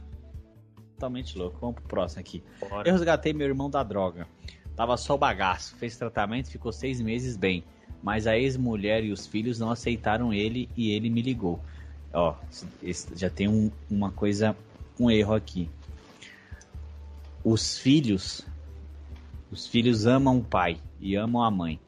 Totalmente 0.93 1.37
louco. 1.37 1.57
Vamos 1.59 1.75
pro 1.75 1.83
próximo 1.85 2.21
aqui. 2.21 2.43
Bora. 2.59 2.87
Eu 2.87 2.93
resgatei 2.93 3.33
meu 3.33 3.47
irmão 3.47 3.69
da 3.69 3.83
droga. 3.83 4.27
Tava 4.75 4.95
só 4.97 5.15
o 5.15 5.17
bagaço. 5.17 5.75
Fez 5.77 5.97
tratamento, 5.97 6.49
ficou 6.49 6.71
seis 6.71 7.01
meses 7.01 7.35
bem. 7.35 7.63
Mas 8.03 8.27
a 8.27 8.37
ex-mulher 8.37 9.03
e 9.03 9.11
os 9.11 9.27
filhos 9.27 9.59
não 9.59 9.69
aceitaram 9.71 10.33
ele 10.33 10.69
e 10.75 10.91
ele 10.91 11.09
me 11.09 11.21
ligou. 11.21 11.59
Ó, 12.13 12.35
já 13.15 13.29
tem 13.29 13.47
um- 13.47 13.71
uma 13.89 14.11
coisa, 14.11 14.55
um 14.99 15.09
erro 15.09 15.33
aqui. 15.33 15.69
Os 17.43 17.77
filhos, 17.77 18.45
os 19.49 19.65
filhos 19.67 20.05
amam 20.05 20.37
o 20.39 20.43
pai 20.43 20.77
e 20.99 21.15
amam 21.15 21.41
a 21.43 21.49
mãe. 21.49 21.79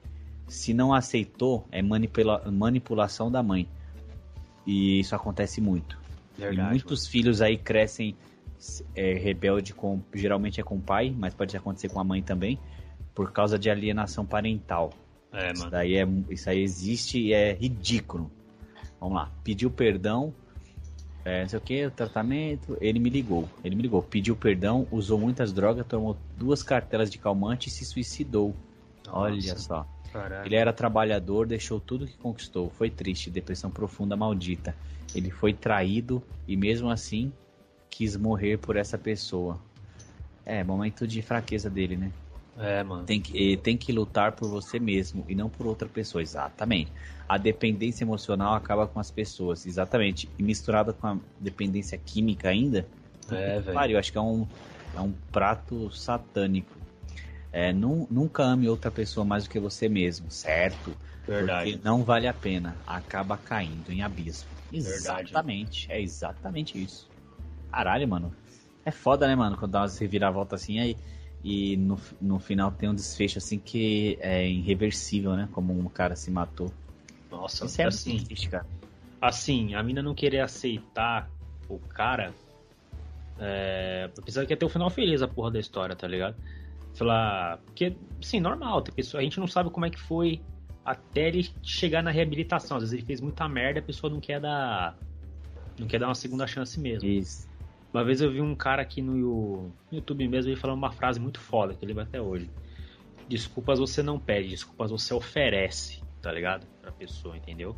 Se 0.47 0.73
não 0.73 0.93
aceitou, 0.93 1.67
é 1.71 1.81
manipula- 1.81 2.43
manipulação 2.51 3.31
da 3.31 3.43
mãe. 3.43 3.67
E 4.65 4.99
isso 4.99 5.15
acontece 5.15 5.59
muito. 5.61 5.99
Verdade, 6.37 6.67
e 6.67 6.69
muitos 6.69 7.05
filhos 7.07 7.41
aí 7.41 7.57
crescem 7.57 8.15
é, 8.95 9.13
rebelde 9.15 9.73
com 9.73 10.01
geralmente 10.13 10.61
é 10.61 10.63
com 10.63 10.77
o 10.77 10.81
pai, 10.81 11.13
mas 11.17 11.33
pode 11.33 11.55
acontecer 11.55 11.89
com 11.89 11.99
a 11.99 12.03
mãe 12.03 12.23
também, 12.23 12.57
por 13.13 13.31
causa 13.33 13.59
de 13.59 13.69
alienação 13.69 14.25
parental. 14.25 14.93
mano. 15.31 15.43
É, 15.45 15.51
Isso, 15.51 15.59
mano. 15.61 15.71
daí 15.71 15.95
é, 15.97 16.07
isso 16.29 16.49
aí 16.49 16.61
existe 16.61 17.19
e 17.19 17.33
é 17.33 17.51
ridículo. 17.53 18.31
Vamos 19.03 19.17
lá. 19.17 19.29
Pediu 19.43 19.69
perdão, 19.69 20.33
é, 21.25 21.41
não 21.41 21.49
sei 21.49 21.59
o 21.59 21.61
que, 21.61 21.89
tratamento. 21.89 22.77
Ele 22.79 22.99
me 22.99 23.09
ligou. 23.09 23.49
Ele 23.61 23.75
me 23.75 23.81
ligou. 23.81 24.01
Pediu 24.01 24.33
perdão, 24.33 24.87
usou 24.89 25.19
muitas 25.19 25.51
drogas, 25.51 25.85
tomou 25.85 26.15
duas 26.37 26.63
cartelas 26.63 27.09
de 27.11 27.17
calmante 27.17 27.67
e 27.67 27.71
se 27.71 27.83
suicidou. 27.83 28.55
Olha 29.09 29.35
Nossa. 29.35 29.59
só. 29.59 29.87
Caraca. 30.13 30.47
Ele 30.47 30.55
era 30.55 30.71
trabalhador, 30.71 31.45
deixou 31.45 31.81
tudo 31.81 32.07
que 32.07 32.15
conquistou. 32.15 32.69
Foi 32.69 32.89
triste, 32.89 33.29
depressão 33.29 33.69
profunda, 33.69 34.15
maldita. 34.15 34.73
Ele 35.13 35.29
foi 35.29 35.53
traído 35.53 36.23
e 36.47 36.55
mesmo 36.55 36.89
assim 36.89 37.33
quis 37.89 38.15
morrer 38.15 38.57
por 38.57 38.77
essa 38.77 38.97
pessoa. 38.97 39.59
É, 40.45 40.63
momento 40.63 41.05
de 41.05 41.21
fraqueza 41.21 41.69
dele, 41.69 41.97
né? 41.97 42.09
É, 42.57 42.83
mano. 42.83 43.05
Tem 43.05 43.21
que, 43.21 43.57
tem 43.57 43.75
que 43.77 43.91
lutar 43.91 44.31
por 44.33 44.47
você 44.49 44.79
mesmo 44.79 45.25
e 45.27 45.35
não 45.35 45.49
por 45.49 45.65
outra 45.67 45.87
pessoa, 45.89 46.21
exatamente. 46.21 46.91
A 47.27 47.37
dependência 47.37 48.03
emocional 48.03 48.53
acaba 48.53 48.87
com 48.87 48.99
as 48.99 49.09
pessoas, 49.11 49.65
exatamente. 49.65 50.29
E 50.37 50.43
misturada 50.43 50.93
com 50.93 51.07
a 51.07 51.17
dependência 51.39 51.97
química 51.97 52.49
ainda, 52.49 52.85
É, 53.31 53.59
velho. 53.59 53.73
Pariu, 53.73 53.97
acho 53.97 54.11
que 54.11 54.17
é 54.17 54.21
um, 54.21 54.47
é 54.95 55.01
um 55.01 55.13
prato 55.31 55.91
satânico. 55.91 56.77
É, 57.51 57.71
nu- 57.71 58.07
nunca 58.09 58.43
ame 58.43 58.67
outra 58.67 58.89
pessoa 58.91 59.25
mais 59.25 59.43
do 59.43 59.49
que 59.49 59.59
você 59.59 59.87
mesmo, 59.87 60.29
certo? 60.31 60.95
Verdade. 61.27 61.71
Porque 61.71 61.83
não 61.83 62.03
vale 62.03 62.27
a 62.27 62.33
pena. 62.33 62.77
Acaba 62.85 63.37
caindo 63.37 63.91
em 63.91 64.01
abismo. 64.01 64.49
Verdade. 64.71 65.33
Exatamente. 65.33 65.91
É 65.91 66.01
exatamente 66.01 66.83
isso. 66.83 67.07
Caralho, 67.71 68.07
mano. 68.07 68.33
É 68.85 68.91
foda, 68.91 69.27
né, 69.27 69.35
mano? 69.35 69.57
Quando 69.57 69.71
dá 69.71 69.81
umas 69.81 69.97
reviravoltas 69.97 70.61
assim 70.63 70.79
aí. 70.79 70.97
E 71.43 71.75
no, 71.75 71.99
no 72.21 72.39
final 72.39 72.71
tem 72.71 72.87
um 72.87 72.95
desfecho 72.95 73.37
assim 73.37 73.59
que 73.59 74.17
é 74.21 74.47
irreversível, 74.47 75.35
né? 75.35 75.49
Como 75.51 75.77
um 75.77 75.89
cara 75.89 76.15
se 76.15 76.31
matou. 76.31 76.71
Nossa, 77.29 77.65
Isso 77.65 77.81
é 77.81 77.85
assim, 77.85 78.17
triste, 78.23 78.49
cara. 78.49 78.65
assim, 79.21 79.75
a 79.75 79.83
mina 79.83 80.01
não 80.01 80.13
querer 80.13 80.39
aceitar 80.39 81.29
o 81.67 81.77
cara. 81.79 82.33
É, 83.37 84.09
apesar 84.17 84.45
que 84.45 84.53
ia 84.53 84.57
ter 84.57 84.65
o 84.65 84.69
final 84.69 84.89
feliz 84.89 85.21
a 85.21 85.27
porra 85.27 85.51
da 85.51 85.59
história, 85.59 85.95
tá 85.95 86.07
ligado? 86.07 86.35
Falar. 86.93 87.57
Porque, 87.65 87.95
sim, 88.21 88.39
normal, 88.39 88.81
pessoa, 88.83 89.19
a 89.19 89.23
gente 89.23 89.39
não 89.39 89.47
sabe 89.47 89.69
como 89.69 89.85
é 89.85 89.89
que 89.89 89.99
foi 89.99 90.39
até 90.85 91.27
ele 91.27 91.49
chegar 91.61 92.01
na 92.03 92.11
reabilitação. 92.11 92.77
Às 92.77 92.83
vezes 92.83 92.93
ele 92.93 93.05
fez 93.05 93.19
muita 93.19 93.49
merda 93.49 93.79
a 93.79 93.83
pessoa 93.83 94.11
não 94.11 94.21
quer 94.21 94.39
dar. 94.39 94.97
Não 95.77 95.87
quer 95.87 95.99
dar 95.99 96.07
uma 96.07 96.15
segunda 96.15 96.45
chance 96.45 96.79
mesmo. 96.79 97.09
Isso. 97.09 97.47
Uma 97.93 98.03
vez 98.03 98.21
eu 98.21 98.31
vi 98.31 98.41
um 98.41 98.55
cara 98.55 98.81
aqui 98.81 99.01
no, 99.01 99.71
YouTube 99.91 100.27
mesmo, 100.27 100.49
ele 100.49 100.59
falando 100.59 100.77
uma 100.77 100.91
frase 100.91 101.19
muito 101.19 101.39
foda, 101.39 101.75
que 101.75 101.85
ele 101.85 101.93
vai 101.93 102.03
até 102.03 102.19
hoje. 102.19 102.49
Desculpas 103.29 103.77
você 103.77 104.01
não 104.01 104.17
pede, 104.17 104.49
desculpas 104.49 104.89
você 104.89 105.13
oferece, 105.13 106.01
tá 106.19 106.31
ligado? 106.31 106.65
Pra 106.81 106.91
pessoa, 106.91 107.37
entendeu? 107.37 107.75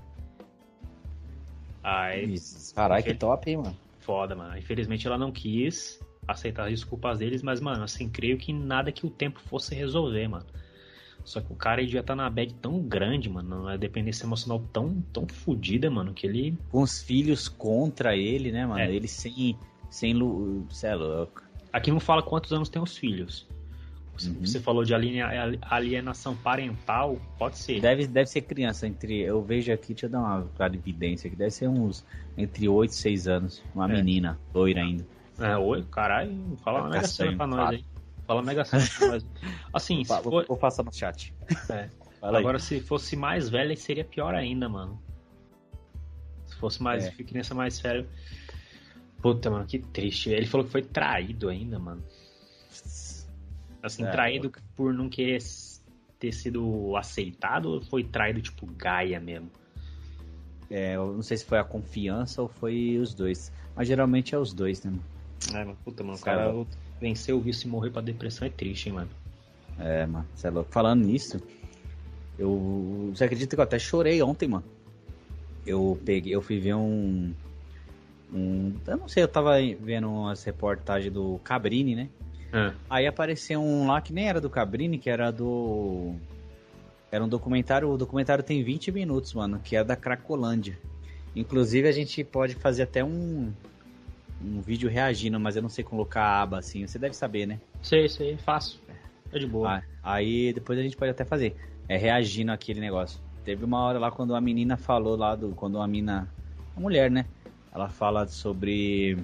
Aí. 1.83 2.33
Caralho, 2.73 3.03
que 3.03 3.13
top, 3.13 3.49
hein, 3.49 3.57
mano. 3.57 3.77
foda, 3.99 4.35
mano. 4.35 4.57
Infelizmente 4.57 5.05
ela 5.05 5.17
não 5.17 5.31
quis 5.31 5.99
aceitar 6.25 6.63
as 6.63 6.71
desculpas 6.71 7.19
deles, 7.19 7.43
mas, 7.43 7.59
mano, 7.59 7.83
assim, 7.83 8.09
creio 8.09 8.37
que 8.37 8.53
nada 8.53 8.91
que 8.91 9.05
o 9.05 9.09
tempo 9.09 9.39
fosse 9.41 9.75
resolver, 9.75 10.27
mano. 10.29 10.45
Só 11.25 11.41
que 11.41 11.51
o 11.51 11.55
cara 11.55 11.81
ele 11.81 11.91
já 11.91 12.03
tá 12.03 12.15
na 12.15 12.29
bad 12.29 12.53
tão 12.55 12.81
grande, 12.81 13.29
mano, 13.29 13.57
numa 13.57 13.77
dependência 13.77 14.25
emocional 14.25 14.63
tão, 14.71 15.01
tão 15.11 15.27
fodida, 15.27 15.89
mano, 15.89 16.13
que 16.13 16.25
ele. 16.25 16.57
com 16.69 16.81
os 16.81 17.01
filhos 17.01 17.49
contra 17.49 18.15
ele, 18.15 18.51
né, 18.51 18.65
mano? 18.65 18.79
É. 18.79 18.91
Ele 18.91 19.07
sem. 19.07 19.57
Sem 19.89 20.13
lu... 20.13 20.65
Cê 20.69 20.87
é 20.87 20.95
louco. 20.95 21.43
Aqui 21.73 21.91
não 21.91 21.99
fala 21.99 22.21
quantos 22.23 22.51
anos 22.53 22.69
tem 22.69 22.81
os 22.81 22.95
filhos. 22.97 23.47
Você, 24.17 24.29
Uhum. 24.29 24.45
você 24.45 24.59
falou 24.61 24.85
de 24.85 24.93
alienação 25.61 26.35
parental, 26.37 27.19
pode 27.37 27.57
ser. 27.57 27.81
Deve, 27.81 28.07
deve 28.07 28.29
ser 28.29 28.41
criança, 28.43 28.87
entre. 28.87 29.19
Eu 29.19 29.41
vejo 29.43 29.73
aqui, 29.73 29.87
deixa 29.93 30.05
eu 30.05 30.09
dar 30.09 30.19
uma 30.19 30.47
clarividência 30.55 31.27
aqui. 31.27 31.35
Deve 31.35 31.51
ser 31.51 31.67
uns 31.67 32.05
entre 32.37 32.69
8 32.69 32.91
e 32.91 32.95
6 32.95 33.27
anos. 33.27 33.61
Uma 33.73 33.91
É. 33.91 33.93
menina, 33.97 34.39
loira 34.53 34.81
ainda. 34.81 35.05
É, 35.37 35.57
oi, 35.57 35.83
caralho, 35.91 36.31
fala 36.63 36.79
uma 36.79 36.89
Vai 36.89 36.97
mega 36.99 37.07
cena 37.09 37.35
pra 37.35 37.45
nós 37.47 37.69
aí. 37.71 37.85
Fala 38.25 38.41
mega 38.41 38.63
cena 38.63 38.83
pra 38.97 39.07
nós. 39.09 39.25
Assim, 39.73 40.01
se 40.05 40.07
Vou, 40.07 40.23
for, 40.23 40.45
vou 40.47 40.57
passar 40.57 40.83
no 40.83 40.93
chat. 40.93 41.33
É. 41.69 41.89
Fala 42.21 42.37
aí. 42.37 42.41
agora 42.43 42.57
se 42.57 42.79
fosse 42.79 43.17
mais 43.17 43.49
velha 43.49 43.75
seria 43.75 44.05
pior 44.05 44.33
ainda, 44.33 44.69
mano. 44.69 44.97
Se 46.47 46.55
fosse 46.55 46.81
mais 46.81 47.05
É. 47.05 47.11
criança 47.11 47.53
mais 47.53 47.79
velha. 47.81 48.07
Puta, 49.25 49.49
mano, 49.49 49.65
que 49.65 49.79
triste. 49.79 50.29
Ele 50.29 50.45
falou 50.45 50.67
que 50.67 50.71
foi 50.71 50.83
traído 50.83 51.49
ainda, 51.49 51.79
mano. 51.79 52.03
Assim, 53.81 54.05
É, 54.05 54.11
traído 54.11 54.51
por 54.75 54.93
não 54.93 55.09
querer 55.09 55.41
ter 56.19 56.31
sido 56.31 56.95
aceitado 56.95 57.71
ou 57.71 57.81
foi 57.81 58.03
traído 58.03 58.39
tipo 58.39 58.67
Gaia 58.67 59.19
mesmo? 59.19 59.49
É, 60.69 60.95
eu 60.95 61.11
não 61.11 61.23
sei 61.23 61.37
se 61.37 61.45
foi 61.45 61.57
a 61.57 61.63
confiança 61.63 62.39
ou 62.39 62.47
foi 62.47 62.99
os 62.99 63.15
dois. 63.15 63.51
Mas 63.75 63.87
geralmente 63.87 64.35
é 64.35 64.37
os 64.37 64.53
dois, 64.53 64.83
né? 64.83 64.91
mano? 64.91 65.03
É, 65.59 65.65
mas 65.65 65.77
puta, 65.79 66.03
mano, 66.03 66.13
o 66.13 66.19
Sabe? 66.19 66.37
cara 66.37 66.67
venceu 67.01 67.37
o 67.37 67.41
vício 67.41 67.67
e 67.67 67.71
morrer 67.71 67.89
pra 67.89 68.03
depressão 68.03 68.47
é 68.47 68.51
triste, 68.51 68.89
hein, 68.89 68.93
mano. 68.93 69.09
É, 69.79 70.05
mano, 70.05 70.27
você 70.35 70.45
é 70.45 70.51
louco. 70.51 70.71
Falando 70.71 71.03
nisso, 71.03 71.41
eu. 72.37 73.09
Você 73.11 73.23
acredita 73.23 73.55
que 73.55 73.59
eu 73.59 73.63
até 73.63 73.79
chorei 73.79 74.21
ontem, 74.21 74.47
mano? 74.47 74.65
Eu 75.65 75.99
peguei, 76.05 76.35
eu 76.35 76.43
fui 76.43 76.59
ver 76.59 76.75
um. 76.75 77.33
Um 78.35 78.73
eu 78.85 78.97
não 78.97 79.07
sei, 79.07 79.23
eu 79.23 79.27
tava 79.27 79.55
vendo 79.79 80.09
umas 80.09 80.43
reportagens 80.43 81.11
do 81.11 81.39
Cabrini, 81.43 81.95
né? 81.95 82.09
Ah, 82.51 82.73
Aí 82.89 83.07
apareceu 83.07 83.61
um 83.61 83.87
lá 83.87 83.99
que 84.01 84.13
nem 84.13 84.27
era 84.29 84.39
do 84.39 84.49
Cabrini, 84.49 84.97
que 84.97 85.09
era 85.09 85.31
do. 85.31 86.15
Era 87.11 87.23
um 87.23 87.27
documentário. 87.27 87.89
O 87.89 87.97
documentário 87.97 88.43
tem 88.43 88.63
20 88.63 88.91
minutos, 88.91 89.33
mano, 89.33 89.59
que 89.63 89.75
é 89.75 89.83
da 89.83 89.95
Cracolândia. 89.95 90.77
Inclusive 91.35 91.87
a 91.87 91.91
gente 91.91 92.23
pode 92.23 92.55
fazer 92.55 92.83
até 92.83 93.03
um. 93.03 93.51
Um 94.41 94.61
vídeo 94.61 94.89
reagindo, 94.89 95.39
mas 95.39 95.55
eu 95.55 95.61
não 95.61 95.69
sei 95.69 95.83
colocar 95.83 96.21
a 96.21 96.41
aba 96.41 96.59
assim. 96.59 96.85
Você 96.85 96.99
deve 96.99 97.15
saber, 97.15 97.45
né? 97.45 97.59
sei, 97.81 98.07
sei, 98.09 98.37
fácil. 98.37 98.79
É 99.31 99.39
de 99.39 99.47
boa. 99.47 99.77
Ah, 99.77 99.83
aí 100.03 100.53
depois 100.53 100.77
a 100.77 100.81
gente 100.81 100.97
pode 100.97 101.11
até 101.11 101.23
fazer. 101.23 101.55
É 101.87 101.97
reagindo 101.97 102.51
àquele 102.51 102.79
negócio. 102.79 103.19
Teve 103.43 103.63
uma 103.63 103.79
hora 103.81 103.97
lá 103.97 104.11
quando 104.11 104.35
a 104.35 104.41
menina 104.41 104.77
falou 104.77 105.15
lá 105.15 105.35
do. 105.35 105.49
Quando 105.49 105.79
a 105.79 105.87
mina. 105.87 106.27
A 106.75 106.79
mulher, 106.79 107.09
né? 107.09 107.25
Ela 107.75 107.89
fala 107.89 108.25
sobre. 108.25 109.17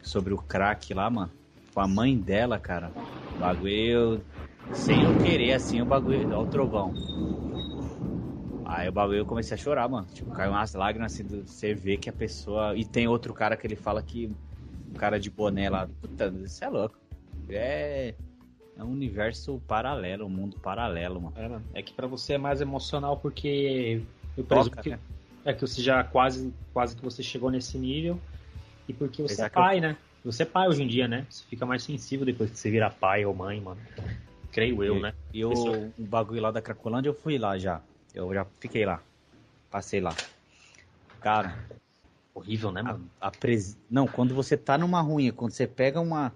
Sobre 0.00 0.32
o 0.32 0.38
crack 0.38 0.94
lá, 0.94 1.10
mano. 1.10 1.32
Com 1.74 1.80
a 1.80 1.88
mãe 1.88 2.16
dela, 2.16 2.56
cara. 2.58 2.92
O 3.34 3.38
bagulho. 3.40 4.24
Sem 4.72 5.02
eu 5.02 5.12
querer, 5.12 5.52
assim, 5.52 5.82
o 5.82 5.84
bagulho. 5.84 6.28
Ó, 6.32 6.42
o 6.42 6.46
trovão. 6.46 6.94
Aí 8.64 8.88
o 8.88 8.92
bagulho 8.92 9.18
eu 9.18 9.26
comecei 9.26 9.56
a 9.56 9.58
chorar, 9.58 9.88
mano. 9.88 10.06
Tipo, 10.12 10.30
caiu 10.32 10.52
umas 10.52 10.72
lágrimas 10.74 11.12
assim. 11.12 11.24
do- 11.24 11.44
Você 11.44 11.74
vê 11.74 11.96
que 11.96 12.08
a 12.08 12.12
pessoa. 12.12 12.76
E 12.76 12.84
tem 12.84 13.08
outro 13.08 13.34
cara 13.34 13.56
que 13.56 13.66
ele 13.66 13.76
fala 13.76 14.00
que. 14.00 14.30
O 14.94 14.94
cara 14.94 15.18
de 15.18 15.28
boné 15.28 15.68
lá. 15.68 15.88
Puta, 16.00 16.32
isso 16.44 16.64
é 16.64 16.68
louco. 16.68 16.96
É. 17.48 18.14
É 18.76 18.84
um 18.84 18.92
universo 18.92 19.60
paralelo, 19.66 20.24
um 20.26 20.30
mundo 20.30 20.56
paralelo, 20.60 21.20
mano. 21.20 21.34
É, 21.36 21.48
mano. 21.48 21.64
É 21.74 21.82
que 21.82 21.92
pra 21.92 22.06
você 22.06 22.34
é 22.34 22.38
mais 22.38 22.60
emocional 22.60 23.16
porque 23.16 24.00
eu 24.36 24.44
Toca, 24.44 24.80
que, 24.82 24.90
né? 24.90 25.00
É 25.44 25.52
que 25.52 25.60
você 25.60 25.80
já 25.80 26.04
quase, 26.04 26.52
quase 26.72 26.96
que 26.96 27.02
você 27.02 27.22
chegou 27.22 27.50
nesse 27.50 27.78
nível 27.78 28.20
e 28.88 28.92
porque 28.92 29.22
você 29.22 29.34
Exato. 29.34 29.58
é 29.58 29.62
pai, 29.62 29.80
né? 29.80 29.96
Você 30.24 30.42
é 30.42 30.46
pai 30.46 30.68
hoje 30.68 30.82
em 30.82 30.86
dia, 30.88 31.06
né? 31.06 31.26
Você 31.28 31.44
fica 31.44 31.64
mais 31.64 31.82
sensível 31.82 32.26
depois 32.26 32.50
que 32.50 32.58
você 32.58 32.70
vira 32.70 32.90
pai 32.90 33.24
ou 33.24 33.34
mãe, 33.34 33.60
mano. 33.60 33.80
Creio 34.50 34.82
eu, 34.82 35.00
né? 35.00 35.14
E 35.32 35.44
o, 35.44 35.52
Isso. 35.52 35.92
o 35.98 36.04
bagulho 36.04 36.42
lá 36.42 36.50
da 36.50 36.60
Cracolândia, 36.60 37.08
eu 37.08 37.14
fui 37.14 37.38
lá 37.38 37.56
já. 37.58 37.80
Eu 38.14 38.32
já 38.34 38.44
fiquei 38.58 38.84
lá. 38.84 39.00
Passei 39.70 40.00
lá. 40.00 40.14
Cara, 41.20 41.58
Horrível, 42.38 42.70
né, 42.70 42.80
a, 42.82 42.84
mano? 42.84 43.10
a 43.20 43.30
pres... 43.32 43.76
Não, 43.90 44.06
quando 44.06 44.32
você 44.32 44.56
tá 44.56 44.78
numa 44.78 45.00
ruim, 45.00 45.32
quando 45.32 45.50
você 45.50 45.66
pega 45.66 46.00
uma. 46.00 46.32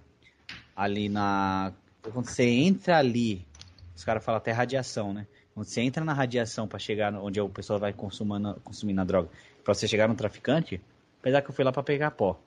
Ali 0.74 1.08
na. 1.08 1.72
Quando 2.02 2.26
você 2.26 2.44
entra 2.44 2.98
ali. 2.98 3.46
Os 3.94 4.02
caras 4.02 4.24
falam 4.24 4.38
até 4.38 4.50
radiação, 4.50 5.12
né? 5.12 5.28
Quando 5.54 5.66
você 5.66 5.82
entra 5.82 6.04
na 6.04 6.12
radiação 6.12 6.66
pra 6.66 6.78
chegar 6.78 7.14
onde 7.14 7.40
o 7.40 7.48
pessoal 7.48 7.78
vai 7.78 7.92
consumindo, 7.92 8.58
consumindo 8.64 9.00
a 9.00 9.04
droga, 9.04 9.28
pra 9.62 9.74
você 9.74 9.86
chegar 9.86 10.08
no 10.08 10.14
traficante, 10.14 10.80
apesar 11.20 11.42
que 11.42 11.50
eu 11.50 11.54
fui 11.54 11.64
lá 11.64 11.72
pra 11.72 11.82
pegar 11.82 12.10
pó. 12.12 12.38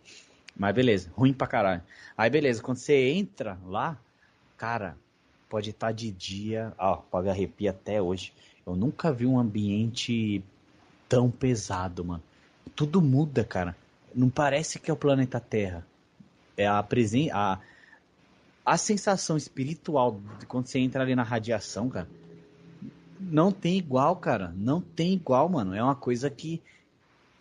Mas 0.57 0.73
beleza, 0.73 1.09
ruim 1.15 1.33
pra 1.33 1.47
caralho. 1.47 1.83
Aí 2.17 2.29
beleza, 2.29 2.61
quando 2.61 2.77
você 2.77 3.11
entra 3.11 3.59
lá, 3.65 3.97
cara, 4.57 4.97
pode 5.49 5.69
estar 5.69 5.91
de 5.91 6.11
dia, 6.11 6.73
ó, 6.77 6.97
pode 6.97 7.29
arrepia 7.29 7.69
até 7.69 8.01
hoje. 8.01 8.33
Eu 8.65 8.75
nunca 8.75 9.11
vi 9.11 9.25
um 9.25 9.37
ambiente 9.37 10.43
tão 11.07 11.29
pesado, 11.29 12.03
mano. 12.03 12.23
Tudo 12.75 13.01
muda, 13.01 13.43
cara. 13.43 13.75
Não 14.13 14.29
parece 14.29 14.79
que 14.79 14.89
é 14.89 14.93
o 14.93 14.97
planeta 14.97 15.39
Terra. 15.39 15.85
É 16.57 16.65
a 16.65 16.81
presença, 16.81 17.35
a, 17.35 17.59
a 18.65 18.77
sensação 18.77 19.37
espiritual 19.37 20.19
de 20.39 20.45
quando 20.45 20.67
você 20.67 20.79
entra 20.79 21.03
ali 21.03 21.15
na 21.15 21.23
radiação, 21.23 21.89
cara. 21.89 22.07
Não 23.19 23.51
tem 23.51 23.77
igual, 23.77 24.15
cara. 24.15 24.53
Não 24.55 24.81
tem 24.81 25.13
igual, 25.13 25.47
mano. 25.49 25.73
É 25.73 25.81
uma 25.83 25.95
coisa 25.95 26.29
que, 26.29 26.61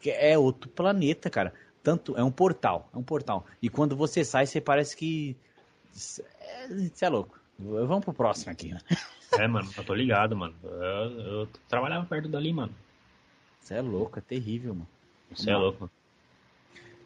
que 0.00 0.10
é 0.10 0.38
outro 0.38 0.68
planeta, 0.68 1.28
cara. 1.28 1.52
Tanto 1.82 2.16
é 2.16 2.24
um 2.24 2.30
portal, 2.30 2.88
é 2.94 2.98
um 2.98 3.02
portal. 3.02 3.44
E 3.60 3.68
quando 3.68 3.96
você 3.96 4.24
sai, 4.24 4.46
você 4.46 4.60
parece 4.60 4.96
que 4.96 5.36
você 5.92 6.24
é, 7.04 7.08
louco. 7.08 7.38
Vamos 7.58 8.04
pro 8.04 8.12
próximo 8.12 8.52
aqui, 8.52 8.72
né? 8.72 8.80
É, 9.36 9.48
mano, 9.48 9.68
eu 9.76 9.82
tô 9.82 9.92
ligado, 9.92 10.36
mano. 10.36 10.54
Eu, 10.62 11.20
eu 11.20 11.48
trabalhava 11.68 12.06
perto 12.06 12.28
dali, 12.28 12.52
mano. 12.52 12.72
Você 13.58 13.74
é 13.74 13.80
louco, 13.80 14.20
é 14.20 14.22
terrível, 14.22 14.74
mano. 14.74 14.88
Você 15.34 15.50
é 15.50 15.56
louco. 15.56 15.90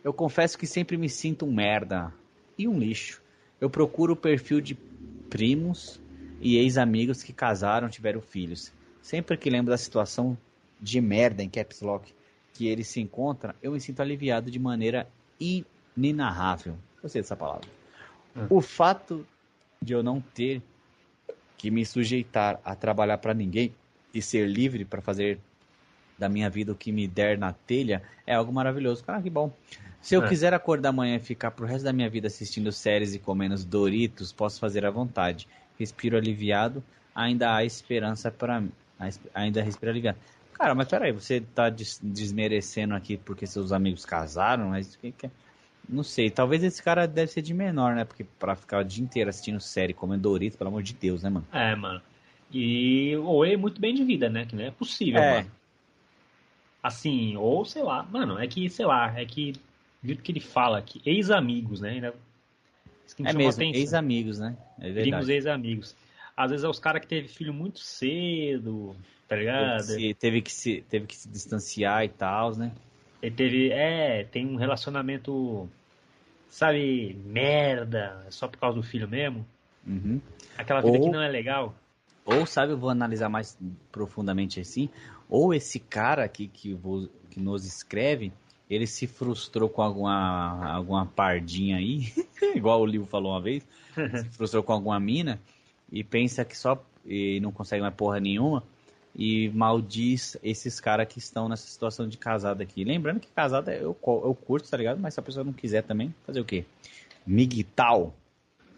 Eu 0.04 0.12
confesso 0.12 0.58
que 0.58 0.66
sempre 0.66 0.98
me 0.98 1.08
sinto 1.08 1.46
um 1.46 1.52
merda 1.52 2.12
e 2.58 2.68
um 2.68 2.78
lixo. 2.78 3.22
Eu 3.58 3.70
procuro 3.70 4.12
o 4.12 4.16
perfil 4.16 4.60
de 4.60 4.74
primos 5.30 5.98
e 6.40 6.56
ex-amigos 6.56 7.22
que 7.22 7.32
casaram, 7.32 7.88
tiveram 7.88 8.20
filhos. 8.20 8.72
sempre 9.02 9.36
que 9.36 9.48
lembro 9.48 9.70
da 9.70 9.78
situação 9.78 10.36
de 10.80 11.00
merda 11.00 11.42
em 11.42 11.48
Caps 11.48 11.80
Lock 11.80 12.12
que 12.52 12.66
ele 12.66 12.84
se 12.84 13.00
encontra, 13.00 13.54
eu 13.62 13.72
me 13.72 13.80
sinto 13.80 14.00
aliviado 14.00 14.50
de 14.50 14.58
maneira 14.58 15.08
inenarrável. 15.96 16.76
Gostei 17.00 17.22
dessa 17.22 17.36
palavra. 17.36 17.66
Hum. 18.36 18.46
O 18.50 18.60
fato 18.60 19.26
de 19.80 19.92
eu 19.92 20.02
não 20.02 20.20
ter 20.20 20.60
que 21.56 21.70
me 21.70 21.86
sujeitar 21.86 22.60
a 22.64 22.74
trabalhar 22.74 23.18
para 23.18 23.32
ninguém 23.32 23.72
e 24.12 24.20
ser 24.20 24.48
livre 24.48 24.84
para 24.84 25.00
fazer 25.00 25.38
da 26.18 26.28
minha 26.28 26.50
vida 26.50 26.72
o 26.72 26.74
que 26.74 26.90
me 26.90 27.06
der 27.06 27.38
na 27.38 27.52
telha 27.52 28.02
é 28.26 28.34
algo 28.34 28.52
maravilhoso. 28.52 29.04
Cara, 29.04 29.22
que 29.22 29.30
bom. 29.30 29.52
Se 30.00 30.14
eu 30.14 30.22
É. 30.24 30.28
quiser 30.28 30.52
acordar 30.52 30.90
amanhã 30.90 31.16
e 31.16 31.20
ficar 31.20 31.52
pro 31.52 31.66
resto 31.66 31.84
da 31.84 31.92
minha 31.92 32.10
vida 32.10 32.26
assistindo 32.26 32.72
séries 32.72 33.14
e 33.14 33.18
comendo 33.18 33.56
Doritos, 33.64 34.32
posso 34.32 34.58
fazer 34.58 34.84
à 34.84 34.90
vontade. 34.90 35.48
Respiro 35.78 36.16
aliviado, 36.16 36.82
ainda 37.14 37.54
há 37.54 37.64
esperança 37.64 38.30
para 38.30 38.60
mim. 38.60 38.72
Ainda 39.34 39.62
respiro 39.62 39.90
aliviado. 39.90 40.18
Cara, 40.54 40.74
mas 40.74 40.88
peraí, 40.88 41.12
você 41.12 41.40
tá 41.40 41.70
des- 41.70 42.00
desmerecendo 42.02 42.94
aqui 42.94 43.16
porque 43.16 43.46
seus 43.46 43.70
amigos 43.70 44.04
casaram, 44.04 44.70
mas 44.70 44.94
o 44.94 44.98
que 44.98 45.12
que 45.12 45.26
é? 45.26 45.30
Não 45.88 46.02
sei, 46.02 46.30
talvez 46.30 46.62
esse 46.64 46.82
cara 46.82 47.06
deve 47.06 47.30
ser 47.32 47.40
de 47.42 47.54
menor, 47.54 47.94
né? 47.94 48.04
Porque 48.04 48.24
pra 48.38 48.54
ficar 48.56 48.80
o 48.80 48.84
dia 48.84 49.02
inteiro 49.02 49.30
assistindo 49.30 49.60
série, 49.60 49.94
comendo 49.94 50.22
Doritos, 50.22 50.58
pelo 50.58 50.68
amor 50.68 50.82
de 50.82 50.92
Deus, 50.92 51.22
né, 51.22 51.30
mano? 51.30 51.46
É, 51.52 51.74
mano. 51.74 52.02
E 52.52 53.16
ou 53.16 53.44
ele 53.44 53.54
é 53.54 53.56
muito 53.56 53.80
bem 53.80 53.94
de 53.94 54.04
vida, 54.04 54.28
né? 54.28 54.44
Que 54.44 54.56
não 54.56 54.64
é 54.64 54.70
possível, 54.70 55.20
É. 55.22 55.34
mano. 55.36 55.50
Assim, 56.82 57.36
ou 57.36 57.64
sei 57.64 57.82
lá, 57.82 58.02
mano, 58.02 58.38
é 58.38 58.46
que, 58.46 58.68
sei 58.68 58.86
lá, 58.86 59.18
é 59.18 59.24
que 59.24 59.52
do 60.02 60.06
jeito 60.06 60.22
que 60.22 60.32
ele 60.32 60.40
fala 60.40 60.80
que 60.82 61.00
ex-amigos, 61.04 61.80
né? 61.80 61.90
Ainda- 61.90 62.14
É 63.24 63.32
mesmo, 63.32 63.62
ex-amigos, 63.62 64.38
né? 64.38 64.56
É 64.78 64.90
verdade. 64.90 65.32
ex-amigos. 65.32 65.96
Às 66.36 66.50
vezes 66.50 66.64
é 66.64 66.68
os 66.68 66.78
caras 66.78 67.00
que 67.00 67.08
teve 67.08 67.26
filho 67.28 67.52
muito 67.52 67.80
cedo, 67.80 68.94
tá 69.26 69.34
Teve 69.34 69.40
ligado? 69.40 69.76
que, 69.76 69.82
se, 69.82 70.14
teve, 70.14 70.42
que 70.42 70.52
se, 70.52 70.84
teve 70.88 71.06
que 71.06 71.16
se 71.16 71.28
distanciar 71.28 72.04
e 72.04 72.08
tal, 72.08 72.54
né? 72.56 72.72
Ele 73.20 73.34
teve, 73.34 73.70
é, 73.70 74.24
tem 74.24 74.46
um 74.46 74.54
relacionamento, 74.54 75.68
sabe, 76.48 77.18
merda, 77.24 78.24
só 78.30 78.46
por 78.46 78.58
causa 78.58 78.76
do 78.76 78.82
filho 78.82 79.08
mesmo. 79.08 79.44
Uhum. 79.84 80.20
Aquela 80.56 80.80
vida 80.80 80.98
Ou- 80.98 81.04
que 81.04 81.10
não 81.10 81.22
é 81.22 81.28
legal. 81.28 81.74
Ou, 82.24 82.44
sabe, 82.46 82.72
eu 82.72 82.78
vou 82.78 82.90
analisar 82.90 83.28
mais 83.30 83.58
profundamente 83.90 84.60
assim, 84.60 84.90
ou 85.30 85.54
esse 85.54 85.80
cara 85.80 86.24
aqui 86.24 86.46
que, 86.46 86.78
que 87.30 87.40
nos 87.40 87.64
escreve, 87.64 88.32
ele 88.68 88.86
se 88.86 89.06
frustrou 89.06 89.68
com 89.68 89.82
alguma, 89.82 90.72
alguma 90.72 91.06
pardinha 91.06 91.76
aí, 91.76 92.12
igual 92.54 92.80
o 92.80 92.86
livro 92.86 93.06
falou 93.06 93.32
uma 93.32 93.40
vez, 93.40 93.66
se 93.96 94.28
frustrou 94.36 94.62
com 94.62 94.72
alguma 94.72 94.98
mina 95.00 95.40
e 95.90 96.04
pensa 96.04 96.44
que 96.44 96.56
só 96.56 96.82
e 97.06 97.40
não 97.40 97.50
consegue 97.50 97.80
mais 97.80 97.94
porra 97.94 98.20
nenhuma 98.20 98.62
e 99.16 99.48
maldiz 99.50 100.36
esses 100.42 100.78
caras 100.78 101.08
que 101.08 101.18
estão 101.18 101.48
nessa 101.48 101.66
situação 101.66 102.06
de 102.08 102.16
casado 102.18 102.60
aqui. 102.62 102.84
Lembrando 102.84 103.20
que 103.20 103.28
casado 103.28 103.68
é- 103.68 103.78
eu, 103.80 103.96
eu 104.06 104.34
curto, 104.34 104.68
tá 104.68 104.76
ligado? 104.76 105.00
Mas 105.00 105.14
se 105.14 105.20
a 105.20 105.22
pessoa 105.22 105.42
não 105.42 105.52
quiser 105.52 105.82
também, 105.82 106.14
fazer 106.26 106.40
o 106.40 106.44
quê? 106.44 106.64
Miguel, 107.26 108.14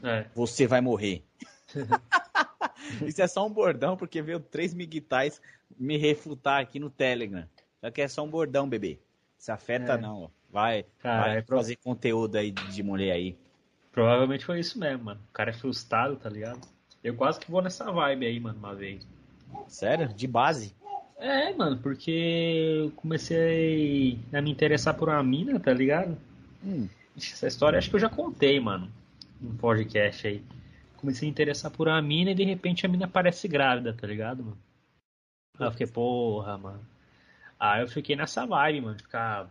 É. 0.02 0.24
você 0.34 0.66
vai 0.66 0.80
morrer. 0.80 1.22
Isso 3.06 3.20
é 3.20 3.26
só 3.26 3.46
um 3.46 3.50
bordão, 3.50 3.96
porque 3.96 4.22
veio 4.22 4.40
três 4.40 4.72
miguitais 4.72 5.40
me 5.78 5.96
refutar 5.96 6.60
aqui 6.60 6.78
no 6.78 6.90
Telegram. 6.90 7.44
Só 7.80 7.90
que 7.90 8.00
é 8.00 8.08
só 8.08 8.22
um 8.24 8.28
bordão, 8.30 8.68
bebê. 8.68 8.98
Se 9.40 9.50
afeta 9.50 9.94
É. 9.94 9.96
não, 9.96 10.24
ó. 10.24 10.28
Vai, 10.52 10.84
Cara, 10.98 11.22
vai 11.22 11.38
é 11.38 11.42
pro- 11.42 11.56
fazer 11.56 11.76
conteúdo 11.76 12.36
aí 12.36 12.50
de 12.50 12.82
mulher 12.82 13.12
aí. 13.12 13.36
Provavelmente 13.90 14.44
foi 14.44 14.60
isso 14.60 14.78
mesmo, 14.78 15.04
mano. 15.04 15.20
O 15.30 15.32
cara 15.32 15.48
é 15.50 15.54
frustrado, 15.54 16.16
tá 16.16 16.28
ligado? 16.28 16.60
Eu 17.02 17.14
quase 17.16 17.40
que 17.40 17.50
vou 17.50 17.62
nessa 17.62 17.90
vibe 17.90 18.26
aí, 18.26 18.38
mano, 18.38 18.58
uma 18.58 18.74
vez. 18.74 19.06
Sério? 19.66 20.08
De 20.08 20.26
base? 20.26 20.74
É, 21.16 21.52
mano, 21.54 21.78
porque 21.78 22.10
eu 22.84 22.90
comecei 22.92 24.18
a 24.32 24.42
me 24.42 24.50
interessar 24.50 24.94
por 24.94 25.08
uma 25.08 25.22
mina, 25.22 25.58
tá 25.58 25.72
ligado? 25.72 26.16
Hum, 26.62 26.86
Essa 27.16 27.46
história 27.46 27.78
acho 27.78 27.88
que 27.88 27.96
eu 27.96 28.00
já 28.00 28.08
contei, 28.10 28.60
mano, 28.60 28.90
num 29.40 29.56
podcast 29.56 30.26
aí. 30.26 30.42
Comecei 30.98 31.26
a 31.26 31.30
interessar 31.30 31.70
por 31.70 31.88
uma 31.88 32.02
mina 32.02 32.32
e 32.32 32.34
de 32.34 32.44
repente 32.44 32.84
a 32.84 32.88
mina 32.88 33.08
parece 33.08 33.48
grávida, 33.48 33.94
tá 33.94 34.06
ligado, 34.06 34.44
mano? 34.44 34.58
Aí 35.58 35.66
eu 35.66 35.70
fiquei, 35.72 35.86
porra, 35.86 36.58
mano. 36.58 36.80
Aí 37.60 37.82
eu 37.82 37.88
fiquei 37.88 38.16
nessa 38.16 38.46
vibe, 38.46 38.80
mano, 38.80 38.96
de 38.96 39.02
ficar. 39.02 39.46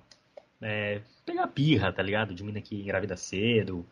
É, 0.62 1.00
pegar 1.26 1.46
birra, 1.46 1.94
tá 1.94 2.02
ligado? 2.02 2.34
De 2.34 2.44
mina 2.44 2.60
que 2.60 2.76
engravida 2.76 3.16
cedo. 3.16 3.86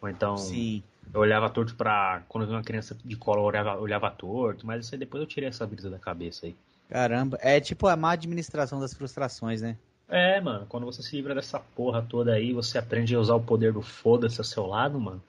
Ou 0.00 0.08
então. 0.08 0.36
sim. 0.38 0.82
Eu 1.12 1.20
olhava 1.20 1.50
torto 1.50 1.76
pra. 1.76 2.22
Quando 2.28 2.44
eu 2.44 2.48
vi 2.48 2.54
uma 2.54 2.62
criança 2.62 2.96
de 3.04 3.16
colo, 3.16 3.40
eu 3.42 3.44
olhava, 3.44 3.76
olhava 3.78 4.10
torto, 4.10 4.66
mas 4.66 4.84
isso 4.86 4.94
aí 4.94 4.98
depois 4.98 5.20
eu 5.20 5.26
tirei 5.26 5.50
essa 5.50 5.66
brisa 5.66 5.90
da 5.90 5.98
cabeça 5.98 6.46
aí. 6.46 6.56
Caramba. 6.88 7.38
É 7.42 7.60
tipo 7.60 7.86
a 7.86 7.94
má 7.96 8.12
administração 8.12 8.80
das 8.80 8.94
frustrações, 8.94 9.60
né? 9.60 9.76
É, 10.08 10.40
mano, 10.40 10.66
quando 10.66 10.86
você 10.86 11.02
se 11.02 11.14
livra 11.14 11.34
dessa 11.34 11.58
porra 11.60 12.02
toda 12.02 12.32
aí, 12.32 12.52
você 12.52 12.78
aprende 12.78 13.14
a 13.14 13.20
usar 13.20 13.34
o 13.34 13.42
poder 13.42 13.72
do 13.72 13.82
foda-se 13.82 14.40
ao 14.40 14.44
seu 14.44 14.66
lado, 14.66 14.98
mano. 14.98 15.22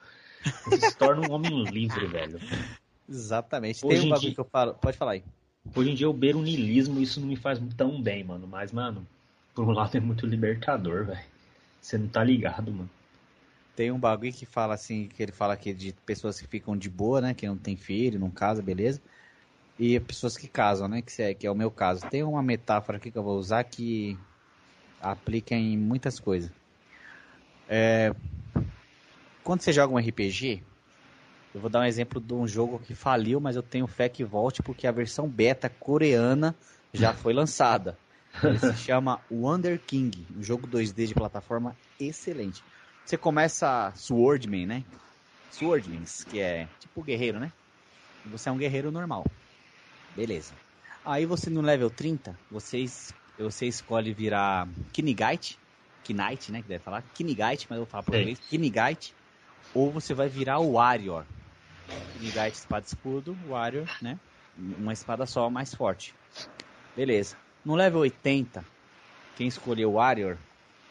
Você 0.64 0.80
se 0.90 0.96
torna 0.96 1.22
um 1.22 1.30
homem 1.32 1.64
livre, 1.64 2.06
velho. 2.06 2.40
Exatamente. 3.08 3.84
Hoje 3.84 3.98
Tem 4.00 4.06
um 4.06 4.10
bagulho 4.10 4.20
dia- 4.28 4.34
que 4.34 4.40
eu 4.40 4.44
falo. 4.44 4.74
Pode 4.74 4.96
falar 4.96 5.12
aí. 5.12 5.24
Hoje 5.74 5.90
em 5.90 5.94
dia 5.94 6.06
eu 6.06 6.12
beiro 6.12 6.40
o 6.40 6.46
e 6.46 6.78
isso 6.78 7.20
não 7.20 7.26
me 7.26 7.36
faz 7.36 7.60
tão 7.76 8.00
bem, 8.00 8.24
mano. 8.24 8.46
Mas, 8.46 8.72
mano, 8.72 9.06
por 9.54 9.64
um 9.64 9.72
lado 9.72 9.96
é 9.96 10.00
muito 10.00 10.26
libertador, 10.26 11.06
velho. 11.06 11.24
Você 11.80 11.98
não 11.98 12.08
tá 12.08 12.22
ligado, 12.22 12.72
mano. 12.72 12.90
Tem 13.74 13.90
um 13.90 13.98
bagulho 13.98 14.32
que 14.32 14.46
fala 14.46 14.74
assim, 14.74 15.06
que 15.06 15.22
ele 15.22 15.32
fala 15.32 15.54
aqui 15.54 15.74
de 15.74 15.92
pessoas 16.04 16.40
que 16.40 16.46
ficam 16.46 16.76
de 16.76 16.88
boa, 16.88 17.20
né? 17.20 17.34
Que 17.34 17.46
não 17.46 17.56
tem 17.56 17.76
filho, 17.76 18.18
não 18.18 18.30
casa, 18.30 18.62
beleza. 18.62 19.00
E 19.78 20.00
pessoas 20.00 20.36
que 20.36 20.48
casam, 20.48 20.88
né? 20.88 21.02
Que, 21.02 21.22
é, 21.22 21.34
que 21.34 21.46
é 21.46 21.50
o 21.50 21.54
meu 21.54 21.70
caso. 21.70 22.08
Tem 22.08 22.22
uma 22.22 22.42
metáfora 22.42 22.96
aqui 22.96 23.10
que 23.10 23.18
eu 23.18 23.22
vou 23.22 23.38
usar 23.38 23.62
que 23.64 24.18
aplica 25.00 25.54
em 25.54 25.76
muitas 25.76 26.18
coisas. 26.18 26.50
É, 27.68 28.14
quando 29.44 29.60
você 29.60 29.72
joga 29.72 29.94
um 29.94 29.98
RPG, 29.98 30.62
eu 31.56 31.60
vou 31.60 31.70
dar 31.70 31.80
um 31.80 31.84
exemplo 31.84 32.20
de 32.20 32.34
um 32.34 32.46
jogo 32.46 32.78
que 32.78 32.94
faliu, 32.94 33.40
mas 33.40 33.56
eu 33.56 33.62
tenho 33.62 33.86
fé 33.86 34.10
que 34.10 34.22
volte 34.22 34.62
porque 34.62 34.86
a 34.86 34.92
versão 34.92 35.26
beta 35.26 35.70
coreana 35.70 36.54
já 36.92 37.14
foi 37.14 37.32
lançada. 37.32 37.98
Ele 38.44 38.58
se 38.58 38.76
chama 38.76 39.24
Wonder 39.30 39.82
King, 39.82 40.28
um 40.36 40.42
jogo 40.42 40.68
2D 40.68 41.06
de 41.06 41.14
plataforma 41.14 41.74
excelente. 41.98 42.62
Você 43.06 43.16
começa 43.16 43.90
Swordman, 43.96 44.66
né? 44.66 44.84
Swordmans, 45.48 46.24
que 46.24 46.40
é 46.40 46.66
tipo 46.78 47.02
guerreiro, 47.02 47.40
né? 47.40 47.50
Você 48.26 48.50
é 48.50 48.52
um 48.52 48.58
guerreiro 48.58 48.92
normal. 48.92 49.24
Beleza. 50.14 50.52
Aí 51.02 51.24
você 51.24 51.48
no 51.48 51.62
level 51.62 51.88
30, 51.88 52.38
você, 52.50 52.84
você 53.38 53.64
escolhe 53.66 54.12
virar 54.12 54.68
Kinigite. 54.92 55.58
Knight, 56.06 56.52
né? 56.52 56.60
Que 56.60 56.68
deve 56.68 56.84
falar. 56.84 57.02
Kinigite, 57.14 57.66
mas 57.70 57.78
eu 57.78 57.84
vou 57.84 57.86
falar 57.86 58.02
Sei. 58.02 58.12
português. 58.12 58.38
Kinigite. 58.40 59.14
Ou 59.72 59.90
você 59.90 60.12
vai 60.12 60.28
virar 60.28 60.58
o 60.58 60.72
Warrior. 60.74 61.26
Kinigite, 62.12 62.56
espada 62.56 62.86
escudo. 62.86 63.36
Warrior, 63.48 63.88
né? 64.00 64.18
Uma 64.56 64.92
espada 64.92 65.26
só, 65.26 65.50
mais 65.50 65.74
forte. 65.74 66.14
Beleza. 66.96 67.36
No 67.64 67.74
level 67.74 68.00
80, 68.00 68.64
quem 69.36 69.46
escolheu 69.46 69.92
Warrior 69.92 70.36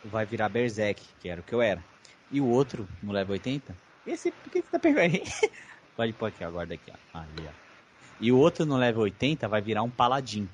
vai 0.03 0.26
virar 0.26 0.49
Berserk, 0.49 1.01
que 1.19 1.30
era 1.30 1.41
o 1.41 1.43
que 1.43 1.53
eu 1.53 1.61
era. 1.61 1.84
E 2.31 2.39
o 2.39 2.47
outro, 2.47 2.88
no 3.01 3.11
level 3.11 3.34
80, 3.34 3.76
esse, 4.05 4.31
por 4.31 4.51
que 4.51 4.61
você 4.61 4.67
tá 4.69 4.80
pegando 4.80 5.15
aí? 5.15 5.23
Pode 5.95 6.13
pôr 6.13 6.27
aqui, 6.27 6.43
ó, 6.43 6.51
guarda 6.51 6.73
aqui, 6.73 6.91
ó. 6.91 7.17
Ali, 7.17 7.47
ó. 7.47 7.51
E 8.19 8.31
o 8.31 8.38
outro 8.38 8.65
no 8.65 8.77
level 8.77 9.03
80 9.03 9.47
vai 9.47 9.61
virar 9.61 9.84
um 9.84 9.89
paladin. 9.89 10.47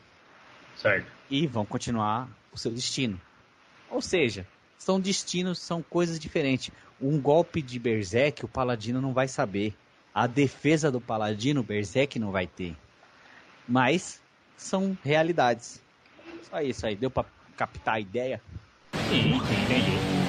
Certo. 0.75 1.11
E 1.29 1.47
vão 1.47 1.65
continuar 1.65 2.29
o 2.51 2.57
seu 2.57 2.71
destino. 2.71 3.19
Ou 3.89 4.01
seja, 4.01 4.47
são 4.77 4.99
destinos, 4.99 5.59
são 5.59 5.83
coisas 5.83 6.19
diferentes. 6.19 6.71
Um 6.99 7.19
golpe 7.19 7.61
de 7.61 7.77
Berserk, 7.77 8.45
o 8.45 8.47
paladino 8.47 9.01
não 9.01 9.13
vai 9.13 9.27
saber. 9.27 9.75
A 10.13 10.27
defesa 10.27 10.91
do 10.91 10.99
paladino, 10.99 11.63
Berserk 11.63 12.19
não 12.19 12.31
vai 12.31 12.45
ter. 12.45 12.75
Mas 13.67 14.21
são 14.57 14.97
realidades. 15.03 15.81
Só 16.49 16.61
isso 16.61 16.85
aí, 16.85 16.95
deu 16.95 17.09
pra 17.09 17.25
captar 17.55 17.95
a 17.95 17.99
ideia? 17.99 18.41
Sim, 19.09 20.20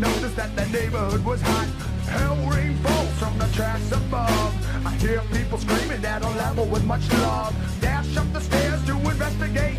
Didn't 0.00 0.14
notice 0.14 0.34
that 0.36 0.56
the 0.56 0.64
neighborhood 0.68 1.22
was 1.26 1.42
hot. 1.42 1.68
Hell 2.08 2.36
rain 2.48 2.74
falls 2.76 3.12
from 3.18 3.36
the 3.36 3.44
tracks 3.52 3.92
above. 3.92 4.86
I 4.86 4.94
hear 4.94 5.20
people 5.30 5.58
screaming 5.58 6.02
at 6.02 6.22
a 6.22 6.28
level 6.40 6.64
with 6.64 6.84
much 6.86 7.06
love. 7.12 7.54
Dash 7.82 8.16
up 8.16 8.32
the 8.32 8.40
stairs 8.40 8.82
to 8.86 8.92
investigate. 8.92 9.76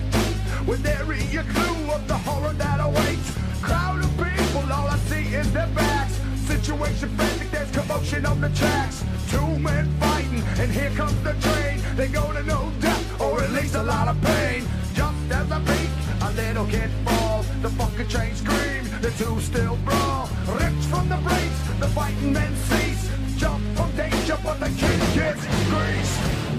With 0.67 0.85
every 0.85 1.21
clue 1.21 1.91
of 1.91 2.07
the 2.07 2.17
horror 2.17 2.53
that 2.53 2.79
awaits. 2.79 3.35
Crowd 3.63 4.03
of 4.03 4.11
people, 4.15 4.71
all 4.71 4.87
I 4.89 4.97
see 5.09 5.25
is 5.33 5.51
their 5.53 5.67
backs. 5.69 6.21
Situation 6.45 7.09
frantic, 7.17 7.49
there's 7.49 7.71
commotion 7.71 8.23
on 8.27 8.41
the 8.41 8.49
tracks. 8.49 9.03
Two 9.27 9.57
men 9.57 9.89
fighting, 9.99 10.43
and 10.59 10.71
here 10.71 10.91
comes 10.91 11.19
the 11.23 11.33
train. 11.41 11.81
They 11.95 12.09
gonna 12.09 12.43
know 12.43 12.71
death, 12.79 13.21
or 13.21 13.41
at 13.41 13.49
least 13.53 13.73
a 13.73 13.81
lot 13.81 14.07
of 14.07 14.21
pain. 14.21 14.67
Just 14.93 15.31
as 15.31 15.51
I 15.51 15.59
peek, 15.61 15.89
a 16.21 16.31
little 16.33 16.67
kid 16.67 16.91
falls. 17.05 17.30
The 17.61 17.69
fucking 17.69 18.07
train 18.07 18.35
screams, 18.35 18.89
the 19.01 19.11
two 19.11 19.39
still 19.39 19.75
brawl. 19.85 20.27
Ripped 20.47 20.83
from 20.85 21.07
the 21.09 21.17
brakes, 21.17 21.61
the 21.79 21.87
fighting 21.89 22.33
men 22.33 22.55
cease. 22.55 23.11
Jump 23.37 23.63
from 23.77 23.95
danger, 23.95 24.35
but 24.43 24.59
the 24.59 24.69
kid 24.69 24.99
gets 25.13 25.45
grease. 25.69 26.50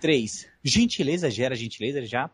3. 0.00 0.46
Gentileza 0.62 1.30
gera 1.30 1.54
gentileza, 1.54 1.98
ele 1.98 2.06
já 2.06 2.30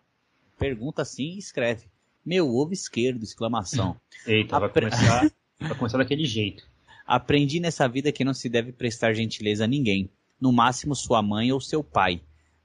pergunta 0.59 1.03
assim 1.03 1.35
e 1.35 1.39
escreve. 1.39 1.87
Meu 2.25 2.49
ovo 2.55 2.73
esquerdo, 2.73 3.23
exclamação. 3.23 3.97
Eita, 4.27 4.59
vai 4.59 4.69
Apre- 4.69 4.91
começar, 4.91 5.33
vai 5.61 5.75
começar 5.77 5.99
daquele 5.99 6.25
jeito. 6.25 6.65
Aprendi 7.07 7.59
nessa 7.61 7.89
vida 7.89 8.13
que 8.13 8.25
não 8.25 8.33
se 8.35 8.49
deve 8.49 8.73
prestar 8.73 9.13
gentileza 9.13 9.65
a 9.65 9.67
ninguém. 9.67 10.09
No 10.41 10.53
máximo 10.53 10.95
sua 10.95 11.21
mãe 11.23 11.53
ou 11.53 11.61
seu 11.61 11.83
pai. 11.83 12.21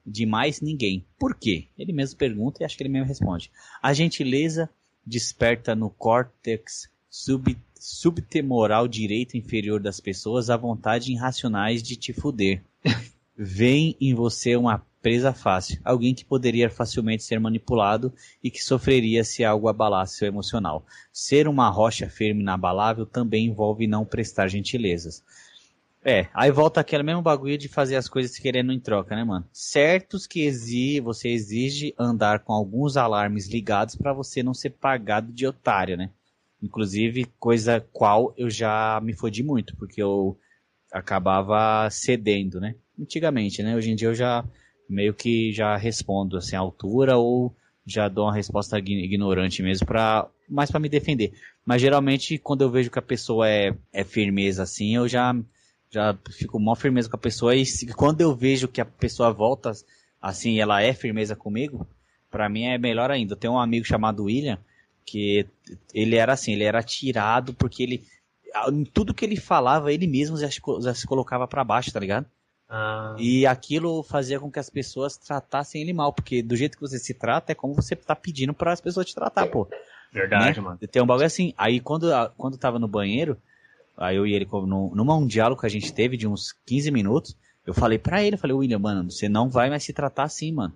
De 0.06 0.26
mais 0.26 0.62
ninguém. 0.62 1.06
Por 1.20 1.36
quê? 1.36 1.68
Ele 1.78 1.92
mesmo 1.92 2.18
pergunta 2.18 2.62
e 2.62 2.66
acho 2.66 2.78
que 2.78 2.84
ele 2.84 2.90
mesmo 2.90 3.08
responde. 3.08 3.52
A 3.82 3.94
gentileza 3.94 4.70
desperta 5.06 5.76
no 5.76 5.90
córtex 5.90 6.90
sub, 7.10 7.58
subtemoral 7.80 8.88
direito 8.88 9.36
inferior 9.36 9.82
das 9.82 10.00
pessoas 10.00 10.50
a 10.50 10.56
vontade 10.58 11.12
irracionais 11.12 11.84
de 11.84 11.96
te 11.96 12.14
fuder. 12.14 12.62
Vem 13.38 13.96
em 14.02 14.16
você 14.16 14.56
uma 14.56 14.84
presa 15.00 15.32
fácil, 15.32 15.80
alguém 15.86 16.16
que 16.16 16.26
poderia 16.26 16.72
facilmente 16.72 17.24
ser 17.24 17.40
manipulado 17.40 18.12
e 18.44 18.50
que 18.50 18.64
sofreria 18.64 19.24
se 19.24 19.46
algo 19.46 19.68
abalasse 19.68 20.18
seu 20.18 20.28
emocional. 20.28 20.84
Ser 21.14 21.48
uma 21.48 21.70
rocha 21.70 22.10
firme 22.10 22.40
e 22.40 22.44
inabalável 22.44 23.06
também 23.06 23.46
envolve 23.46 23.86
não 23.86 24.04
prestar 24.04 24.48
gentilezas. 24.48 25.24
É, 26.04 26.28
aí 26.34 26.50
volta 26.52 26.80
aquele 26.80 27.04
mesmo 27.04 27.22
bagulho 27.22 27.58
de 27.58 27.68
fazer 27.68 27.96
as 27.96 28.10
coisas 28.10 28.40
querendo 28.40 28.72
em 28.72 28.80
troca, 28.80 29.16
né, 29.16 29.24
mano? 29.24 29.48
Certos 29.52 30.26
que 30.26 30.42
exige, 30.42 31.00
você 31.00 31.30
exige 31.30 31.94
andar 31.98 32.40
com 32.40 32.54
alguns 32.54 32.98
alarmes 32.98 33.48
ligados 33.48 33.96
para 33.96 34.14
você 34.14 34.42
não 34.42 34.54
ser 34.54 34.72
pagado 34.72 35.32
de 35.32 35.46
otário, 35.46 35.96
né? 35.96 36.10
Inclusive, 36.62 37.26
coisa 37.40 37.86
qual 37.94 38.34
eu 38.36 38.50
já 38.50 39.00
me 39.04 39.14
fodi 39.14 39.44
muito, 39.44 39.76
porque 39.76 40.02
eu 40.02 40.38
acabava 40.92 41.88
cedendo, 41.92 42.60
né? 42.60 42.76
Antigamente, 43.00 43.62
né? 43.62 43.76
Hoje 43.76 43.92
em 43.92 43.96
dia 43.96 44.08
eu 44.08 44.16
já 44.16 44.44
meio 44.90 45.14
que 45.14 45.52
já 45.52 45.76
respondo 45.78 46.38
assim 46.38 46.56
à 46.56 46.60
altura 46.60 47.18
ou 47.18 47.56
já 47.86 48.08
dou 48.08 48.26
uma 48.26 48.34
resposta 48.34 48.78
ign- 48.80 49.04
ignorante 49.04 49.62
mesmo 49.62 49.86
para 49.86 50.28
mais 50.50 50.72
para 50.72 50.80
me 50.80 50.90
defender. 50.90 51.34
Mas 51.66 51.82
geralmente 51.82 52.38
quando 52.38 52.62
eu 52.64 52.72
vejo 52.72 52.90
que 52.90 53.00
a 53.00 53.02
pessoa 53.02 53.48
é, 53.50 53.76
é 53.94 54.04
firmeza 54.04 54.64
assim, 54.64 54.96
eu 54.96 55.08
já 55.08 55.36
já 55.90 56.18
fico 56.32 56.60
mó 56.60 56.76
firmeza 56.76 57.10
com 57.10 57.16
a 57.16 57.20
pessoa 57.20 57.56
e 57.56 57.66
se- 57.66 57.86
quando 57.94 58.22
eu 58.22 58.36
vejo 58.36 58.68
que 58.68 58.82
a 58.82 58.86
pessoa 58.86 59.32
volta 59.32 59.72
assim, 60.22 60.60
ela 60.60 60.82
é 60.82 60.94
firmeza 60.94 61.36
comigo, 61.36 61.88
pra 62.32 62.50
mim 62.50 62.64
é 62.64 62.78
melhor 62.78 63.12
ainda. 63.12 63.34
Eu 63.34 63.38
tenho 63.38 63.54
um 63.54 63.60
amigo 63.60 63.86
chamado 63.86 64.24
William, 64.26 64.58
que 65.06 65.46
ele 65.94 66.16
era 66.16 66.34
assim, 66.34 66.54
ele 66.54 66.64
era 66.64 66.82
tirado 66.84 67.54
porque 67.54 67.84
ele. 67.84 68.04
Em 68.72 68.84
tudo 68.84 69.14
que 69.14 69.24
ele 69.24 69.36
falava, 69.38 69.94
ele 69.94 70.08
mesmo 70.08 70.36
já, 70.38 70.50
já 70.82 70.94
se 70.94 71.06
colocava 71.06 71.48
pra 71.48 71.64
baixo, 71.64 71.92
tá 71.92 72.00
ligado? 72.00 72.26
Ah, 72.70 73.16
E 73.18 73.46
aquilo 73.46 74.04
fazia 74.04 74.40
com 74.40 74.52
que 74.52 74.60
as 74.60 74.70
pessoas 74.70 75.18
tratassem 75.18 75.82
ele 75.82 75.94
mal, 75.94 76.12
porque 76.12 76.42
do 76.42 76.56
jeito 76.56 76.76
que 76.76 76.82
você 76.82 77.00
se 77.00 77.14
trata 77.14 77.52
é 77.52 77.56
como 77.56 77.74
você 77.74 77.96
tá 77.96 78.16
pedindo 78.16 78.54
para 78.54 78.74
as 78.74 78.82
pessoas 78.82 79.06
te 79.06 79.16
tratar, 79.16 79.48
pô. 79.48 79.68
verdade, 80.12 80.60
né? 80.60 80.66
mano. 80.66 80.78
Tem 80.78 81.02
um 81.02 81.06
bagulho 81.06 81.26
assim. 81.26 81.54
Aí 81.58 81.80
quando, 81.80 82.08
quando 82.38 82.58
tava 82.58 82.78
no 82.78 82.88
banheiro, 82.88 83.38
aí 83.96 84.18
eu 84.18 84.28
e 84.28 84.34
ele, 84.34 84.48
no, 84.52 84.94
numa 84.94 85.16
um 85.16 85.26
diálogo 85.26 85.62
que 85.62 85.68
a 85.68 85.70
gente 85.70 85.94
teve 85.94 86.18
de 86.18 86.28
uns 86.28 86.54
15 86.66 86.92
minutos, 86.92 87.38
eu 87.66 87.74
falei 87.74 87.98
pra 87.98 88.24
ele, 88.24 88.36
eu 88.36 88.40
falei, 88.40 88.56
William, 88.56 88.80
mano, 88.80 89.10
você 89.10 89.28
não 89.28 89.50
vai 89.50 89.70
mais 89.70 89.84
se 89.84 89.94
tratar 89.94 90.24
assim, 90.24 90.52
mano. 90.52 90.74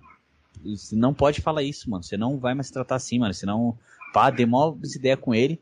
Você 0.64 0.96
não 0.96 1.14
pode 1.14 1.42
falar 1.42 1.64
isso, 1.64 1.90
mano. 1.90 2.04
Você 2.04 2.18
não 2.18 2.38
vai 2.38 2.54
mais 2.54 2.68
se 2.68 2.74
tratar 2.74 2.96
assim, 2.96 3.20
mano. 3.20 3.34
Senão, 3.34 3.78
pá, 4.14 4.30
dei 4.30 4.46
mó 4.46 4.76
ideia 4.96 5.18
com 5.18 5.34
ele. 5.34 5.60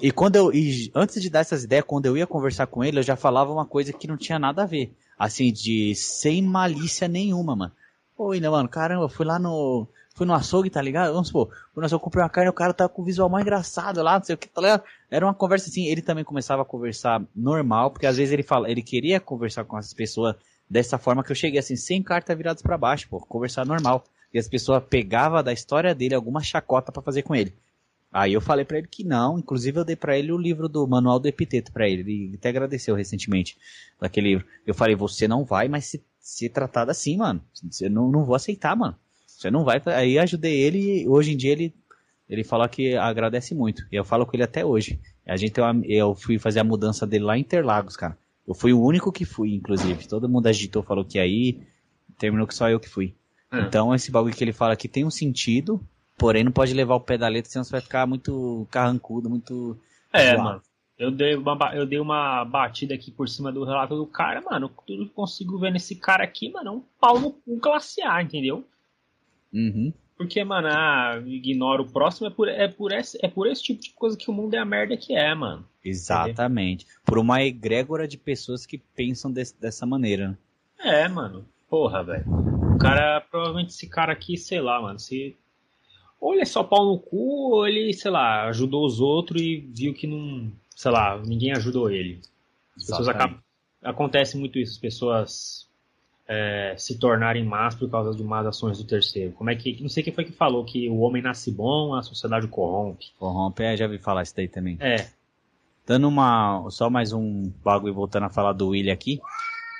E 0.00 0.10
quando 0.10 0.36
eu. 0.36 0.52
E 0.52 0.90
antes 0.94 1.20
de 1.20 1.30
dar 1.30 1.40
essas 1.40 1.64
ideias, 1.64 1.84
quando 1.84 2.06
eu 2.06 2.16
ia 2.16 2.26
conversar 2.26 2.66
com 2.66 2.84
ele, 2.84 2.98
eu 2.98 3.02
já 3.02 3.16
falava 3.16 3.52
uma 3.52 3.66
coisa 3.66 3.92
que 3.92 4.06
não 4.06 4.16
tinha 4.16 4.38
nada 4.38 4.62
a 4.62 4.66
ver. 4.66 4.92
Assim, 5.18 5.52
de 5.52 5.94
sem 5.94 6.42
malícia 6.42 7.08
nenhuma, 7.08 7.56
mano. 7.56 7.72
Ô, 8.16 8.26
William, 8.28 8.50
mano, 8.50 8.68
caramba, 8.68 9.08
fui 9.08 9.26
lá 9.26 9.38
no. 9.38 9.86
Fui 10.14 10.26
no 10.26 10.34
açougue, 10.34 10.68
tá 10.68 10.82
ligado? 10.82 11.12
Vamos 11.12 11.28
supor, 11.28 11.48
fui 11.72 11.80
no 11.80 11.86
açougue, 11.86 12.02
comprei 12.02 12.22
uma 12.24 12.28
carne, 12.28 12.50
o 12.50 12.52
cara 12.52 12.74
tá 12.74 12.88
com 12.88 13.02
o 13.02 13.04
visual 13.04 13.28
mais 13.28 13.44
engraçado 13.44 14.02
lá, 14.02 14.18
não 14.18 14.24
sei 14.24 14.34
o 14.34 14.38
que, 14.38 14.48
tá 14.48 14.60
ligado? 14.60 14.82
Era 15.08 15.24
uma 15.24 15.32
conversa 15.32 15.70
assim, 15.70 15.86
ele 15.86 16.02
também 16.02 16.24
começava 16.24 16.62
a 16.62 16.64
conversar 16.64 17.22
normal, 17.36 17.92
porque 17.92 18.04
às 18.04 18.16
vezes 18.16 18.32
ele 18.32 18.42
fala, 18.42 18.68
ele 18.68 18.82
queria 18.82 19.20
conversar 19.20 19.64
com 19.64 19.76
as 19.76 19.94
pessoas 19.94 20.34
dessa 20.68 20.98
forma 20.98 21.22
que 21.22 21.30
eu 21.30 21.36
cheguei 21.36 21.60
assim, 21.60 21.76
sem 21.76 22.02
carta 22.02 22.34
viradas 22.34 22.62
pra 22.62 22.76
baixo, 22.76 23.08
pô, 23.08 23.20
conversar 23.20 23.64
normal. 23.64 24.04
E 24.34 24.38
as 24.38 24.48
pessoas 24.48 24.82
pegavam 24.84 25.42
da 25.42 25.52
história 25.52 25.94
dele 25.94 26.14
alguma 26.14 26.42
chacota 26.42 26.90
pra 26.90 27.00
fazer 27.00 27.22
com 27.22 27.34
ele. 27.34 27.54
Aí 28.12 28.32
eu 28.32 28.40
falei 28.40 28.64
pra 28.64 28.78
ele 28.78 28.86
que 28.86 29.04
não, 29.04 29.38
inclusive 29.38 29.78
eu 29.78 29.84
dei 29.84 29.94
pra 29.96 30.18
ele 30.18 30.32
o 30.32 30.38
livro 30.38 30.68
do 30.68 30.86
Manual 30.86 31.18
do 31.18 31.28
Epiteto 31.28 31.70
pra 31.72 31.88
ele, 31.88 32.00
ele 32.00 32.36
até 32.36 32.48
agradeceu 32.48 32.94
recentemente 32.94 33.56
daquele 34.00 34.28
livro. 34.30 34.46
Eu 34.66 34.74
falei, 34.74 34.96
você 34.96 35.28
não 35.28 35.44
vai 35.44 35.68
mais 35.68 35.84
se, 35.84 36.02
se 36.18 36.48
tratar 36.48 36.88
assim, 36.88 37.18
mano. 37.18 37.42
Você 37.70 37.88
não, 37.88 38.10
não 38.10 38.24
vou 38.24 38.34
aceitar, 38.34 38.74
mano. 38.74 38.96
Você 39.26 39.50
não 39.50 39.62
vai. 39.62 39.80
Aí 39.86 40.18
ajudei 40.18 40.58
ele 40.58 41.02
e 41.02 41.08
hoje 41.08 41.32
em 41.32 41.36
dia 41.36 41.52
ele, 41.52 41.74
ele 42.28 42.42
fala 42.44 42.66
que 42.68 42.96
agradece 42.96 43.54
muito. 43.54 43.86
E 43.92 43.96
eu 43.96 44.04
falo 44.04 44.24
com 44.24 44.34
ele 44.34 44.42
até 44.42 44.64
hoje. 44.64 44.98
A 45.26 45.36
gente 45.36 45.60
uma- 45.60 45.84
eu 45.84 46.14
fui 46.14 46.38
fazer 46.38 46.60
a 46.60 46.64
mudança 46.64 47.06
dele 47.06 47.24
lá 47.24 47.36
em 47.36 47.42
Interlagos, 47.42 47.94
cara. 47.96 48.16
Eu 48.46 48.54
fui 48.54 48.72
o 48.72 48.80
único 48.82 49.12
que 49.12 49.26
fui, 49.26 49.54
inclusive. 49.54 50.08
Todo 50.08 50.28
mundo 50.28 50.46
agitou, 50.46 50.82
falou 50.82 51.04
que 51.04 51.18
ir. 51.22 51.66
Terminou 52.18 52.46
que 52.46 52.54
só 52.54 52.70
eu 52.70 52.80
que 52.80 52.88
fui. 52.88 53.14
É. 53.52 53.60
Então 53.60 53.94
esse 53.94 54.10
bagulho 54.10 54.34
que 54.34 54.42
ele 54.42 54.52
fala 54.54 54.72
aqui 54.72 54.88
tem 54.88 55.04
um 55.04 55.10
sentido, 55.10 55.78
porém 56.18 56.44
não 56.44 56.52
pode 56.52 56.74
levar 56.74 56.94
o 56.96 57.00
pé 57.00 57.16
da 57.16 57.28
letra, 57.28 57.50
senão 57.50 57.64
você 57.64 57.70
vai 57.72 57.80
ficar 57.80 58.06
muito 58.06 58.66
carrancudo, 58.70 59.30
muito. 59.30 59.78
É, 60.12 60.32
zoado. 60.32 60.42
mano. 60.42 60.62
Eu 60.98 61.12
dei, 61.12 61.36
uma, 61.36 61.56
eu 61.76 61.86
dei 61.86 62.00
uma 62.00 62.44
batida 62.44 62.92
aqui 62.92 63.12
por 63.12 63.28
cima 63.28 63.52
do 63.52 63.62
relato 63.64 63.94
do 63.96 64.04
cara, 64.04 64.40
mano. 64.40 64.68
Tudo 64.84 65.04
que 65.04 65.10
eu 65.10 65.14
consigo 65.14 65.56
ver 65.56 65.70
nesse 65.70 65.94
cara 65.94 66.24
aqui, 66.24 66.50
mano, 66.50 66.68
é 66.68 66.72
um 66.72 66.82
pau 67.00 67.20
no 67.20 67.30
cu 67.30 67.56
classe 67.60 68.02
A, 68.02 68.20
entendeu? 68.20 68.66
Uhum. 69.52 69.92
Porque, 70.16 70.42
mano, 70.42 70.66
ah, 70.68 71.22
ignora 71.24 71.80
o 71.80 71.88
próximo, 71.88 72.26
é 72.26 72.30
por, 72.30 72.48
é, 72.48 72.66
por 72.66 72.90
esse, 72.90 73.16
é 73.22 73.28
por 73.28 73.46
esse 73.46 73.62
tipo 73.62 73.80
de 73.80 73.90
coisa 73.90 74.16
que 74.16 74.28
o 74.28 74.32
mundo 74.34 74.54
é 74.54 74.58
a 74.58 74.64
merda 74.64 74.96
que 74.96 75.14
é, 75.14 75.32
mano. 75.32 75.64
Exatamente. 75.84 76.84
Por 77.04 77.16
uma 77.18 77.40
egrégora 77.44 78.08
de 78.08 78.18
pessoas 78.18 78.66
que 78.66 78.78
pensam 78.78 79.30
des- 79.30 79.52
dessa 79.52 79.86
maneira. 79.86 80.30
né? 80.30 80.36
É, 81.04 81.08
mano. 81.08 81.44
Porra, 81.70 82.02
velho. 82.02 82.24
O 82.74 82.78
cara, 82.78 83.20
provavelmente 83.20 83.68
esse 83.70 83.86
cara 83.88 84.12
aqui, 84.12 84.36
sei 84.36 84.60
lá, 84.60 84.82
mano, 84.82 84.98
se. 84.98 85.36
Ou 86.20 86.32
ele 86.32 86.42
é 86.42 86.46
só 86.46 86.64
pau 86.64 86.84
no 86.84 86.98
cu, 86.98 87.52
ou 87.52 87.66
ele, 87.66 87.92
sei 87.92 88.10
lá, 88.10 88.46
ajudou 88.48 88.84
os 88.84 89.00
outros 89.00 89.40
e 89.40 89.56
viu 89.56 89.94
que 89.94 90.06
não. 90.06 90.50
Sei 90.74 90.90
lá, 90.90 91.20
ninguém 91.24 91.52
ajudou 91.52 91.90
ele. 91.90 92.20
As 92.76 92.84
pessoas 92.84 93.08
acabam. 93.08 93.38
Acontece 93.82 94.36
muito 94.36 94.58
isso, 94.58 94.72
as 94.72 94.78
pessoas 94.78 95.68
é, 96.26 96.74
se 96.76 96.98
tornarem 96.98 97.44
más 97.44 97.74
por 97.74 97.88
causa 97.88 98.16
de 98.16 98.24
más 98.24 98.46
ações 98.46 98.78
do 98.78 98.84
terceiro. 98.84 99.32
Como 99.32 99.50
é 99.50 99.56
que. 99.56 99.80
Não 99.80 99.88
sei 99.88 100.02
quem 100.02 100.12
foi 100.12 100.24
que 100.24 100.32
falou 100.32 100.64
que 100.64 100.88
o 100.88 100.98
homem 100.98 101.22
nasce 101.22 101.50
bom, 101.50 101.94
a 101.94 102.02
sociedade 102.02 102.46
o 102.46 102.48
corrompe. 102.48 103.12
Corrompe, 103.18 103.62
é, 103.62 103.76
já 103.76 103.86
vi 103.86 103.98
falar 103.98 104.22
isso 104.22 104.34
daí 104.34 104.48
também. 104.48 104.76
É, 104.80 105.06
Dando 105.88 106.06
uma. 106.06 106.68
Só 106.68 106.90
mais 106.90 107.14
um 107.14 107.50
bagulho 107.64 107.94
voltando 107.94 108.24
a 108.24 108.28
falar 108.28 108.52
do 108.52 108.68
William 108.68 108.92
aqui. 108.92 109.18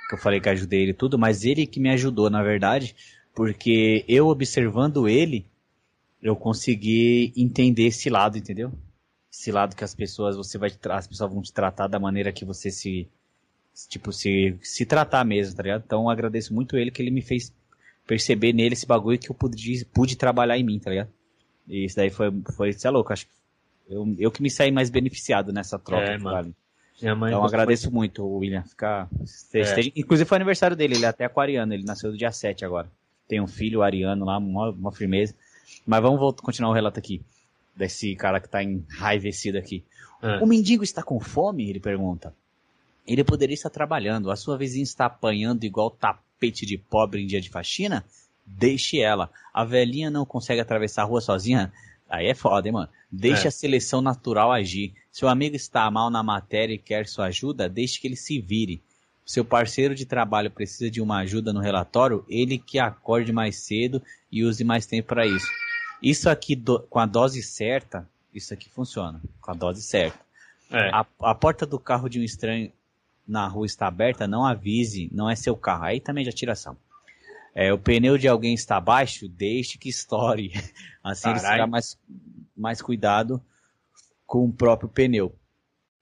Que 0.09 0.15
eu 0.15 0.19
falei 0.19 0.41
que 0.41 0.49
ajudei 0.49 0.81
ele 0.81 0.93
e 0.93 0.95
tudo, 0.95 1.19
mas 1.19 1.45
ele 1.45 1.67
que 1.67 1.79
me 1.79 1.91
ajudou, 1.91 2.31
na 2.31 2.43
verdade. 2.43 2.97
Porque 3.35 4.07
eu 4.09 4.29
observando 4.29 5.07
ele, 5.07 5.45
eu 6.23 6.35
consegui 6.37 7.33
entender 7.37 7.85
esse 7.87 8.09
lado, 8.11 8.37
entendeu? 8.39 8.73
Esse 9.33 9.53
lado 9.53 9.77
que 9.77 9.85
as 9.85 9.95
pessoas, 9.95 10.37
você 10.37 10.59
vai 10.59 10.71
as 10.91 11.07
pessoas 11.07 11.33
vão 11.33 11.43
te 11.43 11.53
tratar 11.53 11.87
da 11.87 11.99
maneira 11.99 12.33
que 12.33 12.45
você 12.45 12.71
se 12.71 13.07
tipo 13.89 14.13
se 14.13 14.57
se 14.63 14.85
tratar 14.85 15.25
mesmo, 15.25 15.55
tá 15.57 15.63
ligado? 15.63 15.85
Então 15.87 16.03
eu 16.03 16.11
agradeço 16.11 16.53
muito 16.53 16.77
ele 16.77 16.91
que 16.91 17.01
ele 17.01 17.11
me 17.11 17.23
fez 17.23 17.53
perceber 18.07 18.53
nele 18.53 18.73
esse 18.73 18.87
bagulho 18.87 19.19
que 19.19 19.31
eu 19.31 19.35
pude, 19.35 19.85
pude 19.93 20.17
trabalhar 20.17 20.59
em 20.59 20.65
mim, 20.65 20.79
tá 20.79 20.91
ligado? 20.91 21.11
E 21.69 21.85
isso 21.85 21.95
daí 21.97 22.11
foi 22.11 22.33
foi, 22.57 22.71
isso 22.71 22.87
é 22.87 22.91
louco, 22.91 23.13
acho 23.13 23.27
que 23.27 23.33
eu, 23.89 24.17
eu 24.19 24.31
que 24.33 24.43
me 24.43 24.51
saí 24.51 24.71
mais 24.73 24.91
beneficiado 24.91 25.53
nessa 25.53 25.79
troca. 25.79 26.03
É, 26.03 26.17
que 26.19 26.25
mano. 26.25 26.55
Então 27.29 27.45
agradeço 27.45 27.93
muito, 27.93 28.27
William. 28.27 28.63
Ficar, 28.65 29.09
É. 29.21 29.61
esteja- 29.61 29.93
Inclusive 29.95 30.29
foi 30.29 30.37
aniversário 30.37 30.77
dele, 30.77 30.95
ele 30.97 31.05
é 31.05 31.09
até 31.09 31.25
aquariano, 31.25 31.73
ele 31.73 31.85
nasceu 31.85 32.11
do 32.11 32.17
dia 32.19 32.33
7 32.33 32.65
agora. 32.65 32.91
Tem 33.29 33.41
um 33.41 33.47
filho 33.47 33.83
ariano 33.83 34.25
lá, 34.25 34.37
uma, 34.39 34.71
uma 34.71 34.91
firmeza. 34.93 35.35
Mas 35.87 36.03
vamos 36.03 36.19
voltar, 36.21 36.43
continuar 36.43 36.71
o 36.71 36.75
relato 36.75 36.99
aqui. 36.99 37.23
Desse 37.75 38.15
cara 38.17 38.41
que 38.41 38.49
tá 38.49 38.63
enraivecido 38.63 39.57
aqui. 39.59 39.85
É. 40.23 40.39
O 40.39 40.47
mendigo 40.47 40.83
está 40.83 41.03
com 41.03 41.21
fome? 41.21 41.69
Ele 41.69 41.79
pergunta. 41.81 42.35
Ele 43.07 43.23
poderia 43.25 43.55
estar 43.55 43.71
trabalhando. 43.71 44.31
A 44.31 44.37
sua 44.37 44.59
vizinha 44.59 44.83
está 44.83 45.07
apanhando 45.07 45.65
igual 45.65 45.91
tapete 45.91 46.67
de 46.67 46.77
pobre 46.77 47.23
em 47.23 47.27
dia 47.27 47.41
de 47.41 47.49
faxina? 47.49 48.05
Deixe 48.45 48.99
ela. 48.99 49.31
A 49.55 49.65
velhinha 49.65 50.11
não 50.11 50.27
consegue 50.27 50.61
atravessar 50.61 51.03
a 51.03 51.07
rua 51.07 51.21
sozinha? 51.21 51.73
Aí 52.09 52.27
é 52.27 52.35
foda, 52.35 52.67
hein, 52.67 52.73
mano? 52.73 52.89
Deixe 53.11 53.45
É. 53.45 53.49
a 53.49 53.51
seleção 53.51 54.01
natural 54.01 54.51
agir. 54.51 54.95
Seu 55.13 55.29
amigo 55.29 55.55
está 55.55 55.91
mal 55.91 56.11
na 56.11 56.23
matéria 56.23 56.75
e 56.75 56.79
quer 56.79 57.07
sua 57.07 57.27
ajuda? 57.27 57.69
Deixe 57.69 58.01
que 58.01 58.09
ele 58.09 58.17
se 58.17 58.41
vire. 58.41 58.83
Seu 59.29 59.45
parceiro 59.45 59.95
de 59.95 60.07
trabalho 60.07 60.51
precisa 60.51 60.91
de 60.91 61.03
uma 61.03 61.19
ajuda 61.19 61.53
no 61.53 61.61
relatório? 61.61 62.25
Ele 62.31 62.57
que 62.59 62.79
acorde 62.79 63.31
mais 63.31 63.57
cedo 63.57 64.03
e 64.33 64.43
use 64.43 64.65
mais 64.65 64.87
tempo 64.87 65.09
para 65.09 65.27
isso. 65.27 65.47
Isso 66.03 66.31
aqui, 66.31 66.57
do- 66.57 66.81
com 66.89 66.99
a 66.99 67.05
dose 67.05 67.43
certa, 67.43 68.09
isso 68.33 68.55
aqui 68.55 68.71
funciona. 68.71 69.21
Com 69.43 69.51
a 69.51 69.55
dose 69.55 69.83
certa. 69.83 70.19
É. 70.71 70.89
A, 70.95 71.05
a 71.21 71.35
porta 71.35 71.67
do 71.67 71.79
carro 71.79 72.09
de 72.09 72.19
um 72.19 72.23
estranho 72.23 72.73
na 73.27 73.47
rua 73.47 73.67
está 73.67 73.87
aberta, 73.87 74.27
não 74.27 74.47
avise, 74.47 75.11
não 75.13 75.29
é 75.29 75.37
seu 75.37 75.55
carro. 75.55 75.85
Aí 75.85 76.01
também 76.01 76.25
já 76.25 76.33
tira 76.33 76.53
ação. 76.53 76.75
É, 77.55 77.71
o 77.71 77.79
pneu 77.79 78.17
de 78.17 78.29
alguém 78.29 78.55
está 78.55 78.81
baixo, 78.81 79.29
deixe 79.29 79.77
que 79.77 79.91
estoure. 79.91 80.53
Assim 81.05 81.29
ele 81.29 81.39
Caralho. 81.41 81.55
terá 81.57 81.67
mais, 81.67 81.99
mais 82.57 82.81
cuidado 82.81 83.43
com 84.27 84.47
o 84.47 84.53
próprio 84.53 84.89
pneu. 84.89 85.35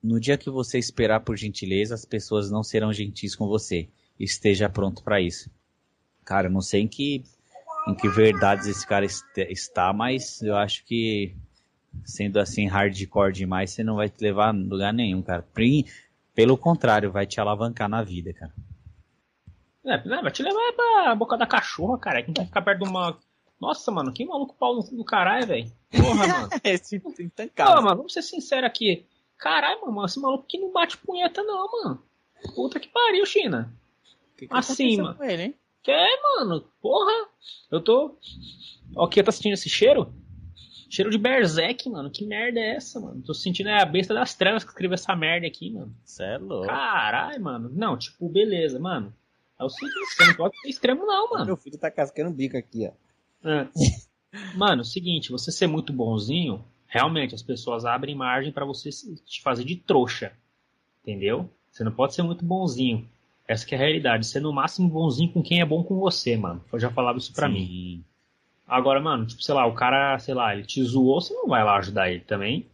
No 0.07 0.21
dia 0.21 0.39
que 0.39 0.49
você 0.49 0.79
esperar 0.79 1.21
por 1.21 1.37
gentileza, 1.37 1.95
as 1.95 2.05
pessoas 2.05 2.49
não 2.49 2.63
serão 2.63 2.93
gentis 2.93 3.35
com 3.35 3.49
você. 3.49 3.89
Esteja 4.19 4.69
pronto 4.69 5.03
para 5.03 5.21
isso. 5.21 5.51
Cara, 6.25 6.47
eu 6.47 6.53
não 6.53 6.61
sei 6.61 6.83
em 6.83 6.89
que, 6.89 7.25
em 7.89 7.95
que 7.95 8.09
verdades 8.09 8.69
esse 8.69 8.87
cara 8.87 9.05
está, 9.05 9.93
mas 9.93 10.41
eu 10.43 10.57
acho 10.57 10.85
que 10.85 11.35
sendo 12.05 12.39
assim 12.39 12.69
hardcore 12.69 13.33
demais, 13.33 13.73
você 13.73 13.83
não 13.83 13.97
vai 13.97 14.09
te 14.09 14.23
levar 14.23 14.51
a 14.51 14.53
lugar 14.53 14.93
nenhum, 14.93 15.21
cara. 15.23 15.45
Pelo 16.33 16.57
contrário, 16.57 17.11
vai 17.11 17.27
te 17.27 17.41
alavancar 17.41 17.89
na 17.89 18.03
vida, 18.03 18.33
cara. 18.33 18.55
É, 19.85 20.09
né, 20.09 20.21
vai 20.23 20.31
te 20.31 20.43
levar 20.43 20.73
pra 20.73 21.15
boca 21.17 21.37
da 21.37 21.49
cachorra, 21.49 21.99
cara. 21.99 22.23
Que 22.23 22.29
não 22.29 22.35
vai 22.35 22.47
ficar 22.47 22.63
perto 22.63 22.85
de 22.85 22.89
uma. 22.89 23.19
Nossa, 23.61 23.91
mano, 23.91 24.13
que 24.13 24.25
maluco 24.25 24.55
pau 24.55 24.81
do 24.81 25.05
caralho, 25.05 25.47
velho. 25.49 25.73
Porra, 25.91 26.27
mano. 26.29 26.49
Esse 26.63 27.01
Pô, 27.01 27.11
mano, 27.83 27.97
vamos 27.97 28.13
ser 28.13 28.23
sinceros 28.23 28.69
aqui. 28.69 29.05
Caralho, 29.39 29.81
mano, 29.93 30.07
esse 30.07 30.21
maluco 30.21 30.47
que 30.49 30.59
não 30.59 30.73
bate 30.73 30.97
punheta, 30.99 31.43
não, 31.43 31.71
mano. 31.71 32.03
Puta 32.55 32.81
que 32.81 32.89
pariu, 32.89 33.25
China. 33.27 33.73
Que 34.37 34.47
assim, 34.51 34.85
aconteceu 34.85 35.05
mano. 35.05 35.17
com 35.17 35.25
ele, 35.25 35.43
hein? 35.43 35.55
Que 35.83 35.91
é, 35.91 36.23
mano? 36.23 36.65
Porra. 36.81 37.29
Eu 37.71 37.81
tô. 37.81 38.17
Ó, 38.95 39.07
quem 39.07 39.23
tá 39.23 39.33
sentindo 39.33 39.55
esse 39.55 39.69
cheiro? 39.69 40.13
Cheiro 40.89 41.11
de 41.11 41.19
Berserk, 41.19 41.89
mano. 41.89 42.11
Que 42.11 42.25
merda 42.25 42.61
é 42.61 42.77
essa, 42.77 43.01
mano? 43.01 43.23
Tô 43.23 43.35
sentindo 43.35 43.69
é 43.69 43.83
a 43.83 43.85
besta 43.85 44.15
das 44.15 44.35
trevas 44.35 44.65
que 44.65 44.71
escreveu 44.71 44.95
essa 44.95 45.15
merda 45.17 45.47
aqui, 45.47 45.71
mano. 45.71 45.95
Cê 46.05 46.25
é 46.25 46.39
louco. 46.39 46.67
Caralho, 46.67 47.43
mano. 47.43 47.71
Não, 47.73 47.97
tipo, 47.97 48.29
beleza, 48.29 48.79
mano. 48.79 49.15
É 49.59 49.65
o 49.65 49.69
seguinte, 49.69 50.15
você 50.17 50.27
não 50.27 50.35
pode 50.35 50.59
ser 50.61 50.69
extremo, 50.69 51.07
não, 51.07 51.31
mano. 51.33 51.47
Meu 51.47 51.57
filho 51.57 51.79
tá 51.79 51.91
cascando 51.91 52.31
o 52.31 52.35
bico 52.35 52.57
aqui, 52.57 52.89
ó. 52.89 53.49
É. 53.49 53.69
Mano, 54.55 54.85
seguinte, 54.85 55.31
você 55.31 55.51
ser 55.51 55.67
muito 55.67 55.95
bonzinho, 55.95 56.63
realmente 56.89 57.35
as 57.35 57.43
pessoas 57.43 57.85
abrem 57.85 58.15
margem 58.15 58.53
pra 58.53 58.65
você 58.65 58.91
se- 58.93 59.17
te 59.25 59.43
fazer 59.43 59.65
de 59.65 59.77
trouxa. 59.77 60.33
Entendeu? 61.03 61.49
Você 61.71 61.85
não 61.85 61.93
pode 61.93 62.15
ser 62.15 62.23
muito 62.23 62.45
bonzinho. 62.45 63.09
Essa 63.47 63.65
que 63.67 63.75
é 63.75 63.79
a 63.79 63.81
realidade. 63.81 64.27
Ser 64.27 64.41
no 64.41 64.53
máximo 64.53 64.89
bonzinho 64.89 65.33
com 65.33 65.43
quem 65.43 65.61
é 65.61 65.65
bom 65.65 65.83
com 65.85 65.99
você, 65.99 66.37
mano. 66.37 66.65
Eu 66.73 66.81
já 66.81 66.91
falava 66.91 67.19
isso 67.19 67.33
pra 67.33 67.49
mim. 67.49 67.67
Sim. 67.67 68.05
Agora, 68.67 69.01
mano, 69.01 69.25
tipo, 69.27 69.43
sei 69.43 69.55
lá, 69.55 69.65
o 69.67 69.75
cara, 69.75 70.19
sei 70.19 70.35
lá, 70.35 70.53
ele 70.53 70.65
te 70.65 70.83
zoou, 70.83 71.21
você 71.21 71.33
não 71.33 71.47
vai 71.47 71.63
lá 71.63 71.77
ajudar 71.77 72.11
ele 72.11 72.21
também. 72.21 72.67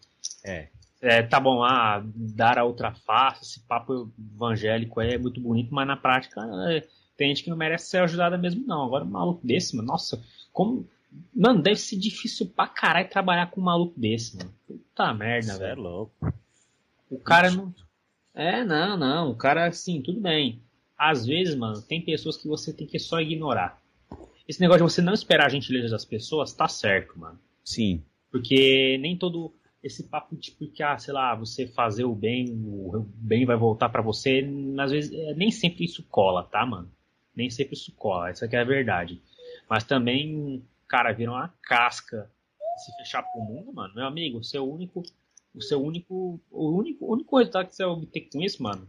É. 0.43 0.69
É, 1.03 1.21
tá 1.23 1.39
bom, 1.41 1.63
ah, 1.65 2.03
dar 2.15 2.59
a 2.59 2.65
outra 2.65 2.93
face, 2.93 3.43
esse 3.43 3.61
papo 3.67 4.11
evangélico 4.37 5.01
aí 5.01 5.15
é 5.15 5.19
muito 5.19 5.41
bonito, 5.41 5.75
mas 5.75 5.87
na 5.87 5.97
prática 5.97 6.41
é, 6.71 6.87
tem 7.17 7.29
gente 7.29 7.43
que 7.43 7.51
não 7.51 7.57
merece 7.57 7.87
ser 7.91 7.99
ajudada 7.99 8.39
mesmo, 8.39 8.65
não. 8.67 8.85
Agora, 8.85 9.05
um 9.05 9.09
maluco 9.11 9.45
desse, 9.47 9.77
mano, 9.77 9.89
nossa, 9.89 10.23
como. 10.53 10.89
Mano, 11.35 11.63
deve 11.63 11.77
ser 11.77 11.97
difícil 11.97 12.47
pra 12.47 12.67
caralho 12.67 13.09
trabalhar 13.09 13.51
com 13.51 13.61
um 13.61 13.65
maluco 13.65 13.99
desse, 13.99 14.37
mano. 14.37 14.55
Puta 14.67 15.15
merda, 15.15 15.53
é 15.53 15.59
velho. 15.59 15.83
louco. 15.83 16.35
O 17.11 17.19
cara 17.19 17.51
não. 17.51 17.75
É, 18.35 18.65
não, 18.65 18.97
não. 18.97 19.31
O 19.31 19.37
cara, 19.37 19.67
assim, 19.67 20.01
tudo 20.01 20.21
bem. 20.21 20.63
Às 20.97 21.27
vezes, 21.27 21.55
mano, 21.55 21.83
tem 21.83 22.01
pessoas 22.01 22.37
que 22.37 22.49
você 22.49 22.73
tem 22.73 22.87
que 22.87 22.99
só 22.99 23.21
ignorar. 23.21 23.81
Esse 24.49 24.61
negócio 24.61 24.85
de 24.87 24.93
você 24.93 25.03
não 25.03 25.13
esperar 25.13 25.47
a 25.47 25.51
gentileza 25.51 25.89
das 25.91 26.05
pessoas, 26.05 26.53
tá 26.53 26.69
certo, 26.69 27.19
mano. 27.19 27.39
Sim. 27.65 28.03
Porque 28.31 28.99
nem 29.01 29.17
todo 29.17 29.53
esse 29.83 30.05
papo 30.05 30.37
tipo 30.37 30.67
que, 30.69 30.83
ah, 30.83 30.97
sei 30.97 31.13
lá, 31.13 31.35
você 31.35 31.67
fazer 31.67 32.05
o 32.05 32.15
bem, 32.15 32.47
o 32.51 33.05
bem 33.17 33.45
vai 33.45 33.57
voltar 33.57 33.89
pra 33.89 34.01
você, 34.01 34.49
às 34.79 34.91
vezes, 34.93 35.13
é, 35.13 35.35
nem 35.35 35.51
sempre 35.51 35.85
isso 35.85 36.05
cola, 36.05 36.45
tá, 36.45 36.65
mano? 36.65 36.91
Nem 37.35 37.51
sempre 37.51 37.75
isso 37.75 37.93
cola, 37.93 38.31
essa 38.31 38.45
aqui 38.45 38.57
é 38.57 38.61
a 38.61 38.65
verdade. 38.65 39.21
Mas 39.69 39.85
também, 39.85 40.63
cara, 40.93 41.11
vira 41.13 41.31
uma 41.31 41.49
casca 41.63 42.31
se 42.85 42.95
fechar 42.97 43.23
pro 43.23 43.41
mundo, 43.41 43.73
mano. 43.73 43.95
Meu 43.95 44.05
amigo, 44.07 44.39
o 44.39 44.45
seu 44.45 44.71
único, 44.71 45.03
o 45.55 45.63
seu 45.63 45.83
único, 45.83 46.39
o 46.51 46.71
único, 46.77 47.07
o 47.07 47.13
único 47.15 47.39
resultado 47.39 47.67
que 47.69 47.75
você 47.75 47.83
vai 47.85 47.95
obter 47.95 48.29
com 48.31 48.41
isso, 48.43 48.63
mano, 48.63 48.87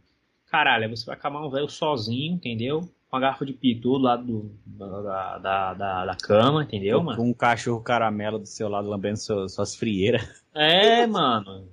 caralho, 0.48 0.84
é 0.84 0.88
você 0.90 1.06
vai 1.06 1.16
acabar 1.16 1.46
um 1.46 1.50
velho 1.50 1.70
sozinho, 1.70 2.34
entendeu? 2.34 2.82
Com 3.10 3.16
a 3.16 3.20
garrafa 3.22 3.46
de 3.46 3.54
pitu 3.54 3.94
do 3.94 3.98
lado 4.00 4.26
do, 4.26 4.52
da, 4.66 5.38
da, 5.38 5.74
da, 5.74 6.06
da 6.08 6.16
cama, 6.18 6.64
entendeu, 6.64 7.02
mano? 7.02 7.18
Com 7.18 7.30
um 7.30 7.34
cachorro 7.34 7.80
caramelo 7.82 8.38
do 8.40 8.46
seu 8.48 8.68
lado 8.68 8.90
lambendo 8.90 9.18
seu- 9.18 9.48
suas 9.48 9.74
frieiras. 9.76 10.22
É, 10.56 11.08
mano. 11.08 11.68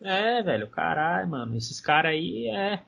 É, 0.00 0.42
velho, 0.42 0.66
caralho, 0.70 1.28
mano. 1.28 1.54
Esses 1.56 1.80
caras 1.80 2.12
aí 2.12 2.46
é. 2.48 2.80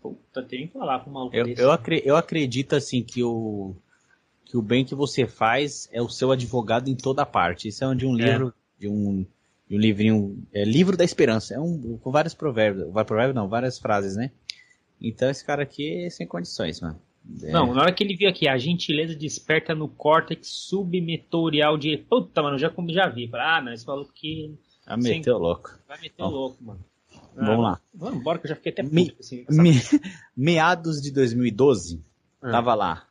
Puta, 0.00 0.42
tem 0.42 0.66
que 0.68 0.72
falar 0.72 1.00
pro 1.00 1.12
maluco 1.12 1.36
Eu, 1.36 1.44
desse. 1.44 1.60
eu, 1.60 1.70
acre- 1.70 2.02
eu 2.04 2.16
acredito 2.16 2.74
assim 2.74 3.02
que 3.02 3.22
o 3.22 3.76
que 4.46 4.56
o 4.56 4.62
bem 4.62 4.84
que 4.84 4.94
você 4.94 5.26
faz 5.26 5.88
é 5.92 6.00
o 6.00 6.08
seu 6.08 6.30
advogado 6.32 6.88
em 6.88 6.94
toda 6.96 7.26
parte. 7.26 7.68
Isso 7.68 7.84
é 7.84 7.94
de 7.94 8.06
um 8.06 8.18
É. 8.18 8.22
livro, 8.32 8.54
de 8.78 8.88
um, 8.88 9.26
de 9.68 9.76
um 9.76 9.78
livrinho, 9.78 10.42
é 10.54 10.64
livro 10.64 10.96
da 10.96 11.04
esperança. 11.04 11.54
É 11.54 11.60
um 11.60 11.98
com 11.98 12.10
vários 12.10 12.32
provérbios, 12.32 12.90
vai 12.92 13.04
provérbio 13.04 13.34
não, 13.34 13.48
várias 13.48 13.78
frases, 13.78 14.16
né? 14.16 14.30
Então 15.02 15.28
esse 15.28 15.44
cara 15.44 15.62
aqui 15.64 16.04
é 16.06 16.08
sem 16.10 16.26
condições, 16.26 16.80
mano. 16.80 16.98
É. 17.42 17.50
Não, 17.50 17.74
na 17.74 17.82
hora 17.82 17.92
que 17.92 18.04
ele 18.04 18.16
viu 18.16 18.28
aqui, 18.30 18.48
a 18.48 18.56
gentileza 18.56 19.14
desperta 19.14 19.74
no 19.74 19.88
córtex 19.88 20.46
submetorial 20.48 21.76
de. 21.76 21.96
Puta, 21.98 22.40
mano, 22.42 22.56
já, 22.56 22.70
como 22.70 22.92
já 22.92 23.08
vi. 23.08 23.28
Ah, 23.34 23.60
não, 23.60 23.72
esse 23.72 23.86
maluco 23.86 24.10
aqui 24.10 24.54
Ah, 24.86 24.96
meteu 24.96 25.36
louco. 25.36 25.76
vai 25.88 26.00
meter 26.00 26.22
Ó. 26.22 26.28
o 26.28 26.30
louco, 26.30 26.62
mano. 26.62 26.84
Vamos 27.34 27.62
lá. 27.64 27.80
Vamos 27.92 28.20
embora 28.20 28.38
que 28.38 28.46
eu 28.46 28.50
já 28.50 28.54
fiquei 28.56 28.72
até 28.72 28.82
puto 28.82 28.94
Me- 28.94 29.14
essa- 29.18 29.34
Me- 29.62 29.72
meados 30.36 31.02
de 31.02 31.10
2012, 31.10 32.00
Ah. 32.40 32.50
tava 32.52 32.74
lá. 32.74 33.06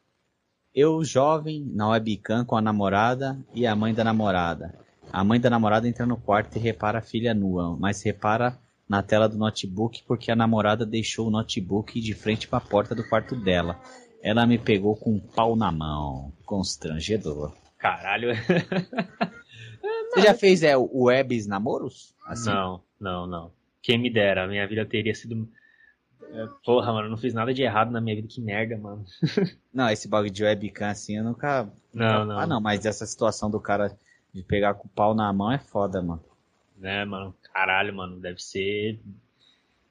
Eu, 0.75 1.01
jovem, 1.05 1.65
na 1.73 1.87
webcam 1.87 2.43
com 2.43 2.57
a 2.57 2.61
namorada 2.61 3.39
e 3.53 3.65
a 3.65 3.73
mãe 3.73 3.93
da 3.93 4.03
namorada. 4.03 4.77
A 5.09 5.23
mãe 5.23 5.39
da 5.39 5.49
namorada 5.49 5.87
entra 5.87 6.05
no 6.05 6.17
quarto 6.17 6.57
e 6.57 6.59
repara 6.59 6.99
a 6.99 7.01
filha 7.01 7.33
nua, 7.33 7.77
mas 7.79 8.03
repara 8.03 8.59
na 8.87 9.01
tela 9.01 9.29
do 9.29 9.37
notebook 9.37 10.03
porque 10.05 10.29
a 10.29 10.35
namorada 10.35 10.85
deixou 10.85 11.27
o 11.27 11.31
notebook 11.31 12.01
de 12.01 12.13
frente 12.13 12.45
para 12.45 12.57
a 12.57 12.61
porta 12.61 12.93
do 12.93 13.07
quarto 13.07 13.37
dela. 13.37 13.79
Ela 14.21 14.45
me 14.45 14.57
pegou 14.57 14.97
com 14.97 15.13
um 15.13 15.19
pau 15.19 15.55
na 15.55 15.71
mão. 15.71 16.33
Constrangedor. 16.45 17.53
Caralho. 17.77 18.35
Você 20.11 20.21
já 20.21 20.33
fez 20.33 20.61
é, 20.61 20.75
o 20.75 21.03
webs 21.03 21.47
namoros? 21.47 22.13
Assim? 22.27 22.49
Não, 22.49 22.81
não, 22.99 23.25
não. 23.25 23.51
Quem 23.81 23.97
me 23.97 24.09
dera, 24.09 24.43
a 24.43 24.47
minha 24.47 24.67
vida 24.67 24.85
teria 24.85 25.15
sido. 25.15 25.47
É, 26.33 26.47
Porra, 26.63 26.91
mano, 26.91 27.09
não 27.09 27.17
fiz 27.17 27.33
nada 27.33 27.53
de 27.53 27.61
errado 27.61 27.91
na 27.91 28.01
minha 28.01 28.15
vida, 28.15 28.27
que 28.27 28.41
merda, 28.41 28.77
mano. 28.77 29.05
Não, 29.73 29.89
esse 29.89 30.07
bagulho 30.07 30.31
de 30.31 30.43
webcam 30.43 30.89
assim 30.89 31.17
eu 31.17 31.23
nunca. 31.23 31.67
Não, 31.93 32.25
não. 32.25 32.39
Ah, 32.39 32.47
não, 32.47 32.61
mas 32.61 32.85
essa 32.85 33.05
situação 33.05 33.49
do 33.51 33.59
cara 33.59 33.97
de 34.33 34.41
pegar 34.41 34.73
com 34.73 34.87
o 34.87 34.89
pau 34.89 35.13
na 35.13 35.31
mão 35.33 35.51
é 35.51 35.59
foda, 35.59 36.01
mano. 36.01 36.23
Né, 36.77 37.03
mano? 37.03 37.35
Caralho, 37.53 37.93
mano, 37.93 38.19
deve 38.19 38.41
ser. 38.41 38.99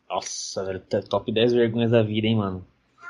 Nossa, 0.09 0.65
velho, 0.65 0.81
top 1.09 1.31
10 1.31 1.53
vergonhas 1.53 1.91
da 1.91 2.03
vida, 2.03 2.27
hein, 2.27 2.37
mano. 2.37 2.67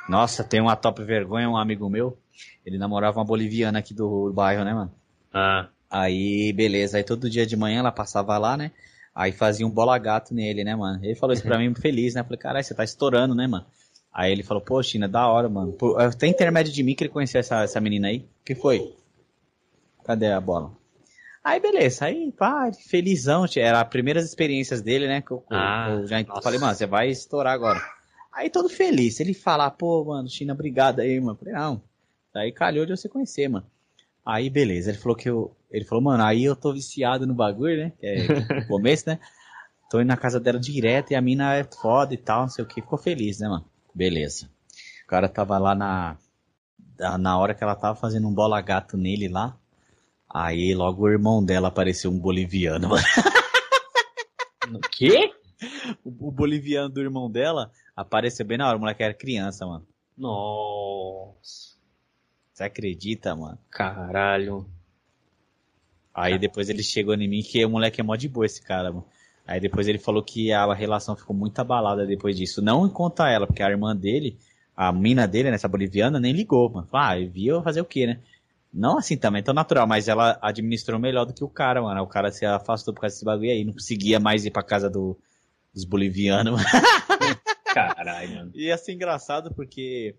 Nossa, 0.09 0.43
tem 0.43 0.61
uma 0.61 0.75
top 0.75 1.03
vergonha, 1.05 1.49
um 1.49 1.57
amigo 1.57 1.89
meu. 1.89 2.19
Ele 2.67 2.77
namorava 2.79 3.19
uma 3.19 3.25
boliviana 3.25 3.79
aqui 3.79 3.95
do 3.95 4.33
bairro, 4.33 4.65
né, 4.65 4.75
mano? 4.75 4.93
Ah, 5.33 5.69
Aí, 5.91 6.53
beleza. 6.53 6.97
Aí 6.97 7.05
todo 7.05 7.31
dia 7.31 7.47
de 7.47 7.57
manhã 7.57 7.79
ela 7.79 7.93
passava 7.93 8.37
lá, 8.37 8.57
né? 8.57 8.73
Aí 9.15 9.31
fazia 9.32 9.66
um 9.66 9.70
bola 9.70 9.97
gato 9.99 10.35
nele, 10.35 10.65
né, 10.65 10.74
mano? 10.74 10.99
Ele 11.05 11.15
falou 11.15 11.32
isso 11.35 11.43
pra 11.45 11.57
mim 11.59 11.73
feliz, 11.74 12.15
né? 12.15 12.20
Eu 12.20 12.24
falei, 12.24 12.39
caralho, 12.39 12.65
você 12.65 12.74
tá 12.74 12.82
estourando, 12.82 13.35
né, 13.35 13.47
mano? 13.47 13.65
Aí 14.12 14.31
ele 14.32 14.43
falou, 14.43 14.61
pô, 14.62 14.82
China, 14.82 15.09
da 15.09 15.28
hora, 15.28 15.49
mano. 15.49 15.73
Pô, 15.73 15.97
Tem 16.19 16.31
intermédio 16.31 16.73
de 16.73 16.82
mim 16.82 16.95
que 16.95 17.05
ele 17.05 17.12
conhecia 17.12 17.41
essa, 17.41 17.62
essa 17.62 17.81
menina 17.81 18.09
aí. 18.09 18.19
O 18.19 18.45
que 18.45 18.55
foi? 18.55 18.95
Cadê 20.05 20.27
a 20.32 20.41
bola? 20.41 20.73
Aí, 21.43 21.61
beleza. 21.61 22.07
Aí, 22.07 22.32
pá, 22.32 22.70
felizão. 22.73 23.47
tia. 23.47 23.62
Era 23.65 23.81
as 23.82 23.89
primeiras 23.89 24.24
experiências 24.24 24.81
dele, 24.82 25.07
né? 25.07 25.20
Que 25.20 25.31
eu, 25.32 25.45
Ah, 25.51 25.89
eu 25.91 26.07
já 26.07 26.23
nossa. 26.23 26.43
falei, 26.43 26.59
mano, 26.59 26.74
você 26.74 26.86
vai 26.86 27.09
estourar 27.09 27.53
agora. 27.55 27.81
Aí 28.32 28.49
todo 28.51 28.69
feliz. 28.69 29.20
Ele 29.20 29.35
falar, 29.35 29.70
pô, 29.73 30.05
mano, 30.05 30.28
China, 30.28 30.55
obrigado 30.55 31.01
aí, 31.01 31.20
mano. 31.20 31.32
Eu 31.32 31.36
falei, 31.36 31.55
não. 31.55 31.82
Aí 32.35 32.51
calhou 32.51 32.85
de 32.86 32.97
você 32.97 33.09
conhecer, 33.09 33.49
mano. 33.49 33.66
Aí, 34.25 34.49
beleza. 34.49 34.91
Ele 34.91 34.99
falou 34.99 35.17
que 35.17 35.29
eu. 35.29 35.55
Ele 35.71 35.85
falou, 35.85 36.03
mano, 36.03 36.23
aí 36.25 36.45
eu 36.45 36.57
tô 36.57 36.73
viciado 36.73 37.27
no 37.27 37.35
bagulho, 37.35 37.77
né? 37.77 37.93
Que 37.99 38.07
é 38.07 38.17
o 38.65 38.67
começo, 38.69 39.09
né? 39.09 39.19
Tô 39.91 40.01
indo 40.01 40.09
na 40.09 40.17
casa 40.17 40.41
dela 40.41 40.59
direto 40.59 41.11
e 41.11 41.15
a 41.15 41.21
mina 41.21 41.55
é 41.55 41.65
foda 41.65 42.15
e 42.15 42.17
tal, 42.17 42.43
não 42.43 42.49
sei 42.49 42.65
o 42.65 42.67
que. 42.67 42.81
Ficou 42.81 42.99
feliz, 42.99 43.39
né, 43.39 43.49
mano? 43.49 43.65
Beleza. 43.95 44.49
O 45.05 45.07
cara 45.07 45.29
tava 45.29 45.59
lá 45.59 45.75
na. 45.75 46.17
Na 47.19 47.39
hora 47.39 47.55
que 47.55 47.63
ela 47.63 47.75
tava 47.75 47.97
fazendo 47.97 48.29
um 48.29 48.33
bola 48.33 48.61
gato 48.61 48.97
nele 48.97 49.29
lá. 49.29 49.59
Aí 50.33 50.75
logo 50.75 51.05
o 51.05 51.09
irmão 51.09 51.45
dela 51.45 51.69
apareceu 51.69 52.11
um 52.11 52.19
boliviano, 52.19 52.89
mano. 52.91 53.05
o 54.75 54.81
quê? 54.91 55.33
O, 56.05 56.29
o 56.29 56.33
boliviano 56.33 56.89
do 56.89 57.01
irmão 57.01 57.31
dela 57.31 57.71
apareceu 57.97 58.47
bem 58.47 58.59
na 58.59 58.67
hora, 58.67 58.77
o 58.77 58.81
moleque 58.81 59.03
era 59.03 59.15
criança, 59.15 59.67
mano. 59.67 59.87
Nossa. 60.17 60.41
Você 62.55 62.63
acredita, 62.63 63.35
mano? 63.35 63.59
Caralho. 63.69 64.65
Aí 66.15 66.39
depois 66.39 66.69
ele 66.69 66.85
chegou 66.85 67.13
em 67.15 67.29
mim 67.29 67.43
que 67.43 67.65
o 67.65 67.69
moleque 67.69 68.01
é 68.01 68.05
mó 68.05 68.15
de 68.15 68.29
boa 68.29 68.47
esse 68.47 68.63
cara, 68.63 68.93
mano. 68.93 69.05
Aí 69.45 69.59
depois 69.59 69.89
ele 69.89 69.99
falou 69.99 70.23
que 70.23 70.53
a 70.53 70.73
relação 70.73 71.17
ficou 71.17 71.35
muito 71.35 71.59
abalada 71.59 72.07
depois 72.07 72.37
disso. 72.37 72.63
Não 72.63 72.89
conta 72.89 73.29
ela, 73.29 73.45
porque 73.45 73.61
a 73.61 73.69
irmã 73.69 73.95
dele, 73.95 74.39
a 74.77 74.93
mina 74.93 75.27
dele, 75.27 75.51
nessa 75.51 75.67
boliviana, 75.67 76.21
nem 76.21 76.33
ligou, 76.33 76.71
mano. 76.71 76.89
Ah, 76.93 77.19
eu 77.19 77.29
vi 77.29 77.49
eu 77.49 77.61
fazer 77.61 77.81
o 77.81 77.85
quê, 77.85 78.07
né? 78.07 78.21
Não 78.73 78.99
assim 78.99 79.17
também, 79.17 79.43
tão 79.43 79.53
natural, 79.53 79.87
mas 79.89 80.07
ela 80.07 80.39
administrou 80.41 81.01
melhor 81.01 81.25
do 81.25 81.35
que 81.35 81.43
o 81.43 81.49
cara, 81.49 81.83
mano. 81.83 82.03
O 82.03 82.07
cara 82.07 82.31
se 82.31 82.47
afastou 82.47 82.95
por 82.95 83.01
causa 83.01 83.17
desse 83.17 83.25
bagulho 83.25 83.51
aí, 83.51 83.65
não 83.65 83.73
conseguia 83.73 84.21
mais 84.21 84.45
ir 84.45 84.53
pra 84.53 84.63
casa 84.63 84.89
do, 84.89 85.19
dos 85.75 85.85
bolivianos, 85.85 86.53
mano. 86.53 86.65
Caralho, 87.75 88.37
mano. 88.37 88.53
E 88.55 88.67
ia 88.67 88.79
ser 88.79 88.93
engraçado 88.93 89.53
porque. 89.53 90.15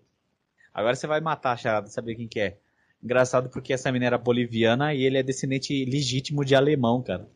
Agora 0.76 0.94
você 0.94 1.06
vai 1.06 1.22
matar 1.22 1.52
a 1.52 1.56
charada, 1.56 1.86
saber 1.88 2.14
quem 2.16 2.28
que 2.28 2.38
é. 2.38 2.58
Engraçado 3.02 3.48
porque 3.48 3.72
essa 3.72 3.90
mina 3.90 4.04
era 4.04 4.18
boliviana 4.18 4.92
e 4.92 5.02
ele 5.02 5.16
é 5.16 5.22
descendente 5.22 5.84
legítimo 5.86 6.44
de 6.44 6.54
alemão, 6.54 7.02
cara. 7.02 7.26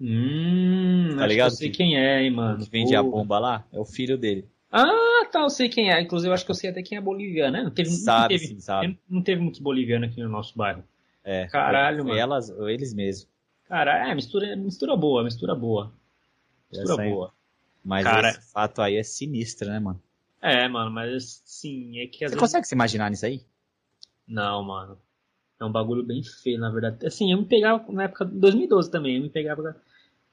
Hum, 0.00 1.16
Tá 1.16 1.26
ligado? 1.26 1.48
que 1.50 1.54
eu 1.54 1.58
sei 1.58 1.70
quem 1.70 1.96
é, 1.96 2.22
hein, 2.22 2.30
mano. 2.30 2.62
que 2.62 2.70
vende 2.70 2.94
a 2.94 3.02
Pô. 3.02 3.10
bomba 3.10 3.38
lá. 3.38 3.66
É 3.72 3.78
o 3.78 3.84
filho 3.84 4.18
dele. 4.18 4.46
Ah, 4.70 5.24
tá, 5.32 5.40
eu 5.40 5.48
sei 5.50 5.68
quem 5.68 5.90
é. 5.90 6.00
Inclusive, 6.00 6.28
eu 6.28 6.34
acho 6.34 6.44
que 6.44 6.50
eu 6.50 6.54
sei 6.54 6.68
até 6.70 6.82
quem 6.82 6.98
é 6.98 7.00
boliviano, 7.00 7.52
né? 7.56 7.62
Não 7.62 7.70
teve, 7.70 7.88
não 7.90 7.96
Sabe, 7.96 8.34
teve, 8.34 8.46
sim, 8.48 8.60
sabe. 8.60 8.98
não 9.08 9.22
teve 9.22 9.40
muitos 9.40 9.60
bolivianos 9.60 10.10
aqui 10.10 10.20
no 10.22 10.28
nosso 10.28 10.56
bairro. 10.58 10.82
É. 11.24 11.46
Caralho, 11.46 11.98
foi 12.02 12.06
mano. 12.08 12.18
Elas, 12.20 12.50
ou 12.50 12.68
eles 12.68 12.92
mesmos. 12.92 13.28
Cara, 13.66 14.10
é, 14.10 14.14
mistura, 14.14 14.54
mistura 14.56 14.94
boa, 14.96 15.22
mistura 15.24 15.54
boa. 15.54 15.92
Mistura 16.70 16.92
Essa 16.92 17.02
aí. 17.02 17.10
boa. 17.10 17.32
Mas 17.84 18.04
Cara- 18.04 18.30
esse 18.30 18.52
fato 18.52 18.82
aí 18.82 18.96
é 18.96 19.02
sinistro, 19.02 19.68
né, 19.68 19.78
mano? 19.78 20.02
É, 20.44 20.68
mano, 20.68 20.90
mas 20.90 21.42
sim, 21.46 21.98
é 21.98 22.06
que 22.06 22.22
às 22.24 22.30
Você 22.30 22.36
vezes... 22.36 22.40
consegue 22.40 22.66
se 22.66 22.74
imaginar 22.74 23.10
nisso 23.10 23.24
aí? 23.24 23.40
Não, 24.28 24.62
mano. 24.62 24.98
É 25.58 25.64
um 25.64 25.72
bagulho 25.72 26.04
bem 26.04 26.22
feio, 26.22 26.58
na 26.60 26.70
verdade. 26.70 27.06
Assim, 27.06 27.32
eu 27.32 27.38
me 27.38 27.46
pegava 27.46 27.90
na 27.90 28.04
época 28.04 28.26
de 28.26 28.38
2012 28.38 28.90
também. 28.90 29.16
Eu 29.16 29.22
me 29.22 29.30
pegava 29.30 29.74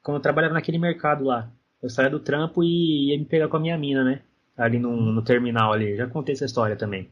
quando 0.03 0.17
eu 0.17 0.21
trabalhava 0.21 0.53
naquele 0.53 0.77
mercado 0.77 1.23
lá. 1.23 1.49
Eu 1.81 1.89
saía 1.89 2.09
do 2.09 2.19
trampo 2.19 2.63
e 2.63 3.11
ia 3.11 3.17
me 3.17 3.25
pegar 3.25 3.47
com 3.47 3.57
a 3.57 3.59
minha 3.59 3.77
mina, 3.77 4.03
né? 4.03 4.21
Ali 4.57 4.79
no, 4.79 4.95
no 5.13 5.21
terminal 5.23 5.71
ali. 5.71 5.95
Já 5.95 6.07
contei 6.07 6.33
essa 6.33 6.45
história 6.45 6.75
também. 6.75 7.09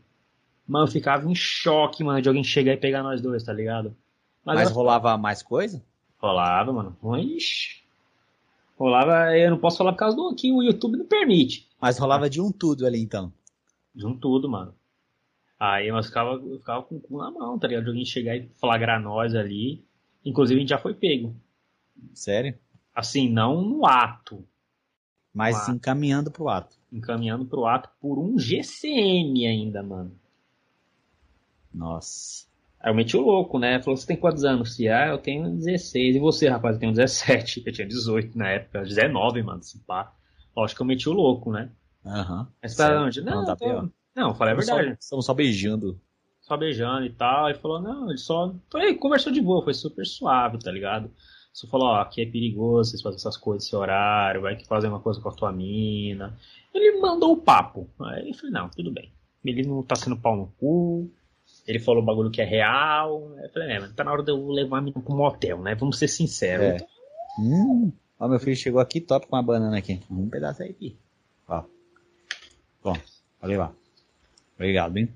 Mas 0.67 0.81
eu 0.81 0.93
ficava 0.93 1.30
em 1.30 1.35
choque, 1.35 2.03
mano, 2.03 2.21
de 2.21 2.27
alguém 2.27 2.43
chegar 2.43 2.73
e 2.73 2.77
pegar 2.77 3.01
nós 3.01 3.21
dois, 3.21 3.43
tá 3.43 3.53
ligado? 3.53 3.95
Mas, 4.45 4.55
Mas 4.55 4.65
ela- 4.67 4.76
rolava 4.76 5.17
mais 5.17 5.41
coisa? 5.41 5.81
rolava, 6.17 6.73
mano. 6.73 6.97
Ixi. 7.17 7.84
Rolava, 8.80 9.38
eu 9.38 9.51
não 9.51 9.57
posso 9.60 9.77
falar 9.77 9.91
por 9.91 9.99
causa 9.99 10.15
do 10.15 10.34
que 10.34 10.51
o 10.53 10.64
YouTube 10.64 10.97
não 10.97 11.06
permite. 11.06 11.68
Mas 11.81 11.97
rolava 11.97 12.30
de 12.30 12.39
um 12.39 12.49
tudo 12.51 12.85
ali 12.88 12.99
então. 13.01 13.31
Viam 13.93 14.15
tudo, 14.15 14.47
mano. 14.49 14.73
Aí 15.60 15.91
nós 15.91 16.06
ficava, 16.07 16.39
ficava 16.57 16.84
com 16.84 16.95
o 16.95 17.01
cu 17.01 17.18
na 17.18 17.30
mão, 17.30 17.60
tá 17.60 17.68
ligado? 17.68 17.84
De 17.84 17.89
alguém 17.89 18.06
chegar 18.06 18.38
e 18.38 18.47
flagrar 18.57 19.01
nós 19.01 19.35
ali. 19.35 19.84
Inclusive 20.23 20.57
a 20.57 20.61
gente 20.61 20.69
já 20.69 20.77
foi 20.77 20.93
pego. 20.93 21.35
Sério? 22.14 22.57
Assim, 22.95 23.30
não 23.30 23.61
no 23.61 23.85
ato, 23.85 24.45
Mas 25.34 25.56
Ah. 25.57 25.60
sim 25.65 25.77
caminhando 25.77 26.31
pro 26.31 26.47
ato. 26.49 26.76
encaminhando 26.91 27.45
pro 27.45 27.65
ato 27.65 27.89
por 28.01 28.18
um 28.18 28.39
GCM 28.39 29.45
ainda, 29.45 29.84
mano. 29.84 30.11
Nossa. 31.73 32.47
Aí 32.81 32.91
eu 32.91 32.95
meti 32.95 33.18
o 33.18 33.22
louco, 33.22 33.60
né? 33.60 33.81
Falou, 33.81 33.97
você 33.97 34.07
tem 34.07 34.15
quantos 34.18 34.43
anos? 34.45 34.76
Se 34.76 34.88
ah, 34.88 35.07
eu 35.07 35.18
tenho 35.18 35.49
16. 35.57 36.15
E 36.15 36.19
você, 36.19 36.47
rapaz, 36.47 36.76
eu 36.76 36.80
tenho 36.80 36.93
17. 36.93 37.64
Eu 37.68 37.73
tinha 37.73 37.88
18 37.88 38.38
na 38.38 38.49
época, 38.49 38.84
19, 38.84 39.43
mano, 39.43 39.61
se 39.61 39.80
pá. 39.80 40.14
Lógico 40.56 40.77
que 40.77 40.81
eu 40.84 40.88
meti 40.88 41.10
o 41.10 41.14
louco, 41.14 41.51
né? 41.51 41.72
Aham. 42.06 42.47
Mas 42.61 42.76
pra 42.76 42.85
Sério? 42.88 43.01
onde? 43.01 43.22
Não, 43.22 43.35
Não, 43.39 43.45
tá 43.45 43.56
tô- 43.56 43.65
pior. 43.65 43.89
não, 44.15 44.30
eu 44.30 44.34
falei 44.35 44.53
a 44.53 44.57
verdade. 44.57 44.97
Estamos 44.99 45.26
só 45.26 45.34
beijando. 45.34 45.99
Só 46.41 46.56
beijando 46.57 47.06
e 47.06 47.10
tal. 47.11 47.45
Aí 47.47 47.53
falou, 47.53 47.81
não, 47.81 48.10
ele 48.10 48.18
só. 48.18 48.53
Aí 48.76 48.95
conversou 48.95 49.31
de 49.31 49.41
boa, 49.41 49.64
foi 49.64 49.73
super 49.73 50.06
suave, 50.06 50.57
tá 50.60 50.72
ligado? 50.72 51.11
Só 51.53 51.68
falou, 51.68 51.88
ó, 51.89 51.95
aqui 52.01 52.22
é 52.22 52.26
perigoso 52.26 52.91
vocês 52.91 53.01
fazerem 53.01 53.19
essas 53.19 53.35
coisas 53.38 53.65
esse 53.65 53.76
horário, 53.76 54.41
vai 54.41 54.56
que 54.56 54.65
fazer 54.65 54.88
uma 54.88 54.99
coisa 54.99 55.19
com 55.22 55.30
a 55.30 55.34
tua 55.34 55.51
mina. 55.51 56.38
Ele 56.73 56.99
mandou 57.01 57.34
o 57.34 57.38
papo. 57.41 57.89
Aí 57.99 58.30
eu 58.30 58.34
falei, 58.35 58.51
não, 58.51 58.69
tudo 58.69 58.91
bem. 58.91 59.11
Ele 59.43 59.64
não 59.68 59.84
tá 59.84 59.95
sendo 59.95 60.18
pau 60.18 60.35
no 60.35 60.47
cu. 60.60 61.11
Ele 61.70 61.78
falou 61.78 62.02
o 62.02 62.06
bagulho 62.06 62.32
que 62.32 62.41
é 62.41 62.46
real. 62.46 63.32
Eu 63.44 63.50
falei, 63.52 63.70
é, 63.76 63.80
mas 63.80 63.94
tá 63.94 64.04
na 64.04 64.12
hora 64.12 64.24
de 64.24 64.32
eu 64.32 64.48
levar 64.50 64.80
a 64.80 64.82
mina 64.82 65.00
pro 65.00 65.16
motel, 65.16 65.62
né? 65.62 65.76
Vamos 65.76 66.00
ser 66.00 66.08
sinceros. 66.08 66.66
É. 66.66 66.76
Então, 66.78 66.88
Hum. 67.40 67.91
Ó, 68.20 68.28
meu 68.28 68.40
filho 68.40 68.56
chegou 68.56 68.82
aqui 68.82 69.00
top 69.00 69.28
com 69.28 69.36
uma 69.36 69.44
banana 69.44 69.78
aqui. 69.78 70.02
Um 70.10 70.28
pedaço 70.28 70.64
aí 70.64 70.72
aqui. 70.72 70.98
Ó. 71.48 71.64
Bom, 72.84 72.98
olha 73.41 73.58
lá. 73.60 73.72
Obrigado, 74.56 74.98
hein? 74.98 75.14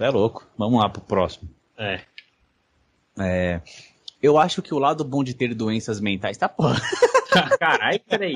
É 0.00 0.10
louco. 0.10 0.46
Vamos 0.58 0.80
lá 0.80 0.88
pro 0.88 1.00
próximo. 1.00 1.48
é. 1.78 2.00
É. 3.18 3.60
Eu 4.22 4.36
acho 4.36 4.60
que 4.60 4.74
o 4.74 4.78
lado 4.78 5.04
bom 5.04 5.22
de 5.24 5.32
ter 5.32 5.54
doenças 5.54 6.00
mentais. 6.00 6.36
Tá 6.36 6.48
porra. 6.48 6.78
Caralho, 7.58 8.00
peraí. 8.00 8.34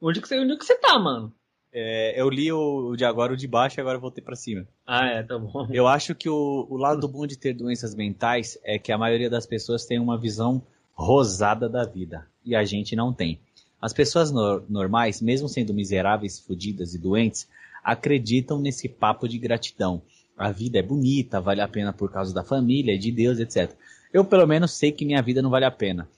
Onde 0.00 0.20
que, 0.20 0.26
você, 0.26 0.40
onde 0.40 0.56
que 0.56 0.64
você 0.64 0.76
tá, 0.78 0.98
mano? 0.98 1.32
É, 1.72 2.20
eu 2.20 2.28
li 2.28 2.52
o, 2.52 2.94
de 2.96 3.04
agora, 3.04 3.32
o 3.32 3.36
de 3.36 3.48
baixo, 3.48 3.78
e 3.78 3.80
agora 3.80 3.96
eu 3.96 4.00
voltei 4.00 4.22
pra 4.22 4.36
cima. 4.36 4.66
Ah, 4.86 5.06
é, 5.06 5.22
tá 5.22 5.38
bom. 5.38 5.66
Eu 5.70 5.86
acho 5.88 6.14
que 6.14 6.28
o, 6.28 6.66
o 6.68 6.76
lado 6.76 7.08
bom 7.08 7.26
de 7.26 7.36
ter 7.38 7.54
doenças 7.54 7.94
mentais 7.94 8.58
é 8.62 8.78
que 8.78 8.92
a 8.92 8.98
maioria 8.98 9.30
das 9.30 9.46
pessoas 9.46 9.86
tem 9.86 9.98
uma 9.98 10.18
visão 10.18 10.62
rosada 10.94 11.68
da 11.68 11.84
vida. 11.84 12.26
E 12.44 12.54
a 12.54 12.64
gente 12.64 12.94
não 12.94 13.12
tem. 13.12 13.40
As 13.80 13.92
pessoas 13.92 14.30
nor- 14.30 14.64
normais, 14.68 15.22
mesmo 15.22 15.48
sendo 15.48 15.72
miseráveis, 15.72 16.38
fodidas 16.38 16.94
e 16.94 16.98
doentes, 16.98 17.48
acreditam 17.82 18.60
nesse 18.60 18.88
papo 18.88 19.26
de 19.26 19.38
gratidão. 19.38 20.02
A 20.36 20.50
vida 20.50 20.78
é 20.78 20.82
bonita, 20.82 21.40
vale 21.40 21.60
a 21.62 21.68
pena 21.68 21.92
por 21.92 22.10
causa 22.12 22.34
da 22.34 22.44
família, 22.44 22.98
de 22.98 23.10
Deus, 23.10 23.38
etc. 23.38 23.72
Eu, 24.12 24.24
pelo 24.24 24.46
menos, 24.46 24.72
sei 24.72 24.92
que 24.92 25.04
minha 25.06 25.22
vida 25.22 25.40
não 25.40 25.50
vale 25.50 25.64
a 25.64 25.70
pena. 25.70 26.08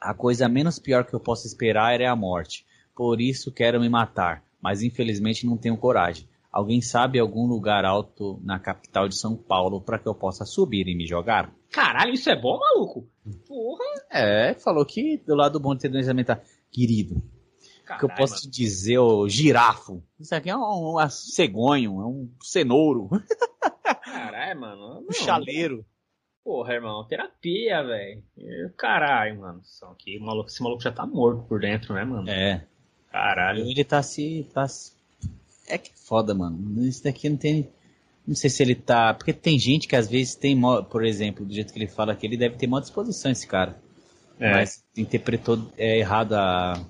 A 0.00 0.14
coisa 0.14 0.48
menos 0.48 0.78
pior 0.78 1.04
que 1.04 1.14
eu 1.14 1.20
posso 1.20 1.46
esperar 1.46 2.00
é 2.00 2.06
a 2.06 2.16
morte. 2.16 2.64
Por 2.94 3.20
isso 3.20 3.52
quero 3.52 3.80
me 3.80 3.88
matar, 3.88 4.42
mas 4.60 4.82
infelizmente 4.82 5.46
não 5.46 5.56
tenho 5.56 5.76
coragem. 5.76 6.28
Alguém 6.50 6.80
sabe 6.80 7.18
algum 7.18 7.46
lugar 7.46 7.84
alto 7.84 8.40
na 8.42 8.58
capital 8.58 9.08
de 9.08 9.16
São 9.16 9.36
Paulo 9.36 9.80
para 9.80 9.98
que 9.98 10.08
eu 10.08 10.14
possa 10.14 10.44
subir 10.44 10.88
e 10.88 10.94
me 10.94 11.06
jogar? 11.06 11.52
Caralho, 11.70 12.14
isso 12.14 12.30
é 12.30 12.40
bom, 12.40 12.58
maluco? 12.58 13.06
Porra. 13.46 13.84
É, 14.10 14.54
falou 14.54 14.84
que 14.84 15.18
do 15.18 15.34
lado 15.34 15.60
bom 15.60 15.74
de 15.74 15.82
ter 15.82 15.88
doença 15.88 16.14
mental. 16.14 16.40
Querido, 16.70 17.22
o 17.94 17.98
que 17.98 18.04
eu 18.04 18.08
posso 18.08 18.34
mano. 18.34 18.42
te 18.42 18.50
dizer, 18.50 18.98
ô 18.98 19.28
girafo? 19.28 20.02
Isso 20.18 20.34
aqui 20.34 20.50
é 20.50 20.56
um, 20.56 20.98
um 20.98 21.08
cegonho, 21.10 22.00
é 22.00 22.06
um 22.06 22.30
cenouro, 22.42 23.10
Caralho, 24.04 24.60
mano. 24.60 25.04
um 25.08 25.12
chaleiro. 25.12 25.84
Porra, 26.42 26.74
irmão, 26.74 27.06
terapia, 27.06 27.82
velho. 27.82 28.22
Caralho, 28.76 29.40
mano. 29.40 29.60
Só 29.64 29.94
que 29.94 30.18
maluco, 30.18 30.48
esse 30.48 30.62
maluco 30.62 30.82
já 30.82 30.90
tá 30.90 31.06
morto 31.06 31.42
por 31.46 31.60
dentro, 31.60 31.94
né, 31.94 32.04
mano? 32.04 32.28
É, 32.28 32.66
Caralho. 33.10 33.66
ele 33.68 33.84
tá 33.84 34.02
se, 34.02 34.46
tá 34.52 34.66
se... 34.68 34.92
É 35.68 35.76
que 35.78 35.90
é 35.90 35.94
foda, 35.94 36.34
mano. 36.34 36.84
Isso 36.84 37.04
daqui 37.04 37.28
não 37.28 37.36
tem... 37.36 37.68
Não 38.26 38.34
sei 38.34 38.50
se 38.50 38.62
ele 38.62 38.74
tá... 38.74 39.14
Porque 39.14 39.32
tem 39.32 39.58
gente 39.58 39.88
que 39.88 39.96
às 39.96 40.08
vezes 40.08 40.34
tem, 40.34 40.54
mó- 40.54 40.82
por 40.82 41.04
exemplo, 41.04 41.44
do 41.46 41.52
jeito 41.54 41.72
que 41.72 41.78
ele 41.78 41.88
fala 41.88 42.12
aqui, 42.12 42.26
ele 42.26 42.36
deve 42.36 42.56
ter 42.56 42.66
maior 42.66 42.80
disposição, 42.82 43.30
esse 43.30 43.46
cara. 43.46 43.76
É. 44.40 44.52
mas 44.52 44.84
interpretou 44.96 45.68
é, 45.76 45.98
errado 45.98 46.34
a, 46.34 46.80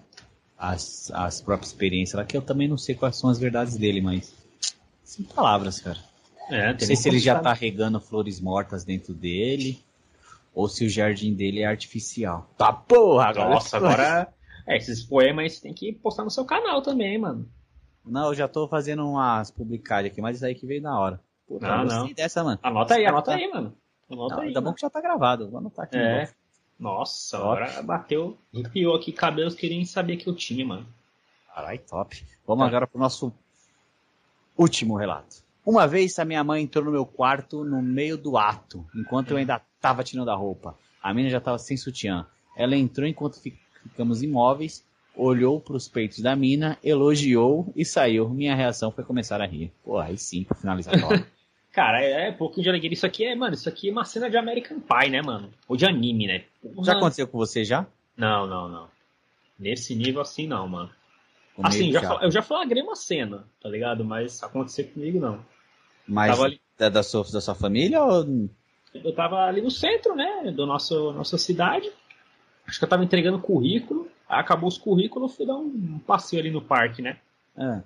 as, 0.59 1.11
as 1.15 1.41
próprias 1.41 1.71
experiências 1.73 2.15
lá, 2.19 2.25
que 2.25 2.37
eu 2.37 2.43
também 2.43 2.69
não 2.69 2.77
sei 2.77 2.95
quais 2.95 3.17
são 3.17 3.31
as 3.31 3.39
verdades 3.39 3.77
dele, 3.77 4.01
mas. 4.01 4.35
Sem 5.03 5.25
palavras, 5.25 5.81
cara. 5.81 5.99
É, 6.51 6.73
Não 6.73 6.79
sei 6.81 6.97
se 6.97 7.09
ele 7.09 7.19
já 7.19 7.39
tá 7.41 7.53
regando 7.53 8.01
flores 8.01 8.41
mortas 8.41 8.85
dentro 8.85 9.15
dele, 9.15 9.83
ou 10.55 10.69
se 10.69 10.85
o 10.85 10.91
jardim 10.91 11.33
dele 11.35 11.61
é 11.61 11.67
artificial. 11.67 12.51
Tá 12.57 12.73
porra, 12.73 13.27
agora. 13.27 13.51
Nossa, 13.51 13.77
agora. 13.77 14.29
É, 14.69 14.77
esses 14.77 15.03
poemas 15.05 15.45
aí 15.45 15.51
você 15.51 15.61
tem 15.63 15.73
que 15.75 15.93
postar 15.95 16.25
no 16.25 16.31
seu 16.31 16.45
canal 16.45 16.83
também, 16.83 17.17
mano. 17.19 17.49
Não, 18.05 18.27
eu 18.29 18.35
já 18.35 18.47
tô 18.49 18.69
fazendo 18.69 19.07
umas 19.09 19.51
publicagens 19.51 20.13
aqui, 20.13 20.21
mas 20.21 20.37
isso 20.37 20.47
aí 20.47 20.55
que 20.55 20.67
veio 20.67 20.83
na 20.83 20.99
hora. 20.99 21.21
Puta, 21.47 21.67
Não, 21.67 21.77
eu 21.79 21.85
gostei 21.85 22.03
não. 22.09 22.13
dessa, 22.15 22.45
mano. 22.45 22.59
Anota 22.63 22.95
aí, 22.95 23.07
anota 23.07 23.35
aí, 23.35 23.49
mano. 23.51 23.75
Anota 24.11 24.35
Não, 24.37 24.43
aí. 24.43 24.49
ainda 24.49 24.61
bom 24.61 24.67
mano. 24.67 24.75
que 24.77 24.81
já 24.83 24.91
tá 24.91 25.01
gravado. 25.01 25.49
Vou 25.51 25.59
anotar 25.59 25.85
aqui. 25.87 25.97
É. 25.97 26.31
Nossa, 26.79 27.37
Top. 27.39 27.63
agora 27.63 27.83
bateu. 27.83 28.39
Arrepiou 28.55 28.95
aqui 28.95 29.11
cabelos 29.13 29.55
que 29.55 29.69
nem 29.69 29.85
sabia 29.85 30.17
que 30.17 30.29
eu 30.29 30.35
tinha, 30.35 30.65
mano. 30.65 30.87
Caralho, 31.55 31.81
top. 31.89 32.25
Vamos 32.47 32.63
Tá. 32.63 32.69
agora 32.69 32.87
pro 32.87 33.01
nosso 33.01 33.33
último 34.57 34.97
relato. 34.97 35.43
Uma 35.65 35.87
vez 35.87 36.19
a 36.19 36.25
minha 36.25 36.43
mãe 36.43 36.63
entrou 36.63 36.85
no 36.85 36.91
meu 36.91 37.05
quarto 37.05 37.65
no 37.65 37.83
meio 37.83 38.17
do 38.17 38.39
ato, 38.39 38.87
enquanto 38.95 39.31
eu 39.33 39.37
ainda 39.37 39.61
tava 39.81 40.03
tirando 40.03 40.31
a 40.31 40.35
roupa. 40.35 40.77
A 41.03 41.13
menina 41.13 41.31
já 41.31 41.41
tava 41.41 41.59
sem 41.59 41.77
sutiã. 41.77 42.27
Ela 42.57 42.75
entrou 42.77 43.07
enquanto 43.07 43.41
fi- 43.41 43.59
ficamos 43.91 44.23
imóveis, 44.23 44.85
olhou 45.15 45.61
pros 45.61 45.89
peitos 45.89 46.21
da 46.21 46.37
mina, 46.37 46.79
elogiou 46.83 47.73
e 47.75 47.85
saiu. 47.85 48.29
Minha 48.29 48.55
reação 48.55 48.91
foi 48.91 49.05
começar 49.05 49.41
a 49.41 49.47
rir. 49.47 49.73
Pô, 49.85 49.99
aí 49.99 50.17
sim, 50.17 50.45
pra 50.45 50.57
finalizar 50.57 50.95
a. 50.95 51.25
Cara, 51.73 52.03
é, 52.03 52.29
é 52.29 52.33
pouquinho 52.33 52.65
de 52.65 52.71
alegria. 52.71 52.93
Isso 52.93 53.07
aqui 53.07 53.25
é, 53.25 53.35
mano, 53.35 53.55
isso 53.55 53.69
aqui 53.69 53.89
é 53.89 53.93
uma 53.93 54.05
cena 54.05 54.29
de 54.29 54.37
American 54.37 54.81
Pie, 54.81 55.11
né, 55.11 55.23
mano? 55.23 55.51
Ou 55.69 55.77
de 55.77 55.85
anime, 55.87 56.27
né? 56.27 56.45
Porra. 56.63 56.85
Já 56.85 56.93
aconteceu 56.95 57.29
com 57.29 57.39
você 57.39 57.65
já? 57.65 57.87
Não, 58.17 58.47
não, 58.47 58.69
não. 58.69 58.89
Nesse 59.59 59.95
nível 59.95 60.21
assim 60.21 60.47
não, 60.47 60.67
mano. 60.67 60.91
Comigo 61.55 61.75
Assim, 61.75 61.93
já, 61.93 62.19
eu 62.23 62.31
já 62.31 62.43
flagrei 62.43 62.83
uma 62.83 62.95
cena, 62.95 63.45
tá 63.61 63.69
ligado? 63.69 64.05
Mas 64.05 64.43
acontecer 64.43 64.85
comigo 64.85 65.21
não. 65.21 65.45
Mas 66.07 66.31
Tava 66.31 66.45
ali- 66.45 66.61
da, 66.79 66.89
da 66.89 67.03
sua, 67.03 67.25
da 67.25 67.41
sua 67.41 67.55
família 67.55 68.03
ou... 68.03 68.49
Eu 68.95 69.13
tava 69.15 69.45
ali 69.45 69.61
no 69.61 69.71
centro, 69.71 70.15
né, 70.15 70.51
do 70.53 70.65
nosso 70.67 71.13
nossa 71.13 71.37
cidade. 71.37 71.91
Acho 72.69 72.79
que 72.79 72.85
eu 72.85 72.89
tava 72.89 73.03
entregando 73.03 73.39
currículo. 73.39 74.09
Aí 74.29 74.39
acabou 74.39 74.69
os 74.69 74.77
currículos, 74.77 75.35
fui 75.35 75.47
dar 75.47 75.57
um 75.57 75.99
passeio 76.07 76.41
ali 76.41 76.51
no 76.51 76.61
parque, 76.61 77.01
né? 77.01 77.19
Ah. 77.57 77.81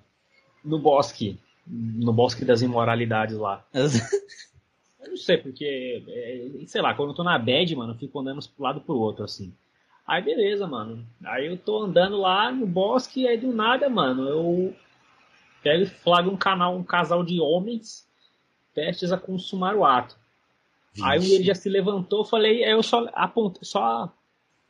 No 0.65 0.79
bosque. 0.79 1.39
No 1.65 2.13
bosque 2.13 2.45
das 2.45 2.63
imoralidades 2.63 3.37
lá. 3.37 3.65
Eu 5.01 5.11
não 5.11 5.17
sei, 5.17 5.37
porque, 5.37 6.05
é, 6.09 6.65
sei 6.67 6.81
lá, 6.81 6.95
quando 6.95 7.09
eu 7.09 7.15
tô 7.17 7.25
na 7.25 7.37
bad, 7.37 7.75
mano, 7.75 7.93
eu 7.93 7.99
fico 7.99 8.21
andando 8.21 8.39
pro 8.51 8.63
lado 8.63 8.81
pro 8.81 8.97
outro, 8.97 9.25
assim. 9.25 9.53
Aí 10.07 10.23
beleza, 10.23 10.65
mano. 10.65 11.05
Aí 11.25 11.47
eu 11.47 11.57
tô 11.57 11.83
andando 11.83 12.19
lá 12.19 12.53
no 12.53 12.67
bosque, 12.67 13.27
aí 13.27 13.37
do 13.37 13.53
nada, 13.53 13.91
mano, 13.91 14.29
eu 14.29 14.77
pego 15.61 15.83
e 15.83 15.87
flagro 15.87 16.31
um 16.31 16.37
canal, 16.37 16.77
um 16.77 16.85
casal 16.85 17.25
de 17.25 17.41
homens 17.41 18.07
prestes 18.73 19.11
a 19.11 19.19
consumar 19.19 19.75
o 19.75 19.85
ato. 19.85 20.17
Aí 21.03 21.19
um 21.19 21.23
deles 21.23 21.47
já 21.47 21.55
se 21.55 21.69
levantou, 21.69 22.25
falei, 22.25 22.63
aí 22.65 22.71
eu 22.71 22.83
só 22.83 23.09
apontei, 23.13 23.65
só 23.65 24.13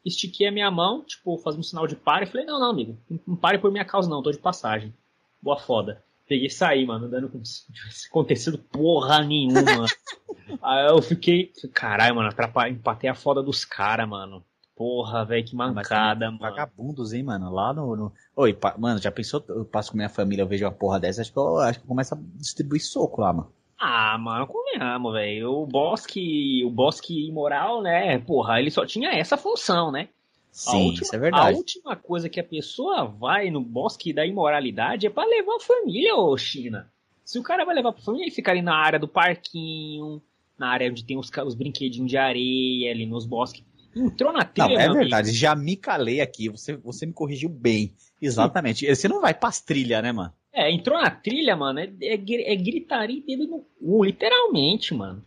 estiquei 0.05 0.47
a 0.47 0.53
minha 0.53 0.70
mão, 0.70 1.03
tipo, 1.05 1.37
fazendo 1.39 1.61
um 1.61 1.65
sinal 1.65 1.87
de 1.87 1.97
pare, 1.97 2.27
falei, 2.27 2.47
não, 2.47 2.59
não, 2.61 2.70
amigo, 2.70 2.97
não- 3.27 3.37
pare 3.37 3.59
por 3.59 3.70
minha 3.70 3.85
causa 3.85 4.09
não, 4.09 4.23
tô 4.23 4.31
de 4.31 4.39
passagem. 4.39 4.93
Boa 5.41 5.59
foda. 5.59 6.03
Peguei 6.29 6.47
e 6.47 6.51
saí, 6.51 6.87
mano, 6.87 7.07
andando 7.07 7.29
como 7.29 7.45
se 7.45 7.65
não 7.69 7.74
tivesse 7.74 8.09
acontecido 8.09 8.59
porra 8.59 9.23
nenhuma. 9.23 9.87
Aí 10.62 10.87
eu 10.89 11.01
fiquei, 11.03 11.53
caralho, 11.73 12.15
mano, 12.16 12.29
atrapalhei, 12.29 12.73
empatei 12.74 13.09
a 13.09 13.15
foda 13.15 13.43
dos 13.43 13.65
caras, 13.65 14.09
mano. 14.09 14.45
Porra, 14.74 15.24
velho, 15.24 15.45
que 15.45 15.55
mancada, 15.55 16.27
mano. 16.27 16.39
Vagabundos, 16.39 17.12
hein, 17.12 17.23
mano? 17.23 17.53
Lá 17.53 17.73
no. 17.73 17.95
no... 17.95 18.12
Oi, 18.35 18.53
pa- 18.55 18.74
mano, 18.79 18.99
já 19.01 19.12
pensou? 19.12 19.45
Eu 19.49 19.65
passo 19.65 19.91
com 19.91 19.97
minha 19.97 20.09
família, 20.09 20.43
eu 20.43 20.47
vejo 20.47 20.65
uma 20.65 20.73
porra 20.73 20.99
dessa, 20.99 21.20
acho 21.20 21.31
que 21.33 21.39
eu, 21.39 21.59
acho 21.59 21.79
que 21.79 21.85
eu 21.85 21.89
começo 21.89 22.15
a 22.15 22.19
distribuir 22.37 22.83
soco 22.83 23.20
lá, 23.20 23.33
mano. 23.33 23.53
Ah, 23.84 24.16
mano, 24.16 24.46
convenhamos, 24.46 25.12
velho. 25.12 25.50
O 25.50 25.66
bosque, 25.66 26.62
o 26.64 26.70
bosque 26.70 27.26
imoral, 27.26 27.82
né? 27.82 28.16
Porra, 28.20 28.60
ele 28.60 28.70
só 28.70 28.86
tinha 28.86 29.10
essa 29.10 29.36
função, 29.36 29.90
né? 29.90 30.09
A 30.09 30.52
Sim, 30.52 30.84
última- 30.84 31.02
isso 31.02 31.16
é 31.16 31.18
verdade. 31.18 31.54
A 31.54 31.56
última 31.56 31.96
coisa 31.96 32.28
que 32.28 32.38
a 32.38 32.44
pessoa 32.44 33.06
vai 33.06 33.50
no 33.50 33.60
bosque 33.60 34.12
da 34.12 34.24
imoralidade 34.24 35.04
é 35.06 35.10
pra 35.10 35.24
levar 35.24 35.56
a 35.56 35.60
família, 35.60 36.14
ô 36.14 36.36
China. 36.38 36.88
Se 37.24 37.38
o 37.40 37.42
cara 37.42 37.64
vai 37.64 37.74
levar 37.74 37.92
pra 37.92 38.02
família, 38.02 38.24
ele 38.26 38.34
fica 38.34 38.52
ali 38.52 38.62
na 38.62 38.76
área 38.76 39.00
do 39.00 39.09
parquinho, 39.09 40.22
na 40.56 40.68
área 40.68 40.88
onde 40.88 41.04
tem 41.04 41.18
os, 41.18 41.28
os 41.44 41.54
brinquedinhos 41.54 42.09
de 42.10 42.16
areia, 42.16 42.92
ali 42.92 43.04
nos 43.04 43.26
bosques. 43.26 43.64
Entrou 43.96 44.32
na 44.32 44.44
trilha, 44.44 44.68
Não, 44.68 44.78
é 44.78 44.88
verdade, 44.92 45.28
amigo. 45.28 45.38
já 45.38 45.54
me 45.56 45.76
calei 45.76 46.20
aqui, 46.20 46.48
você, 46.48 46.76
você 46.76 47.04
me 47.04 47.12
corrigiu 47.12 47.48
bem. 47.48 47.94
Exatamente. 48.20 48.86
Você 48.86 49.09
não 49.09 49.20
vai 49.20 49.34
pras 49.34 49.60
trilhas, 49.60 50.02
né, 50.02 50.12
mano? 50.12 50.32
É, 50.53 50.70
entrou 50.70 51.01
na 51.01 51.11
trilha, 51.11 51.57
mano, 51.57 51.81
é, 51.81 51.85
é, 52.03 52.12
é 52.15 52.57
gritaria 52.57 53.19
e 53.19 53.23
dedo 53.23 53.47
no 53.47 53.61
cu, 53.61 54.05
literalmente, 54.05 54.93
mano. 54.93 55.24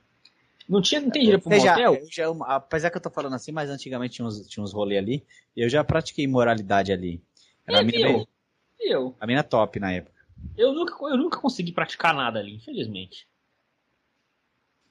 Não 0.70 0.82
tinha, 0.82 1.02
não 1.02 1.10
tem 1.10 1.22
dinheiro 1.24 1.42
pro 1.42 1.52
já- 1.60 1.76
motel? 1.78 2.02
já- 2.12 2.30
apesar 2.48 2.90
que 2.92 2.98
eu 2.98 3.02
tô 3.02 3.10
falando 3.10 3.34
assim, 3.34 3.52
mas 3.52 3.70
antigamente 3.70 4.16
tinha 4.16 4.28
uns, 4.28 4.48
tinha 4.48 4.64
uns 4.64 4.74
rolê 4.74 4.98
ali, 4.98 5.26
e 5.56 5.62
eu 5.62 5.70
já 5.70 5.84
pratiquei 5.84 6.28
moralidade 6.28 6.92
ali. 6.92 7.22
Era 7.68 7.78
É, 7.78 7.82
a 7.82 7.84
mina, 7.84 8.26
viu? 8.80 9.16
a 9.20 9.28
mina 9.28 9.44
top 9.44 9.80
na 9.80 9.92
época. 9.92 10.16
eu, 10.58 10.74
nunca, 10.74 10.94
eu 11.06 11.18
nunca 11.18 11.40
consegui 11.40 11.72
praticar 11.72 12.14
nada 12.14 12.40
ali, 12.40 12.56
infelizmente. 12.56 13.28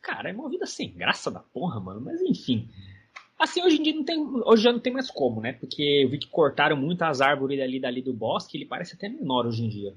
Cara, 0.00 0.30
é 0.30 0.32
uma 0.32 0.50
vida 0.50 0.66
sem 0.66 0.92
graça 0.92 1.30
da 1.30 1.40
porra, 1.40 1.80
mano, 1.80 2.00
mas 2.00 2.20
enfim. 2.20 2.68
Assim, 3.38 3.62
hoje 3.62 3.78
em 3.78 3.82
dia 3.82 3.94
não 3.94 4.04
tem, 4.04 4.18
hoje 4.44 4.62
já 4.62 4.72
não 4.72 4.78
tem 4.78 4.92
mais 4.92 5.10
como, 5.10 5.40
né? 5.40 5.52
Porque 5.54 5.82
eu 6.04 6.08
vi 6.08 6.18
que 6.18 6.28
cortaram 6.28 6.76
muito 6.76 7.02
as 7.02 7.20
árvores 7.20 7.60
ali, 7.60 7.80
dali 7.80 8.02
do 8.02 8.12
bosque, 8.12 8.56
ele 8.56 8.66
parece 8.66 8.94
até 8.94 9.08
menor 9.08 9.46
hoje 9.46 9.64
em 9.64 9.68
dia. 9.68 9.94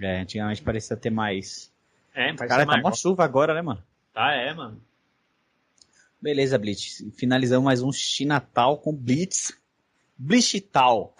É, 0.00 0.20
antigamente 0.20 0.62
parecia 0.62 0.96
ter 0.96 1.10
mais. 1.10 1.72
É, 2.14 2.32
Cara, 2.34 2.66
tá 2.66 2.80
mó 2.80 2.92
chuva 2.92 3.24
agora, 3.24 3.54
né, 3.54 3.62
mano? 3.62 3.82
Tá, 4.12 4.32
é, 4.32 4.52
mano. 4.54 4.80
Beleza, 6.20 6.58
Blitz. 6.58 7.04
Finalizamos 7.16 7.64
mais 7.64 7.82
um 7.82 7.92
Chinatal 7.92 8.78
com 8.78 8.92
Blitz. 8.92 9.56
Blitzital. 10.16 11.14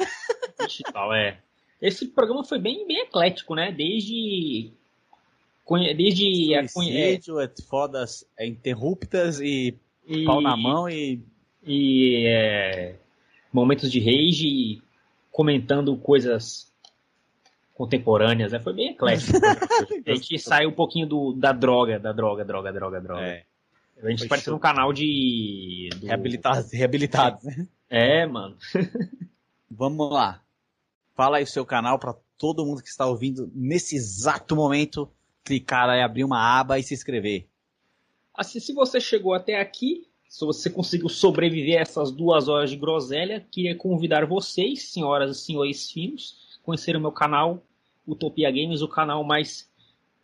Ixi, 0.65 0.83
tal, 0.93 1.15
é. 1.15 1.39
Esse 1.81 2.07
programa 2.09 2.43
foi 2.43 2.59
bem, 2.59 2.87
bem 2.87 3.03
eclético, 3.03 3.55
né? 3.55 3.71
Desde. 3.71 4.73
Desde. 5.97 6.55
a 6.55 6.63
é, 6.63 6.69
Suicídio, 6.69 7.41
é, 7.41 7.49
fodas 7.69 8.27
é, 8.37 8.47
interruptas 8.47 9.41
e 9.41 9.79
e, 10.07 10.25
pau 10.25 10.41
na 10.41 10.57
mão 10.57 10.89
e. 10.89 11.23
E. 11.65 12.25
é, 12.27 12.97
momentos 13.53 13.93
de 13.93 14.01
rage 14.01 14.83
comentando 15.31 15.97
coisas 15.97 16.73
contemporâneas, 17.79 18.51
né? 18.51 18.59
Foi 18.59 18.73
bem 18.73 18.91
eclético. 18.91 19.39
a 20.05 20.15
gente 20.15 20.37
saiu 20.41 20.71
um 20.71 20.75
pouquinho 20.75 21.07
do, 21.07 21.33
da 21.33 21.53
droga, 21.53 21.97
da 22.01 22.13
droga, 22.13 22.45
droga, 22.45 22.73
droga, 22.73 23.01
droga. 23.01 23.23
É, 23.23 23.45
a 24.03 24.11
gente 24.11 24.27
parecia 24.27 24.53
um 24.53 24.59
canal 24.59 24.93
de. 24.93 25.89
do- 25.97 26.07
reabilitados, 26.07 26.73
reabilitados. 26.73 27.45
né? 27.45 27.69
É, 27.89 28.27
mano. 28.27 28.57
Vamos 29.71 30.11
lá. 30.11 30.43
Fala 31.15 31.37
aí 31.37 31.45
o 31.45 31.47
seu 31.47 31.65
canal 31.65 32.01
para 32.01 32.17
todo 32.37 32.67
mundo 32.67 32.83
que 32.83 32.89
está 32.89 33.07
ouvindo 33.07 33.49
nesse 33.55 33.95
exato 33.95 34.57
momento 34.57 35.09
clicar 35.45 35.89
aí, 35.89 36.03
abrir 36.03 36.25
uma 36.25 36.59
aba 36.59 36.81
e 36.81 36.83
se 36.83 36.95
inscrever. 36.95 37.47
Assim, 38.35 38.59
se 38.59 38.73
você 38.73 39.01
chegou 39.01 39.35
até 39.35 39.61
aqui, 39.61 40.07
se 40.29 40.45
você 40.45 40.69
conseguiu 40.69 41.09
sobreviver 41.09 41.79
a 41.79 41.83
essas 41.83 42.11
duas 42.11 42.49
horas 42.49 42.71
de 42.71 42.77
groselha, 42.77 43.47
queria 43.51 43.75
convidar 43.77 44.27
vocês, 44.27 44.91
senhoras 44.91 45.37
e 45.37 45.41
senhores 45.41 45.91
finos, 45.91 46.59
conhecer 46.63 46.97
o 46.97 47.01
meu 47.01 47.11
canal, 47.11 47.63
Utopia 48.09 48.51
Games, 48.51 48.83
o 48.83 48.89
canal 48.89 49.23
mais, 49.23 49.71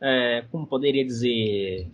é, 0.01 0.44
como 0.51 0.66
poderia 0.66 1.05
dizer, 1.05 1.90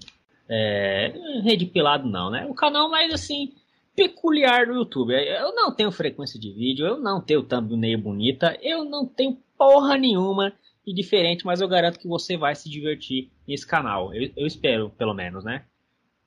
é, 0.49 1.13
rede 1.43 1.67
pelado 1.67 2.09
não, 2.09 2.31
né? 2.31 2.47
O 2.49 2.55
canal 2.55 2.89
mais, 2.89 3.13
assim, 3.13 3.53
peculiar 3.95 4.67
do 4.67 4.75
YouTube. 4.75 5.13
Eu 5.13 5.55
não 5.55 5.75
tenho 5.75 5.91
frequência 5.91 6.39
de 6.39 6.53
vídeo, 6.53 6.87
eu 6.87 6.99
não 6.99 7.21
tenho 7.21 7.43
thumbnail 7.43 7.99
bonita, 7.99 8.57
eu 8.63 8.85
não 8.85 9.05
tenho 9.05 9.37
porra 9.59 9.99
nenhuma 9.99 10.53
de 10.87 10.95
diferente, 10.95 11.45
mas 11.45 11.61
eu 11.61 11.69
garanto 11.69 11.99
que 11.99 12.09
você 12.09 12.37
vai 12.37 12.55
se 12.55 12.71
divertir 12.71 13.31
nesse 13.47 13.67
canal. 13.67 14.15
Eu, 14.15 14.31
eu 14.37 14.47
espero, 14.47 14.91
pelo 14.91 15.13
menos, 15.13 15.45
né? 15.45 15.65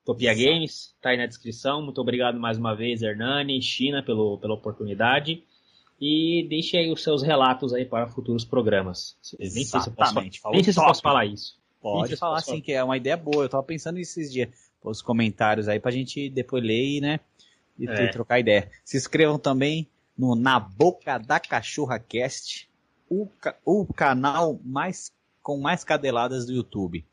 Topia 0.06 0.34
Games, 0.34 0.94
tá 1.02 1.10
aí 1.10 1.18
na 1.18 1.26
descrição. 1.26 1.81
Muito 1.81 1.99
obrigado 2.02 2.38
mais 2.38 2.57
uma 2.57 2.76
vez, 2.76 3.02
Hernani, 3.02 3.61
China, 3.61 4.03
pelo, 4.03 4.38
pela 4.38 4.53
oportunidade. 4.53 5.44
E 6.05 6.45
deixe 6.49 6.75
aí 6.75 6.91
os 6.91 7.01
seus 7.01 7.21
relatos 7.23 7.73
aí 7.73 7.85
para 7.85 8.07
futuros 8.07 8.43
programas. 8.43 9.15
Nem 9.39 9.49
sei 9.49 9.63
se 9.63 9.75
eu 9.77 9.93
posso, 9.93 10.11
Exatamente, 10.11 10.41
falou 10.41 10.55
nem 10.55 10.63
sei 10.63 10.73
se 10.73 10.80
posso 10.80 11.01
falar 11.01 11.25
isso. 11.25 11.57
Pode 11.81 12.15
falar 12.17 12.41
sim, 12.41 12.59
que 12.59 12.73
é 12.73 12.84
uma 12.84 12.97
ideia 12.97 13.15
boa. 13.15 13.45
Eu 13.45 13.49
tava 13.49 13.63
pensando 13.63 13.97
esses 13.99 14.31
dias, 14.31 14.49
os 14.84 15.01
comentários 15.01 15.69
aí 15.69 15.80
pra 15.80 15.91
gente 15.91 16.30
depois 16.30 16.61
ler 16.61 16.97
e, 16.97 16.99
né, 17.01 17.19
e 17.80 17.88
É. 17.88 18.07
trocar 18.07 18.39
ideia. 18.39 18.69
Se 18.84 18.97
inscrevam 18.97 19.39
também 19.39 19.88
no 20.17 20.35
Na 20.35 20.59
Boca 20.59 21.17
da 21.17 21.39
Cachorra 21.39 21.99
Cast, 21.99 22.69
o, 23.09 23.25
ca- 23.39 23.55
o 23.65 23.85
canal 23.85 24.59
mais 24.63 25.09
com 25.41 25.57
mais 25.57 25.84
cadeladas 25.85 26.45
do 26.45 26.51
YouTube. 26.53 27.05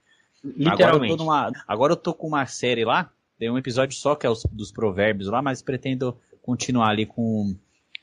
Agora 0.42 0.54
eu, 0.56 0.70
Literalmente. 0.70 1.16
tô 1.16 1.22
numa, 1.22 1.52
agora 1.68 1.92
eu 1.92 1.96
tô 1.96 2.12
com 2.14 2.26
uma 2.28 2.44
série 2.46 2.84
lá, 2.84 3.12
tem 3.38 3.50
um 3.50 3.58
episódio 3.58 3.96
só 3.96 4.14
que 4.16 4.26
é 4.26 4.30
os, 4.30 4.44
dos 4.50 4.72
provérbios 4.72 5.28
lá, 5.28 5.40
mas 5.42 5.62
pretendo 5.62 6.16
continuar 6.42 6.88
ali 6.90 7.06
com, 7.06 7.54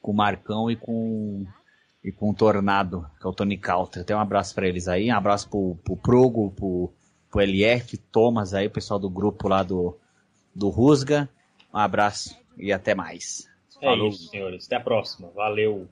com 0.02 0.12
o 0.12 0.16
Marcão 0.16 0.70
e 0.70 0.76
com, 0.76 1.46
e 2.04 2.12
com 2.12 2.30
o 2.30 2.34
Tornado, 2.34 3.06
que 3.20 3.26
é 3.26 3.30
o 3.30 3.34
Tony 3.34 3.58
Calter. 3.58 4.04
Tem 4.04 4.16
um 4.16 4.20
abraço 4.20 4.54
pra 4.56 4.68
eles 4.68 4.88
aí, 4.88 5.12
um 5.12 5.16
abraço 5.16 5.50
pro, 5.50 5.76
pro 5.84 5.98
Progo, 5.98 6.52
pro, 6.52 6.92
pro 7.30 7.42
LF, 7.42 7.98
Thomas 8.12 8.54
aí, 8.54 8.68
o 8.68 8.72
pessoal 8.72 9.00
do 9.00 9.10
grupo 9.10 9.48
lá 9.48 9.64
do, 9.64 9.98
do 10.54 10.70
Rusga. 10.70 11.30
Um 11.74 11.78
abraço 11.78 12.38
e 12.58 12.72
até 12.72 12.96
mais. 12.96 13.48
É 13.82 13.96
isso, 13.96 14.30
senhores. 14.30 14.66
Até 14.66 14.78
a 14.78 14.82
próxima. 14.82 15.30
Valeu. 15.36 15.88